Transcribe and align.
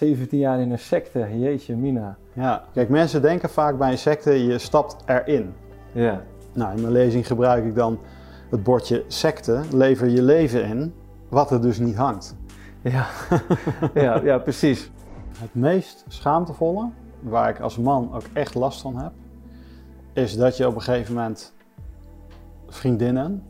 17 0.00 0.38
jaar 0.38 0.60
in 0.60 0.70
een 0.70 0.78
secte, 0.78 1.38
jeetje 1.38 1.76
mina. 1.76 2.16
Ja, 2.32 2.64
kijk, 2.72 2.88
mensen 2.88 3.22
denken 3.22 3.50
vaak 3.50 3.78
bij 3.78 3.90
een 3.90 3.98
secte, 3.98 4.44
je 4.44 4.58
stapt 4.58 4.96
erin. 5.06 5.54
Ja. 5.92 6.22
Nou, 6.52 6.74
in 6.74 6.80
mijn 6.80 6.92
lezing 6.92 7.26
gebruik 7.26 7.64
ik 7.64 7.74
dan 7.74 7.98
het 8.50 8.62
bordje 8.62 9.04
secte, 9.06 9.60
lever 9.72 10.08
je 10.08 10.22
leven 10.22 10.64
in, 10.64 10.94
wat 11.28 11.50
er 11.50 11.62
dus 11.62 11.78
niet 11.78 11.96
hangt. 11.96 12.36
Ja, 12.82 13.06
ja, 13.94 14.20
ja 14.22 14.38
precies. 14.38 14.90
Het 15.38 15.54
meest 15.54 16.04
schaamtevolle, 16.08 16.88
waar 17.20 17.48
ik 17.48 17.60
als 17.60 17.78
man 17.78 18.14
ook 18.14 18.24
echt 18.32 18.54
last 18.54 18.80
van 18.80 18.96
heb, 18.96 19.12
is 20.12 20.36
dat 20.36 20.56
je 20.56 20.66
op 20.66 20.74
een 20.74 20.82
gegeven 20.82 21.14
moment 21.14 21.54
vriendinnen, 22.68 23.42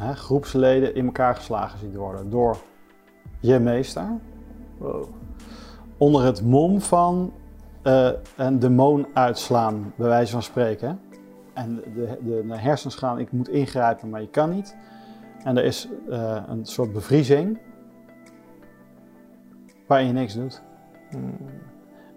hè, 0.00 0.14
groepsleden 0.14 0.94
in 0.94 1.06
elkaar 1.06 1.34
geslagen 1.34 1.78
ziet 1.78 1.94
worden 1.94 2.30
door 2.30 2.56
je 3.40 3.58
meester. 3.58 4.06
Wow. 4.78 5.04
Onder 5.98 6.24
het 6.24 6.42
mom 6.42 6.80
van 6.80 7.32
eh, 7.82 8.10
een 8.36 8.58
demon 8.58 9.06
uitslaan, 9.12 9.92
bij 9.96 10.08
wijze 10.08 10.32
van 10.32 10.42
spreken. 10.42 11.00
En 11.54 11.74
de, 11.94 12.18
de, 12.24 12.46
de 12.46 12.56
hersens 12.56 12.94
gaan, 12.94 13.18
ik 13.18 13.32
moet 13.32 13.48
ingrijpen, 13.48 14.10
maar 14.10 14.20
je 14.20 14.28
kan 14.28 14.50
niet. 14.50 14.76
En 15.42 15.56
er 15.56 15.64
is 15.64 15.88
eh, 16.10 16.42
een 16.48 16.66
soort 16.66 16.92
bevriezing 16.92 17.58
waarin 19.86 20.06
je 20.06 20.12
niks 20.12 20.34
doet. 20.34 20.62
Hmm. 21.10 21.36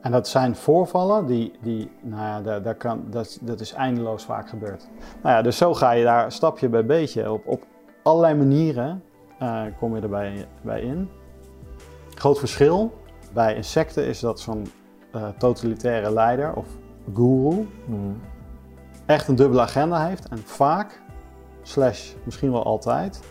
En 0.02 0.12
dat 0.12 0.28
zijn 0.28 0.56
voorvallen 0.56 1.26
die, 1.26 1.52
die 1.62 1.92
nou 2.02 2.22
ja, 2.22 2.42
daar, 2.42 2.62
daar 2.62 2.76
kan, 2.76 3.04
dat, 3.10 3.40
dat 3.42 3.60
is 3.60 3.74
eindeloos 3.74 4.24
vaak 4.24 4.50
gebeurd. 4.50 4.88
Nou 5.24 5.36
ja, 5.36 5.42
dus 5.42 5.58
zo 5.58 5.74
ga 5.74 5.92
je 5.92 6.04
daar 6.04 6.32
stapje 6.32 6.70
bij 6.70 6.86
beetje 6.86 7.32
op, 7.32 7.48
op 7.48 7.66
allerlei 8.04 8.36
manieren 8.36 9.04
eh, 9.40 9.64
kom 9.80 9.96
je 9.96 10.02
erbij 10.02 10.48
bij 10.62 10.82
in. 10.82 11.10
Groot 12.16 12.40
verschil 12.40 12.94
bij 13.34 13.56
insecten 13.56 14.06
is 14.06 14.20
dat 14.20 14.40
zo'n 14.40 14.68
eh, 15.12 15.28
totalitaire 15.38 16.12
leider 16.14 16.54
of 16.54 16.66
guru 17.14 17.68
Hmm. 17.86 18.22
echt 19.06 19.28
een 19.28 19.36
dubbele 19.36 19.62
agenda 19.62 20.06
heeft 20.08 20.28
en 20.28 20.38
vaak, 20.38 21.02
slash 21.62 22.14
misschien 22.24 22.52
wel 22.52 22.64
altijd, 22.64 23.24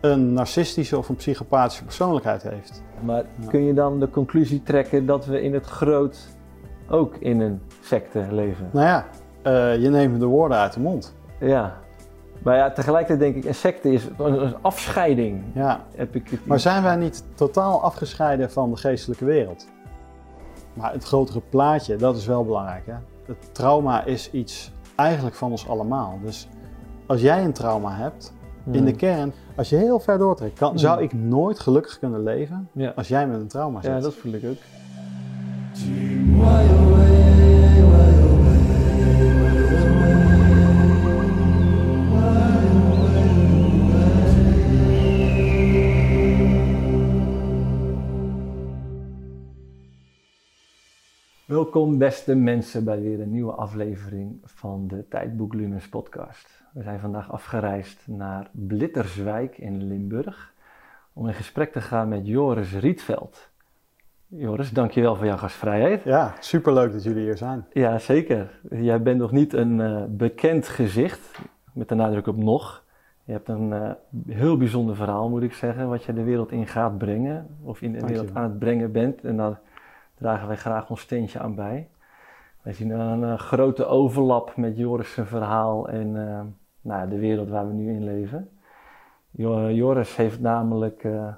een 0.00 0.32
narcistische 0.32 0.98
of 0.98 1.08
een 1.08 1.16
psychopathische 1.16 1.84
persoonlijkheid 1.84 2.42
heeft. 2.42 2.82
Maar 3.02 3.24
Ja. 3.40 3.48
kun 3.48 3.64
je 3.64 3.74
dan 3.74 4.00
de 4.00 4.10
conclusie 4.10 4.62
trekken 4.62 5.06
dat 5.06 5.26
we 5.26 5.42
in 5.42 5.54
het 5.54 5.66
groot 5.66 6.28
ook 6.88 7.16
in 7.16 7.40
een 7.40 7.60
secte 7.80 8.26
leven? 8.30 8.68
Nou 8.72 8.86
ja, 8.86 9.06
eh, 9.42 9.82
je 9.82 9.88
neemt 9.88 10.20
de 10.20 10.26
woorden 10.26 10.58
uit 10.58 10.72
de 10.72 10.80
mond. 10.80 11.14
Ja. 11.40 11.78
Maar 12.42 12.56
ja, 12.56 12.70
tegelijkertijd 12.70 13.20
denk 13.20 13.36
ik, 13.44 13.44
een 13.50 13.54
secte 13.54 13.92
is 13.92 14.04
een, 14.18 14.42
een 14.46 14.54
afscheiding. 14.60 15.42
Ja, 15.54 15.84
Heb 15.96 16.14
ik 16.14 16.30
het 16.30 16.46
Maar 16.46 16.60
zijn 16.60 16.82
wij 16.82 16.96
niet 16.96 17.24
totaal 17.34 17.82
afgescheiden 17.82 18.50
van 18.50 18.70
de 18.70 18.76
geestelijke 18.76 19.24
wereld? 19.24 19.66
Maar 20.74 20.92
het 20.92 21.04
grotere 21.04 21.40
plaatje, 21.48 21.96
dat 21.96 22.16
is 22.16 22.26
wel 22.26 22.44
belangrijk. 22.44 22.86
Hè? 22.86 22.94
Het 23.26 23.54
trauma 23.54 24.04
is 24.04 24.30
iets 24.30 24.72
eigenlijk 24.96 25.36
van 25.36 25.50
ons 25.50 25.68
allemaal. 25.68 26.18
Dus 26.24 26.48
als 27.06 27.20
jij 27.20 27.44
een 27.44 27.52
trauma 27.52 27.94
hebt, 27.96 28.32
in 28.64 28.72
de 28.72 28.78
Hmm. 28.90 28.96
kern, 28.96 29.32
als 29.56 29.68
je 29.68 29.76
heel 29.76 30.00
ver 30.00 30.18
doortrekt, 30.18 30.58
kan, 30.58 30.68
Hmm. 30.68 30.78
zou 30.78 31.02
ik 31.02 31.12
nooit 31.12 31.58
gelukkig 31.58 31.98
kunnen 31.98 32.22
leven 32.22 32.68
Ja. 32.72 32.92
als 32.96 33.08
jij 33.08 33.26
met 33.26 33.40
een 33.40 33.46
trauma 33.48 33.80
zit. 33.82 33.90
ja, 33.90 34.00
dat 34.00 34.14
voel 34.14 34.32
ik 34.32 34.44
ook. 34.44 34.58
Welkom 51.60 51.98
beste 51.98 52.34
mensen 52.34 52.84
bij 52.84 53.00
weer 53.00 53.20
een 53.20 53.30
nieuwe 53.30 53.52
aflevering 53.52 54.40
van 54.44 54.88
de 54.88 55.08
Tijdboek 55.08 55.54
Lumens 55.54 55.88
podcast. 55.88 56.64
We 56.72 56.82
zijn 56.82 57.00
vandaag 57.00 57.32
afgereisd 57.32 58.06
naar 58.06 58.50
Blitterswijk 58.52 59.58
in 59.58 59.86
Limburg 59.86 60.54
om 61.12 61.26
in 61.26 61.34
gesprek 61.34 61.72
te 61.72 61.80
gaan 61.80 62.08
met 62.08 62.26
Joris 62.26 62.74
Rietveld. 62.74 63.48
Joris, 64.26 64.70
dankjewel 64.70 65.16
voor 65.16 65.26
jouw 65.26 65.36
gastvrijheid. 65.36 66.02
Ja, 66.02 66.34
superleuk 66.38 66.92
dat 66.92 67.02
jullie 67.02 67.22
hier 67.22 67.36
zijn. 67.36 67.66
Ja, 67.72 67.98
zeker. 67.98 68.60
Jij 68.70 69.02
bent 69.02 69.18
nog 69.18 69.32
niet 69.32 69.52
een 69.52 69.80
eh, 69.80 70.04
bekend 70.08 70.68
gezicht, 70.68 71.40
met 71.72 71.88
de 71.88 71.94
nadruk 71.94 72.26
op 72.26 72.36
nog. 72.36 72.84
Je 73.24 73.32
hebt 73.32 73.48
een 73.48 73.72
eh, 73.72 73.90
heel 74.26 74.56
bijzonder 74.56 74.96
verhaal, 74.96 75.28
moet 75.28 75.42
ik 75.42 75.52
zeggen, 75.52 75.88
wat 75.88 76.04
je 76.04 76.12
de 76.12 76.24
wereld 76.24 76.52
in 76.52 76.66
gaat 76.66 76.98
brengen, 76.98 77.46
of 77.62 77.82
in 77.82 77.92
de 77.92 77.98
Dankjewel. 77.98 78.24
wereld 78.24 78.38
aan 78.42 78.50
het 78.50 78.58
brengen 78.58 78.92
bent. 78.92 79.24
En 79.24 79.36
daar 79.36 79.60
dragen 80.20 80.48
wij 80.48 80.56
graag 80.56 80.90
ons 80.90 81.00
steentje 81.00 81.38
aan 81.38 81.54
bij. 81.54 81.88
Wij 82.62 82.72
zien 82.72 82.90
een 82.90 83.24
eh, 83.24 83.38
grote 83.38 83.84
overlap 83.86 84.56
met 84.56 84.76
Joris' 84.76 85.18
verhaal 85.22 85.88
en 85.88 86.28
eh, 86.28 86.40
nou, 86.80 87.08
de 87.08 87.18
wereld 87.18 87.48
waar 87.48 87.66
we 87.66 87.72
nu 87.72 87.92
in 87.92 88.04
leven. 88.04 88.50
Jo- 89.30 89.70
Joris 89.70 90.16
heeft 90.16 90.40
namelijk, 90.40 91.04
eh, 91.04 91.34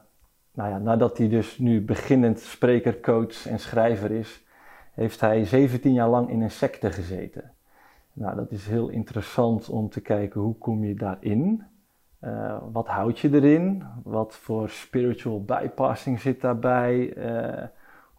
nou 0.53 0.70
ja, 0.70 0.78
nadat 0.78 1.19
hij 1.19 1.28
dus 1.28 1.59
nu 1.59 1.84
beginnend 1.84 2.41
spreker, 2.41 3.00
coach 3.00 3.47
en 3.47 3.59
schrijver 3.59 4.10
is, 4.10 4.44
heeft 4.93 5.20
hij 5.20 5.44
17 5.44 5.93
jaar 5.93 6.09
lang 6.09 6.31
in 6.31 6.43
een 6.43 6.50
secte 6.50 6.91
gezeten. 6.93 7.53
Nou, 8.12 8.37
dat 8.37 8.50
is 8.50 8.66
heel 8.66 8.88
interessant 8.88 9.69
om 9.69 9.88
te 9.88 10.00
kijken 10.00 10.41
hoe 10.41 10.59
kom 10.59 10.84
je 10.84 10.94
daarin. 10.94 11.64
Eh, 12.19 12.56
wat 12.72 12.88
houd 12.88 13.19
je 13.19 13.34
erin? 13.34 13.84
Wat 14.04 14.34
voor 14.34 14.69
spiritual 14.69 15.44
bypassing 15.44 16.20
zit 16.20 16.41
daarbij? 16.41 17.12
Eh, 17.14 17.66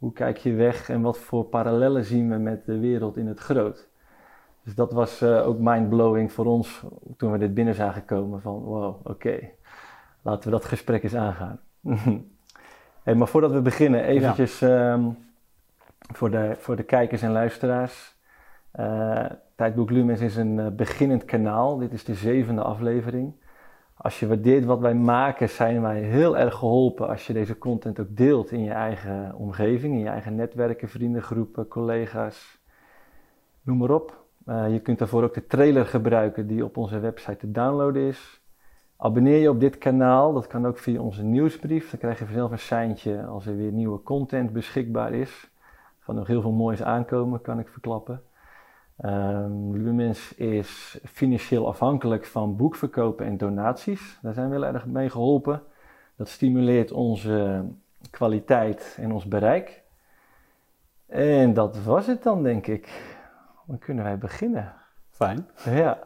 hoe 0.04 0.14
kijk 0.14 0.38
je 0.38 0.54
weg 0.54 0.90
en 0.90 1.02
wat 1.02 1.18
voor 1.18 1.44
parallellen 1.44 2.04
zien 2.04 2.30
we 2.30 2.38
met 2.38 2.66
de 2.66 2.80
wereld 2.80 3.18
in 3.18 3.28
het 3.28 3.40
groot? 3.40 3.90
Dus 4.64 4.76
dat 4.76 4.92
was 4.92 5.22
eh, 5.22 5.48
ook 5.48 5.60
mindblowing 5.60 6.32
voor 6.32 6.46
ons 6.46 6.84
toen 7.18 7.32
we 7.32 7.38
dit 7.38 7.54
binnen 7.54 7.76
zagen 7.76 8.06
komen 8.06 8.42
van 8.42 8.60
wow, 8.60 9.08
oké, 9.08 9.50
laten 10.22 10.44
we 10.44 10.50
dat 10.50 10.66
gesprek 10.66 11.04
eens 11.04 11.16
aangaan. 11.16 11.60
hey, 13.04 13.16
maar 13.16 13.28
voordat 13.28 13.52
we 13.52 13.62
beginnen, 13.62 14.04
eventjes 14.04 14.62
ehm, 14.62 15.10
voor, 15.98 16.32
de, 16.32 16.56
voor 16.58 16.76
de 16.76 16.84
kijkers 16.84 17.22
en 17.22 17.32
luisteraars. 17.32 18.16
Eh, 18.72 19.26
Tijdboek 19.56 19.90
Lumens 19.90 20.22
is 20.22 20.36
een 20.36 20.60
eh, 20.60 20.68
beginnend 20.68 21.26
kanaal. 21.26 21.78
Dit 21.78 21.94
is 21.94 22.04
de 22.04 22.16
zevende 22.16 22.62
aflevering. 22.62 23.34
Als 24.04 24.20
je 24.20 24.28
waardeert 24.28 24.66
wat 24.66 24.80
wij 24.80 24.96
maken, 24.96 25.50
zijn 25.50 25.82
wij 25.82 26.02
heel 26.02 26.38
erg 26.38 26.56
geholpen 26.56 27.08
als 27.08 27.28
je 27.28 27.34
deze 27.34 27.58
content 27.58 28.00
ook 28.00 28.16
deelt 28.16 28.52
in 28.52 28.64
je 28.64 28.72
eigen 28.72 29.36
omgeving, 29.36 29.94
in 29.94 30.00
je 30.00 30.08
eigen 30.10 30.36
netwerken, 30.36 30.90
vriendengroepen, 30.90 31.68
collega's, 31.68 32.60
noem 33.62 33.78
maar 33.78 33.90
op. 33.90 34.26
Eh, 34.46 34.72
je 34.72 34.80
kunt 34.80 35.00
daarvoor 35.00 35.24
ook 35.24 35.34
de 35.34 35.46
trailer 35.46 35.86
gebruiken 35.86 36.48
die 36.48 36.66
op 36.66 36.78
onze 36.78 37.00
website 37.00 37.38
te 37.38 37.52
downloaden 37.52 38.02
is. 38.02 38.42
Abonneer 38.98 39.40
je 39.40 39.50
op 39.50 39.60
dit 39.60 39.78
kanaal, 39.78 40.34
dat 40.34 40.48
kan 40.48 40.68
ook 40.68 40.78
via 40.78 41.02
onze 41.02 41.24
nieuwsbrief. 41.24 41.90
Dan 41.90 42.00
krijg 42.00 42.20
je 42.20 42.26
vanzelf 42.26 42.52
een 42.52 42.60
seintje 42.60 43.26
als 43.26 43.46
er 43.46 43.58
weer 43.58 43.72
nieuwe 43.72 44.02
content 44.02 44.54
beschikbaar 44.54 45.14
is. 45.14 45.50
Er 46.00 46.06
gaat 46.06 46.16
nog 46.16 46.28
heel 46.28 46.42
veel 46.42 46.52
moois 46.52 46.84
aankomen, 46.84 47.42
kan 47.42 47.60
ik 47.60 47.68
verklappen. 47.68 48.22
Ehm, 49.04 49.72
Lumens 49.72 50.34
is 50.36 51.00
financieel 51.04 51.68
afhankelijk 51.68 52.26
van 52.26 52.56
boekverkopen 52.56 53.26
en 53.26 53.38
donaties. 53.38 54.20
Daar 54.22 54.34
zijn 54.34 54.50
we 54.50 54.56
heel 54.56 54.66
erg 54.66 54.86
mee 54.86 55.10
geholpen. 55.10 55.62
Dat 56.16 56.28
stimuleert 56.30 56.92
onze 56.92 57.66
kwaliteit 58.10 58.98
en 59.00 59.12
ons 59.12 59.26
bereik. 59.26 59.84
En 61.08 61.54
dat 61.54 61.84
was 61.84 62.08
het 62.08 62.24
dan, 62.24 62.44
denk 62.44 62.68
ik. 62.68 62.90
Dan 63.68 63.78
kunnen 63.78 64.04
wij 64.04 64.18
beginnen. 64.18 64.74
Fijn. 65.10 65.48
Ja, 65.66 66.00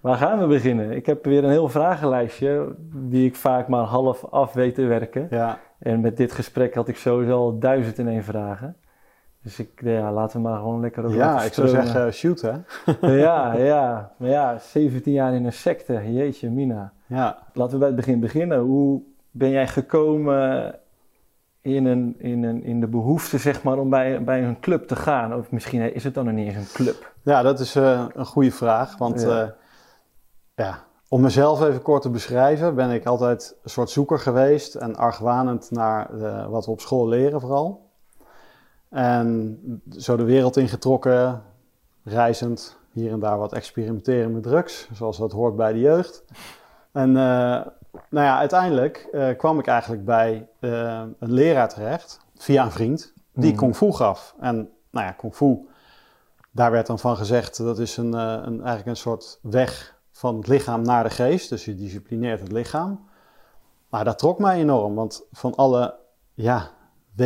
waar 0.00 0.16
gaan 0.16 0.38
we 0.38 0.46
beginnen? 0.46 0.90
Ik 0.90 1.06
heb 1.06 1.24
weer 1.24 1.44
een 1.44 1.50
heel 1.50 1.68
vragenlijstje 1.68 2.74
die 2.94 3.26
ik 3.26 3.36
vaak 3.36 3.68
maar 3.68 3.84
half 3.84 4.24
af 4.24 4.52
weet 4.52 4.74
te 4.74 4.84
werken. 4.84 5.26
Ja, 5.30 5.58
En 5.78 6.00
met 6.00 6.16
dit 6.16 6.32
gesprek 6.32 6.74
had 6.74 6.88
ik 6.88 6.96
sowieso 6.96 7.36
al 7.36 7.58
duizend 7.58 7.98
en 7.98 8.08
één 8.08 8.24
vragen. 8.24 8.76
Dus 9.42 9.58
ik, 9.58 9.70
ja, 9.82 10.12
laten 10.12 10.42
we 10.42 10.48
maar 10.48 10.58
gewoon 10.58 10.80
lekker 10.80 11.04
over 11.04 11.16
ja 11.16 11.42
ik 11.42 11.52
zou 11.52 11.68
zeggen 11.68 12.12
shoot 12.12 12.40
hè. 12.40 12.52
Ja, 13.22 13.54
ja, 13.54 14.12
maar 14.16 14.28
ja, 14.28 14.58
17 14.58 15.12
jaar 15.12 15.34
in 15.34 15.44
een 15.44 15.52
secte, 15.52 16.12
jeetje 16.12 16.50
mina. 16.50 16.92
Ja, 17.06 17.38
Laten 17.52 17.72
we 17.72 17.78
bij 17.78 17.86
het 17.86 17.96
begin 17.96 18.20
beginnen. 18.20 18.58
Hoe 18.58 19.02
ben 19.30 19.50
jij 19.50 19.68
gekomen 19.68 20.74
in, 21.60 21.86
een, 21.86 22.14
in, 22.18 22.42
een, 22.42 22.62
in 22.62 22.80
de 22.80 22.86
behoefte, 22.86 23.38
zeg 23.38 23.62
maar, 23.62 23.78
om 23.78 23.90
bij, 23.90 24.24
bij 24.24 24.44
een 24.44 24.60
club 24.60 24.88
te 24.88 24.96
gaan? 24.96 25.34
Of 25.34 25.50
misschien 25.50 25.94
is 25.94 26.04
het 26.04 26.14
dan 26.14 26.24
nog 26.24 26.34
niet 26.34 26.46
eens 26.46 26.56
een 26.56 26.72
club. 26.84 27.12
ja 27.22 27.42
dat 27.42 27.60
is 27.60 27.74
eh, 27.76 28.06
een 28.14 28.26
goede 28.26 28.50
vraag. 28.50 28.96
Want 28.96 29.22
Ja. 29.22 29.38
ja. 29.38 29.54
ja, 30.54 30.78
om 31.08 31.20
mezelf 31.20 31.62
even 31.62 31.82
kort 31.82 32.02
te 32.02 32.10
beschrijven, 32.10 32.74
ben 32.74 32.90
ik 32.90 33.06
altijd 33.06 33.56
een 33.62 33.70
soort 33.70 33.90
zoeker 33.90 34.18
geweest 34.18 34.74
en 34.74 34.96
argwanend 34.96 35.70
naar 35.70 36.20
eh, 36.20 36.46
wat 36.46 36.64
we 36.64 36.70
op 36.70 36.80
school 36.80 37.08
leren 37.08 37.40
vooral. 37.40 37.90
En 38.92 39.58
zo 39.98 40.16
de 40.16 40.24
wereld 40.24 40.56
ingetrokken, 40.56 41.42
reizend, 42.04 42.76
hier 42.90 43.12
en 43.12 43.20
daar 43.20 43.38
wat 43.38 43.52
experimenteren 43.52 44.32
met 44.32 44.42
drugs, 44.42 44.88
zoals 44.92 45.18
dat 45.18 45.32
hoort 45.32 45.56
bij 45.56 45.72
de 45.72 45.80
jeugd. 45.80 46.24
En 46.92 47.08
eh, 47.08 47.66
nou 48.08 48.26
ja, 48.26 48.38
uiteindelijk 48.38 49.08
eh, 49.12 49.36
kwam 49.36 49.58
ik 49.58 49.66
eigenlijk 49.66 50.04
bij 50.04 50.48
eh, 50.58 51.02
een 51.18 51.32
leraar 51.32 51.68
terecht, 51.68 52.20
via 52.36 52.64
een 52.64 52.70
vriend 52.70 53.12
die 53.32 53.50
Mhm. 53.50 53.58
kung 53.58 53.76
fu 53.76 53.92
gaf. 53.92 54.34
En 54.40 54.70
nou 54.90 55.06
ja, 55.06 55.12
kung 55.12 55.34
fu, 55.34 55.68
daar 56.50 56.70
werd 56.70 56.86
dan 56.86 56.98
van 56.98 57.16
gezegd 57.16 57.56
dat 57.56 57.78
is 57.78 57.96
een, 57.96 58.12
een, 58.12 58.56
eigenlijk 58.56 58.86
een 58.86 58.96
soort 58.96 59.38
weg 59.42 59.96
van 60.10 60.36
het 60.36 60.46
lichaam 60.46 60.82
naar 60.82 61.04
de 61.04 61.10
geest. 61.10 61.48
Dus 61.48 61.64
je 61.64 61.74
disciplineert 61.74 62.40
het 62.40 62.52
lichaam. 62.52 63.08
Maar 63.88 64.04
dat 64.04 64.18
trok 64.18 64.38
mij 64.38 64.58
enorm, 64.58 64.94
want 64.94 65.24
van 65.32 65.54
alle 65.54 65.94
ja, 66.34 66.70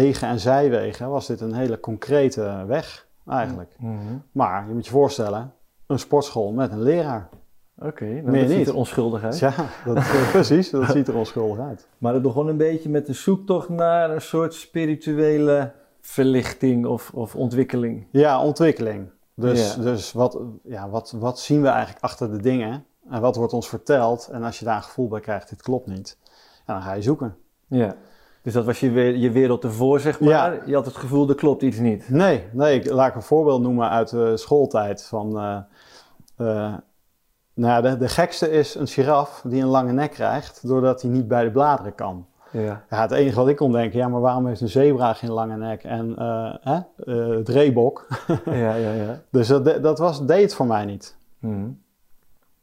wegen 0.01 0.29
en 0.29 0.41
zijwegen 0.41 1.11
was 1.11 1.27
dit 1.27 1.41
een 1.41 1.55
hele 1.55 1.81
concrete 1.81 2.65
weg 2.67 3.07
eigenlijk. 3.27 3.77
Mhm. 3.79 3.95
Maar 4.33 4.69
je 4.69 4.75
moet 4.75 4.85
je 4.85 4.91
voorstellen, 4.91 5.53
een 5.87 5.99
sportschool 5.99 6.53
met 6.53 6.73
een 6.73 6.83
leraar. 6.83 7.29
Oké, 7.79 8.05
nou, 8.05 8.23
Meer 8.31 8.41
dat 8.41 8.49
ziet 8.49 8.59
niet. 8.59 8.69
er 8.69 8.75
onschuldig 8.75 9.23
uit. 9.23 9.39
Ja, 9.39 9.53
dat, 9.85 9.97
eh, 10.17 10.31
precies, 10.31 10.71
dat 10.71 10.91
ziet 10.91 11.09
er 11.09 11.17
onschuldig 11.17 11.59
uit. 11.59 11.89
Maar 11.99 12.13
het 12.13 12.23
begon 12.23 12.49
een 12.49 12.57
beetje 12.57 12.89
met 12.89 13.07
de 13.07 13.13
zoektocht 13.13 13.69
naar 13.69 14.11
een 14.11 14.21
soort 14.21 14.55
spirituele 14.55 15.73
verlichting 16.01 16.87
of, 16.87 17.11
of 17.15 17.35
ontwikkeling. 17.35 18.07
Ja, 18.11 18.43
ontwikkeling. 18.45 19.11
Dus, 19.35 19.75
Ja. 19.75 19.83
dus 19.83 20.13
wat, 20.13 20.39
ja, 20.65 20.89
wat, 20.89 21.15
wat 21.19 21.41
zien 21.41 21.63
we 21.63 21.69
eigenlijk 21.69 22.05
achter 22.05 22.31
de 22.31 22.43
dingen? 22.43 22.85
En 23.11 23.21
wat 23.21 23.37
wordt 23.37 23.53
ons 23.53 23.69
verteld? 23.69 24.29
En 24.33 24.43
als 24.43 24.59
je 24.59 24.65
daar 24.65 24.77
een 24.77 24.83
gevoel 24.83 25.09
bij 25.09 25.21
krijgt, 25.21 25.49
dit 25.49 25.63
klopt 25.63 25.87
niet, 25.87 26.19
dan 26.67 26.83
ga 26.83 26.93
je 26.93 27.03
zoeken. 27.03 27.37
Ja. 27.67 27.95
Dus 28.47 28.55
dat 28.55 28.65
was 28.65 28.81
je, 28.81 29.19
je 29.19 29.31
wereld 29.31 29.65
ervoor, 29.65 30.01
zeg 30.01 30.21
maar. 30.21 30.29
Ja. 30.29 30.61
Je 30.67 30.75
had 30.75 30.85
het 30.85 30.97
gevoel, 30.97 31.29
er 31.29 31.35
klopt 31.35 31.63
iets 31.63 31.79
niet. 31.79 32.09
Nee, 32.09 32.45
nee, 32.53 32.81
ik, 32.81 32.91
laat 32.91 33.09
ik 33.09 33.15
een 33.15 33.23
voorbeeld 33.23 33.63
noemen 33.63 33.91
uit 33.91 34.11
de 34.11 34.37
schooltijd. 34.37 35.05
Van, 35.05 35.39
eh, 35.39 35.59
eh, 36.37 36.75
nou 37.55 37.83
de, 37.83 37.97
de 37.97 38.09
gekste 38.09 38.51
is 38.51 38.75
een 38.75 38.87
giraf 38.87 39.43
die 39.47 39.63
een 39.63 39.69
lange 39.69 39.93
nek 39.93 40.11
krijgt, 40.11 40.69
doordat 40.69 41.03
hij 41.03 41.11
niet 41.11 41.29
bij 41.29 41.45
de 41.45 41.51
bladeren 41.51 41.95
kan. 41.95 42.27
Ja. 42.51 42.85
Ja, 42.91 43.01
het 43.01 43.11
enige 43.11 43.37
wat 43.37 43.49
ik 43.49 43.57
kon 43.57 43.73
denken, 43.73 43.99
ja, 43.99 44.09
maar 44.09 44.21
waarom 44.21 44.47
heeft 44.47 44.61
een 44.61 44.69
zebra 44.69 45.13
geen 45.13 45.33
lange 45.33 45.57
nek 45.57 45.85
en 45.85 46.17
eh, 46.17 46.55
hè, 46.61 46.79
het 47.37 47.49
reebok? 47.49 48.07
Ja, 48.45 48.75
ja, 48.75 48.93
ja. 48.93 49.21
Dus 49.31 49.49
dat, 49.49 49.83
dat 49.83 49.99
was, 49.99 50.27
deed 50.27 50.43
het 50.43 50.55
voor 50.55 50.67
mij 50.67 50.85
niet. 50.85 51.17
Mhm. 51.39 51.69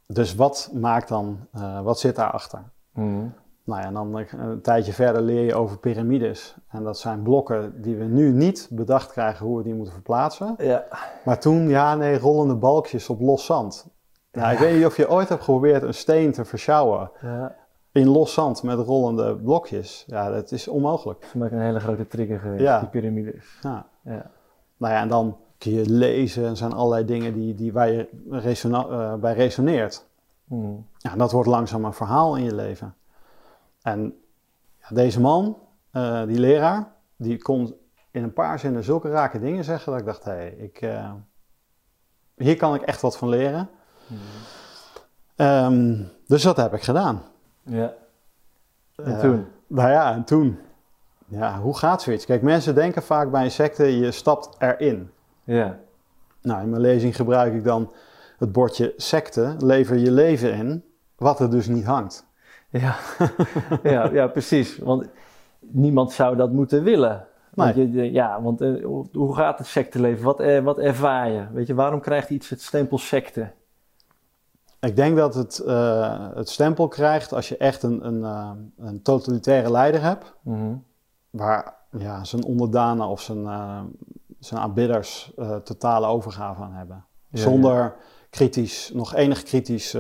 Dus 0.08 0.36
wat 0.36 0.70
maakt 0.74 1.08
dan, 1.08 1.38
wat 1.84 2.00
zit 2.00 2.16
daarachter? 2.16 2.64
Mhm. 2.94 3.26
Nou 3.64 3.82
ja, 3.82 3.88
en 3.88 3.94
dan 3.94 4.18
eh, 4.20 4.26
een 4.32 4.62
tijdje 4.62 4.94
verder 4.94 5.22
leer 5.22 5.46
je 5.46 5.56
over 5.56 5.78
piramides. 5.78 6.56
En 6.68 6.84
dat 6.84 7.00
zijn 7.00 7.22
blokken 7.22 7.82
die 7.82 7.96
we 7.96 8.04
nu 8.04 8.32
niet 8.32 8.68
bedacht 8.72 9.12
krijgen 9.12 9.46
hoe 9.46 9.58
we 9.58 9.64
die 9.64 9.74
moeten 9.74 9.94
verplaatsen. 9.94 10.56
Ja. 10.58 10.86
Maar 11.26 11.40
toen, 11.40 11.70
ja, 11.70 11.96
nee, 11.96 12.20
rollende 12.20 12.56
balkjes 12.56 13.10
op 13.10 13.20
los 13.22 13.46
zand. 13.46 13.88
Nou, 14.32 14.54
ik 14.54 14.60
weet 14.60 14.76
niet 14.76 14.86
of 14.86 14.98
je 14.98 15.10
ooit 15.10 15.30
hebt 15.30 15.44
geprobeerd 15.44 15.84
een 15.84 15.94
steen 15.94 16.32
te 16.32 16.46
versjouwen 16.46 17.12
ja. 17.22 17.56
in 17.92 18.08
los 18.08 18.34
zand 18.34 18.64
met 18.64 18.80
rollende 18.80 19.36
blokjes. 19.36 20.04
Ja, 20.08 20.30
dat 20.32 20.52
is 20.52 20.68
onmogelijk. 20.68 21.24
Voor 21.26 21.40
mij 21.40 21.52
een 21.52 21.60
hele 21.62 21.80
grote 21.80 22.08
trigger 22.08 22.40
geweest, 22.40 22.62
Ja. 22.62 22.80
die 22.80 22.90
piramides. 22.90 23.58
Ja. 23.62 23.86
Ja. 24.02 24.32
Nou 24.78 24.94
ja, 24.94 25.02
en 25.02 25.08
dan 25.08 25.38
kun 25.58 25.72
je 25.72 25.90
lezen 25.90 26.46
en 26.46 26.58
zijn 26.58 26.74
allerlei 26.74 27.06
dingen 27.06 27.34
die, 27.34 27.56
die 27.56 27.74
waar 27.74 27.92
je 27.92 28.08
resona- 28.30 28.88
eh, 28.90 29.14
bij 29.14 29.34
resoneert. 29.34 30.06
Mhm. 30.46 30.72
Ja, 30.98 31.12
en 31.12 31.18
dat 31.18 31.32
wordt 31.32 31.50
langzaam 31.50 31.86
een 31.86 31.94
verhaal 31.94 32.36
in 32.36 32.44
je 32.44 32.56
leven. 32.56 32.96
En 33.84 34.16
deze 34.90 35.20
man, 35.22 35.58
eh, 35.92 36.24
die 36.26 36.40
leraar, 36.40 36.92
die 37.16 37.42
kon 37.42 37.76
in 38.12 38.24
een 38.24 38.34
paar 38.34 38.60
zinnen 38.60 38.84
zulke 38.84 39.10
rake 39.10 39.40
dingen 39.40 39.64
zeggen 39.64 39.92
dat 39.92 40.00
ik 40.02 40.06
dacht, 40.08 40.24
hé, 40.24 40.32
hey, 40.32 40.50
ik, 40.50 40.82
eh, 40.82 41.12
hier 42.36 42.58
kan 42.58 42.76
ik 42.76 42.82
echt 42.82 43.02
wat 43.02 43.18
van 43.18 43.30
leren. 43.30 43.70
Mhm. 44.08 44.20
Ehm, 45.36 46.04
dus 46.28 46.42
dat 46.44 46.58
heb 46.58 46.74
ik 46.74 46.82
gedaan. 46.84 47.22
Ja. 47.62 47.94
En 48.96 49.06
Eh, 49.16 49.20
toen? 49.20 49.48
Nou 49.68 49.90
ja, 49.90 50.14
en 50.14 50.24
toen. 50.24 50.60
Ja, 51.28 51.60
hoe 51.60 51.78
gaat 51.78 52.02
zoiets? 52.02 52.26
Kijk, 52.26 52.42
mensen 52.42 52.76
denken 52.76 53.04
vaak 53.04 53.32
bij 53.32 53.44
een 53.44 53.52
secte, 53.52 53.98
je 53.98 54.12
stapt 54.12 54.56
erin. 54.62 55.12
Ja. 55.44 55.80
Nou, 56.42 56.62
in 56.62 56.70
mijn 56.70 56.82
lezing 56.82 57.16
gebruik 57.16 57.54
ik 57.54 57.64
dan 57.64 57.92
het 58.38 58.52
bordje 58.52 58.94
secte, 58.98 59.56
lever 59.60 59.98
je 59.98 60.12
leven 60.12 60.54
in, 60.54 60.84
wat 61.16 61.40
er 61.40 61.50
dus 61.52 61.68
niet 61.68 61.86
hangt. 61.86 62.26
Ja. 62.80 62.96
ja, 63.94 64.10
ja, 64.12 64.28
precies. 64.28 64.78
Want 64.78 65.06
niemand 65.60 66.12
zou 66.12 66.36
dat 66.36 66.52
moeten 66.52 66.84
willen. 66.84 67.28
Want 67.54 67.76
je, 67.76 68.12
ja, 68.12 68.42
want 68.42 68.62
eh, 68.62 68.86
hoe 69.14 69.36
gaat 69.36 69.58
het 69.58 69.68
secteleven? 69.68 70.24
Wat, 70.24 70.40
eh, 70.40 70.60
wat 70.64 70.78
ervaar 70.78 71.30
je? 71.30 71.46
Weet 71.52 71.68
je, 71.68 71.74
waarom 71.74 72.00
krijgt 72.00 72.30
iets 72.30 72.50
het 72.50 72.62
stempel 72.62 72.98
secte? 72.98 73.52
Ik 74.80 74.96
denk 74.96 75.18
dat 75.18 75.36
het, 75.36 75.60
eh, 75.60 76.28
het 76.34 76.50
stempel 76.50 76.88
krijgt 76.88 77.34
als 77.34 77.50
je 77.50 77.58
echt 77.58 77.84
een, 77.84 78.08
een, 78.08 78.24
een 78.78 79.02
totalitaire 79.02 79.72
leider 79.72 80.02
hebt, 80.02 80.34
Mhm. 80.42 80.76
waar 81.30 81.76
ja, 81.98 82.24
zijn 82.24 82.44
onderdanen 82.44 83.08
of 83.08 83.22
zijn, 83.22 83.48
zijn 84.40 84.62
aanbidders 84.62 85.34
totale 85.64 86.08
overgave 86.08 86.62
aan 86.64 86.74
hebben. 86.74 87.06
Ja, 87.30 87.40
Zonder 87.40 87.96
kritisch, 88.30 88.92
nog 88.94 89.14
enig 89.16 89.44
kritisch 89.44 89.98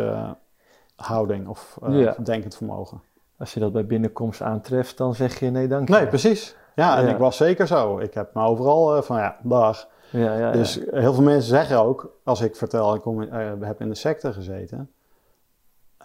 houding 0.95 1.48
of 1.48 1.78
eh, 1.84 2.00
Ja. 2.00 2.16
denkend 2.24 2.56
vermogen. 2.56 3.01
Als 3.38 3.54
je 3.54 3.60
dat 3.60 3.72
bij 3.74 3.86
binnenkomst 3.86 4.42
aantreft, 4.42 4.98
dan 4.98 5.16
zeg 5.16 5.40
je 5.40 5.50
nee, 5.50 5.68
dank 5.68 5.88
je. 5.88 5.94
Nee, 5.94 6.07
precies. 6.07 6.56
Ja, 6.75 6.98
en 6.98 7.06
Ja. 7.06 7.12
ik 7.12 7.18
was 7.18 7.38
zeker 7.38 7.68
zo. 7.68 8.00
Ik 8.00 8.13
heb 8.13 8.34
me 8.34 8.42
overal 8.44 8.95
eh, 8.95 9.01
van 9.01 9.18
ja, 9.18 9.38
dag. 9.44 9.88
Ja, 10.10 10.19
ja, 10.19 10.38
ja. 10.38 10.51
Dus 10.51 10.80
heel 10.92 11.13
veel 11.13 11.24
mensen 11.24 11.50
zeggen 11.50 11.80
ook, 11.80 12.19
als 12.24 12.42
ik 12.42 12.56
vertel, 12.56 12.95
ik 12.95 13.01
kom, 13.01 13.22
eh, 13.24 13.51
heb 13.60 13.81
in 13.81 13.90
de 13.90 13.95
secte 13.95 14.34
gezeten. 14.34 14.92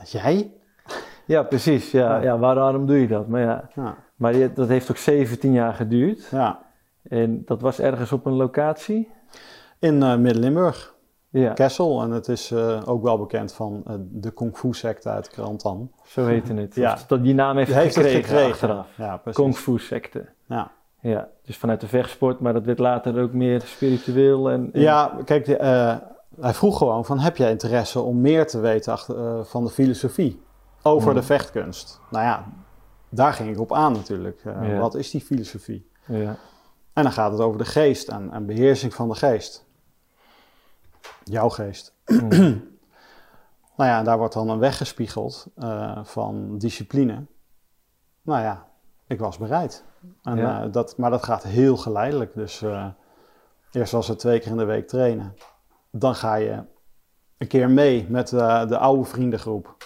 Jij? 0.05 0.53
ja 1.25 1.43
precies. 1.43 1.91
Ja, 1.91 2.17
Ja. 2.23 2.39
waarom 2.39 2.87
doe 2.87 3.01
je 3.01 3.09
dat? 3.09 3.27
Maar 3.29 3.41
ja, 3.41 3.69
maar 4.17 4.35
je- 4.35 4.53
dat 4.53 4.69
heeft 4.69 4.91
ook 4.91 4.97
17 4.97 5.53
jaar 5.53 5.75
geduurd. 5.75 6.29
ja. 6.31 6.67
En 7.03 7.43
dat 7.45 7.61
was 7.61 7.79
ergens 7.81 8.13
op 8.13 8.27
een 8.27 8.33
locatie? 8.37 9.11
In 9.79 9.99
Midden-Limburg, 10.23 10.95
Ja, 11.31 11.53
Kessel. 11.53 12.03
En 12.03 12.11
het 12.11 12.29
is 12.29 12.51
eh, 12.51 12.83
ook 12.85 13.03
wel 13.03 13.19
bekend 13.19 13.53
van 13.53 13.83
eh, 13.87 13.95
de 13.99 14.31
kung 14.31 14.57
fu 14.57 14.73
secte 14.75 15.09
uit 15.09 15.29
Krantan. 15.29 15.91
zo 16.05 16.27
heette 16.27 16.55
het. 16.55 16.75
Ja. 16.75 16.99
Dat 17.07 17.23
die 17.23 17.35
naam 17.35 17.57
heeft, 17.57 17.73
gekregen, 17.73 18.23
gekregen. 18.25 18.51
achteraf. 18.51 18.87
Ja, 18.97 19.17
precies. 19.17 19.41
Kung 19.43 19.57
Fu 19.57 19.79
secte. 19.79 20.27
Ja. 20.47 20.71
Ja, 21.01 21.29
dus 21.45 21.57
vanuit 21.57 21.81
de 21.81 21.89
vechtsport, 21.89 22.41
maar 22.41 22.53
dat 22.53 22.65
werd 22.65 22.79
later 22.79 23.23
ook 23.23 23.33
meer 23.33 23.61
spiritueel 23.61 24.51
en... 24.51 24.71
en- 24.73 24.81
ja, 24.81 25.19
kijk, 25.25 25.45
de, 25.45 25.57
eh, 25.57 25.97
hij 26.41 26.55
vroeg 26.55 26.79
gewoon 26.79 27.05
van, 27.05 27.19
heb 27.19 27.37
jij 27.37 27.51
interesse 27.51 28.01
om 28.01 28.21
meer 28.21 28.47
te 28.47 28.61
weten 28.61 28.93
achter, 28.93 29.45
van 29.47 29.65
de 29.65 29.71
filosofie 29.71 30.43
over 30.83 31.09
Mhm. 31.11 31.17
de 31.19 31.23
vechtkunst? 31.27 32.01
Nou 32.11 32.25
ja, 32.25 32.45
daar 33.09 33.33
ging 33.33 33.51
ik 33.51 33.61
op 33.61 33.73
aan 33.73 33.93
natuurlijk. 33.93 34.41
Ja. 34.45 34.79
Wat 34.79 34.95
is 34.95 35.11
die 35.11 35.21
filosofie? 35.21 35.91
ja. 36.07 36.37
En 36.93 37.03
dan 37.03 37.13
gaat 37.13 37.33
het 37.33 37.41
over 37.41 37.59
de 37.59 37.65
geest 37.65 38.09
en, 38.09 38.31
en 38.33 38.47
beheersing 38.47 38.95
van 38.95 39.09
de 39.09 39.15
geest. 39.15 39.67
Jouw 41.25 41.49
geest. 41.49 41.95
Mhm. 42.07 42.57
Nou 43.77 43.91
ja, 43.91 44.03
daar 44.03 44.19
wordt 44.19 44.35
dan 44.35 44.49
een 44.49 44.59
weg 44.59 44.77
gespiegeld 44.77 45.47
eh, 45.57 46.05
van 46.05 46.59
discipline. 46.59 47.25
Nou 48.23 48.41
ja, 48.43 48.67
ik 49.07 49.19
was 49.19 49.39
bereid. 49.39 49.85
En, 50.23 50.37
Ja. 50.37 50.63
eh, 50.63 50.73
dat, 50.73 50.97
maar 50.97 51.11
dat 51.11 51.25
gaat 51.25 51.43
heel 51.43 51.77
geleidelijk. 51.77 52.35
Dus 52.35 52.63
eh, 52.63 52.87
eerst 53.73 53.93
was 53.93 54.09
het 54.09 54.19
twee 54.19 54.41
keer 54.41 54.51
in 54.51 54.57
de 54.57 54.65
week 54.65 54.89
trainen. 54.89 55.35
Dan 55.91 56.15
ga 56.15 56.35
je 56.35 56.63
een 57.37 57.47
keer 57.47 57.71
mee 57.71 58.07
met 58.09 58.29
de 58.29 58.79
oude 58.79 59.05
vriendengroep. 59.05 59.77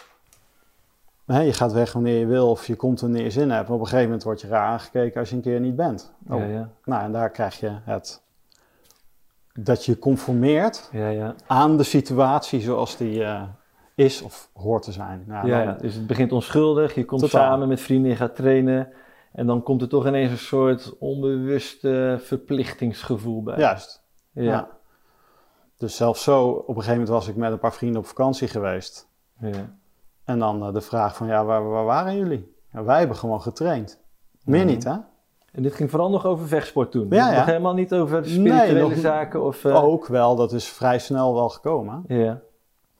Je 1.27 1.53
gaat 1.53 1.73
weg 1.73 1.93
wanneer 1.93 2.19
je 2.19 2.27
wil 2.27 2.51
of 2.51 2.67
je 2.67 2.77
komt 2.77 3.01
wanneer 3.01 3.23
je 3.23 3.31
zin 3.31 3.51
hebt. 3.51 3.67
Maar 3.67 3.77
op 3.77 3.81
een 3.83 3.87
gegeven 3.89 4.05
moment 4.07 4.23
word 4.25 4.41
je 4.41 4.49
raar 4.49 4.67
aangekeken 4.67 5.21
als 5.21 5.31
je 5.31 5.37
een 5.37 5.43
keer 5.43 5.61
niet 5.61 5.77
bent. 5.77 6.13
Oh, 6.29 6.39
ja, 6.39 6.45
ja, 6.47 6.69
Nou, 6.85 7.03
en 7.03 7.13
daar 7.13 7.31
krijg 7.31 7.61
je 7.61 7.79
het 7.85 8.23
dat 9.55 9.85
je 9.85 9.99
conformeert 9.99 10.89
ja, 10.93 11.09
ja. 11.09 11.35
aan 11.47 11.77
de 11.77 11.83
situatie 11.83 12.61
zoals 12.61 12.97
die 12.97 13.25
eh, 13.25 13.43
is 13.95 14.23
of 14.23 14.51
hoort 14.55 14.83
te 14.83 14.93
zijn. 14.93 15.25
Nou, 15.27 15.47
Ja, 15.49 15.65
dan- 15.65 15.79
dus 15.79 15.95
het 15.95 16.07
begint 16.07 16.33
onschuldig, 16.33 16.95
je 16.95 17.05
komt 17.05 17.21
Totaal. 17.21 17.41
samen 17.51 17.69
met 17.69 17.81
vrienden, 17.81 18.11
je 18.11 18.17
gaat 18.17 18.35
trainen 18.37 18.89
en 19.33 19.47
dan 19.47 19.63
komt 19.63 19.83
er 19.83 19.89
toch 19.89 20.07
ineens 20.07 20.31
een 20.31 20.39
soort 20.39 20.99
onbewust 20.99 21.85
eh, 21.85 22.19
verplichtingsgevoel 22.19 23.43
bij. 23.43 23.59
Juist. 23.59 24.03
ja. 24.31 24.43
Ja. 24.43 24.69
Dus 25.77 25.97
zelfs 25.97 26.23
zo, 26.23 26.49
op 26.49 26.69
een 26.69 26.75
gegeven 26.75 26.93
moment 26.93 27.09
was 27.09 27.29
ik 27.29 27.37
met 27.37 27.53
een 27.53 27.59
paar 27.59 27.73
vrienden 27.73 28.01
op 28.01 28.07
vakantie 28.07 28.49
geweest. 28.49 29.09
ja. 29.41 29.75
En 30.25 30.39
dan 30.39 30.67
eh, 30.67 30.73
de 30.73 30.81
vraag 30.81 31.17
van, 31.17 31.27
ja, 31.27 31.45
waar, 31.45 31.69
waar 31.69 31.85
waren 31.85 32.17
jullie? 32.17 32.55
Ja, 32.73 32.85
wij 32.85 32.99
hebben 32.99 33.17
gewoon 33.17 33.43
getraind. 33.43 34.01
Meer 34.45 34.65
niet, 34.65 34.85
hè? 34.85 34.97
En 35.53 35.63
dit 35.63 35.75
ging 35.75 35.91
vooral 35.91 36.11
nog 36.11 36.27
over 36.27 36.49
vechtsport 36.49 36.91
toen. 36.91 37.07
Ja, 37.11 37.27
Nog 37.27 37.35
ja. 37.35 37.45
helemaal 37.45 37.75
niet 37.75 37.95
over 37.95 38.25
spirituele 38.27 38.81
nog- 38.89 38.97
zaken 38.99 39.43
of... 39.45 39.65
eh, 39.65 39.85
Ook 39.85 40.07
wel, 40.07 40.37
dat 40.37 40.53
is 40.53 40.69
vrij 40.69 40.99
snel 40.99 41.35
wel 41.35 41.49
gekomen. 41.49 42.05
Ja. 42.07 42.41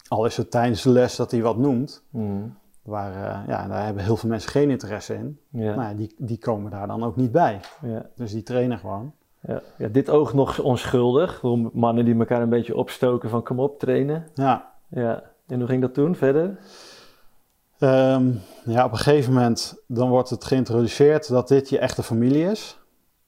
Al 0.09 0.25
is 0.27 0.37
het 0.37 0.51
tijdens 0.51 0.83
de 0.83 0.91
les 0.91 1.17
dat 1.17 1.31
hij 1.31 1.43
wat 1.43 1.57
noemt. 1.57 2.05
Mhm. 2.11 2.43
Waar, 2.83 3.13
eh, 3.15 3.49
ja, 3.49 3.67
daar 3.69 3.85
hebben 3.85 4.03
heel 4.05 4.17
veel 4.17 4.29
mensen 4.29 4.51
geen 4.51 4.71
interesse 4.71 5.15
in. 5.15 5.39
Ja. 5.49 5.75
Nou 5.75 5.89
ja, 5.89 5.95
die, 5.95 6.15
die 6.19 6.39
komen 6.39 6.71
daar 6.71 6.87
dan 6.87 7.05
ook 7.05 7.17
niet 7.17 7.33
bij. 7.33 7.61
ja. 7.83 8.07
Dus 8.17 8.33
die 8.33 8.43
trainen 8.43 8.79
gewoon. 8.79 9.13
Ja. 9.47 9.61
ja, 9.79 9.89
dit 9.89 10.11
oog 10.11 10.33
nog 10.35 10.59
onschuldig. 10.61 11.43
Mannen 11.73 12.05
die 12.05 12.19
elkaar 12.19 12.43
een 12.43 12.49
beetje 12.49 12.77
opstoken 12.77 13.31
van 13.31 13.43
kom 13.43 13.61
op, 13.61 13.79
trainen. 13.79 14.27
Ja, 14.35 14.73
Ja. 14.89 15.23
En 15.47 15.59
hoe 15.59 15.69
ging 15.69 15.81
dat 15.83 15.95
toen 15.95 16.15
verder? 16.15 16.59
Ehm, 17.83 18.31
ja, 18.65 18.85
op 18.85 18.93
een 18.93 18.99
gegeven 18.99 19.33
moment 19.33 19.83
dan 19.87 20.09
wordt 20.09 20.31
het 20.31 20.45
geïntroduceerd 20.45 21.29
dat 21.29 21.49
dit 21.49 21.69
je 21.69 21.79
echte 21.79 22.03
familie 22.03 22.51
is. 22.51 22.81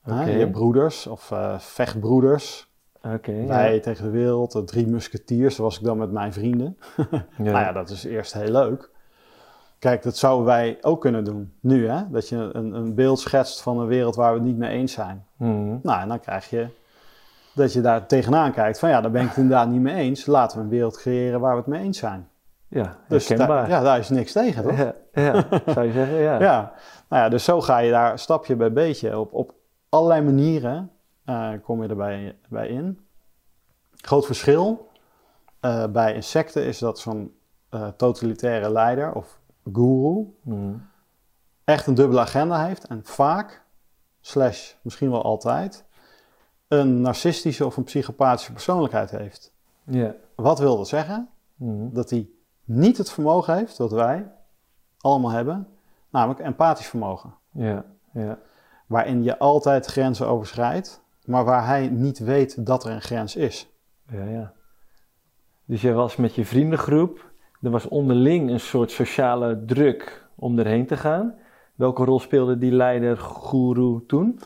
Je 0.05 0.13
hebt 0.13 0.53
broeders 0.53 1.07
of 1.07 1.31
eh, 1.31 1.59
vechtbroeders. 1.59 2.73
Ja. 3.03 3.19
Wij 3.47 3.81
tegen 3.81 4.05
de 4.05 4.11
wereld, 4.11 4.53
de 4.53 4.65
drie 4.65 4.87
musketiers, 4.87 5.57
was 5.57 5.79
ik 5.79 5.85
dan 5.85 5.99
met 5.99 6.11
mijn 6.11 6.33
vrienden. 6.33 6.77
Ja. 7.37 7.51
Nou 7.53 7.59
ja, 7.59 7.73
dat 7.73 7.91
is 7.91 8.05
eerst 8.05 8.33
heel 8.33 8.51
leuk. 8.51 8.91
Kijk, 9.79 10.03
dat 10.03 10.17
zouden 10.17 10.47
wij 10.47 10.79
ook 10.81 11.01
kunnen 11.01 11.25
doen 11.25 11.53
nu, 11.61 11.89
hè? 11.89 12.11
Dat 12.11 12.29
je 12.29 12.51
een, 12.53 12.73
een 12.73 12.95
beeld 12.95 13.19
schetst 13.19 13.63
van 13.63 13.79
een 13.79 13.87
wereld 13.87 14.15
waar 14.15 14.33
we 14.33 14.39
het 14.39 14.47
niet 14.47 14.57
mee 14.57 14.71
eens 14.71 14.93
zijn. 14.93 15.25
Mhm. 15.37 15.77
Nou, 15.83 16.01
en 16.01 16.09
dan 16.09 16.21
krijg 16.21 16.51
je 16.51 16.69
dat 17.55 17.73
je 17.73 17.81
daar 17.81 18.07
tegenaan 18.07 18.53
kijkt 18.53 18.79
van 18.79 18.89
ja, 18.89 19.01
daar 19.01 19.11
ben 19.11 19.23
ik 19.23 19.29
het 19.29 19.37
inderdaad 19.37 19.69
niet 19.69 19.81
mee 19.81 19.95
eens. 19.95 20.27
Laten 20.27 20.59
we 20.59 20.65
een 20.65 20.71
wereld 20.71 20.97
creëren 20.97 21.41
waar 21.41 21.53
we 21.53 21.59
het 21.59 21.67
mee 21.67 21.83
eens 21.83 21.99
zijn. 21.99 22.29
Ja, 22.75 22.99
Dus 23.09 23.27
daar, 23.27 23.69
ja, 23.69 23.83
daar 23.83 23.99
is 23.99 24.09
niks 24.09 24.33
tegen, 24.33 24.63
toch? 24.63 24.77
Ja, 24.77 24.95
ja, 25.13 25.47
zou 25.67 25.87
je 25.87 25.93
zeggen, 25.93 26.17
ja. 26.17 26.41
Ja, 26.49 26.73
nou 27.09 27.23
ja, 27.23 27.29
dus 27.29 27.45
zo 27.45 27.61
ga 27.61 27.79
je 27.79 27.91
daar 27.91 28.19
stapje 28.19 28.57
bij 28.57 28.73
beetje 28.73 29.19
op, 29.19 29.33
op 29.33 29.55
allerlei 29.89 30.23
manieren 30.23 30.91
eh, 31.25 31.51
kom 31.63 31.83
je 31.83 31.89
erbij 31.89 32.37
bij 32.49 32.69
in. 32.69 33.07
Groot 33.97 34.27
verschil 34.27 34.89
eh, 35.61 35.87
bij 35.87 36.15
insecten 36.15 36.65
is 36.65 36.79
dat 36.79 36.99
zo'n 36.99 37.35
eh, 37.69 37.89
totalitaire 37.89 38.71
leider 38.73 39.13
of 39.13 39.39
guru 39.73 40.27
Mhm. 40.43 40.75
echt 41.65 41.87
een 41.87 41.95
dubbele 41.95 42.21
agenda 42.21 42.67
heeft 42.67 42.87
en 42.87 43.01
vaak, 43.05 43.63
slash 44.21 44.73
misschien 44.83 45.11
wel 45.11 45.23
altijd, 45.23 45.85
een 46.69 47.01
narcistische 47.01 47.67
of 47.67 47.77
een 47.77 47.85
psychopathische 47.85 48.53
persoonlijkheid 48.53 49.11
heeft. 49.11 49.53
Ja. 49.85 50.15
Wat 50.35 50.59
wil 50.59 50.77
dat 50.77 50.89
zeggen? 50.89 51.29
Mhm. 51.57 51.89
Dat 51.93 52.11
hij 52.11 52.29
niet 52.65 52.99
het 52.99 53.11
vermogen 53.11 53.55
heeft 53.57 53.79
wat 53.79 53.93
wij 53.93 54.31
allemaal 54.99 55.31
hebben, 55.31 55.69
namelijk 56.11 56.41
empathisch 56.41 56.87
vermogen. 56.87 57.35
Ja, 57.51 57.85
ja. 58.13 58.39
waarin 58.87 59.23
je 59.23 59.39
altijd 59.39 59.87
grenzen 59.87 60.29
overschrijdt, 60.29 61.03
maar 61.25 61.45
waar 61.45 61.67
hij 61.67 61.89
niet 61.89 62.19
weet 62.19 62.67
dat 62.67 62.85
er 62.85 62.93
een 62.93 63.03
grens 63.03 63.37
is. 63.37 63.69
Ja, 64.11 64.25
ja. 64.25 64.53
Dus 65.65 65.81
jij 65.83 65.95
was 65.95 66.17
met 66.17 66.35
je 66.35 66.45
vriendengroep. 66.45 67.33
Er 67.63 67.71
was 67.71 67.89
onderling 67.89 68.51
een 68.51 68.61
soort 68.61 68.91
sociale 68.91 69.65
druk 69.65 70.27
om 70.35 70.59
erheen 70.59 70.87
te 70.87 70.97
gaan. 70.97 71.35
Welke 71.75 72.05
rol 72.05 72.21
speelde 72.21 72.59
die 72.59 72.73
leider, 72.73 73.17
guru 73.17 74.07
toen? 74.07 74.41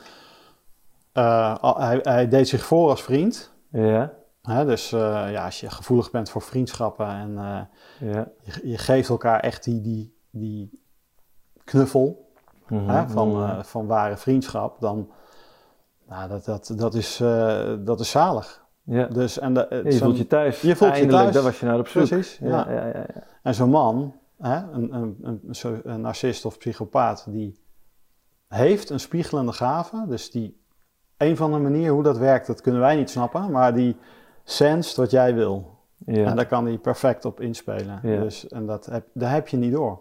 Uh, 1.14 1.56
al- 1.56 1.80
hij, 1.80 1.98
hij 2.02 2.28
deed 2.28 2.48
zich 2.48 2.64
voor 2.64 2.88
als 2.90 3.02
vriend. 3.02 3.54
Ja, 3.70 4.12
Hè, 4.48 4.64
dus 4.64 4.92
eh, 4.92 5.30
ja, 5.30 5.44
als 5.44 5.60
je 5.60 5.70
gevoelig 5.70 6.10
bent 6.10 6.30
voor 6.30 6.42
vriendschappen 6.42 7.08
en 7.08 7.38
eh, 7.38 8.12
ja. 8.12 8.28
je, 8.40 8.68
je 8.68 8.78
geeft 8.78 9.08
elkaar 9.08 9.40
echt 9.40 9.64
die, 9.64 9.80
die, 9.80 10.16
die 10.30 10.80
knuffel 11.64 12.26
Mhm, 12.68 12.88
hè, 12.88 13.08
van, 13.08 13.28
mhm. 13.28 13.42
eh, 13.42 13.62
van 13.62 13.86
ware 13.86 14.16
vriendschap, 14.16 14.80
dan 14.80 15.10
nou, 16.08 16.28
dat, 16.28 16.44
dat, 16.44 16.72
dat, 16.76 16.94
is, 16.94 17.16
dat 17.78 18.00
is 18.00 18.10
zalig. 18.10 18.64
ja. 18.82 19.06
Dus, 19.06 19.38
en 19.38 19.54
de, 19.54 19.66
Ja, 19.70 19.90
je 19.90 19.98
voelt 19.98 20.18
je 20.18 20.26
thuis. 20.26 20.60
je 20.60 20.76
voelt 20.76 20.96
je 20.96 21.06
thuis. 21.06 21.34
daar 21.34 21.42
was 21.42 21.60
je 21.60 21.66
naar 21.66 21.78
op 21.78 21.88
zoek. 21.88 22.06
Precies, 22.06 22.38
Ja, 22.38 22.48
ja. 22.48 22.72
ja, 22.72 22.86
ja, 22.86 22.96
ja. 23.14 23.22
En 23.42 23.54
zo'n 23.54 23.70
man, 23.70 24.14
hè, 24.38 24.56
een, 24.72 24.94
een, 24.94 25.18
een, 25.22 25.80
een 25.84 26.00
narcist 26.00 26.44
of 26.44 26.58
psychopaat, 26.58 27.26
die 27.28 27.60
heeft 28.48 28.90
een 28.90 29.00
spiegelende 29.00 29.52
gave. 29.52 30.04
Dus 30.08 30.30
die, 30.30 30.60
een 31.16 31.36
van 31.36 31.52
de 31.52 31.58
manieren 31.58 31.94
hoe 31.94 32.02
dat 32.02 32.18
werkt, 32.18 32.46
dat 32.46 32.60
kunnen 32.60 32.80
wij 32.80 32.96
niet 32.96 33.10
snappen. 33.10 33.50
Maar 33.50 33.74
die 33.74 33.96
senst 34.50 34.96
wat 34.96 35.10
jij 35.10 35.34
wil. 35.34 35.76
Ja. 36.06 36.24
En 36.24 36.36
daar 36.36 36.46
kan 36.46 36.66
hij 36.66 36.78
perfect 36.78 37.24
op 37.24 37.40
inspelen. 37.40 38.00
Ja. 38.02 38.22
Dus, 38.22 38.48
en 38.48 38.66
dat 38.66 38.86
heb, 38.86 39.06
daar 39.12 39.32
heb 39.32 39.48
je 39.48 39.56
niet 39.56 39.72
door. 39.72 40.00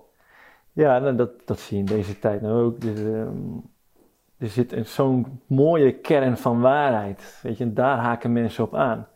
Ja, 0.73 0.99
nou, 0.99 1.15
dat, 1.15 1.29
dat 1.45 1.59
zie 1.59 1.77
je 1.77 1.83
in 1.83 1.95
deze 1.95 2.19
tijd 2.19 2.41
nou 2.41 2.63
ook. 2.63 2.81
Dus, 2.81 2.99
ehm, 2.99 3.37
er 4.37 4.47
zit 4.47 4.75
zo'n 4.83 5.41
mooie 5.45 5.91
kern 5.91 6.37
van 6.37 6.59
waarheid. 6.59 7.39
Weet 7.43 7.57
je, 7.57 7.63
en 7.63 7.73
daar 7.73 7.97
haken 7.97 8.33
mensen 8.33 8.63
op 8.63 8.75
aan. 8.75 9.07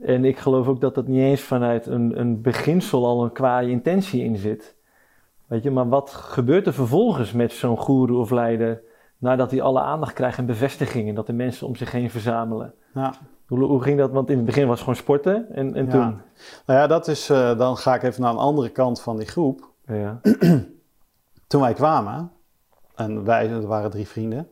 En 0.00 0.24
ik 0.24 0.38
geloof 0.38 0.68
ook 0.68 0.80
dat 0.80 0.94
dat 0.94 1.06
niet 1.06 1.22
eens 1.22 1.40
vanuit 1.40 1.86
een, 1.86 2.20
een 2.20 2.40
beginsel 2.40 3.06
al 3.06 3.24
een 3.24 3.32
kwaaie 3.32 3.70
intentie 3.70 4.24
in 4.24 4.36
zit. 4.36 4.76
Weet 5.46 5.62
je, 5.62 5.70
maar 5.70 5.88
wat 5.88 6.10
gebeurt 6.10 6.66
er 6.66 6.72
vervolgens 6.72 7.32
met 7.32 7.52
zo'n 7.52 7.76
goeroe 7.76 8.18
of 8.18 8.30
leider 8.30 8.82
nadat 9.22 9.50
hij 9.50 9.62
alle 9.62 9.80
aandacht 9.80 10.12
krijgt 10.12 10.38
en 10.38 10.46
bevestiging 10.46 11.08
en 11.08 11.14
dat 11.14 11.26
de 11.26 11.32
mensen 11.32 11.66
om 11.66 11.76
zich 11.76 11.90
heen 11.92 12.10
verzamelen? 12.10 12.74
Ja. 12.94 13.14
Hoe, 13.46 13.64
hoe 13.64 13.82
ging 13.82 13.98
dat? 13.98 14.10
Want 14.10 14.30
in 14.30 14.36
het 14.36 14.46
begin 14.46 14.62
was 14.66 14.70
het 14.74 14.80
gewoon 14.80 14.96
sporten 14.96 15.46
en, 15.54 15.74
en 15.74 15.84
Ja. 15.84 15.90
toen? 15.90 16.20
Nou 16.66 16.78
ja, 16.80 16.86
dat 16.86 17.08
is, 17.08 17.30
eh, 17.30 17.58
dan 17.58 17.76
ga 17.76 17.94
ik 17.94 18.02
even 18.02 18.22
naar 18.22 18.30
een 18.32 18.38
andere 18.38 18.68
kant 18.68 19.00
van 19.00 19.16
die 19.16 19.26
groep. 19.26 19.70
Ja. 19.86 20.20
Toen 21.46 21.60
wij 21.60 21.72
kwamen, 21.72 22.30
en 22.94 23.24
wij, 23.24 23.50
er 23.50 23.66
waren 23.66 23.90
drie 23.90 24.08
vrienden. 24.08 24.48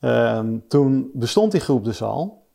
ehm, 0.00 0.58
toen 0.68 1.10
bestond 1.14 1.52
die 1.52 1.60
groep 1.60 1.84
dus 1.84 2.02
al. 2.02 2.46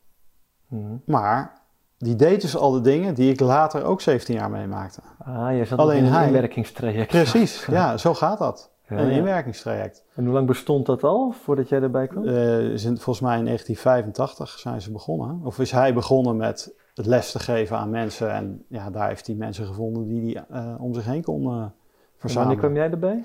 Mhm. 0.68 0.96
Maar 1.04 1.60
die 1.98 2.16
deed 2.16 2.40
dus 2.40 2.56
al 2.56 2.70
de 2.70 2.80
dingen 2.80 3.14
die 3.14 3.32
ik 3.32 3.40
later 3.40 3.84
ook 3.84 4.00
17 4.00 4.34
jaar 4.34 4.50
meemaakte. 4.50 5.00
Ah, 5.18 5.50
jij 5.50 5.64
zat 5.64 5.78
Alleen 5.78 5.98
in 5.98 6.04
een 6.04 6.12
hij- 6.12 6.26
inwerkingstraject. 6.26 7.08
Precies, 7.08 7.66
ja, 7.70 7.96
zo 7.96 8.14
gaat 8.14 8.38
dat. 8.38 8.70
Een 8.86 9.06
ja. 9.10 9.16
inwerkingstraject. 9.16 10.04
En 10.14 10.24
hoe 10.24 10.34
lang 10.34 10.46
bestond 10.46 10.86
dat 10.86 11.04
al 11.04 11.30
voordat 11.30 11.68
jij 11.68 11.80
erbij 11.82 12.06
kwam? 12.06 12.24
In- 12.24 12.78
volgens 12.78 13.20
mij 13.20 13.38
in 13.38 13.44
1985 13.44 14.48
zijn 14.58 14.80
ze 14.82 14.92
begonnen. 14.92 15.40
Of 15.44 15.58
is 15.58 15.70
hij 15.70 15.94
begonnen 15.94 16.36
met 16.36 16.74
het 16.94 17.06
les 17.06 17.32
te 17.32 17.38
geven 17.38 17.76
aan 17.78 17.90
mensen. 17.90 18.30
En 18.32 18.64
ja, 18.68 18.90
daar 18.90 19.08
heeft 19.08 19.26
hij 19.26 19.36
mensen 19.36 19.66
gevonden 19.66 20.08
die 20.08 20.32
hij 20.34 20.44
eh, 20.62 20.74
om 20.78 20.94
zich 20.94 21.04
heen 21.04 21.22
kon 21.22 21.40
eh 21.42 21.46
En 21.48 21.52
wanneer 21.56 21.72
verzamelen. 22.16 22.58
kwam 22.58 22.74
jij 22.74 22.90
erbij? 22.90 23.24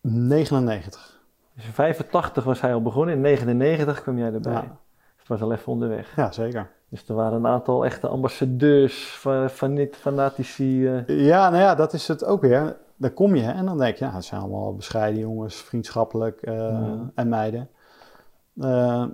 99. 0.00 1.20
Dus 1.54 1.64
in 1.66 1.72
85 1.72 2.44
was 2.44 2.60
hij 2.60 2.74
al 2.74 2.82
begonnen, 2.82 3.14
in 3.14 3.20
99 3.20 4.02
kwam 4.02 4.18
jij 4.18 4.32
erbij. 4.32 4.52
Ja. 4.52 4.60
Dus 4.60 4.70
het 5.16 5.28
was 5.28 5.40
al 5.42 5.52
even 5.52 5.72
onderweg. 5.72 6.16
Ja, 6.16 6.32
zeker. 6.32 6.70
Dus 6.88 7.08
er 7.08 7.14
waren 7.14 7.38
een 7.38 7.46
aantal 7.46 7.84
echte 7.84 8.08
ambassadeurs 8.08 9.16
van, 9.16 9.50
van 9.50 9.72
niet 9.72 9.96
fanatici. 9.96 10.86
eh, 10.86 11.08
Ja, 11.26 11.50
nou 11.50 11.62
ja, 11.62 11.74
dat 11.74 11.92
is 11.92 12.08
het 12.08 12.24
ook 12.24 12.40
weer. 12.40 12.76
Dan 13.00 13.12
kom 13.14 13.34
je 13.34 13.42
en 13.46 13.64
dan 13.66 13.78
denk 13.78 13.96
je, 13.96 14.04
ja, 14.04 14.12
het 14.14 14.24
zijn 14.24 14.40
allemaal 14.40 14.74
bescheiden 14.74 15.20
jongens, 15.20 15.56
vriendschappelijk 15.56 16.42
eh, 16.42 16.54
Ja. 16.54 17.10
en 17.14 17.28
meiden. 17.28 17.68
Eh, 18.60 19.04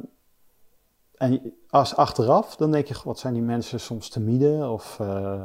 en 1.16 1.52
als 1.70 1.96
achteraf, 1.96 2.56
dan 2.56 2.70
denk 2.70 2.86
je, 2.86 2.94
"Goh, 2.94 3.04
wat 3.04 3.18
zijn 3.18 3.34
die 3.34 3.42
mensen 3.42 3.80
soms 3.80 4.08
timide 4.08 4.68
of... 4.68 5.00
eh, 5.00 5.42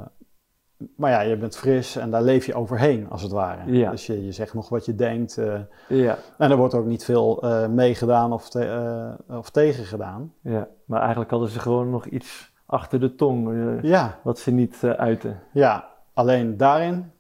maar 0.96 1.12
ja, 1.12 1.22
je 1.22 1.38
bent 1.38 1.58
fris 1.58 1.96
en 1.96 2.12
daar 2.12 2.22
leef 2.22 2.46
je 2.46 2.54
overheen, 2.56 3.10
als 3.10 3.22
het 3.22 3.32
ware. 3.32 3.72
Ja. 3.72 3.92
Dus 3.92 4.06
je, 4.06 4.26
je 4.26 4.32
zegt 4.32 4.54
nog 4.54 4.70
wat 4.70 4.86
je 4.86 4.96
denkt. 4.96 5.40
ja, 5.88 6.18
en 6.38 6.52
er 6.52 6.58
wordt 6.58 6.74
ook 6.74 6.86
niet 6.86 7.04
veel 7.06 7.44
meegedaan 7.70 8.34
of, 8.34 8.50
te, 8.50 9.16
of 9.28 9.50
tegen 9.50 9.86
gedaan. 9.86 10.34
ja, 10.42 10.68
maar 10.86 11.00
eigenlijk 11.00 11.32
hadden 11.32 11.50
ze 11.50 11.60
gewoon 11.60 11.90
nog 11.90 12.06
iets 12.06 12.52
achter 12.66 13.00
de 13.00 13.16
tong 13.16 13.80
Ja, 13.82 14.20
wat 14.24 14.40
ze 14.40 14.52
niet 14.52 14.84
uiten. 14.84 15.40
ja, 15.54 15.88
alleen 16.14 16.58
daarin 16.58 17.12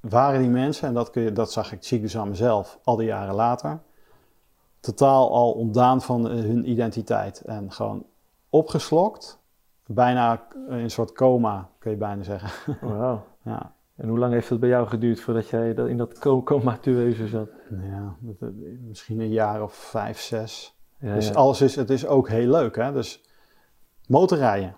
waren 0.00 0.40
die 0.40 0.48
mensen, 0.50 0.88
en 0.88 0.94
dat, 0.94 1.10
kun 1.10 1.22
je, 1.22 1.32
dat 1.32 1.52
zag 1.52 1.72
ik, 1.72 1.84
zie 1.84 1.96
ik 1.96 2.02
dus 2.02 2.16
aan 2.16 2.28
mezelf 2.28 2.78
al 2.84 2.96
die 2.96 3.06
jaren 3.06 3.34
later, 3.34 3.80
totaal 4.80 5.32
al 5.32 5.52
ontdaan 5.52 6.02
van 6.02 6.28
eh, 6.30 6.34
hun 6.40 6.70
identiteit. 6.70 7.40
En 7.40 7.72
gewoon 7.72 8.04
opgeslokt, 8.50 9.38
bijna 9.86 10.46
in 10.68 10.72
een 10.74 10.90
soort 10.90 11.12
coma, 11.12 11.68
kun 11.78 11.90
je 11.90 11.96
bijna 11.96 12.22
zeggen. 12.22 12.76
Wauw. 12.80 13.24
ja, 13.44 13.74
En 13.96 14.08
hoe 14.08 14.18
lang 14.18 14.32
heeft 14.32 14.48
het 14.48 14.60
bij 14.60 14.68
jou 14.68 14.86
geduurd 14.86 15.20
voordat 15.20 15.48
jij 15.48 15.70
in 15.70 15.96
dat 15.96 16.18
co- 16.18 16.42
comatueuze 16.42 17.26
zat? 17.28 17.48
ja 17.82 18.16
dat- 18.20 18.50
misschien 18.88 19.20
een 19.20 19.28
jaar 19.32 19.62
of 19.62 19.74
vijf, 19.74 20.20
zes. 20.20 20.78
Ja, 20.98 21.14
dus 21.14 21.28
ja. 21.28 21.34
alles 21.34 21.60
is, 21.60 21.76
het 21.76 21.90
is 21.90 22.06
ook 22.06 22.28
heel 22.28 22.46
leuk, 22.50 22.76
hè. 22.76 22.92
Dus 22.92 23.24
motorrijden, 24.06 24.74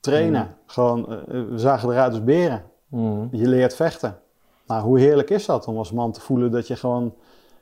trainen, 0.00 0.42
Mm. 0.46 0.54
gewoon, 0.66 1.12
eh, 1.12 1.24
we 1.26 1.58
zagen 1.58 1.90
eruit 1.90 2.12
als 2.12 2.24
beren. 2.24 2.64
Mhm. 2.88 3.26
Je 3.30 3.48
leert 3.48 3.74
vechten. 3.74 4.18
Nou, 4.66 4.82
hoe 4.82 4.98
heerlijk 4.98 5.30
is 5.30 5.46
dat 5.46 5.66
om 5.66 5.76
als 5.76 5.92
man 5.92 6.12
te 6.12 6.20
voelen 6.20 6.50
dat 6.50 6.66
je 6.66 6.76
gewoon 6.76 7.14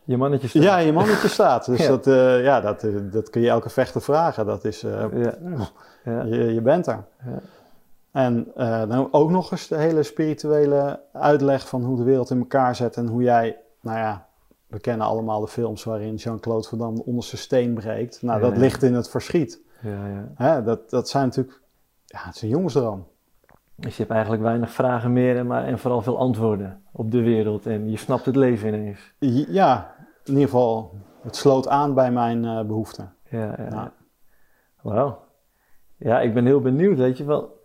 Je 0.05 0.17
mannetje 0.17 0.49
staat. 0.49 0.63
ja, 0.63 0.79
je 0.79 0.93
mannetje 0.93 1.29
staat. 1.29 1.67
Dus 1.67 1.81
Ja. 1.87 1.89
dat, 1.89 2.07
eh, 2.07 2.43
ja, 2.45 2.61
dat, 2.61 2.83
eh, 2.85 2.91
dat 3.13 3.31
kun 3.31 3.41
je 3.41 3.49
elke 3.49 3.69
vechter 3.71 4.03
vragen. 4.03 4.47
Dat 4.47 4.65
is, 4.65 4.83
eh, 4.83 5.05
Ja. 5.15 5.35
Ja. 6.05 6.23
je, 6.23 6.55
je 6.55 6.61
bent 6.61 6.87
er. 6.87 7.05
Ja. 7.25 7.39
En 8.13 8.53
dan 8.89 9.09
ook 9.13 9.31
nog 9.31 9.51
eens 9.53 9.69
de 9.69 9.77
hele 9.77 10.03
spirituele 10.03 11.01
uitleg 11.13 11.69
van 11.69 11.85
hoe 11.85 11.97
de 11.97 12.03
wereld 12.03 12.31
in 12.31 12.39
elkaar 12.39 12.77
zet 12.77 12.97
en 12.97 13.07
hoe 13.09 13.23
jij, 13.23 13.57
nou 13.81 13.99
ja, 13.99 14.27
we 14.67 14.81
kennen 14.81 15.07
allemaal 15.07 15.41
de 15.41 15.49
films 15.49 15.85
waarin 15.85 16.15
Jean-Claude 16.15 16.69
Van 16.69 16.79
Damme 16.79 16.97
de 16.97 17.05
onderste 17.05 17.37
steen 17.37 17.75
breekt. 17.75 18.23
Nou, 18.23 18.41
Ja, 18.41 18.45
dat 18.47 18.55
ja. 18.55 18.61
ligt 18.61 18.83
in 18.83 18.95
het 18.95 19.09
verschiet. 19.11 19.61
Ja, 19.81 20.07
ja. 20.07 20.29
Hè, 20.35 20.63
dat, 20.63 20.91
dat 20.91 21.09
zijn 21.09 21.25
natuurlijk, 21.25 21.61
ja, 22.07 22.19
het 22.23 22.35
is 22.35 22.43
een 22.43 22.49
jongensdroom. 22.49 23.07
Dus 23.75 23.93
je 23.93 24.03
hebt 24.03 24.15
eigenlijk 24.15 24.43
weinig 24.43 24.71
vragen 24.71 25.13
meer 25.13 25.37
en, 25.37 25.47
maar, 25.47 25.65
en 25.65 25.79
vooral 25.79 26.03
veel 26.03 26.19
antwoorden 26.19 26.83
op 26.93 27.11
de 27.11 27.23
wereld. 27.23 27.67
En 27.67 27.91
je 27.91 27.97
snapt 27.97 28.25
het 28.25 28.37
leven 28.37 28.69
ineens. 28.69 29.15
Ja, 29.49 29.95
in 30.25 30.33
ieder 30.33 30.49
geval, 30.49 30.95
het 31.23 31.37
sloot 31.37 31.69
aan 31.69 31.95
bij 31.95 32.13
mijn 32.13 32.45
eh, 32.45 32.65
behoeften. 32.65 33.15
Ja, 33.31 33.55
ja. 33.59 33.69
Ja. 33.71 33.93
Wauw. 34.83 35.25
Ja, 35.97 36.21
ik 36.21 36.35
ben 36.35 36.47
heel 36.47 36.61
benieuwd, 36.61 36.99
weet 36.99 37.17
je 37.19 37.25
wel. 37.25 37.61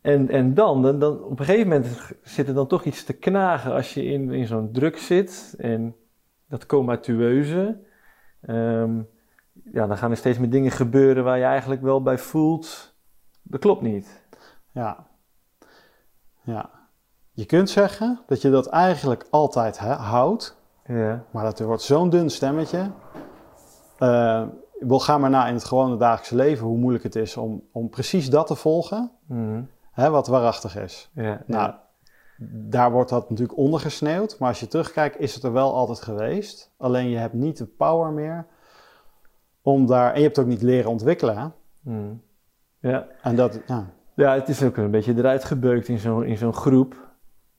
En, 0.00 0.28
en 0.28 0.54
dan, 0.54 0.82
dan, 0.82 0.98
dan, 0.98 1.22
op 1.22 1.38
een 1.38 1.44
gegeven 1.44 1.68
moment 1.68 2.14
zit 2.22 2.48
er 2.48 2.54
dan 2.54 2.66
toch 2.66 2.84
iets 2.84 3.04
te 3.04 3.12
knagen 3.12 3.72
als 3.72 3.94
je 3.94 4.04
in, 4.04 4.30
in 4.30 4.46
zo'n 4.46 4.72
druk 4.72 4.96
zit. 4.96 5.54
En 5.58 5.96
dat 6.48 6.66
comatueuze. 6.66 7.80
Ehm, 8.40 8.98
ja, 9.64 9.86
dan 9.86 9.96
gaan 9.96 10.10
er 10.10 10.16
steeds 10.16 10.38
meer 10.38 10.50
dingen 10.50 10.70
gebeuren 10.70 11.24
waar 11.24 11.38
je 11.38 11.44
eigenlijk 11.44 11.82
wel 11.82 12.02
bij 12.02 12.18
voelt, 12.18 12.94
dat 13.42 13.60
klopt 13.60 13.82
niet. 13.82 14.26
Ja. 14.72 15.05
Ja. 16.46 16.70
Je 17.32 17.44
kunt 17.44 17.70
zeggen 17.70 18.20
dat 18.26 18.42
je 18.42 18.50
dat 18.50 18.66
eigenlijk 18.66 19.26
altijd 19.30 19.78
hè, 19.78 19.92
houdt, 19.92 20.56
Ja, 20.86 21.24
maar 21.30 21.44
dat 21.44 21.58
er 21.58 21.66
wordt 21.66 21.82
zo'n 21.82 22.10
dun 22.10 22.30
stemmetje. 22.30 22.90
Eh 23.98 24.42
wil 24.80 24.98
ga 24.98 25.18
maar 25.18 25.30
na 25.30 25.46
in 25.46 25.54
het 25.54 25.64
gewone 25.64 25.96
dagelijkse 25.96 26.34
leven 26.36 26.66
hoe 26.66 26.78
moeilijk 26.78 27.04
het 27.04 27.16
is 27.16 27.36
om, 27.36 27.62
om 27.72 27.88
precies 27.88 28.30
dat 28.30 28.46
te 28.46 28.54
volgen, 28.54 29.10
Mhm. 29.26 29.62
hè, 29.90 30.10
wat 30.10 30.26
waarachtig 30.26 30.76
is. 30.76 31.10
ja, 31.14 31.42
Nou, 31.46 31.62
ja. 31.70 31.82
daar 32.68 32.90
wordt 32.92 33.10
dat 33.10 33.30
natuurlijk 33.30 33.58
ondergesneeuwd, 33.58 34.38
maar 34.38 34.48
als 34.48 34.60
je 34.60 34.68
terugkijkt 34.68 35.18
is 35.20 35.34
het 35.34 35.42
er 35.44 35.52
wel 35.52 35.74
altijd 35.74 36.00
geweest. 36.02 36.72
Alleen 36.76 37.08
je 37.08 37.16
hebt 37.16 37.34
niet 37.34 37.56
de 37.58 37.66
power 37.66 38.12
meer 38.12 38.46
om 39.62 39.86
daar, 39.86 40.12
en 40.12 40.18
je 40.18 40.24
hebt 40.26 40.38
ook 40.38 40.46
niet 40.46 40.62
leren 40.62 40.90
ontwikkelen. 40.90 41.54
Mhm. 41.80 42.12
ja. 42.78 43.06
En 43.22 43.36
dat, 43.36 43.60
ja, 43.66 43.86
Ja, 44.16 44.34
het 44.34 44.48
is 44.48 44.62
ook 44.62 44.76
een 44.76 44.90
beetje 44.90 45.14
eruit 45.16 45.44
gebeukt 45.44 45.88
in 45.88 45.98
zo'n, 45.98 46.24
in 46.24 46.36
zo'n 46.36 46.54
groep. 46.54 46.94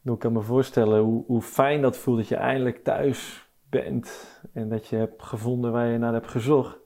Ik 0.03 0.19
kan 0.19 0.33
me 0.33 0.41
voorstellen 0.41 1.01
hoe, 1.01 1.23
hoe 1.27 1.41
fijn 1.41 1.81
dat 1.81 1.97
voelt 1.97 2.17
dat 2.17 2.27
je 2.27 2.35
eindelijk 2.35 2.83
thuis 2.83 3.49
bent 3.69 4.39
en 4.53 4.69
dat 4.69 4.87
je 4.87 4.95
hebt 4.95 5.23
gevonden 5.23 5.71
waar 5.71 5.87
je 5.87 5.97
naar 5.97 6.13
hebt 6.13 6.27
gezocht. 6.27 6.77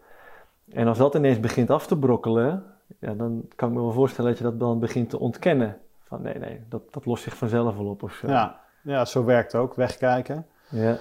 En 0.70 0.88
als 0.88 0.98
dat 0.98 1.16
ineens 1.16 1.40
begint 1.40 1.70
af 1.70 1.88
te 1.88 1.98
brokkelen, 1.98 2.64
ja, 3.00 3.14
dan 3.14 3.46
kan 3.56 3.70
ik 3.70 3.76
me 3.76 3.82
wel 3.82 3.92
voorstellen 3.92 4.30
dat 4.30 4.40
je 4.40 4.44
dat 4.44 4.60
dan 4.60 4.80
begint 4.80 5.10
te 5.10 5.20
ontkennen. 5.20 5.78
Van 6.04 6.22
nee, 6.22 6.38
nee, 6.40 6.64
dat, 6.70 6.94
dat 6.94 7.06
lost 7.06 7.24
zich 7.24 7.38
vanzelf 7.38 7.78
wel 7.78 7.86
op 7.88 8.04
of 8.04 8.14
zo. 8.14 8.28
ja, 8.28 8.60
ja, 8.84 9.06
zo 9.06 9.24
werkt 9.26 9.52
het 9.52 9.62
ook, 9.62 9.74
wegkijken. 9.74 10.46
Ja, 10.70 10.98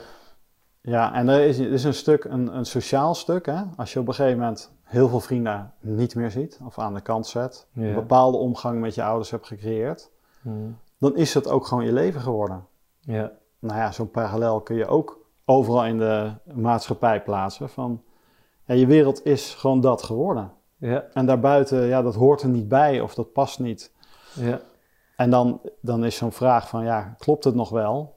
Ja, 0.83 1.15
en 1.15 1.29
er 1.29 1.41
is, 1.41 1.59
er 1.59 1.73
is 1.73 1.85
een 1.85 1.95
stuk, 1.95 2.25
een, 2.25 2.57
een 2.57 2.65
sociaal 2.67 3.15
stuk. 3.15 3.47
Hè? 3.47 3.63
Als 3.77 3.93
je 3.93 3.99
op 4.01 4.09
een 4.09 4.15
gegeven 4.15 4.39
moment 4.39 4.73
heel 4.83 5.09
veel 5.09 5.21
vrienden 5.21 5.73
niet 5.81 6.15
meer 6.15 6.31
ziet 6.31 6.61
of 6.65 6.79
aan 6.79 6.95
de 6.95 7.01
kant 7.01 7.27
zet, 7.27 7.67
Ja. 7.73 7.83
een 7.83 7.95
bepaalde 7.95 8.37
omgang 8.37 8.81
met 8.81 8.95
je 8.95 9.03
ouders 9.03 9.31
hebt 9.31 9.47
gecreëerd, 9.47 10.11
Mhm. 10.43 10.57
dan 10.99 11.17
is 11.17 11.35
het 11.35 11.49
ook 11.49 11.67
gewoon 11.67 11.85
je 11.85 11.93
leven 11.93 12.21
geworden. 12.21 12.65
ja, 13.01 13.33
Nou 13.59 13.79
ja, 13.79 13.93
zo'n 13.93 14.11
parallel 14.11 14.61
kun 14.61 14.77
je 14.77 14.87
ook 14.87 15.19
overal 15.45 15.85
in 15.85 15.99
de 15.99 16.33
maatschappij 16.55 17.23
plaatsen. 17.23 17.69
Van, 17.69 18.03
ja, 18.65 18.75
je 18.75 18.87
wereld 18.87 19.25
is 19.27 19.55
gewoon 19.55 19.81
dat 19.81 20.03
geworden. 20.03 20.53
ja, 20.77 21.05
En 21.13 21.27
daarbuiten, 21.27 21.85
ja, 21.87 22.03
dat 22.03 22.15
hoort 22.15 22.43
er 22.43 22.49
niet 22.49 22.69
bij 22.69 23.01
of 23.01 23.15
dat 23.15 23.33
past 23.33 23.59
niet. 23.59 23.93
ja, 24.35 24.61
En 25.17 25.31
dan, 25.31 25.61
dan 25.81 26.05
is 26.05 26.17
zo'n 26.17 26.33
vraag 26.33 26.69
van, 26.69 26.85
ja, 26.85 27.15
klopt 27.19 27.45
het 27.45 27.55
nog 27.55 27.71
wel? 27.71 28.17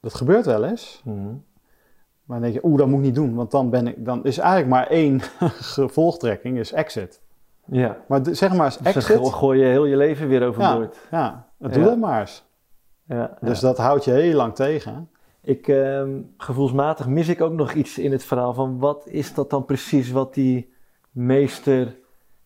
Dat 0.00 0.14
gebeurt 0.14 0.46
wel 0.46 0.64
eens. 0.64 1.00
Mhm. 1.04 1.34
Maar 2.24 2.40
dan 2.40 2.50
denk 2.50 2.62
je, 2.62 2.68
oeh, 2.68 2.78
dat 2.78 2.86
moet 2.86 2.98
ik 2.98 3.04
niet 3.04 3.14
doen. 3.14 3.34
Want 3.34 3.50
dan, 3.50 3.70
ben 3.70 3.86
ik, 3.86 4.04
dan 4.04 4.24
is 4.24 4.38
eigenlijk 4.38 4.70
maar 4.70 4.86
één 4.86 5.20
gevolgtrekking, 5.76 6.58
is 6.58 6.72
exit. 6.72 7.20
ja. 7.66 7.96
Maar 8.08 8.20
zeg 8.30 8.54
maar 8.54 8.64
eens 8.64 8.76
Dus 8.78 8.92
dan 8.94 9.02
exit. 9.02 9.16
go- 9.18 9.24
gooi 9.24 9.58
je 9.60 9.64
heel 9.66 9.84
je 9.84 9.96
leven 9.96 10.28
weer 10.28 10.46
overboord. 10.46 10.98
Ja, 11.10 11.46
doe 11.58 11.70
Ja. 11.78 11.84
dat 11.84 11.98
maar 11.98 12.20
eens. 12.20 12.44
Ja, 13.06 13.36
Dus 13.40 13.60
dat 13.60 13.78
houdt 13.78 14.04
je 14.04 14.10
heel 14.10 14.34
lang 14.36 14.54
tegen. 14.54 15.10
Ik, 15.42 15.68
ehm, 15.68 16.10
gevoelsmatig 16.36 17.06
mis 17.08 17.28
ik 17.28 17.40
ook 17.40 17.52
nog 17.52 17.72
iets 17.72 17.98
in 17.98 18.12
het 18.12 18.24
verhaal 18.24 18.54
van 18.54 18.78
wat 18.78 19.06
is 19.06 19.34
dat 19.34 19.50
dan 19.50 19.64
precies 19.64 20.10
wat 20.10 20.34
die 20.34 20.72
meester 21.10 21.96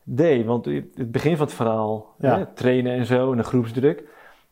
deed? 0.04 0.46
Want 0.46 0.64
het 0.94 1.10
begin 1.10 1.36
van 1.36 1.46
het 1.46 1.54
verhaal, 1.54 2.14
hè, 2.18 2.46
trainen 2.46 2.92
en 2.92 3.06
zo 3.06 3.30
en 3.30 3.36
de 3.36 3.42
groepsdruk. 3.42 4.04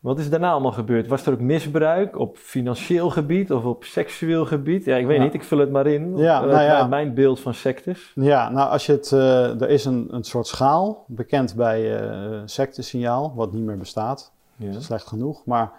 Wat 0.04 0.18
is 0.18 0.30
daarna 0.30 0.50
allemaal 0.50 0.73
gebeurd? 0.73 1.06
Was 1.06 1.26
er 1.26 1.32
ook 1.32 1.40
misbruik 1.40 2.18
op 2.18 2.37
financieel 2.37 3.11
gebied 3.11 3.52
of 3.52 3.64
op 3.64 3.84
seksueel 3.84 4.46
gebied? 4.46 4.84
Ja, 4.84 4.96
ik 4.96 5.06
weet 5.06 5.16
Ja. 5.16 5.23
niet, 5.23 5.34
ik 5.34 5.44
vul 5.44 5.58
het 5.58 5.70
maar 5.70 5.87
in. 5.87 6.16
Ja, 6.16 6.40
Uit 6.40 6.50
nou 6.50 6.62
ja. 6.62 6.87
mijn- 6.87 7.14
beeld 7.14 7.40
van 7.40 7.54
sectes. 7.54 8.12
Ja, 8.14 8.50
nou 8.50 8.70
als 8.70 8.87
je 8.87 8.92
het, 8.92 9.12
eh, 9.12 9.61
er 9.61 9.68
is 9.68 9.84
een, 9.84 10.08
een 10.11 10.25
soort 10.25 10.46
schaal, 10.46 11.04
bekend 11.08 11.54
bij 11.54 12.00
eh 12.00 12.40
sectesignaal, 12.44 13.33
wat 13.35 13.52
niet 13.52 13.62
meer 13.64 13.79
bestaat. 13.79 14.33
Ja. 14.57 14.66
Dat 14.70 14.81
is 14.81 14.85
slecht 14.87 15.07
genoeg, 15.07 15.44
maar 15.44 15.72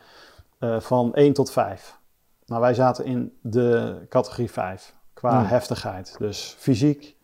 eh, 0.60 0.80
van 0.80 1.12
1 1.13 1.34
tot 1.34 1.52
5. 1.52 1.97
Nou, 2.45 2.62
wij 2.62 2.73
zaten 2.73 3.06
in 3.06 3.34
de 3.41 3.95
categorie 4.10 4.52
5 4.52 4.93
qua 5.13 5.38
Hmm. 5.39 5.45
heftigheid. 5.47 6.15
Dus 6.17 6.56
fysiek, 6.58 7.15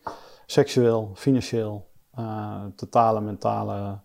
seksueel, 0.46 1.10
financieel, 1.14 1.86
eh, 2.14 2.54
totale 2.76 3.20
mentale 3.20 3.98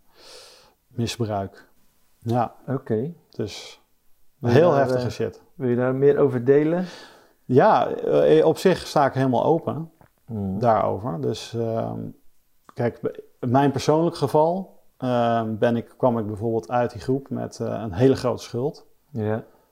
misbruik. 0.87 1.66
Ja, 2.29 2.55
Oké. 2.67 3.13
dus 3.29 3.81
Wil 4.37 4.51
je 4.51 4.57
heel 4.57 4.69
daar, 4.69 4.79
heftige 4.79 5.05
eh, 5.05 5.11
shit. 5.11 5.41
Wil 5.55 5.69
je 5.69 5.75
daar 5.75 5.95
meer 5.95 6.17
over 6.17 6.43
delen? 6.43 6.85
Ja, 7.45 7.87
eh, 7.87 8.45
op 8.45 8.57
zich 8.57 8.87
sta 8.87 9.05
ik 9.05 9.13
helemaal 9.13 9.45
open. 9.45 9.91
Hmm. 10.25 10.59
daarover. 10.59 11.21
Dus 11.21 11.53
ehm, 11.53 11.99
kijk, 12.73 13.21
in 13.39 13.51
mijn 13.51 13.71
persoonlijk 13.71 14.15
geval 14.15 14.79
ehm, 14.97 15.57
ben 15.57 15.75
ik, 15.75 15.93
kwam 15.97 16.19
ik 16.19 16.27
bijvoorbeeld 16.27 16.69
uit 16.69 16.91
die 16.91 17.01
groep 17.01 17.29
met 17.29 17.59
eh, 17.59 17.81
een 17.83 17.93
hele 17.93 18.15
grote 18.15 18.43
schuld. 18.43 18.85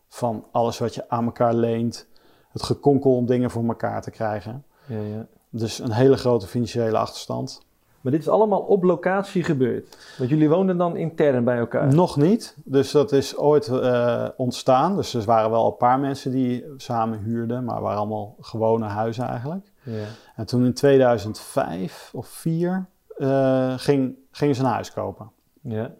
Van 0.08 0.46
alles 0.52 0.80
wat 0.80 0.96
je 0.96 1.10
aan 1.10 1.26
elkaar 1.26 1.54
leent, 1.54 2.08
het 2.52 2.64
gekonkel 2.64 3.16
om 3.16 3.26
dingen 3.26 3.52
voor 3.52 3.68
elkaar 3.68 4.02
te 4.02 4.12
krijgen. 4.12 4.66
Ja. 4.88 5.26
Dus 5.50 5.80
een 5.80 5.92
hele 5.92 6.18
grote 6.18 6.48
financiële 6.48 6.98
achterstand. 6.98 7.65
Maar 8.06 8.14
dit 8.14 8.24
is 8.24 8.30
allemaal 8.30 8.60
op 8.60 8.84
locatie 8.84 9.44
gebeurd. 9.44 10.16
Want 10.18 10.30
jullie 10.30 10.50
woonden 10.50 10.78
dan 10.78 10.96
intern 10.96 11.44
bij 11.44 11.58
elkaar. 11.58 11.94
Nog 11.94 12.18
niet, 12.18 12.58
dus 12.66 12.92
dat 12.92 13.12
is 13.12 13.38
ooit 13.38 13.68
eh, 13.68 14.28
ontstaan. 14.38 14.96
Dus 14.96 15.14
er 15.14 15.24
waren 15.24 15.50
wel 15.52 15.66
een 15.68 15.78
paar 15.78 16.00
mensen 16.00 16.32
die 16.32 16.66
samen 16.78 17.20
huurden, 17.20 17.64
maar 17.64 17.82
waren 17.82 17.98
allemaal 17.98 18.36
gewone 18.40 18.86
huizen 18.86 19.26
eigenlijk. 19.28 19.72
Ja. 19.84 20.06
En 20.36 20.46
toen 20.46 20.66
in 20.66 20.74
2005 20.74 22.12
of 22.14 22.40
2004 22.42 22.86
eh, 23.18 23.74
ging, 23.78 24.16
gingen 24.32 24.56
ze 24.56 24.62
een 24.62 24.68
huis 24.70 24.94
kopen. 24.94 25.32
Ja. 25.62 25.92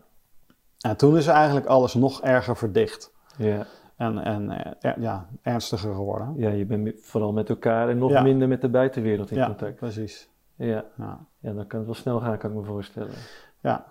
En 0.80 0.98
toen 0.98 1.18
is 1.18 1.28
eigenlijk 1.28 1.66
alles 1.66 1.94
nog 1.94 2.22
erger 2.22 2.58
verdicht. 2.58 3.14
Ja. 3.38 3.66
En, 3.98 4.18
en 4.18 4.50
eh, 4.52 4.72
er- 4.92 5.02
ja, 5.02 5.28
ernstiger 5.42 5.94
geworden. 5.94 6.34
Ja, 6.38 6.50
je 6.50 6.66
bent 6.66 6.94
vooral 7.02 7.32
met 7.34 7.50
elkaar 7.50 7.90
en 7.90 7.98
nog 7.98 8.12
Ja. 8.12 8.22
minder 8.22 8.48
met 8.48 8.62
de 8.62 8.70
buitenwereld 8.70 9.32
in 9.32 9.38
Ja, 9.38 9.46
contact. 9.46 9.76
precies. 9.76 10.30
Ja. 10.58 10.84
Ja. 10.98 11.20
Ja, 11.46 11.54
dan 11.54 11.68
kan 11.68 11.78
het 11.78 11.88
wel 11.88 11.96
snel 11.96 12.20
gaan, 12.20 12.38
kan 12.38 12.50
ik 12.50 12.56
me 12.56 12.64
voorstellen. 12.64 13.14
ja. 13.60 13.86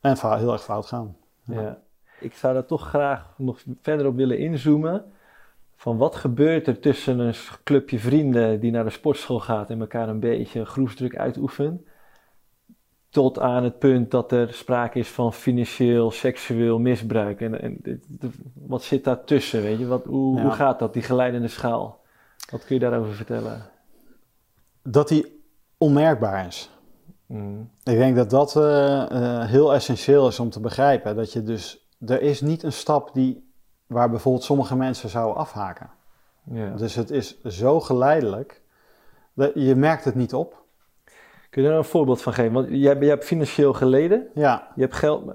En 0.00 0.16
heel 0.38 0.52
erg 0.52 0.62
fout 0.62 0.86
gaan. 0.86 1.16
Ja. 1.44 1.60
Ja. 1.60 1.78
Ik 2.20 2.34
zou 2.34 2.54
daar 2.54 2.66
toch 2.66 2.88
graag 2.88 3.34
nog 3.38 3.62
verder 3.82 4.06
op 4.06 4.16
willen 4.16 4.38
inzoomen. 4.38 5.04
Van 5.76 5.96
wat 5.96 6.16
gebeurt 6.16 6.66
er 6.66 6.80
tussen 6.80 7.18
een 7.18 7.34
clubje 7.64 7.98
vrienden 7.98 8.60
die 8.60 8.70
naar 8.70 8.84
de 8.84 8.90
sportschool 8.90 9.40
gaat 9.40 9.70
en 9.70 9.80
elkaar 9.80 10.08
een 10.08 10.20
beetje 10.20 10.64
groepsdruk 10.64 11.16
uitoefent. 11.16 11.82
Tot 13.08 13.38
aan 13.38 13.64
het 13.64 13.78
punt 13.78 14.10
dat 14.10 14.32
er 14.32 14.52
sprake 14.52 14.98
is 14.98 15.08
van 15.08 15.32
financieel, 15.32 16.10
seksueel 16.10 16.78
misbruik. 16.78 17.40
En, 17.40 17.60
en 17.60 17.80
wat 18.54 18.82
zit 18.82 19.04
daartussen, 19.04 19.62
weet 19.62 19.78
je? 19.78 19.86
Wat, 19.86 20.04
hoe, 20.04 20.36
Ja. 20.36 20.42
hoe 20.42 20.50
gaat 20.52 20.78
dat, 20.78 20.92
die 20.92 21.02
geleidende 21.02 21.48
schaal? 21.48 22.00
Wat 22.50 22.64
kun 22.64 22.74
je 22.74 22.80
daarover 22.80 23.14
vertellen? 23.14 23.62
Dat 24.82 25.08
die 25.08 25.42
onmerkbaar 25.78 26.46
is. 26.46 26.70
Mm. 27.26 27.70
Ik 27.82 27.96
denk 27.96 28.16
dat 28.16 28.30
dat 28.30 28.56
eh, 28.56 29.02
eh, 29.02 29.48
heel 29.48 29.74
essentieel 29.74 30.28
is 30.28 30.40
om 30.40 30.50
te 30.50 30.60
begrijpen. 30.60 31.16
Dat 31.16 31.32
je 31.32 31.42
dus, 31.42 31.88
er 32.06 32.22
is 32.22 32.40
niet 32.40 32.62
een 32.62 32.72
stap 32.72 33.10
die, 33.14 33.50
waar 33.86 34.10
bijvoorbeeld 34.10 34.44
sommige 34.44 34.76
mensen 34.76 35.08
zouden 35.08 35.36
afhaken. 35.36 35.90
Dus 36.76 36.94
het 36.94 37.10
is 37.10 37.42
zo 37.44 37.80
geleidelijk, 37.80 38.62
dat 39.34 39.50
je 39.54 39.74
merkt 39.74 40.04
het 40.04 40.14
niet 40.14 40.34
op. 40.34 40.64
Kun 41.50 41.62
je 41.62 41.68
daar 41.68 41.78
een 41.78 41.84
voorbeeld 41.84 42.22
van 42.22 42.32
geven? 42.32 42.52
Want 42.52 42.68
jij, 42.68 42.96
jij 42.98 43.08
hebt 43.08 43.24
financieel 43.24 43.72
geleden, 43.72 44.26
Ja, 44.34 44.72
je 44.74 44.80
hebt 44.80 44.94
geld. 44.94 45.32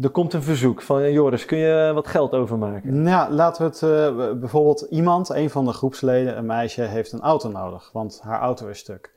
Er 0.00 0.10
komt 0.10 0.32
een 0.32 0.42
verzoek 0.42 0.82
van 0.82 1.12
Joris, 1.12 1.44
kun 1.44 1.58
je 1.58 1.90
wat 1.94 2.06
geld 2.06 2.32
overmaken? 2.32 3.02
Nou, 3.02 3.32
laten 3.32 3.62
we 3.62 3.68
het 3.68 3.82
eh, 3.82 4.38
bijvoorbeeld 4.38 4.80
iemand, 4.80 5.28
een 5.28 5.50
van 5.50 5.64
de 5.64 5.72
groepsleden, 5.72 6.38
een 6.38 6.46
meisje, 6.46 6.82
heeft 6.82 7.12
een 7.12 7.20
auto 7.20 7.48
nodig, 7.48 7.90
want 7.92 8.20
haar 8.22 8.40
auto 8.40 8.68
is 8.68 8.78
stuk. 8.78 9.12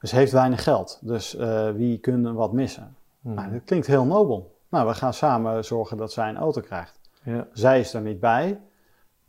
Dus 0.00 0.10
heeft 0.10 0.32
weinig 0.32 0.62
geld. 0.62 0.98
Dus 1.02 1.36
eh, 1.36 1.70
wie 1.70 1.98
kunnen 1.98 2.34
wat 2.34 2.52
missen? 2.52 2.96
Hmm. 3.20 3.34
Nou, 3.34 3.52
dat 3.52 3.64
klinkt 3.64 3.86
heel 3.86 4.04
nobel. 4.04 4.54
Nou, 4.68 4.86
we 4.88 4.94
gaan 4.94 5.14
samen 5.14 5.64
zorgen 5.64 5.96
dat 5.96 6.12
zij 6.12 6.28
een 6.28 6.36
auto 6.36 6.60
krijgt. 6.60 6.98
Ja. 7.22 7.46
Zij 7.52 7.80
is 7.80 7.94
er 7.94 8.00
niet 8.00 8.20
bij. 8.20 8.60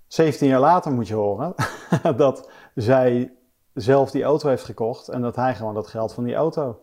17 0.07 0.47
jaar 0.47 0.59
later 0.59 0.91
moet 0.91 1.07
je 1.07 1.13
horen 1.13 1.53
dat 2.15 2.49
zij 2.75 3.31
zelf 3.73 4.11
die 4.11 4.23
auto 4.23 4.49
heeft 4.49 4.63
gekocht 4.63 5.07
en 5.07 5.21
dat 5.21 5.35
hij 5.35 5.55
gewoon 5.55 5.73
dat 5.73 5.87
geld 5.87 6.13
van 6.13 6.23
die 6.23 6.35
auto 6.35 6.81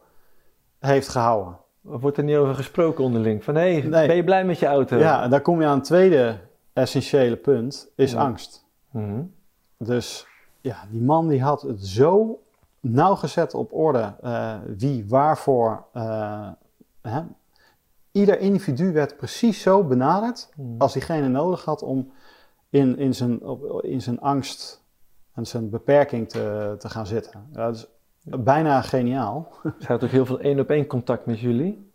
heeft 0.79 1.09
gehouden. 1.09 1.57
Wordt 1.81 2.17
er 2.17 2.25
niet 2.25 2.37
over 2.37 2.55
gesproken 2.55 3.05
onderling? 3.05 3.45
Van 3.45 3.55
hé, 3.55 3.73
hey, 3.73 3.89
Nee. 3.89 4.07
ben 4.07 4.17
je 4.17 4.25
blij 4.25 4.45
met 4.45 4.59
je 4.59 4.67
auto? 4.67 4.97
Ja, 4.97 5.23
en 5.23 5.31
daar 5.31 5.41
kom 5.41 5.61
je 5.61 5.67
aan 5.67 5.77
het 5.77 5.85
tweede 5.85 6.39
essentiële 6.73 7.37
punt, 7.37 7.89
is 7.97 8.13
Ja. 8.13 8.19
angst. 8.21 8.67
Mhm. 8.91 9.23
Dus 9.79 10.27
ja, 10.61 10.77
die 10.91 11.03
man 11.03 11.29
die 11.29 11.43
had 11.43 11.63
het 11.63 11.87
zo 11.87 12.43
nauwgezet 12.85 13.55
op 13.55 13.73
orde. 13.73 14.15
eh, 14.23 14.55
wie 14.77 15.05
waarvoor. 15.09 15.85
eh, 15.93 16.49
hè? 17.03 17.21
Ieder 18.13 18.39
individu 18.41 18.93
werd 18.93 19.17
precies 19.17 19.61
zo 19.63 19.85
benaderd 19.85 20.49
Mhm. 20.57 20.69
als 20.81 20.93
diegene 20.93 21.29
nodig 21.29 21.65
had 21.65 21.83
om 21.83 22.13
in, 22.71 22.99
in, 22.99 23.15
zijn, 23.15 23.43
op- 23.43 23.83
in 23.83 24.03
zijn 24.03 24.21
angst 24.21 24.83
en 25.33 25.47
zijn 25.47 25.71
beperking 25.71 26.29
te, 26.29 26.75
te 26.79 26.89
gaan 26.89 27.07
zitten. 27.07 27.49
Ja, 27.53 27.71
dus 27.71 27.87
bijna 28.23 28.81
geniaal. 28.83 29.49
Ze 29.79 29.87
had 29.87 30.05
ook 30.05 30.11
heel 30.11 30.27
veel 30.27 30.41
één 30.41 30.61
op 30.61 30.71
één 30.71 30.87
contact 30.87 31.27
met 31.27 31.41
jullie. 31.41 31.91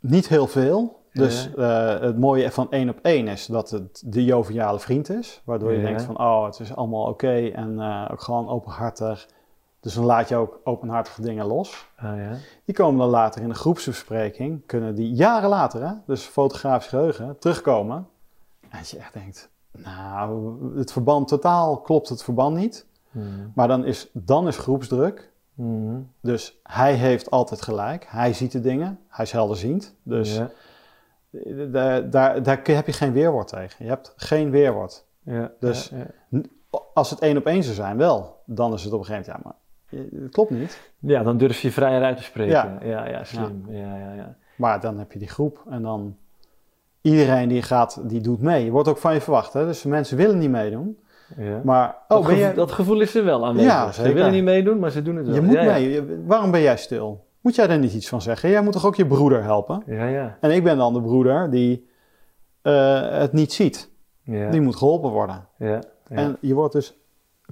Niet 0.00 0.28
heel 0.28 0.46
veel. 0.46 1.04
Dus 1.12 1.54
eh, 1.54 2.00
het 2.00 2.18
mooie 2.18 2.50
van 2.50 2.70
één 2.70 2.88
op 2.88 2.98
één 3.02 3.28
is 3.28 3.46
dat 3.46 3.70
het 3.70 4.02
de 4.06 4.24
joviale 4.24 4.78
vriend 4.78 5.08
is. 5.10 5.42
Waardoor 5.44 5.72
je 5.72 5.78
Ja. 5.78 5.84
denkt 5.86 6.02
van, 6.02 6.18
oh, 6.18 6.44
het 6.44 6.60
is 6.60 6.74
allemaal 6.74 7.06
oké 7.06 7.46
en 7.48 7.80
ook 8.10 8.20
gewoon 8.20 8.48
openhartig. 8.48 9.28
Dus 9.86 9.94
dan 9.94 10.04
laat 10.04 10.28
je 10.28 10.36
ook 10.36 10.60
openhartige 10.64 11.22
dingen 11.22 11.46
los. 11.46 11.86
Ah 11.96 12.16
ja. 12.16 12.32
Die 12.64 12.74
komen 12.74 13.00
dan 13.00 13.08
later 13.08 13.42
in 13.42 13.48
de 13.48 13.54
groepsbespreking, 13.54 14.62
kunnen 14.66 14.94
die 14.94 15.12
jaren 15.12 15.48
later, 15.48 15.88
hè, 15.88 15.92
dus 16.06 16.22
fotografisch 16.24 16.88
geheugen, 16.88 17.38
terugkomen. 17.38 18.08
En 18.60 18.78
dat 18.78 18.90
je 18.90 18.98
echt 18.98 19.12
denkt, 19.12 19.50
nou, 19.70 20.78
het 20.78 20.92
verband 20.92 21.28
totaal 21.28 21.80
klopt 21.80 22.08
het 22.08 22.22
verband 22.22 22.56
niet. 22.56 22.86
Hmm. 23.10 23.52
Maar 23.54 23.68
dan 23.68 23.84
is, 23.84 24.10
dan 24.12 24.46
is 24.46 24.58
groepsdruk. 24.58 25.32
Hmm. 25.54 26.10
Dus 26.20 26.58
hij 26.62 26.94
heeft 26.94 27.30
altijd 27.30 27.62
gelijk. 27.62 28.06
Hij 28.08 28.32
ziet 28.32 28.52
de 28.52 28.60
dingen. 28.60 28.98
Hij 29.08 29.24
is 29.24 29.32
helderziend. 29.32 29.94
Dus 30.02 30.36
Ja. 30.36 30.50
daar, 31.66 32.10
daar, 32.10 32.42
daar 32.42 32.60
heb 32.64 32.86
je 32.86 32.92
geen 32.92 33.12
weerwoord 33.12 33.48
tegen. 33.48 33.84
Je 33.84 33.90
hebt 33.90 34.12
geen 34.16 34.50
weerwoord. 34.50 35.04
Ja. 35.22 35.52
Dus-. 35.60 35.92
Als 36.94 37.10
het 37.10 37.18
één 37.18 37.36
op 37.36 37.46
één 37.46 37.62
zou 37.62 37.74
zijn, 37.74 37.96
wel. 37.96 38.42
Dan 38.44 38.72
is 38.72 38.84
het 38.84 38.92
op 38.92 38.98
een 38.98 39.04
gegeven 39.04 39.32
moment, 39.32 39.44
ja, 39.44 39.50
maar 39.50 39.64
eh, 39.90 39.98
het 40.22 40.32
klopt 40.32 40.50
niet. 40.50 40.80
Ja, 40.98 41.22
dan 41.22 41.36
durf 41.36 41.60
je 41.60 41.70
vrijer 41.72 42.02
uit 42.02 42.16
te 42.16 42.22
spreken. 42.22 42.52
Ja. 42.52 42.78
Ja, 42.82 43.08
ja, 43.08 43.24
slim. 43.24 43.64
Ja. 43.68 43.96
Ja, 43.96 44.12
ja, 44.14 44.36
Maar 44.56 44.80
dan 44.80 44.98
heb 44.98 45.12
je 45.12 45.18
die 45.18 45.28
groep 45.28 45.62
en 45.70 45.82
dan 45.82 46.16
iedereen 47.00 47.48
die 47.48 47.62
gaat, 47.62 48.00
die 48.08 48.20
doet 48.20 48.40
mee. 48.40 48.64
Je 48.64 48.70
wordt 48.70 48.88
ook 48.88 48.98
van 48.98 49.14
je 49.14 49.20
verwacht, 49.20 49.52
hè? 49.52 49.66
Dus 49.66 49.82
mensen 49.82 50.16
willen 50.16 50.38
niet 50.38 50.50
meedoen. 50.50 50.98
ja. 51.36 51.60
Maar, 51.64 51.96
dat, 52.08 52.18
oh, 52.18 52.26
ben 52.26 52.34
gevoel, 52.34 52.48
je, 52.50 52.54
dat 52.56 52.72
gevoel 52.72 53.00
is 53.00 53.14
er 53.14 53.24
wel 53.24 53.46
aanwezig. 53.46 53.70
Ja, 53.72 53.92
Ze 53.92 54.12
willen 54.12 54.32
niet 54.32 54.44
meedoen, 54.44 54.78
maar 54.78 54.90
ze 54.90 55.02
doen 55.02 55.16
het 55.16 55.26
wel. 55.26 55.34
je 55.34 55.40
moet 55.40 55.54
mee. 55.64 56.02
Waarom 56.26 56.50
ben 56.50 56.60
jij 56.60 56.76
stil? 56.76 57.24
Moet 57.40 57.54
jij 57.54 57.66
daar 57.66 57.78
niet 57.78 57.94
iets 57.94 58.08
van 58.08 58.22
zeggen? 58.22 58.50
Jij 58.50 58.62
moet 58.62 58.72
toch 58.72 58.86
ook 58.86 58.94
je 58.96 59.06
broeder 59.06 59.42
helpen? 59.42 59.82
Ja, 59.86 60.06
ja. 60.06 60.36
En 60.40 60.50
ik 60.50 60.64
ben 60.64 60.76
dan 60.76 60.92
de 60.92 61.00
broeder 61.02 61.50
die 61.50 61.88
eh, 62.62 63.08
het 63.10 63.32
niet 63.32 63.52
ziet. 63.52 63.90
Ja, 64.22 64.50
Die 64.50 64.60
moet 64.60 64.76
geholpen 64.76 65.10
worden. 65.10 65.46
En 66.08 66.36
je 66.40 66.54
wordt 66.54 66.72
dus 66.72 66.98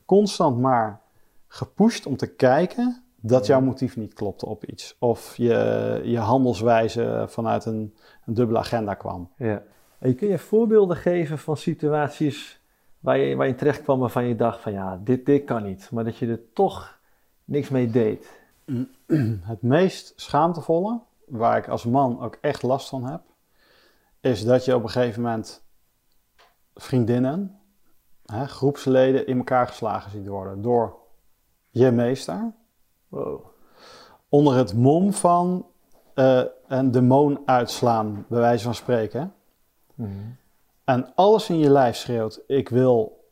constant 0.05 0.59
maar 0.61 1.01
gepusht 1.55 2.07
om 2.07 2.17
te 2.17 2.27
kijken 2.27 3.03
dat 3.21 3.47
jouw 3.47 3.61
motief 3.61 3.97
niet 3.97 4.15
klopte 4.15 4.47
op 4.47 4.65
iets. 4.65 4.97
Of 4.99 5.37
je, 5.37 6.01
je 6.05 6.19
handelswijze 6.19 7.25
vanuit 7.29 7.65
een, 7.65 7.95
een 8.27 8.35
dubbele 8.35 8.59
agenda 8.59 8.95
kwam. 8.95 9.31
ja. 9.37 9.63
En 9.99 10.17
kun 10.17 10.29
je 10.29 10.39
voorbeelden 10.39 10.97
geven 10.97 11.39
van 11.39 11.57
situaties 11.57 12.61
waar 12.99 13.19
je, 13.19 13.37
waar 13.37 13.47
je 13.47 13.55
terecht 13.55 13.83
kwam 13.83 13.99
waarvan 13.99 14.25
je 14.25 14.37
dacht 14.37 14.61
van 14.61 14.73
ja, 14.73 15.01
dit, 15.05 15.27
dit 15.27 15.45
kan 15.45 15.63
niet. 15.63 15.91
Maar 15.91 16.05
dat 16.05 16.17
je 16.17 16.27
er 16.27 16.53
toch 16.53 16.99
niks 17.45 17.69
mee 17.69 17.91
deed. 17.91 18.41
Het 19.53 19.63
meest 19.63 20.13
schaamtevolle, 20.17 21.01
waar 21.27 21.57
ik 21.57 21.69
als 21.69 21.85
man 21.85 22.21
ook 22.21 22.39
echt 22.41 22.63
last 22.63 22.89
van 22.89 23.05
heb, 23.05 23.21
is 24.21 24.45
dat 24.45 24.65
je 24.65 24.75
op 24.75 24.83
een 24.83 24.91
gegeven 24.91 25.23
moment 25.23 25.65
vriendinnen, 26.75 27.61
hè, 28.27 28.47
groepsleden 28.47 29.27
in 29.27 29.39
elkaar 29.39 29.67
geslagen 29.67 30.11
ziet 30.11 30.27
worden 30.27 30.63
door 30.63 31.03
je 31.75 31.91
meester. 31.91 32.53
Wow. 33.09 33.45
onder 34.29 34.57
het 34.57 34.75
mom 34.75 35.13
van 35.13 35.67
eh, 36.15 36.43
een 36.67 36.91
demon 36.91 37.39
uitslaan, 37.45 38.25
bij 38.29 38.41
wijze 38.41 38.65
van 38.65 38.75
spreken. 38.75 39.35
Mhm. 39.95 40.11
En 40.85 41.15
alles 41.15 41.51
in 41.51 41.59
je 41.59 41.71
lijf 41.71 41.97
schreeuwt: 41.97 42.41
Ik 42.47 42.69
wil 42.69 43.25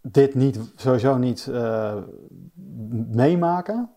dit 0.00 0.34
niet, 0.34 0.58
sowieso 0.76 1.16
niet 1.16 1.46
eh, 1.46 1.96
meemaken. 3.10 3.90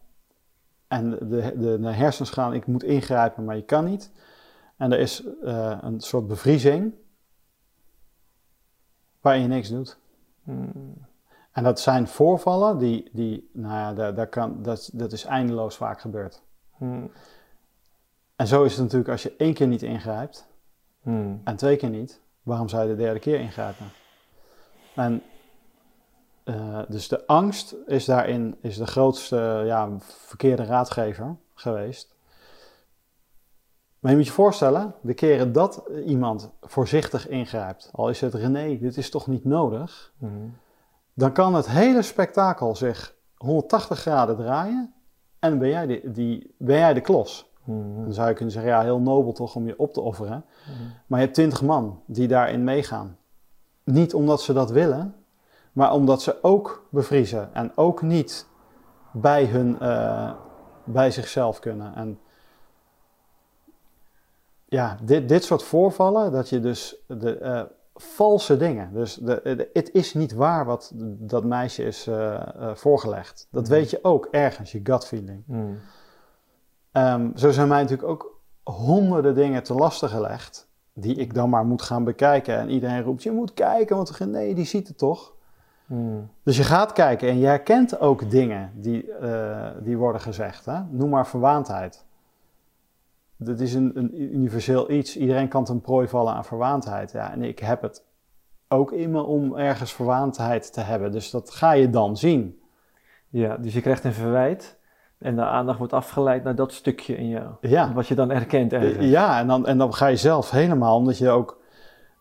En 0.88 1.10
de, 1.10 1.54
de, 1.58 1.80
de 1.80 1.92
hersens 1.92 2.30
gaan: 2.30 2.54
Ik 2.54 2.68
moet 2.68 2.84
ingrijpen, 2.84 3.46
maar 3.46 3.56
je 3.56 3.66
kan 3.66 3.86
niet. 3.86 4.12
En 4.78 4.92
er 4.92 5.00
is 5.00 5.24
eh, 5.44 5.78
een 5.82 6.02
soort 6.02 6.28
bevriezing 6.28 6.94
waarin 9.22 9.42
je 9.42 9.48
niks 9.48 9.70
doet. 9.70 9.98
Mhm. 10.44 10.70
En 11.56 11.64
dat 11.64 11.80
zijn 11.80 12.08
voorvallen 12.08 12.78
die, 12.78 13.10
die 13.12 13.50
nou 13.54 13.74
ja, 13.74 13.94
daar, 13.94 14.16
daar 14.16 14.28
kan, 14.28 14.64
dat, 14.64 14.90
dat 14.94 15.12
is 15.12 15.26
eindeloos 15.26 15.76
vaak 15.76 16.02
gebeurd. 16.02 16.42
Mhm. 16.78 17.06
En 18.36 18.48
zo 18.48 18.64
is 18.64 18.72
het 18.72 18.82
natuurlijk 18.82 19.10
als 19.10 19.24
je 19.24 19.36
één 19.38 19.54
keer 19.54 19.68
niet 19.68 19.82
ingrijpt 19.82 20.48
Mhm. 21.02 21.36
en 21.44 21.56
twee 21.56 21.76
keer 21.76 21.90
niet, 21.90 22.22
waarom 22.44 22.70
zou 22.70 22.84
je 22.84 22.90
de 22.96 23.02
derde 23.02 23.20
keer 23.20 23.40
ingrijpen? 23.40 23.86
En 24.96 25.22
eh, 26.44 26.80
dus 26.88 27.08
de 27.08 27.28
angst 27.28 27.76
is 27.86 28.06
daarin 28.06 28.56
is 28.62 28.78
de 28.78 28.88
grootste 28.88 29.64
ja, 29.66 29.90
verkeerde 30.00 30.64
raadgever 30.64 31.36
geweest. 31.54 32.16
Maar 34.00 34.12
je 34.12 34.18
moet 34.18 34.28
je 34.28 34.34
voorstellen, 34.34 34.96
de 35.02 35.14
keren 35.14 35.52
dat 35.52 35.84
iemand 36.06 36.52
voorzichtig 36.62 37.28
ingrijpt, 37.28 37.90
al 37.94 38.10
is 38.10 38.22
het 38.22 38.34
René, 38.34 38.78
dit 38.78 38.98
is 38.98 39.10
toch 39.10 39.28
niet 39.28 39.46
nodig, 39.46 40.14
Mhm. 40.18 40.48
Dan 41.16 41.32
kan 41.32 41.54
het 41.54 41.70
hele 41.70 42.02
spektakel 42.02 42.76
zich 42.76 43.16
180 43.36 44.00
graden 44.00 44.36
draaien 44.36 44.94
en 45.40 45.60
ben 45.60 45.70
jij, 45.70 45.86
die, 45.86 46.12
die, 46.12 46.56
ben 46.58 46.78
jij 46.78 46.94
de 46.94 47.02
klos. 47.02 47.52
Mhm. 47.64 48.04
Dan 48.04 48.14
zou 48.14 48.28
je 48.28 48.34
kunnen 48.34 48.54
zeggen, 48.54 48.72
ja, 48.72 48.82
heel 48.82 49.00
nobel 49.00 49.32
toch 49.32 49.56
om 49.56 49.68
je 49.68 49.80
op 49.80 49.94
te 49.94 50.02
offeren. 50.02 50.46
Mhm. 50.66 50.84
Maar 51.08 51.20
je 51.20 51.26
hebt 51.26 51.38
20 51.38 51.62
man 51.62 52.02
die 52.06 52.28
daarin 52.28 52.64
meegaan. 52.64 53.18
Niet 53.84 54.14
omdat 54.14 54.42
ze 54.42 54.54
dat 54.54 54.72
willen, 54.72 55.16
maar 55.72 55.94
omdat 55.94 56.22
ze 56.22 56.44
ook 56.44 56.88
bevriezen 56.90 57.54
en 57.54 57.72
ook 57.76 58.02
niet 58.02 58.48
bij, 59.12 59.46
hun, 59.46 59.80
eh, 59.80 60.32
bij 60.84 61.12
zichzelf 61.12 61.60
kunnen. 61.60 61.96
En 61.96 62.20
ja, 64.66 64.98
dit, 65.02 65.30
dit 65.30 65.44
soort 65.44 65.64
voorvallen, 65.64 66.32
dat 66.32 66.50
je 66.50 66.60
dus 66.60 66.96
de 67.08 67.38
eh, 67.38 67.62
valse 67.96 68.58
dingen, 68.58 68.94
dus 68.94 69.16
de, 69.16 69.42
de- 69.44 69.70
het 69.74 69.92
is 69.92 70.14
niet 70.14 70.34
waar 70.34 70.66
wat 70.66 70.92
dat 71.20 71.44
meisje 71.44 71.84
is 71.84 72.08
eh, 72.08 72.34
eh, 72.34 72.76
voorgelegd. 72.76 73.48
Dat 73.52 73.64
Mhm. 73.64 73.72
weet 73.72 73.90
je 73.90 74.00
ook 74.02 74.28
ergens, 74.32 74.72
je 74.72 74.80
gut 74.84 75.06
feeling. 75.06 75.44
Mhm. 75.46 75.62
Ehm, 76.92 77.30
zo 77.36 77.52
zijn 77.52 77.68
mij 77.68 77.82
natuurlijk 77.82 78.10
ook 78.10 78.40
honderden 78.64 79.36
dingen 79.36 79.64
te 79.64 79.74
lasten 79.74 80.10
gelegd. 80.10 80.68
Die 80.94 81.16
ik 81.16 81.34
dan 81.34 81.50
maar 81.50 81.66
moet 81.66 81.82
gaan 81.82 82.04
bekijken. 82.04 82.58
En 82.58 82.70
iedereen 82.70 83.02
roept: 83.04 83.24
Je 83.24 83.32
moet 83.32 83.54
kijken, 83.54 83.96
want 83.96 84.20
nee, 84.20 84.56
die 84.56 84.66
ziet 84.66 84.88
het 84.88 84.98
toch. 84.98 85.34
Mhm. 85.86 86.20
Dus 86.44 86.58
je 86.58 86.64
gaat 86.64 86.92
kijken 86.94 87.30
en 87.30 87.38
je 87.38 87.46
herkent 87.46 88.00
ook 88.00 88.30
dingen 88.30 88.72
die, 88.76 89.12
eh, 89.12 89.68
die 89.82 89.98
worden 89.98 90.22
gezegd. 90.22 90.66
Hè? 90.66 90.80
Noem 90.90 91.10
maar 91.10 91.28
verwaandheid. 91.28 92.06
Dat 93.38 93.60
is 93.60 93.74
een, 93.74 93.92
een 93.96 94.22
universeel 94.36 94.92
iets. 94.92 95.18
Iedereen 95.18 95.48
kan 95.48 95.64
ten 95.64 95.82
prooi 95.82 96.08
vallen 96.08 96.34
aan 96.34 96.46
verwaandheid. 96.46 97.12
Ja, 97.12 97.32
en 97.32 97.44
ik 97.44 97.60
heb 97.60 97.82
het 97.82 98.06
ook 98.68 98.92
in 98.92 99.12
me 99.12 99.22
om 99.22 99.56
ergens 99.56 99.94
verwaandheid 99.94 100.74
te 100.74 100.82
hebben. 100.82 101.12
Dus 101.12 101.30
dat 101.32 101.52
ga 101.52 101.72
je 101.72 101.90
dan 101.90 102.18
zien. 102.18 102.60
Ja, 103.30 103.58
dus 103.58 103.74
je 103.74 103.82
krijgt 103.82 104.04
een 104.04 104.14
verwijt 104.14 104.80
en 105.18 105.36
de 105.36 105.44
aandacht 105.46 105.78
wordt 105.78 105.94
afgeleid 105.94 106.44
naar 106.44 106.56
dat 106.56 106.74
stukje 106.74 107.18
in 107.18 107.28
jou. 107.30 107.50
Ja. 107.62 107.94
Wat 107.94 108.08
je 108.08 108.16
dan 108.16 108.30
herkent 108.30 108.74
ergens. 108.74 109.06
Ja, 109.06 109.40
en 109.40 109.48
dan, 109.48 109.66
en 109.66 109.78
dan 109.78 109.94
ga 109.94 110.08
je 110.08 110.16
zelf 110.16 110.50
helemaal, 110.52 110.98
omdat 110.98 111.18
je 111.18 111.30
ook 111.30 111.62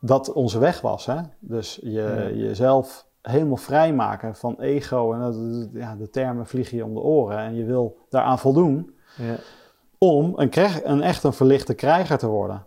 dat 0.01 0.33
onze 0.33 0.59
weg 0.59 0.81
was. 0.81 1.07
Hè? 1.07 1.21
Dus 1.39 1.79
je, 1.83 1.91
Ja. 1.91 2.29
jezelf 2.29 3.07
helemaal 3.23 3.57
vrijmaken 3.57 4.37
van 4.37 4.61
ego. 4.61 5.13
En 5.13 5.21
dat, 5.21 5.69
ja, 5.73 5.97
de 5.97 6.11
termen 6.11 6.47
vliegen 6.47 6.77
je 6.77 6.85
om 6.85 6.95
de 6.95 7.01
oren. 7.01 7.39
En 7.39 7.55
je 7.55 7.65
wil 7.65 7.97
daaraan 8.09 8.39
voldoen 8.39 8.95
Ja. 9.17 9.35
Om 9.99 10.33
een, 10.37 10.51
een 10.85 11.03
echt 11.03 11.23
een 11.25 11.33
verlichte 11.33 11.75
krijger 11.75 12.19
te 12.19 12.27
worden. 12.27 12.67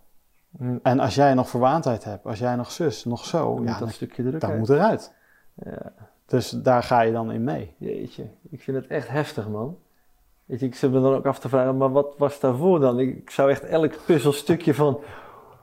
Mhm. 0.49 0.77
En 0.83 0.99
als 0.99 1.15
jij 1.15 1.33
nog 1.33 1.49
verwaandheid 1.49 2.03
hebt, 2.03 2.25
als 2.25 2.39
jij 2.39 2.55
nog 2.55 2.71
zus, 2.71 3.05
nog 3.05 3.25
zo, 3.25 3.55
Dan 3.55 3.63
ja, 3.63 3.69
dat 3.69 3.79
dan, 3.79 3.89
stukje 3.89 4.23
druk 4.23 4.41
dat 4.41 4.57
moet 4.57 4.69
eruit. 4.69 5.13
Ja, 5.53 5.91
Dus 6.25 6.49
daar 6.49 6.83
ga 6.83 7.01
je 7.01 7.11
dan 7.11 7.31
in 7.31 7.43
mee. 7.43 7.73
jeetje. 7.77 8.23
Ik 8.49 8.61
vind 8.61 8.77
het 8.77 8.87
echt 8.87 9.07
heftig, 9.09 9.47
man. 9.47 9.77
Weet 10.45 10.59
je, 10.59 10.65
ik 10.65 10.75
zit 10.75 10.91
me 10.91 11.01
dan 11.01 11.13
ook 11.13 11.25
af 11.25 11.39
te 11.39 11.49
vragen, 11.49 11.77
maar 11.77 11.91
wat 11.91 12.15
was 12.17 12.39
daarvoor 12.39 12.79
dan? 12.79 12.99
Ik, 12.99 13.17
ik 13.17 13.29
zou 13.29 13.49
echt 13.49 13.63
elk 13.63 13.93
puzzelstukje 14.05 14.73
van, 14.73 14.99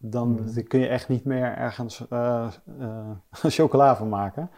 dan 0.04 0.36
dan 0.56 0.64
kun 0.68 0.80
je 0.80 0.88
echt 0.88 1.08
niet 1.08 1.26
meer 1.26 1.54
ergens 1.58 2.08
eh, 2.10 2.48
eh, 2.80 3.10
chocola 3.58 3.96
van 3.96 4.10
maken. 4.10 4.50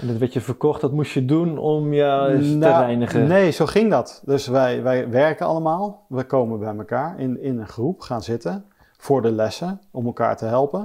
En 0.00 0.06
dat 0.06 0.16
werd 0.16 0.32
je 0.32 0.40
verkocht, 0.40 0.80
dat 0.80 0.92
moest 0.92 1.12
je 1.12 1.24
doen 1.24 1.58
om 1.58 1.92
je 1.92 2.36
te 2.40 2.56
Nou, 2.56 2.84
reinigen. 2.84 3.26
Nee, 3.28 3.50
zo 3.50 3.66
ging 3.66 3.90
dat. 3.90 4.22
Dus 4.24 4.46
wij, 4.46 4.82
wij 4.82 5.10
werken 5.10 5.46
allemaal. 5.46 6.04
We 6.08 6.24
komen 6.24 6.58
bij 6.58 6.76
elkaar 6.76 7.18
in, 7.18 7.40
in 7.42 7.58
een 7.58 7.68
groep, 7.68 8.00
gaan 8.00 8.22
zitten 8.22 8.64
voor 8.96 9.22
de 9.22 9.32
lessen 9.32 9.80
om 9.90 10.06
elkaar 10.06 10.36
te 10.36 10.44
helpen. 10.44 10.80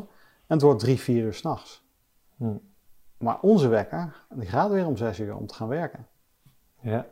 En 0.48 0.56
het 0.56 0.62
wordt 0.62 0.80
drie, 0.80 1.00
vier 1.00 1.24
uur 1.24 1.34
s'nachts. 1.34 1.84
Hm. 2.38 2.46
Maar 3.18 3.38
onze 3.42 3.68
wekker, 3.68 4.16
die 4.36 4.48
gaat 4.48 4.72
weer 4.72 4.86
om 4.86 4.98
zes 4.98 5.20
uur 5.20 5.36
om 5.36 5.48
te 5.48 5.54
gaan 5.54 5.68
werken. 5.68 6.06
Ja. 6.82 7.06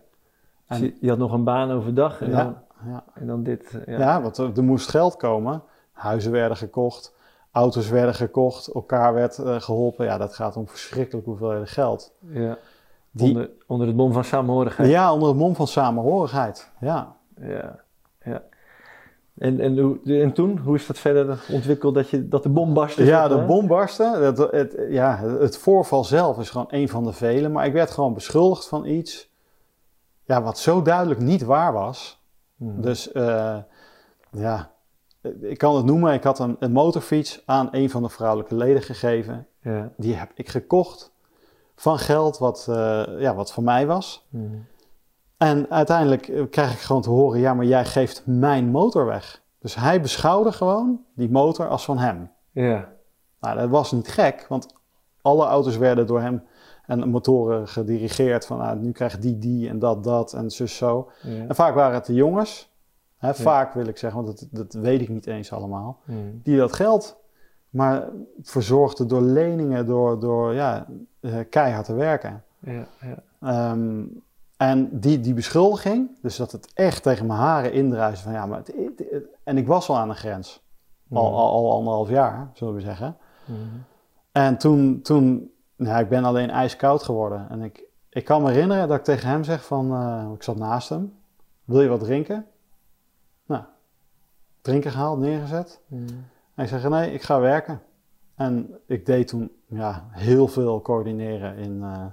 En- 0.68 0.80
Dus 0.80 0.80
je, 0.80 0.98
je 1.02 1.10
had 1.10 1.18
nog 1.18 1.32
een 1.32 1.44
baan 1.44 1.72
overdag 1.72 2.22
en, 2.22 2.30
dan, 2.32 2.38
Ja, 2.40 2.64
ja. 2.86 3.04
en 3.14 3.28
dan 3.28 3.44
dit. 3.44 3.74
eh, 3.86 3.94
ja. 3.94 4.00
Ja. 4.00 4.22
want 4.22 4.38
er, 4.38 4.52
er 4.58 4.64
moest 4.64 4.90
geld 4.90 5.16
komen. 5.18 5.64
Huizen 6.04 6.32
werden 6.32 6.58
gekocht, 6.58 7.14
auto's 7.52 7.90
werden 7.90 8.14
gekocht, 8.16 8.68
elkaar 8.68 9.14
werd 9.14 9.38
eh, 9.38 9.62
geholpen. 9.62 10.06
Ja, 10.06 10.18
dat 10.18 10.36
gaat 10.36 10.58
om 10.58 10.68
verschrikkelijk 10.68 11.26
hoeveelheden 11.26 11.68
geld. 11.68 12.14
Ja. 12.20 12.58
Die- 13.12 13.28
Onder, 13.34 13.50
onder 13.68 13.88
het 13.88 13.96
bom 13.96 14.14
van 14.14 14.24
samenhorigheid. 14.24 14.90
Ja, 14.90 15.14
onder 15.14 15.28
het 15.30 15.38
mom 15.38 15.56
van 15.56 15.68
samenhorigheid. 15.68 16.72
Ja. 16.80 17.16
Ja, 17.42 17.80
ja. 18.24 18.42
En, 19.38 19.60
en, 19.60 20.00
en 20.06 20.34
toen, 20.34 20.58
hoe 20.58 20.76
is 20.76 20.88
dat 20.88 20.98
verder 20.98 21.44
ontwikkeld 21.52 21.96
dat, 21.96 22.10
je, 22.10 22.28
dat 22.28 22.44
de 22.44 22.50
bom 22.50 22.74
barstte? 22.74 23.04
Ja, 23.04 23.28
de 23.28 23.46
bom 23.46 23.68
barstte. 23.68 24.04
Het, 24.04 24.38
het, 24.38 24.76
ja, 24.90 25.18
het 25.18 25.58
voorval 25.58 26.04
zelf 26.04 26.40
is 26.40 26.50
gewoon 26.50 26.68
een 26.70 26.90
van 26.90 27.04
de 27.04 27.14
vele. 27.14 27.50
Maar 27.50 27.66
ik 27.66 27.74
werd 27.74 27.92
gewoon 27.92 28.14
beschuldigd 28.14 28.68
van 28.68 28.86
iets 28.86 29.30
ja, 30.24 30.42
wat 30.42 30.58
zo 30.58 30.82
duidelijk 30.82 31.20
niet 31.20 31.44
waar 31.44 31.74
was. 31.74 32.22
Hmm. 32.58 32.82
Dus 32.82 33.12
eh, 33.12 33.58
ja, 34.32 34.72
ik 35.42 35.58
kan 35.58 35.76
het 35.76 35.86
noemen. 35.86 36.14
Ik 36.14 36.24
had 36.24 36.40
een, 36.40 36.56
een 36.60 36.72
motorfiets 36.72 37.44
aan 37.46 37.68
een 37.72 37.90
van 37.90 38.02
de 38.02 38.10
vrouwelijke 38.10 38.56
leden 38.56 38.82
gegeven. 38.82 39.48
Ja. 39.62 39.92
Die 39.98 40.16
heb 40.16 40.32
ik 40.36 40.50
gekocht 40.50 41.12
van 41.76 42.00
geld 42.00 42.38
wat, 42.38 42.66
eh, 42.70 43.04
ja, 43.20 43.36
wat 43.36 43.52
van 43.52 43.64
mij 43.64 43.88
was. 43.88 44.28
Hmm. 44.30 44.66
En 45.38 45.70
uiteindelijk 45.70 46.28
eh, 46.28 46.44
krijg 46.50 46.74
ik 46.74 46.80
gewoon 46.80 47.02
te 47.02 47.10
horen: 47.10 47.40
ja, 47.40 47.54
maar 47.54 47.66
jij 47.66 47.86
geeft 47.86 48.22
mijn 48.26 48.70
motor 48.70 49.06
weg. 49.06 49.42
Dus 49.60 49.76
hij 49.76 50.02
beschouwde 50.02 50.52
gewoon 50.52 51.02
die 51.16 51.30
motor 51.30 51.68
als 51.68 51.86
van 51.86 51.98
hem. 51.98 52.32
Ja. 52.52 52.90
Nou, 53.40 53.58
dat 53.58 53.70
was 53.70 53.92
niet 53.92 54.08
gek, 54.08 54.46
want 54.50 54.76
alle 55.22 55.46
auto's 55.46 55.78
werden 55.78 56.08
door 56.08 56.22
hem 56.22 56.44
en 56.86 57.10
motoren 57.10 57.68
gedirigeerd 57.68 58.46
van 58.46 58.62
ah, 58.62 58.80
nu 58.80 58.92
krijgt 58.92 59.22
die 59.22 59.40
die 59.40 59.70
en 59.70 59.80
dat 59.80 60.04
dat 60.04 60.34
en 60.34 60.52
zus 60.52 60.76
zo. 60.76 61.10
Ja. 61.22 61.48
En 61.48 61.56
vaak 61.56 61.76
waren 61.76 61.94
het 61.96 62.06
de 62.06 62.14
jongens, 62.14 62.73
vaak 63.32 63.74
wil 63.74 63.88
ik 63.88 63.98
zeggen, 63.98 64.24
want 64.24 64.40
dat, 64.40 64.48
dat 64.52 64.82
weet 64.82 65.02
ik 65.02 65.10
niet 65.10 65.28
eens 65.28 65.52
allemaal, 65.54 66.00
Hmm. 66.06 66.40
die 66.44 66.58
dat 66.58 66.74
geld 66.74 67.18
maar 67.70 68.08
verzorgden 68.42 69.08
door 69.08 69.22
leningen, 69.22 69.86
door, 69.86 70.20
door 70.20 70.54
ja, 70.54 70.86
eh, 71.20 71.36
keihard 71.50 71.86
te 71.86 71.94
werken. 71.94 72.44
Ja. 72.60 72.86
Ja. 73.02 73.18
Ehm, 73.42 74.04
en 74.58 75.00
die, 75.00 75.20
die 75.20 75.34
beschuldiging, 75.34 76.10
dus 76.22 76.36
dat 76.36 76.52
het 76.52 76.72
echt 76.74 77.04
tegen 77.04 77.26
mijn 77.26 77.40
haren 77.40 77.74
indruiste 77.74 78.24
van 78.24 78.34
ja, 78.34 78.46
maar 78.46 78.58
het, 78.58 78.68
het- 78.68 79.08
het- 79.12 79.26
en 79.44 79.58
ik 79.58 79.68
was 79.68 79.90
al 79.90 79.98
aan 79.98 80.08
de 80.08 80.14
grens, 80.16 80.62
al, 81.12 81.26
Hmm. 81.28 81.36
al, 81.36 81.52
al 81.52 81.72
anderhalf 81.74 82.10
jaar, 82.10 82.50
zullen 82.54 82.74
we 82.74 82.82
zeggen. 82.82 83.18
Hmm. 83.46 83.56
En 84.32 84.58
toen, 84.58 85.02
toen 85.02 85.52
nou, 85.76 86.02
ik 86.04 86.10
ben 86.10 86.24
alleen 86.24 86.50
ijskoud 86.50 87.04
geworden. 87.04 87.48
En 87.50 87.62
ik, 87.62 87.84
ik 88.10 88.26
kan 88.26 88.42
me 88.44 88.52
herinneren 88.52 88.88
dat 88.88 88.98
ik 88.98 89.04
tegen 89.04 89.30
hem 89.30 89.44
zeg 89.44 89.66
van, 89.66 89.92
eh, 89.94 90.32
ik 90.36 90.44
zat 90.44 90.58
naast 90.58 90.90
hem, 90.90 91.14
wil 91.64 91.82
je 91.82 91.88
wat 91.90 92.00
drinken? 92.00 92.46
Drinken 94.64 94.92
gehaald, 94.92 95.20
neergezet. 95.20 95.80
Hmm. 95.88 96.06
Hij 96.54 96.68
zei, 96.68 96.90
nee, 96.90 97.14
ik 97.14 97.22
ga 97.22 97.40
werken. 97.40 97.82
En 98.36 98.70
ik 98.88 99.06
deed 99.06 99.28
toen 99.28 99.52
ja, 99.68 100.06
heel 100.12 100.48
veel 100.48 100.82
coördineren 100.82 101.58
in 101.58 101.80
eh, 101.84 102.06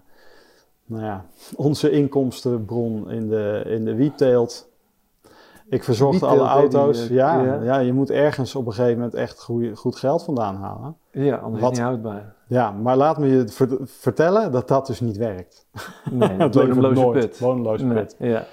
nou 0.85 1.05
ja, 1.05 1.25
onze 1.57 1.91
inkomstenbron 1.91 3.11
in 3.11 3.29
de, 3.29 3.63
in 3.67 3.85
de 3.85 3.95
wietteelt. 3.95 4.69
Ik 5.69 5.85
verzocht 5.85 6.23
alle 6.23 6.47
auto's. 6.47 7.09
eh, 7.09 7.11
ja, 7.15 7.43
ja. 7.45 7.63
ja. 7.63 7.79
je 7.79 7.93
moet 7.93 8.11
ergens 8.11 8.55
op 8.55 8.67
een 8.67 8.73
gegeven 8.73 8.95
moment 8.97 9.15
echt 9.15 9.43
goeie, 9.43 9.77
goed 9.77 9.97
geld 9.97 10.23
vandaan 10.23 10.57
halen. 10.57 10.97
Ja, 11.11 11.37
anders 11.37 11.63
Wat- 11.63 11.73
is 11.73 11.79
niet 11.79 11.87
houdbaar. 11.87 12.35
Ja, 12.47 12.71
maar 12.71 12.97
laat 12.97 13.19
me 13.19 13.27
je 13.27 13.49
ver- 13.49 13.79
vertellen 13.83 14.53
dat 14.53 14.69
dat 14.69 14.87
dus 14.87 15.01
niet 15.01 15.17
werkt. 15.17 15.67
Nee, 16.11 16.29
Het 16.39 16.55
nooit. 16.55 17.21
put. 17.21 17.39
Nee, 17.83 17.95
put. 17.95 18.17
Ja. 18.19 18.45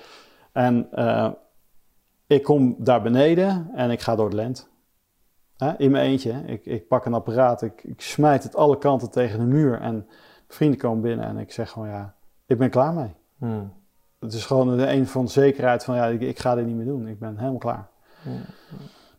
En 0.52 0.88
eh, 0.92 1.30
ik 2.28 2.44
kom 2.44 2.76
daar 2.80 3.02
beneden 3.02 3.70
en 3.74 3.92
ik 3.92 4.02
ga 4.02 4.16
door 4.16 4.26
het 4.26 4.34
lent. 4.34 4.70
Hè, 5.58 5.78
in 5.78 5.92
mijn 5.92 6.06
eentje. 6.06 6.44
Ik, 6.46 6.66
ik 6.66 6.88
pak 6.88 7.06
een 7.06 7.14
apparaat, 7.14 7.62
ik, 7.62 7.84
ik 7.84 8.02
smijt 8.02 8.44
het 8.44 8.56
alle 8.56 8.78
kanten 8.78 9.12
tegen 9.12 9.40
de 9.40 9.46
muur. 9.46 9.82
En 9.82 10.08
vrienden 10.48 10.80
komen 10.80 11.02
binnen 11.02 11.26
en 11.26 11.38
ik 11.38 11.52
zeg 11.52 11.70
gewoon 11.70 11.88
ja, 11.88 12.16
ik 12.46 12.58
ben 12.58 12.70
klaar 12.70 12.94
mee. 12.94 13.16
Hmm. 13.38 13.74
Het 14.20 14.34
is 14.34 14.46
gewoon 14.46 14.68
een, 14.68 14.92
een 14.92 15.08
van 15.08 15.26
de 15.26 15.32
zekerheid 15.32 15.84
van 15.84 15.96
ja, 15.96 16.06
ik, 16.06 16.22
ik 16.22 16.40
ga 16.40 16.56
dit 16.56 16.66
niet 16.66 16.76
meer 16.76 16.86
doen. 16.86 17.08
Ik 17.08 17.20
ben 17.20 17.38
helemaal 17.38 17.60
klaar. 17.60 17.90
Hmm. 18.24 18.42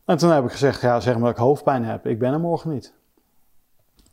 En 0.05 0.16
toen 0.16 0.31
heb 0.31 0.44
ik 0.44 0.51
gezegd, 0.51 0.81
ja, 0.81 1.01
zeg 1.01 1.14
maar 1.14 1.23
dat 1.23 1.33
ik 1.33 1.37
hoofdpijn 1.37 1.85
heb. 1.85 2.07
Ik 2.07 2.18
ben 2.18 2.33
er 2.33 2.40
morgen 2.40 2.71
niet. 2.71 2.94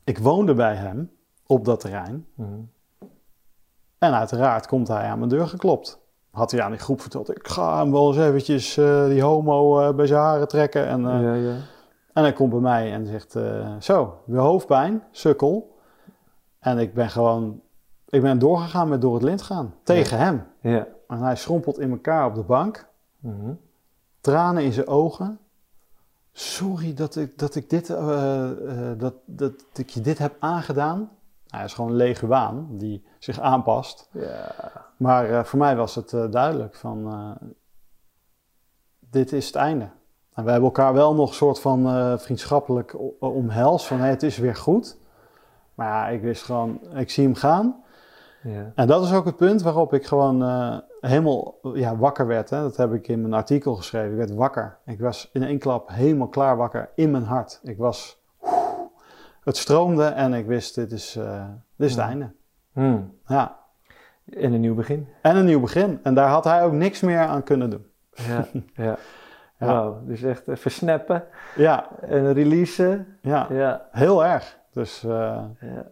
Ik 0.03 0.17
woonde 0.17 0.53
bij 0.53 0.75
hem 0.75 1.11
op 1.45 1.65
dat 1.65 1.79
terrein. 1.79 2.27
Hmm. 2.35 2.71
En 3.97 4.13
uiteraard 4.13 4.67
komt 4.67 4.87
hij 4.87 5.03
aan 5.03 5.17
mijn 5.17 5.29
deur 5.29 5.47
geklopt. 5.47 6.04
Had 6.35 6.51
hij 6.51 6.61
aan 6.61 6.71
die 6.71 6.79
groep 6.79 7.01
verteld, 7.01 7.29
ik 7.29 7.47
ga 7.47 7.77
hem 7.77 7.91
wel 7.91 8.07
eens 8.07 8.17
eventjes 8.17 8.77
eh, 8.77 9.05
die 9.05 9.21
homo 9.21 9.79
eh, 9.79 9.95
bij 9.95 10.07
zijn 10.07 10.19
haren 10.19 10.47
trekken. 10.47 10.87
En, 10.87 11.05
eh, 11.05 11.21
Ja, 11.21 11.33
ja. 11.33 11.55
en 12.13 12.23
hij 12.23 12.33
komt 12.33 12.49
bij 12.49 12.59
mij 12.59 12.93
en 12.93 13.05
zegt, 13.05 13.35
zo, 13.79 14.21
weer 14.25 14.39
hoofdpijn, 14.39 15.03
sukkel. 15.11 15.75
En 16.59 16.77
ik 16.77 16.93
ben 16.93 17.09
gewoon, 17.09 17.61
ik 18.09 18.21
ben 18.21 18.39
doorgegaan 18.39 18.89
met 18.89 19.01
door 19.01 19.13
het 19.13 19.23
lint 19.23 19.41
gaan. 19.41 19.73
Tegen 19.83 20.17
hem. 20.17 20.43
Ja. 20.61 20.87
En 21.07 21.17
hij 21.17 21.35
schrompelt 21.35 21.79
in 21.79 21.91
elkaar 21.91 22.25
op 22.25 22.35
de 22.35 22.43
bank. 22.43 22.87
Hmm. 23.19 23.59
tranen 24.21 24.63
in 24.63 24.73
zijn 24.73 24.87
ogen. 24.87 25.39
Sorry 26.31 26.93
dat 26.93 27.15
ik, 27.15 27.39
dat 27.39 27.55
ik, 27.55 27.69
dit, 27.69 27.87
dat, 28.97 29.13
dat 29.25 29.53
ik 29.73 29.89
je 29.89 30.01
dit 30.01 30.17
heb 30.17 30.35
aangedaan. 30.39 31.09
Hij 31.55 31.65
is 31.65 31.73
gewoon 31.73 31.89
een 31.89 31.97
leguaan 31.97 32.67
die 32.71 33.05
zich 33.19 33.39
aanpast. 33.39 34.09
Ja. 34.11 34.51
Maar 34.97 35.29
eh, 35.29 35.43
voor 35.43 35.59
mij 35.59 35.75
was 35.75 35.95
het 35.95 36.13
eh, 36.13 36.31
duidelijk 36.31 36.75
van... 36.75 37.11
eh, 37.11 37.47
dit 38.99 39.31
is 39.31 39.45
het 39.45 39.55
einde. 39.55 39.89
En 40.33 40.43
we 40.43 40.51
hebben 40.51 40.69
elkaar 40.69 40.93
wel 40.93 41.15
nog 41.15 41.29
een 41.29 41.35
soort 41.35 41.59
van 41.59 42.19
vriendschappelijk 42.19 42.95
o- 42.95 43.15
omhelst. 43.19 43.85
Van 43.87 43.99
hey, 43.99 44.09
het 44.09 44.23
is 44.23 44.37
weer 44.37 44.55
goed. 44.55 44.97
Maar 45.75 45.87
ja, 45.87 46.07
ik 46.07 46.21
wist 46.21 46.43
gewoon... 46.43 46.79
Ik 46.95 47.09
zie 47.09 47.23
hem 47.23 47.35
gaan. 47.35 47.83
Ja. 48.43 48.71
En 48.75 48.87
dat 48.87 49.03
is 49.03 49.13
ook 49.13 49.25
het 49.25 49.35
punt 49.35 49.61
waarop 49.61 49.93
ik 49.93 50.05
gewoon 50.05 50.41
helemaal 50.99 51.59
ja, 51.73 51.97
wakker 51.97 52.27
werd. 52.27 52.49
Hè. 52.49 52.61
Dat 52.61 52.77
heb 52.77 52.93
ik 52.93 53.07
in 53.07 53.21
mijn 53.21 53.33
artikel 53.33 53.75
geschreven. 53.75 54.11
Ik 54.11 54.17
werd 54.17 54.33
wakker. 54.33 54.77
Ik 54.85 54.99
was 54.99 55.29
in 55.33 55.43
één 55.43 55.59
klap 55.59 55.89
helemaal 55.89 56.27
klaar 56.27 56.57
wakker 56.57 56.89
in 56.95 57.11
mijn 57.11 57.23
hart. 57.23 57.59
Ik 57.63 57.77
was... 57.77 58.23
Het 59.45 59.57
stroomde 59.57 60.03
en 60.05 60.33
ik 60.33 60.45
wist, 60.45 60.75
dit 60.75 60.91
is, 60.91 61.15
eh, 61.15 61.45
dit 61.75 61.87
is 61.89 61.95
het 61.95 62.03
Ja. 62.03 62.07
einde. 62.09 62.31
Hmm. 62.73 63.13
Ja. 63.27 63.59
En 64.25 64.53
een 64.53 64.59
nieuw 64.61 64.75
begin. 64.75 65.07
En 65.21 65.35
een 65.35 65.45
nieuw 65.45 65.59
begin. 65.59 65.99
En 66.03 66.13
daar 66.13 66.29
had 66.29 66.43
hij 66.43 66.63
ook 66.63 66.71
niks 66.73 67.01
meer 67.01 67.19
aan 67.19 67.43
kunnen 67.43 67.69
doen. 67.69 67.85
Ja. 68.13 68.45
ja. 68.85 68.97
Ja. 69.59 69.65
Wauw. 69.65 70.01
Dus 70.05 70.21
echt 70.23 70.47
even 70.47 70.71
snappen 70.71 71.23
Ja, 71.55 71.89
en 72.01 72.33
releasen. 72.33 73.17
ja. 73.21 73.47
Ja. 73.49 73.87
heel 73.91 74.25
erg. 74.25 74.57
Dus, 74.73 75.03
eh, 75.03 75.09
Ja. 75.59 75.87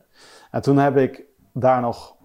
en 0.51 0.61
toen 0.61 0.77
heb 0.77 0.97
ik 0.97 1.23
daar 1.53 1.81
nog 1.81 2.15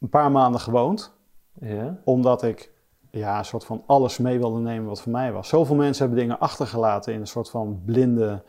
een 0.00 0.08
paar 0.08 0.30
maanden 0.30 0.60
gewoond. 0.60 1.14
Ja. 1.52 1.96
Omdat 2.04 2.42
ik 2.42 2.72
ja, 3.10 3.38
een 3.38 3.44
soort 3.44 3.64
van 3.64 3.82
alles 3.86 4.18
mee 4.18 4.38
wilde 4.38 4.60
nemen 4.60 4.88
wat 4.88 5.00
voor 5.02 5.12
mij 5.12 5.32
was. 5.32 5.48
Zoveel 5.48 5.76
mensen 5.76 6.04
hebben 6.06 6.22
dingen 6.22 6.38
achtergelaten 6.40 7.12
in 7.12 7.20
een 7.20 7.26
soort 7.26 7.50
van 7.50 7.82
blinde 7.84 8.42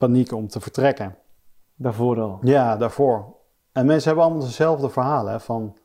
paniek 0.00 0.32
om 0.32 0.48
te 0.48 0.60
vertrekken. 0.60 1.16
Daarvoor 1.74 2.20
al. 2.20 2.38
Ja, 2.42 2.76
daarvoor. 2.76 3.34
En 3.72 3.86
mensen 3.86 4.06
hebben 4.06 4.24
allemaal 4.24 4.46
dezelfde 4.46 4.88
verhalen 4.88 5.32
hè, 5.32 5.40
van 5.40 5.76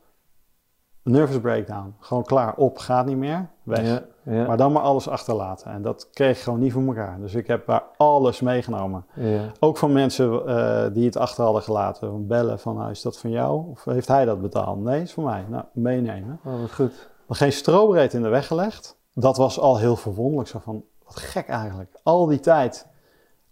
nervous 1.02 1.40
breakdown. 1.40 1.94
Gewoon 2.00 2.24
klaar, 2.24 2.54
op, 2.56 2.78
gaat 2.78 3.06
niet 3.06 3.16
meer, 3.16 3.48
weg. 3.62 3.86
Ja. 3.86 4.02
Ja. 4.22 4.46
Maar 4.46 4.56
dan 4.56 4.72
maar 4.72 4.82
alles 4.82 5.08
achterlaten. 5.08 5.70
En 5.70 5.82
dat 5.82 6.10
kreeg 6.10 6.36
ik 6.36 6.42
gewoon 6.42 6.58
niet 6.58 6.72
voor 6.72 6.86
elkaar. 6.86 7.20
Dus 7.20 7.34
ik 7.34 7.46
heb 7.46 7.66
daar 7.66 7.82
alles 7.96 8.40
meegenomen. 8.40 9.06
ja. 9.14 9.52
Ook 9.60 9.76
van 9.76 9.92
mensen 9.92 10.46
eh, 10.46 10.92
die 10.92 11.04
het 11.04 11.16
achter 11.16 11.44
hadden 11.44 11.62
gelaten. 11.62 12.10
Van 12.10 12.26
bellen 12.26 12.58
van, 12.58 12.76
nou, 12.76 12.90
is 12.90 13.02
dat 13.02 13.18
van 13.18 13.30
jou? 13.30 13.70
Of 13.70 13.84
heeft 13.84 14.08
hij 14.08 14.24
dat 14.24 14.40
betaald? 14.40 14.82
Nee, 14.82 15.02
is 15.02 15.12
voor 15.12 15.24
mij. 15.24 15.44
Nou, 15.48 15.64
meenemen. 15.72 16.40
Oh, 16.44 16.60
wat 16.60 16.72
goed. 16.72 17.08
Maar 17.26 17.36
geen 17.36 17.52
strobreed 17.52 18.14
in 18.14 18.22
de 18.22 18.28
weg 18.28 18.46
gelegd. 18.46 18.98
Dat 19.14 19.36
was 19.36 19.60
al 19.60 19.78
heel 19.78 19.96
verwonderlijk. 19.96 20.48
Zo 20.48 20.58
van, 20.58 20.84
wat 21.04 21.16
gek 21.16 21.48
eigenlijk. 21.48 21.98
Al 22.02 22.26
die 22.26 22.40
tijd 22.40 22.86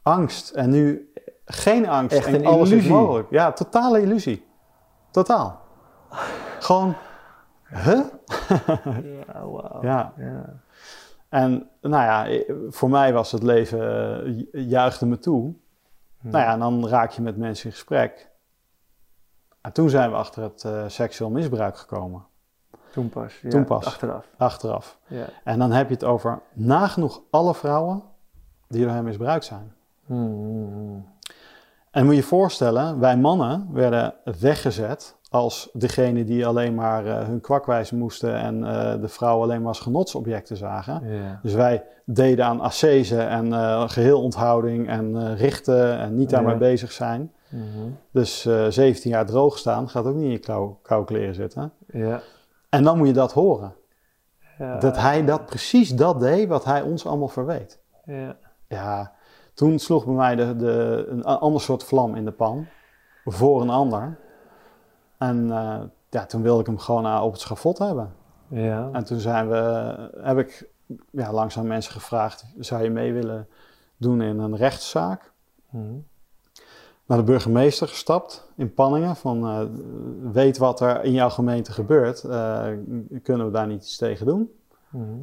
angst. 0.04 0.50
En 0.50 0.70
nu 0.70 1.12
geen 1.44 1.88
angst. 1.88 2.16
Echt 2.16 2.26
en 2.26 2.34
een 2.34 2.46
alles 2.46 2.70
is 2.70 2.86
mogelijk. 2.86 3.30
Ja, 3.30 3.52
totale 3.52 4.00
illusie. 4.02 4.46
Totaal. 5.10 5.60
Gewoon, 6.58 6.94
huh? 7.68 8.00
Ja, 9.26 9.46
wauw. 9.48 9.78
Ja. 9.82 10.12
Ja. 10.16 10.62
En 11.28 11.68
nou 11.80 12.04
ja, 12.04 12.42
voor 12.68 12.90
mij 12.90 13.12
was 13.12 13.32
het 13.32 13.42
leven, 13.42 13.80
eh, 14.24 14.36
ju- 14.36 14.48
juichte 14.52 15.06
me 15.06 15.18
toe. 15.18 15.54
Hm. 16.20 16.28
Nou 16.30 16.44
ja, 16.44 16.52
en 16.52 16.58
dan 16.58 16.88
raak 16.88 17.10
je 17.10 17.22
met 17.22 17.36
mensen 17.36 17.66
in 17.66 17.72
gesprek. 17.72 18.30
En 19.60 19.72
toen 19.72 19.90
zijn 19.90 20.10
we 20.10 20.16
achter 20.16 20.42
het 20.42 20.64
eh, 20.64 20.84
seksueel 20.86 21.30
misbruik 21.30 21.76
gekomen, 21.78 22.26
Toen 22.92 23.08
pas. 23.08 23.40
Ja, 23.40 23.48
Toen 23.50 23.64
pas. 23.64 23.84
Achteraf. 23.86 24.26
achteraf. 24.36 24.98
Ja. 25.06 25.26
En 25.44 25.58
dan 25.58 25.70
heb 25.72 25.88
je 25.88 25.94
het 25.94 26.04
over 26.04 26.40
nagenoeg 26.52 27.22
alle 27.30 27.54
vrouwen 27.54 28.02
die 28.68 28.84
door 28.84 28.92
hem 28.94 29.04
misbruikt 29.04 29.44
zijn. 29.44 29.73
Hmm. 30.06 31.04
En 31.90 32.04
moet 32.04 32.14
je 32.14 32.20
je 32.20 32.26
voorstellen, 32.26 32.98
wij 33.00 33.16
mannen 33.16 33.68
werden 33.72 34.14
weggezet 34.40 35.16
als 35.30 35.70
degene 35.72 36.24
die 36.24 36.46
alleen 36.46 36.74
maar 36.74 37.06
eh, 37.06 37.26
hun 37.26 37.40
kwakwijs 37.40 37.90
moesten 37.90 38.34
en 38.34 38.64
eh, 38.64 39.00
de 39.00 39.08
vrouwen 39.08 39.44
alleen 39.44 39.58
maar 39.58 39.68
als 39.68 39.80
genotsobjecten 39.80 40.56
zagen. 40.56 41.02
Dus 41.42 41.52
wij 41.54 41.84
deden 42.04 42.44
aan 42.44 42.60
ascese 42.60 43.20
en 43.20 43.52
eh 43.52 43.88
geheelonthouding 43.88 44.88
en 44.88 45.16
eh, 45.16 45.38
richten 45.40 45.98
en 45.98 46.14
niet 46.14 46.30
daarmee 46.30 46.52
Ja. 46.52 46.58
bezig 46.58 46.92
zijn. 46.92 47.32
Mhm. 47.48 47.62
Dus 48.10 48.46
eh 48.46 48.66
17 48.68 49.10
jaar 49.10 49.26
droog 49.26 49.58
staan 49.58 49.88
gaat 49.88 50.04
ook 50.06 50.14
niet 50.14 50.24
in 50.24 50.30
je 50.30 50.38
kou, 50.38 50.72
koude 50.82 51.06
kleren 51.06 51.34
zitten. 51.34 51.72
En 52.68 52.82
dan 52.82 52.98
moet 52.98 53.06
je 53.06 53.12
dat 53.12 53.32
horen. 53.32 53.74
Ja. 54.58 54.78
Dat 54.78 54.96
hij 54.96 55.24
dat 55.24 55.46
precies 55.46 55.94
dat 55.94 56.20
deed 56.20 56.48
wat 56.48 56.64
hij 56.64 56.82
ons 56.82 57.06
allemaal 57.06 57.28
verweet. 57.28 57.78
Ja. 58.04 58.36
Ja, 58.68 59.12
toen 59.54 59.78
sloeg 59.78 60.04
bij 60.04 60.14
mij 60.14 60.36
de, 60.36 60.56
de, 60.56 61.06
een 61.08 61.24
ander 61.24 61.60
soort 61.60 61.84
vlam 61.84 62.14
in 62.14 62.24
de 62.24 62.32
pan. 62.32 62.66
Voor 63.24 63.60
een 63.60 63.70
ander. 63.70 64.18
En 65.18 65.50
eh, 65.50 65.80
ja, 66.10 66.26
toen 66.26 66.42
wilde 66.42 66.60
ik 66.60 66.66
hem 66.66 66.78
gewoon 66.78 67.06
eh, 67.06 67.22
op 67.24 67.32
het 67.32 67.40
schavot 67.40 67.78
hebben. 67.78 68.14
Ja. 68.48 68.88
En 68.92 69.04
toen 69.04 69.18
zijn 69.18 69.48
we, 69.48 69.94
heb 70.20 70.38
ik 70.38 70.68
ja, 71.10 71.32
langzaam 71.32 71.66
mensen 71.66 71.92
gevraagd: 71.92 72.44
zou 72.58 72.82
je 72.82 72.90
mee 72.90 73.12
willen 73.12 73.48
doen 73.96 74.22
in 74.22 74.38
een 74.38 74.56
rechtszaak? 74.56 75.32
Mhm. 75.70 75.94
Naar 77.06 77.18
de 77.18 77.24
burgemeester 77.24 77.88
gestapt 77.88 78.48
in 78.56 78.74
Panningen. 78.74 79.16
Van 79.16 79.48
eh, 79.48 79.60
weet 80.32 80.58
wat 80.58 80.80
er 80.80 81.04
in 81.04 81.12
jouw 81.12 81.30
gemeente 81.30 81.72
gebeurt. 81.72 82.24
Eh, 82.24 82.66
kunnen 83.22 83.46
we 83.46 83.52
daar 83.52 83.66
niet 83.66 83.82
iets 83.82 83.96
tegen 83.96 84.26
doen? 84.26 84.50
Mhm. 84.88 85.20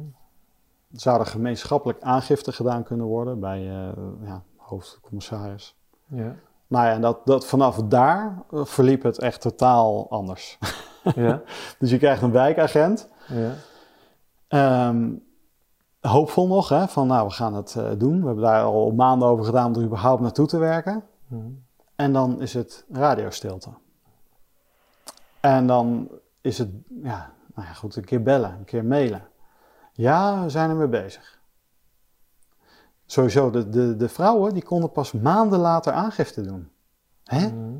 Zou 0.92 1.20
er 1.20 1.26
gemeenschappelijk 1.26 2.02
aangifte 2.02 2.52
gedaan 2.52 2.82
kunnen 2.82 3.06
worden 3.06 3.40
bij 3.40 3.58
eh 3.58 3.88
ja, 4.24 4.42
hoofdcommissaris? 4.56 5.76
Ja. 6.06 6.34
Nou 6.66 6.86
ja, 6.86 6.92
en 6.92 7.00
dat, 7.00 7.26
dat 7.26 7.46
vanaf 7.46 7.76
daar 7.76 8.42
eh, 8.50 8.64
verliep 8.64 9.02
het 9.02 9.18
echt 9.18 9.40
totaal 9.40 10.10
anders. 10.10 10.58
Ja. 11.14 11.42
Dus 11.78 11.90
je 11.90 11.98
krijgt 11.98 12.22
een 12.22 12.32
wijkagent. 12.32 13.08
Ja. 13.28 13.52
Ehm, 14.48 15.10
hoopvol 16.00 16.46
nog, 16.46 16.68
hè, 16.68 16.88
van 16.88 17.06
nou, 17.06 17.26
we 17.26 17.32
gaan 17.32 17.54
het 17.54 17.74
eh, 17.76 17.90
doen. 17.98 18.20
We 18.20 18.26
hebben 18.26 18.44
daar 18.44 18.62
al 18.62 18.90
maanden 18.90 19.28
over 19.28 19.44
gedaan 19.44 19.66
om 19.66 19.80
er 19.80 19.86
überhaupt 19.86 20.22
naartoe 20.22 20.46
te 20.46 20.58
werken. 20.58 21.04
Mhm. 21.26 21.46
En 21.96 22.12
dan 22.12 22.40
is 22.40 22.54
het 22.54 22.84
radiostilte. 22.92 23.70
En 25.40 25.66
dan 25.66 26.08
is 26.40 26.58
het, 26.58 26.68
ja, 27.02 27.32
nou 27.54 27.68
ja, 27.68 27.72
goed, 27.74 27.96
een 27.96 28.04
keer 28.04 28.22
bellen, 28.22 28.50
een 28.58 28.64
keer 28.64 28.84
mailen. 28.84 29.22
Ja, 29.92 30.42
we 30.42 30.50
zijn 30.50 30.70
ermee 30.70 30.88
bezig. 30.88 31.40
Sowieso, 33.06 33.50
de, 33.50 33.68
de, 33.68 33.96
de 33.96 34.08
vrouwen 34.08 34.52
die 34.54 34.62
konden 34.64 34.90
pas 34.92 35.12
maanden 35.12 35.58
later 35.58 35.92
aangifte 35.92 36.40
doen. 36.42 36.70
Hè? 37.24 37.46
Mhm. 37.48 37.76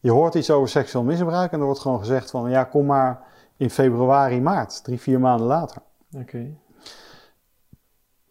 Je 0.00 0.10
hoort 0.10 0.34
iets 0.34 0.50
over 0.50 0.68
seksueel 0.68 1.04
misbruik 1.04 1.52
en 1.52 1.58
er 1.58 1.64
wordt 1.64 1.80
gewoon 1.80 1.98
gezegd 1.98 2.30
van, 2.30 2.50
ja, 2.50 2.64
kom 2.64 2.86
maar 2.86 3.20
in 3.56 3.70
februari, 3.70 4.40
maart, 4.40 4.84
drie, 4.84 5.00
vier 5.00 5.20
maanden 5.20 5.46
later. 5.46 5.82
Oké. 6.16 6.56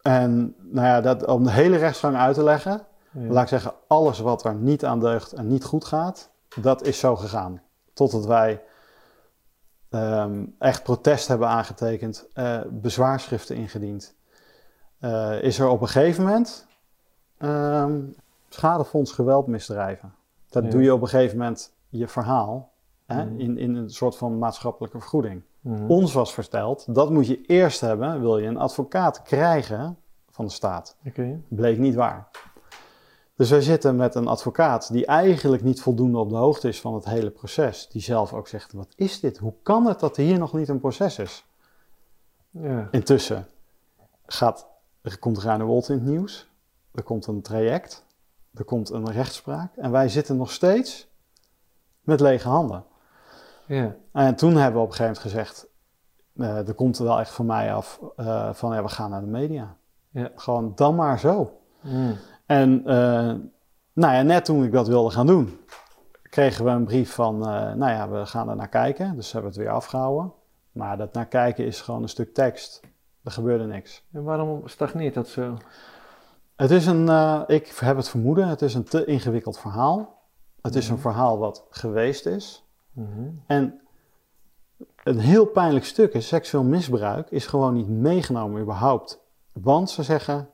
En 0.01 0.55
nou 0.61 0.87
ja, 0.87 1.01
dat, 1.01 1.25
om 1.25 1.43
de 1.43 1.51
hele 1.51 1.77
rechtsgang 1.77 2.15
uit 2.15 2.35
te 2.35 2.43
leggen, 2.43 2.81
Ja. 3.11 3.21
laat 3.31 3.43
ik 3.43 3.49
zeggen, 3.49 3.73
alles 3.87 4.19
wat 4.19 4.45
er 4.45 4.55
niet 4.55 4.85
aan 4.85 4.99
deugt 4.99 5.33
en 5.33 5.47
niet 5.47 5.63
goed 5.63 5.85
gaat, 5.85 6.29
dat 6.61 6.83
is 6.83 6.99
zo 6.99 7.15
gegaan. 7.15 7.61
Totdat 7.93 8.25
wij 8.25 8.61
ehm, 9.99 10.45
echt 10.59 10.83
protest 10.83 11.27
hebben 11.27 11.47
aangetekend, 11.47 12.27
eh, 12.33 12.59
bezwaarschriften 12.69 13.55
ingediend. 13.55 14.15
Eh, 14.99 15.41
is 15.43 15.59
er 15.59 15.67
op 15.67 15.81
een 15.81 15.87
gegeven 15.87 16.23
moment 16.23 16.67
ehm, 17.37 18.01
schadefonds 18.49 19.11
geweldmisdrijven. 19.11 20.13
Dat 20.49 20.63
Ja. 20.63 20.69
doe 20.69 20.81
je 20.81 20.93
op 20.93 21.01
een 21.01 21.07
gegeven 21.07 21.37
moment 21.37 21.73
je 21.89 22.07
verhaal 22.07 22.71
hè, 23.05 23.25
Mhm. 23.25 23.39
in, 23.39 23.57
in 23.57 23.75
een 23.75 23.89
soort 23.89 24.17
van 24.17 24.37
maatschappelijke 24.37 24.99
vergoeding. 24.99 25.41
Mhm. 25.61 25.85
Ons 25.89 26.13
was 26.13 26.33
verteld, 26.33 26.95
dat 26.95 27.09
moet 27.09 27.27
je 27.27 27.41
eerst 27.41 27.81
hebben, 27.81 28.19
wil 28.21 28.37
je 28.37 28.47
een 28.47 28.57
advocaat 28.57 29.21
krijgen 29.21 29.97
van 30.29 30.45
de 30.45 30.51
staat. 30.51 30.97
Oké. 31.05 31.39
Bleek 31.47 31.77
niet 31.77 31.95
waar. 31.95 32.27
Dus 33.35 33.49
wij 33.49 33.61
zitten 33.61 33.95
met 33.95 34.15
een 34.15 34.27
advocaat 34.27 34.91
die 34.91 35.05
eigenlijk 35.05 35.63
niet 35.63 35.81
voldoende 35.81 36.17
op 36.17 36.29
de 36.29 36.35
hoogte 36.35 36.67
is 36.67 36.81
van 36.81 36.93
het 36.93 37.05
hele 37.05 37.29
proces. 37.29 37.87
Die 37.89 38.01
zelf 38.01 38.33
ook 38.33 38.47
zegt, 38.47 38.73
wat 38.73 38.93
is 38.95 39.19
dit? 39.19 39.37
Hoe 39.37 39.53
kan 39.63 39.85
het 39.85 39.99
dat 39.99 40.15
hier 40.15 40.37
nog 40.37 40.53
niet 40.53 40.69
een 40.69 40.79
proces 40.79 41.19
is? 41.19 41.45
Ja. 42.49 42.87
Intussen 42.91 43.47
gaat, 44.25 44.67
er 45.01 45.19
komt 45.19 45.43
Wolt 45.43 45.89
in 45.89 45.95
het 45.95 46.05
nieuws. 46.05 46.49
Er 46.93 47.03
komt 47.03 47.27
een 47.27 47.41
traject. 47.41 48.05
Er 48.53 48.63
komt 48.63 48.89
een 48.89 49.11
rechtspraak. 49.11 49.75
En 49.75 49.91
wij 49.91 50.09
zitten 50.09 50.37
nog 50.37 50.51
steeds 50.51 51.07
met 52.01 52.19
lege 52.19 52.47
handen. 52.47 52.83
Ja. 53.67 53.95
En 54.11 54.35
toen 54.35 54.55
hebben 54.55 54.79
we 54.79 54.85
op 54.85 54.91
een 54.91 54.95
gegeven 54.95 55.21
moment 55.23 55.35
gezegd, 55.35 55.67
eh, 56.35 56.67
er 56.67 56.73
komt 56.73 56.97
er 56.97 57.03
wel 57.03 57.19
echt 57.19 57.31
van 57.31 57.45
mij 57.45 57.73
af 57.73 57.99
eh, 58.15 58.53
van 58.53 58.75
ja, 58.75 58.83
we 58.83 58.89
gaan 58.89 59.09
naar 59.09 59.21
de 59.21 59.27
media. 59.27 59.77
Ja. 60.09 60.31
Gewoon 60.35 60.71
dan 60.75 60.95
maar 60.95 61.19
zo. 61.19 61.59
Mhm. 61.81 62.13
En 62.45 62.85
eh, 62.85 63.33
nou 63.93 64.13
ja, 64.13 64.21
net 64.21 64.45
toen 64.45 64.63
ik 64.63 64.71
dat 64.71 64.87
wilde 64.87 65.09
gaan 65.09 65.27
doen, 65.27 65.59
kregen 66.21 66.65
we 66.65 66.71
een 66.71 66.85
brief 66.85 67.13
van, 67.13 67.35
eh, 67.35 67.73
nou 67.73 67.91
ja, 67.91 68.09
we 68.09 68.25
gaan 68.25 68.49
er 68.49 68.55
naar 68.55 68.69
kijken. 68.69 69.15
Dus 69.15 69.31
hebben 69.31 69.51
we 69.51 69.57
het 69.57 69.65
weer 69.65 69.75
afgehouden. 69.75 70.33
Maar 70.71 70.97
dat 70.97 71.13
naar 71.13 71.27
kijken 71.27 71.65
is 71.65 71.81
gewoon 71.81 72.01
een 72.01 72.09
stuk 72.09 72.33
tekst. 72.33 72.81
Er 73.23 73.31
gebeurde 73.31 73.65
niks. 73.65 74.03
En 74.11 74.23
waarom 74.23 74.67
stagneert 74.67 75.13
dat 75.13 75.27
zo? 75.27 75.57
Het 76.55 76.71
is 76.71 76.85
een, 76.85 77.09
eh, 77.09 77.41
ik 77.47 77.67
heb 77.67 77.95
het 77.95 78.09
vermoeden, 78.09 78.47
het 78.47 78.61
is 78.61 78.73
een 78.73 78.83
te 78.83 79.05
ingewikkeld 79.05 79.59
verhaal. 79.59 80.21
Het 80.61 80.75
is 80.75 80.89
een 80.89 80.99
verhaal 80.99 81.37
wat 81.37 81.65
geweest 81.69 82.25
is. 82.25 82.63
Mhm. 82.91 83.29
En 83.47 83.81
een 85.03 85.19
heel 85.19 85.45
pijnlijk 85.45 85.85
stuk 85.85 86.13
is, 86.13 86.27
seksueel 86.27 86.63
misbruik 86.63 87.29
is 87.31 87.45
gewoon 87.45 87.73
niet 87.73 87.89
meegenomen 87.89 88.61
überhaupt. 88.61 89.19
Want 89.51 89.89
ze 89.89 90.03
zeggen, 90.03 90.49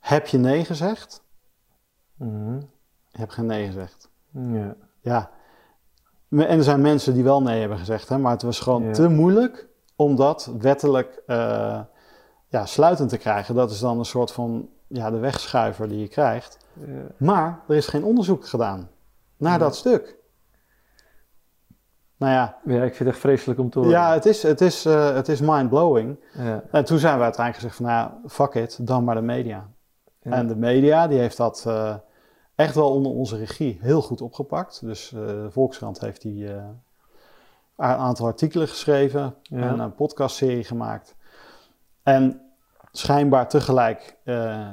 heb 0.00 0.26
je 0.26 0.38
nee 0.38 0.64
gezegd? 0.64 1.24
Mhm. 2.14 2.54
Je 3.08 3.18
hebt 3.18 3.32
geen 3.32 3.46
nee 3.46 3.66
gezegd. 3.66 4.10
Ja. 4.30 4.74
Ja. 5.00 5.30
En 6.30 6.46
er 6.48 6.62
zijn 6.62 6.80
mensen 6.80 7.14
die 7.14 7.24
wel 7.24 7.42
nee 7.42 7.60
hebben 7.60 7.78
gezegd, 7.78 8.08
hè, 8.08 8.18
maar 8.18 8.32
het 8.32 8.42
was 8.42 8.60
gewoon 8.60 8.84
Ja. 8.84 8.92
te 8.92 9.08
moeilijk 9.08 9.68
om 9.96 10.16
dat 10.16 10.52
wettelijk 10.58 11.22
eh, 11.26 11.80
ja, 12.46 12.66
sluitend 12.66 13.08
te 13.08 13.16
krijgen. 13.18 13.54
Dat 13.54 13.70
is 13.70 13.78
dan 13.80 13.98
een 13.98 14.04
soort 14.04 14.32
van 14.32 14.68
ja, 14.86 15.10
de 15.10 15.18
wegschuiver 15.18 15.88
die 15.88 15.98
je 15.98 16.08
krijgt. 16.08 16.58
Ja. 16.86 17.02
Maar 17.16 17.60
er 17.68 17.76
is 17.76 17.86
geen 17.86 18.04
onderzoek 18.04 18.46
gedaan 18.48 18.88
naar 19.36 19.58
dat 19.58 19.76
stuk. 19.76 20.18
Nou 22.16 22.32
ja, 22.32 22.58
Ja, 22.64 22.74
ik 22.82 22.94
vind 22.94 22.98
het 22.98 23.08
echt 23.08 23.18
vreselijk 23.18 23.60
om 23.60 23.70
te 23.70 23.78
horen. 23.78 23.92
ja 23.94 24.12
het 24.12 24.26
is, 24.26 24.42
het 24.42 24.60
is, 24.60 24.84
eh, 24.84 25.14
het 25.14 25.28
is 25.28 25.40
mind-blowing. 25.40 26.18
Ja. 26.32 26.62
En 26.70 26.84
toen 26.84 26.98
zijn 26.98 27.16
we 27.16 27.22
uiteindelijk 27.22 27.56
gezegd 27.64 27.76
van, 27.76 27.86
nou 27.86 27.98
ja, 27.98 28.28
fuck 28.28 28.54
it, 28.54 28.86
dan 28.86 29.04
maar 29.04 29.14
de 29.14 29.20
media. 29.20 29.68
Ja. 30.22 30.30
En 30.32 30.46
de 30.46 30.56
media, 30.56 31.06
die 31.08 31.18
heeft 31.18 31.36
dat 31.36 31.64
eh, 31.66 31.94
echt 32.54 32.74
wel 32.74 32.90
onder 32.94 33.12
onze 33.12 33.36
regie 33.36 33.78
heel 33.80 34.02
goed 34.02 34.20
opgepakt. 34.20 34.80
Dus 34.84 35.12
eh, 35.12 35.26
de 35.26 35.48
Volkskrant 35.50 36.00
heeft 36.00 36.22
die 36.22 36.48
eh, 36.48 36.54
een 37.76 37.86
aantal 37.86 38.26
artikelen 38.26 38.68
geschreven 38.68 39.34
Ja. 39.42 39.68
en 39.68 39.78
een 39.78 39.94
podcastserie 39.94 40.64
gemaakt. 40.64 41.14
En 42.02 42.40
schijnbaar 42.92 43.48
tegelijk 43.48 44.16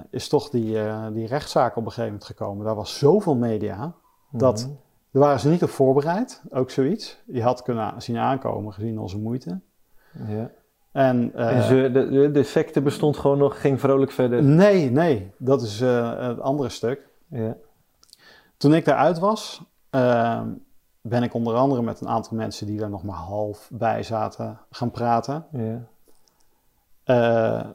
is 0.09 0.27
toch 0.27 0.49
die, 0.49 0.77
die 1.13 1.27
rechtszaak 1.27 1.71
op 1.75 1.83
een 1.85 1.91
gegeven 1.91 2.05
moment 2.05 2.23
gekomen. 2.23 2.65
Daar 2.65 2.75
was 2.75 2.97
zoveel 2.97 3.35
media, 3.35 3.93
dat, 4.31 4.59
Mhm. 4.59 4.69
daar 5.11 5.21
waren 5.23 5.39
ze 5.39 5.49
niet 5.49 5.63
op 5.63 5.69
voorbereid, 5.69 6.41
ook 6.49 6.69
zoiets. 6.69 7.17
Je 7.25 7.41
had 7.43 7.61
kunnen 7.61 8.01
zien 8.01 8.17
aankomen 8.17 8.73
gezien 8.73 8.99
onze 8.99 9.17
moeite. 9.17 9.59
Ja. 10.27 10.49
En, 10.97 11.31
eh, 11.35 11.55
En 11.55 11.63
ze, 11.63 11.89
de, 11.91 12.09
de, 12.09 12.31
de 12.31 12.43
secte 12.43 12.81
bestond 12.81 13.17
gewoon 13.17 13.37
nog, 13.37 13.61
ging 13.61 13.79
vrolijk 13.79 14.11
verder. 14.11 14.43
nee, 14.43 14.91
nee, 14.91 15.31
dat 15.37 15.61
is 15.61 15.81
eh, 15.81 16.27
het 16.27 16.39
andere 16.39 16.69
stuk. 16.69 17.07
Ja. 17.27 17.55
Toen 18.57 18.73
ik 18.73 18.85
daaruit 18.85 19.19
was, 19.19 19.61
eh, 19.89 20.41
ben 21.01 21.23
ik 21.23 21.33
onder 21.33 21.55
andere 21.55 21.81
met 21.81 22.01
een 22.01 22.07
aantal 22.07 22.37
mensen 22.37 22.67
die 22.67 22.79
daar 22.79 22.89
nog 22.89 23.03
maar 23.03 23.15
half 23.15 23.69
bij 23.71 24.03
zaten 24.03 24.59
gaan 24.71 24.91
praten. 24.91 25.45
Ja. 25.51 25.81
Eh, 27.03 27.65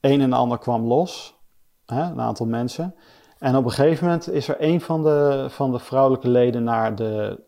een 0.00 0.20
en 0.20 0.32
ander 0.32 0.58
kwam 0.58 0.84
los, 0.84 1.38
hè, 1.86 2.02
een 2.02 2.20
aantal 2.20 2.46
mensen. 2.46 2.94
En 3.38 3.56
op 3.56 3.64
een 3.64 3.70
gegeven 3.70 4.04
moment 4.04 4.30
is 4.30 4.48
er 4.48 4.56
een 4.58 4.80
van 4.80 5.02
de, 5.02 5.46
van 5.48 5.72
de 5.72 5.78
vrouwelijke 5.78 6.28
leden 6.28 6.64
naar 6.64 6.94
de, 6.94 7.40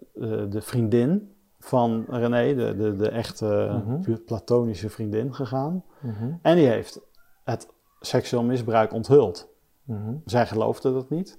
de 0.49 0.61
vriendin 0.61 1.35
van 1.65 2.05
René, 2.09 2.55
de, 2.55 2.77
de, 2.77 2.97
de 2.97 3.09
echte 3.09 3.83
Mhm. 3.87 4.17
platonische 4.27 4.89
vriendin, 4.91 5.35
gegaan. 5.35 5.85
Mhm. 6.01 6.33
En 6.43 6.57
die 6.57 6.67
heeft 6.67 7.01
het 7.45 7.69
seksueel 8.01 8.43
misbruik 8.43 8.93
onthuld. 8.93 9.49
Mhm. 9.85 10.15
Zij 10.25 10.47
geloofde 10.47 10.93
dat 10.93 11.11
niet. 11.11 11.39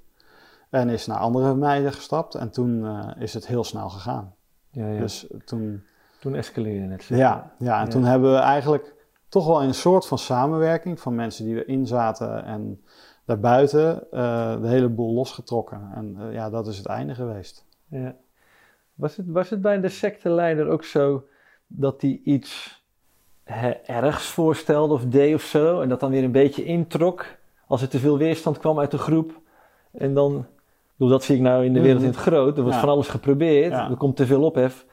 En 0.70 0.90
is 0.90 1.06
naar 1.08 1.18
andere 1.18 1.56
meiden 1.56 1.94
gestapt. 1.94 2.36
En 2.36 2.50
toen 2.50 2.86
eh, 2.86 3.10
is 3.20 3.34
het 3.34 3.48
heel 3.48 3.64
snel 3.64 3.90
gegaan. 3.90 4.34
Ja, 4.70 4.88
ja. 4.88 5.00
Dus 5.00 5.28
toen, 5.46 5.84
Toen 6.20 6.36
escaleerde 6.36 6.92
het. 6.94 7.04
ja, 7.04 7.52
ja, 7.60 7.82
en 7.82 7.90
toen 7.90 8.04
hebben 8.04 8.32
we 8.32 8.38
eigenlijk 8.38 8.96
toch 9.30 9.48
wel 9.48 9.64
een 9.64 9.74
soort 9.74 10.06
van 10.08 10.18
samenwerking 10.18 11.00
van 11.00 11.16
mensen 11.16 11.46
die 11.46 11.64
erin 11.66 11.88
zaten 11.88 12.44
en 12.46 12.82
daarbuiten 13.26 14.12
eh, 14.12 14.62
de 14.62 14.68
hele 14.68 14.90
boel 14.90 15.14
losgetrokken. 15.14 15.92
En 15.96 16.16
eh, 16.20 16.34
ja, 16.34 16.50
dat 16.50 16.68
is 16.68 16.78
het 16.78 16.86
einde 16.86 17.16
geweest. 17.16 17.66
Ja. 17.88 18.16
Was, 18.94 19.16
het, 19.18 19.26
was 19.30 19.50
het 19.50 19.62
bij 19.62 19.80
de 19.80 19.90
secteleider 19.90 20.68
ook 20.68 20.84
zo 20.84 21.24
dat 21.68 22.02
hij 22.02 22.22
iets 22.24 22.82
hè, 23.44 23.70
ergs 23.70 24.26
voorstelde 24.26 24.94
of 24.94 25.06
deed 25.06 25.36
of 25.36 25.42
zo, 25.42 25.82
en 25.82 25.90
dat 25.90 26.00
dan 26.00 26.12
weer 26.12 26.24
een 26.24 26.32
beetje 26.32 26.64
introk 26.66 27.26
als 27.68 27.82
er 27.82 27.90
te 27.90 28.00
veel 28.00 28.18
weerstand 28.18 28.58
kwam 28.58 28.80
uit 28.80 28.92
de 28.92 28.98
groep? 28.98 29.42
En 29.92 30.14
dan, 30.14 30.46
dat 30.98 31.24
zie 31.24 31.36
ik 31.36 31.42
nou 31.42 31.66
in 31.66 31.74
de 31.74 31.82
wereld 31.82 32.02
in 32.02 32.08
het 32.08 32.18
groot, 32.18 32.56
er 32.56 32.62
wordt 32.62 32.76
Ja. 32.76 32.82
van 32.84 32.90
alles 32.94 33.08
geprobeerd, 33.08 33.72
Ja. 33.72 33.90
er 33.90 33.98
komt 33.98 34.16
te 34.16 34.26
veel 34.26 34.44
ophef, 34.44 34.86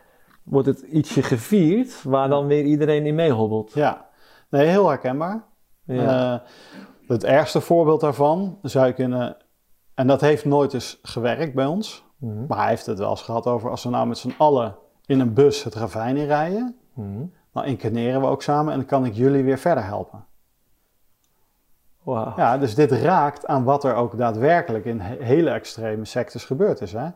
wordt 0.42 0.66
het 0.66 0.80
ietsje 0.80 1.22
gevierd 1.22 2.02
waar 2.02 2.28
dan 2.28 2.46
weer 2.46 2.64
iedereen 2.64 3.06
in 3.06 3.14
meehobbelt. 3.14 3.72
Ja, 3.74 4.08
nee, 4.50 4.66
heel 4.66 4.88
herkenbaar. 4.88 5.44
Ja. 5.84 6.32
Eh, 6.34 6.48
het 7.08 7.24
ergste 7.24 7.60
voorbeeld 7.60 8.00
daarvan 8.00 8.58
zou 8.62 8.86
je 8.86 8.92
kunnen. 8.92 9.36
En 9.94 10.06
dat 10.06 10.20
heeft 10.20 10.44
nooit 10.44 10.74
eens 10.74 10.98
gewerkt 11.02 11.54
bij 11.54 11.66
ons. 11.66 12.04
Mhm. 12.20 12.46
Maar 12.48 12.58
hij 12.58 12.68
heeft 12.68 12.86
het 12.86 12.98
wel 12.98 13.10
eens 13.10 13.22
gehad 13.22 13.46
over 13.46 13.70
als 13.70 13.82
we 13.82 13.90
nou 13.90 14.06
met 14.06 14.18
z'n 14.18 14.34
allen 14.38 14.76
in 15.06 15.20
een 15.20 15.34
bus 15.34 15.64
het 15.64 15.74
ravijn 15.74 16.16
in 16.16 16.26
rijden. 16.26 16.76
Mhm. 16.94 17.24
Dan 17.52 17.64
incarneren 17.64 18.20
we 18.20 18.26
ook 18.26 18.42
samen 18.42 18.72
en 18.72 18.78
dan 18.78 18.88
kan 18.88 19.04
ik 19.04 19.14
jullie 19.14 19.44
weer 19.44 19.58
verder 19.58 19.84
helpen. 19.84 20.24
Ja, 22.36 22.58
dus 22.58 22.74
dit 22.74 22.92
raakt 22.92 23.46
aan 23.46 23.64
wat 23.64 23.84
er 23.84 23.94
ook 23.94 24.18
daadwerkelijk 24.18 24.84
in 24.84 25.00
he- 25.00 25.16
hele 25.24 25.50
extreme 25.50 26.04
sectes 26.04 26.44
gebeurd 26.44 26.80
is. 26.80 26.92
Hè? 26.92 27.08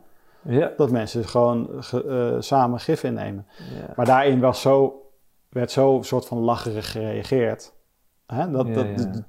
Ja. 0.43 0.73
Dat 0.77 0.91
mensen 0.91 1.25
gewoon 1.25 1.69
ge- 1.71 2.33
eh, 2.35 2.41
samen 2.41 2.81
gif 2.81 3.03
innemen. 3.03 3.47
Ja. 3.57 3.93
Maar 3.97 4.07
daarin 4.07 4.41
was 4.41 4.61
zo, 4.61 5.03
werd 5.49 5.71
zo 5.71 5.99
soort 6.03 6.27
van 6.27 6.39
lacherig 6.39 6.91
gereageerd. 6.91 7.73
Hè? 8.27 8.51
Dat, 8.51 8.67
Ja, 8.67 8.73
dat, 8.75 8.87
ja. 8.87 8.95
dat, 8.95 9.23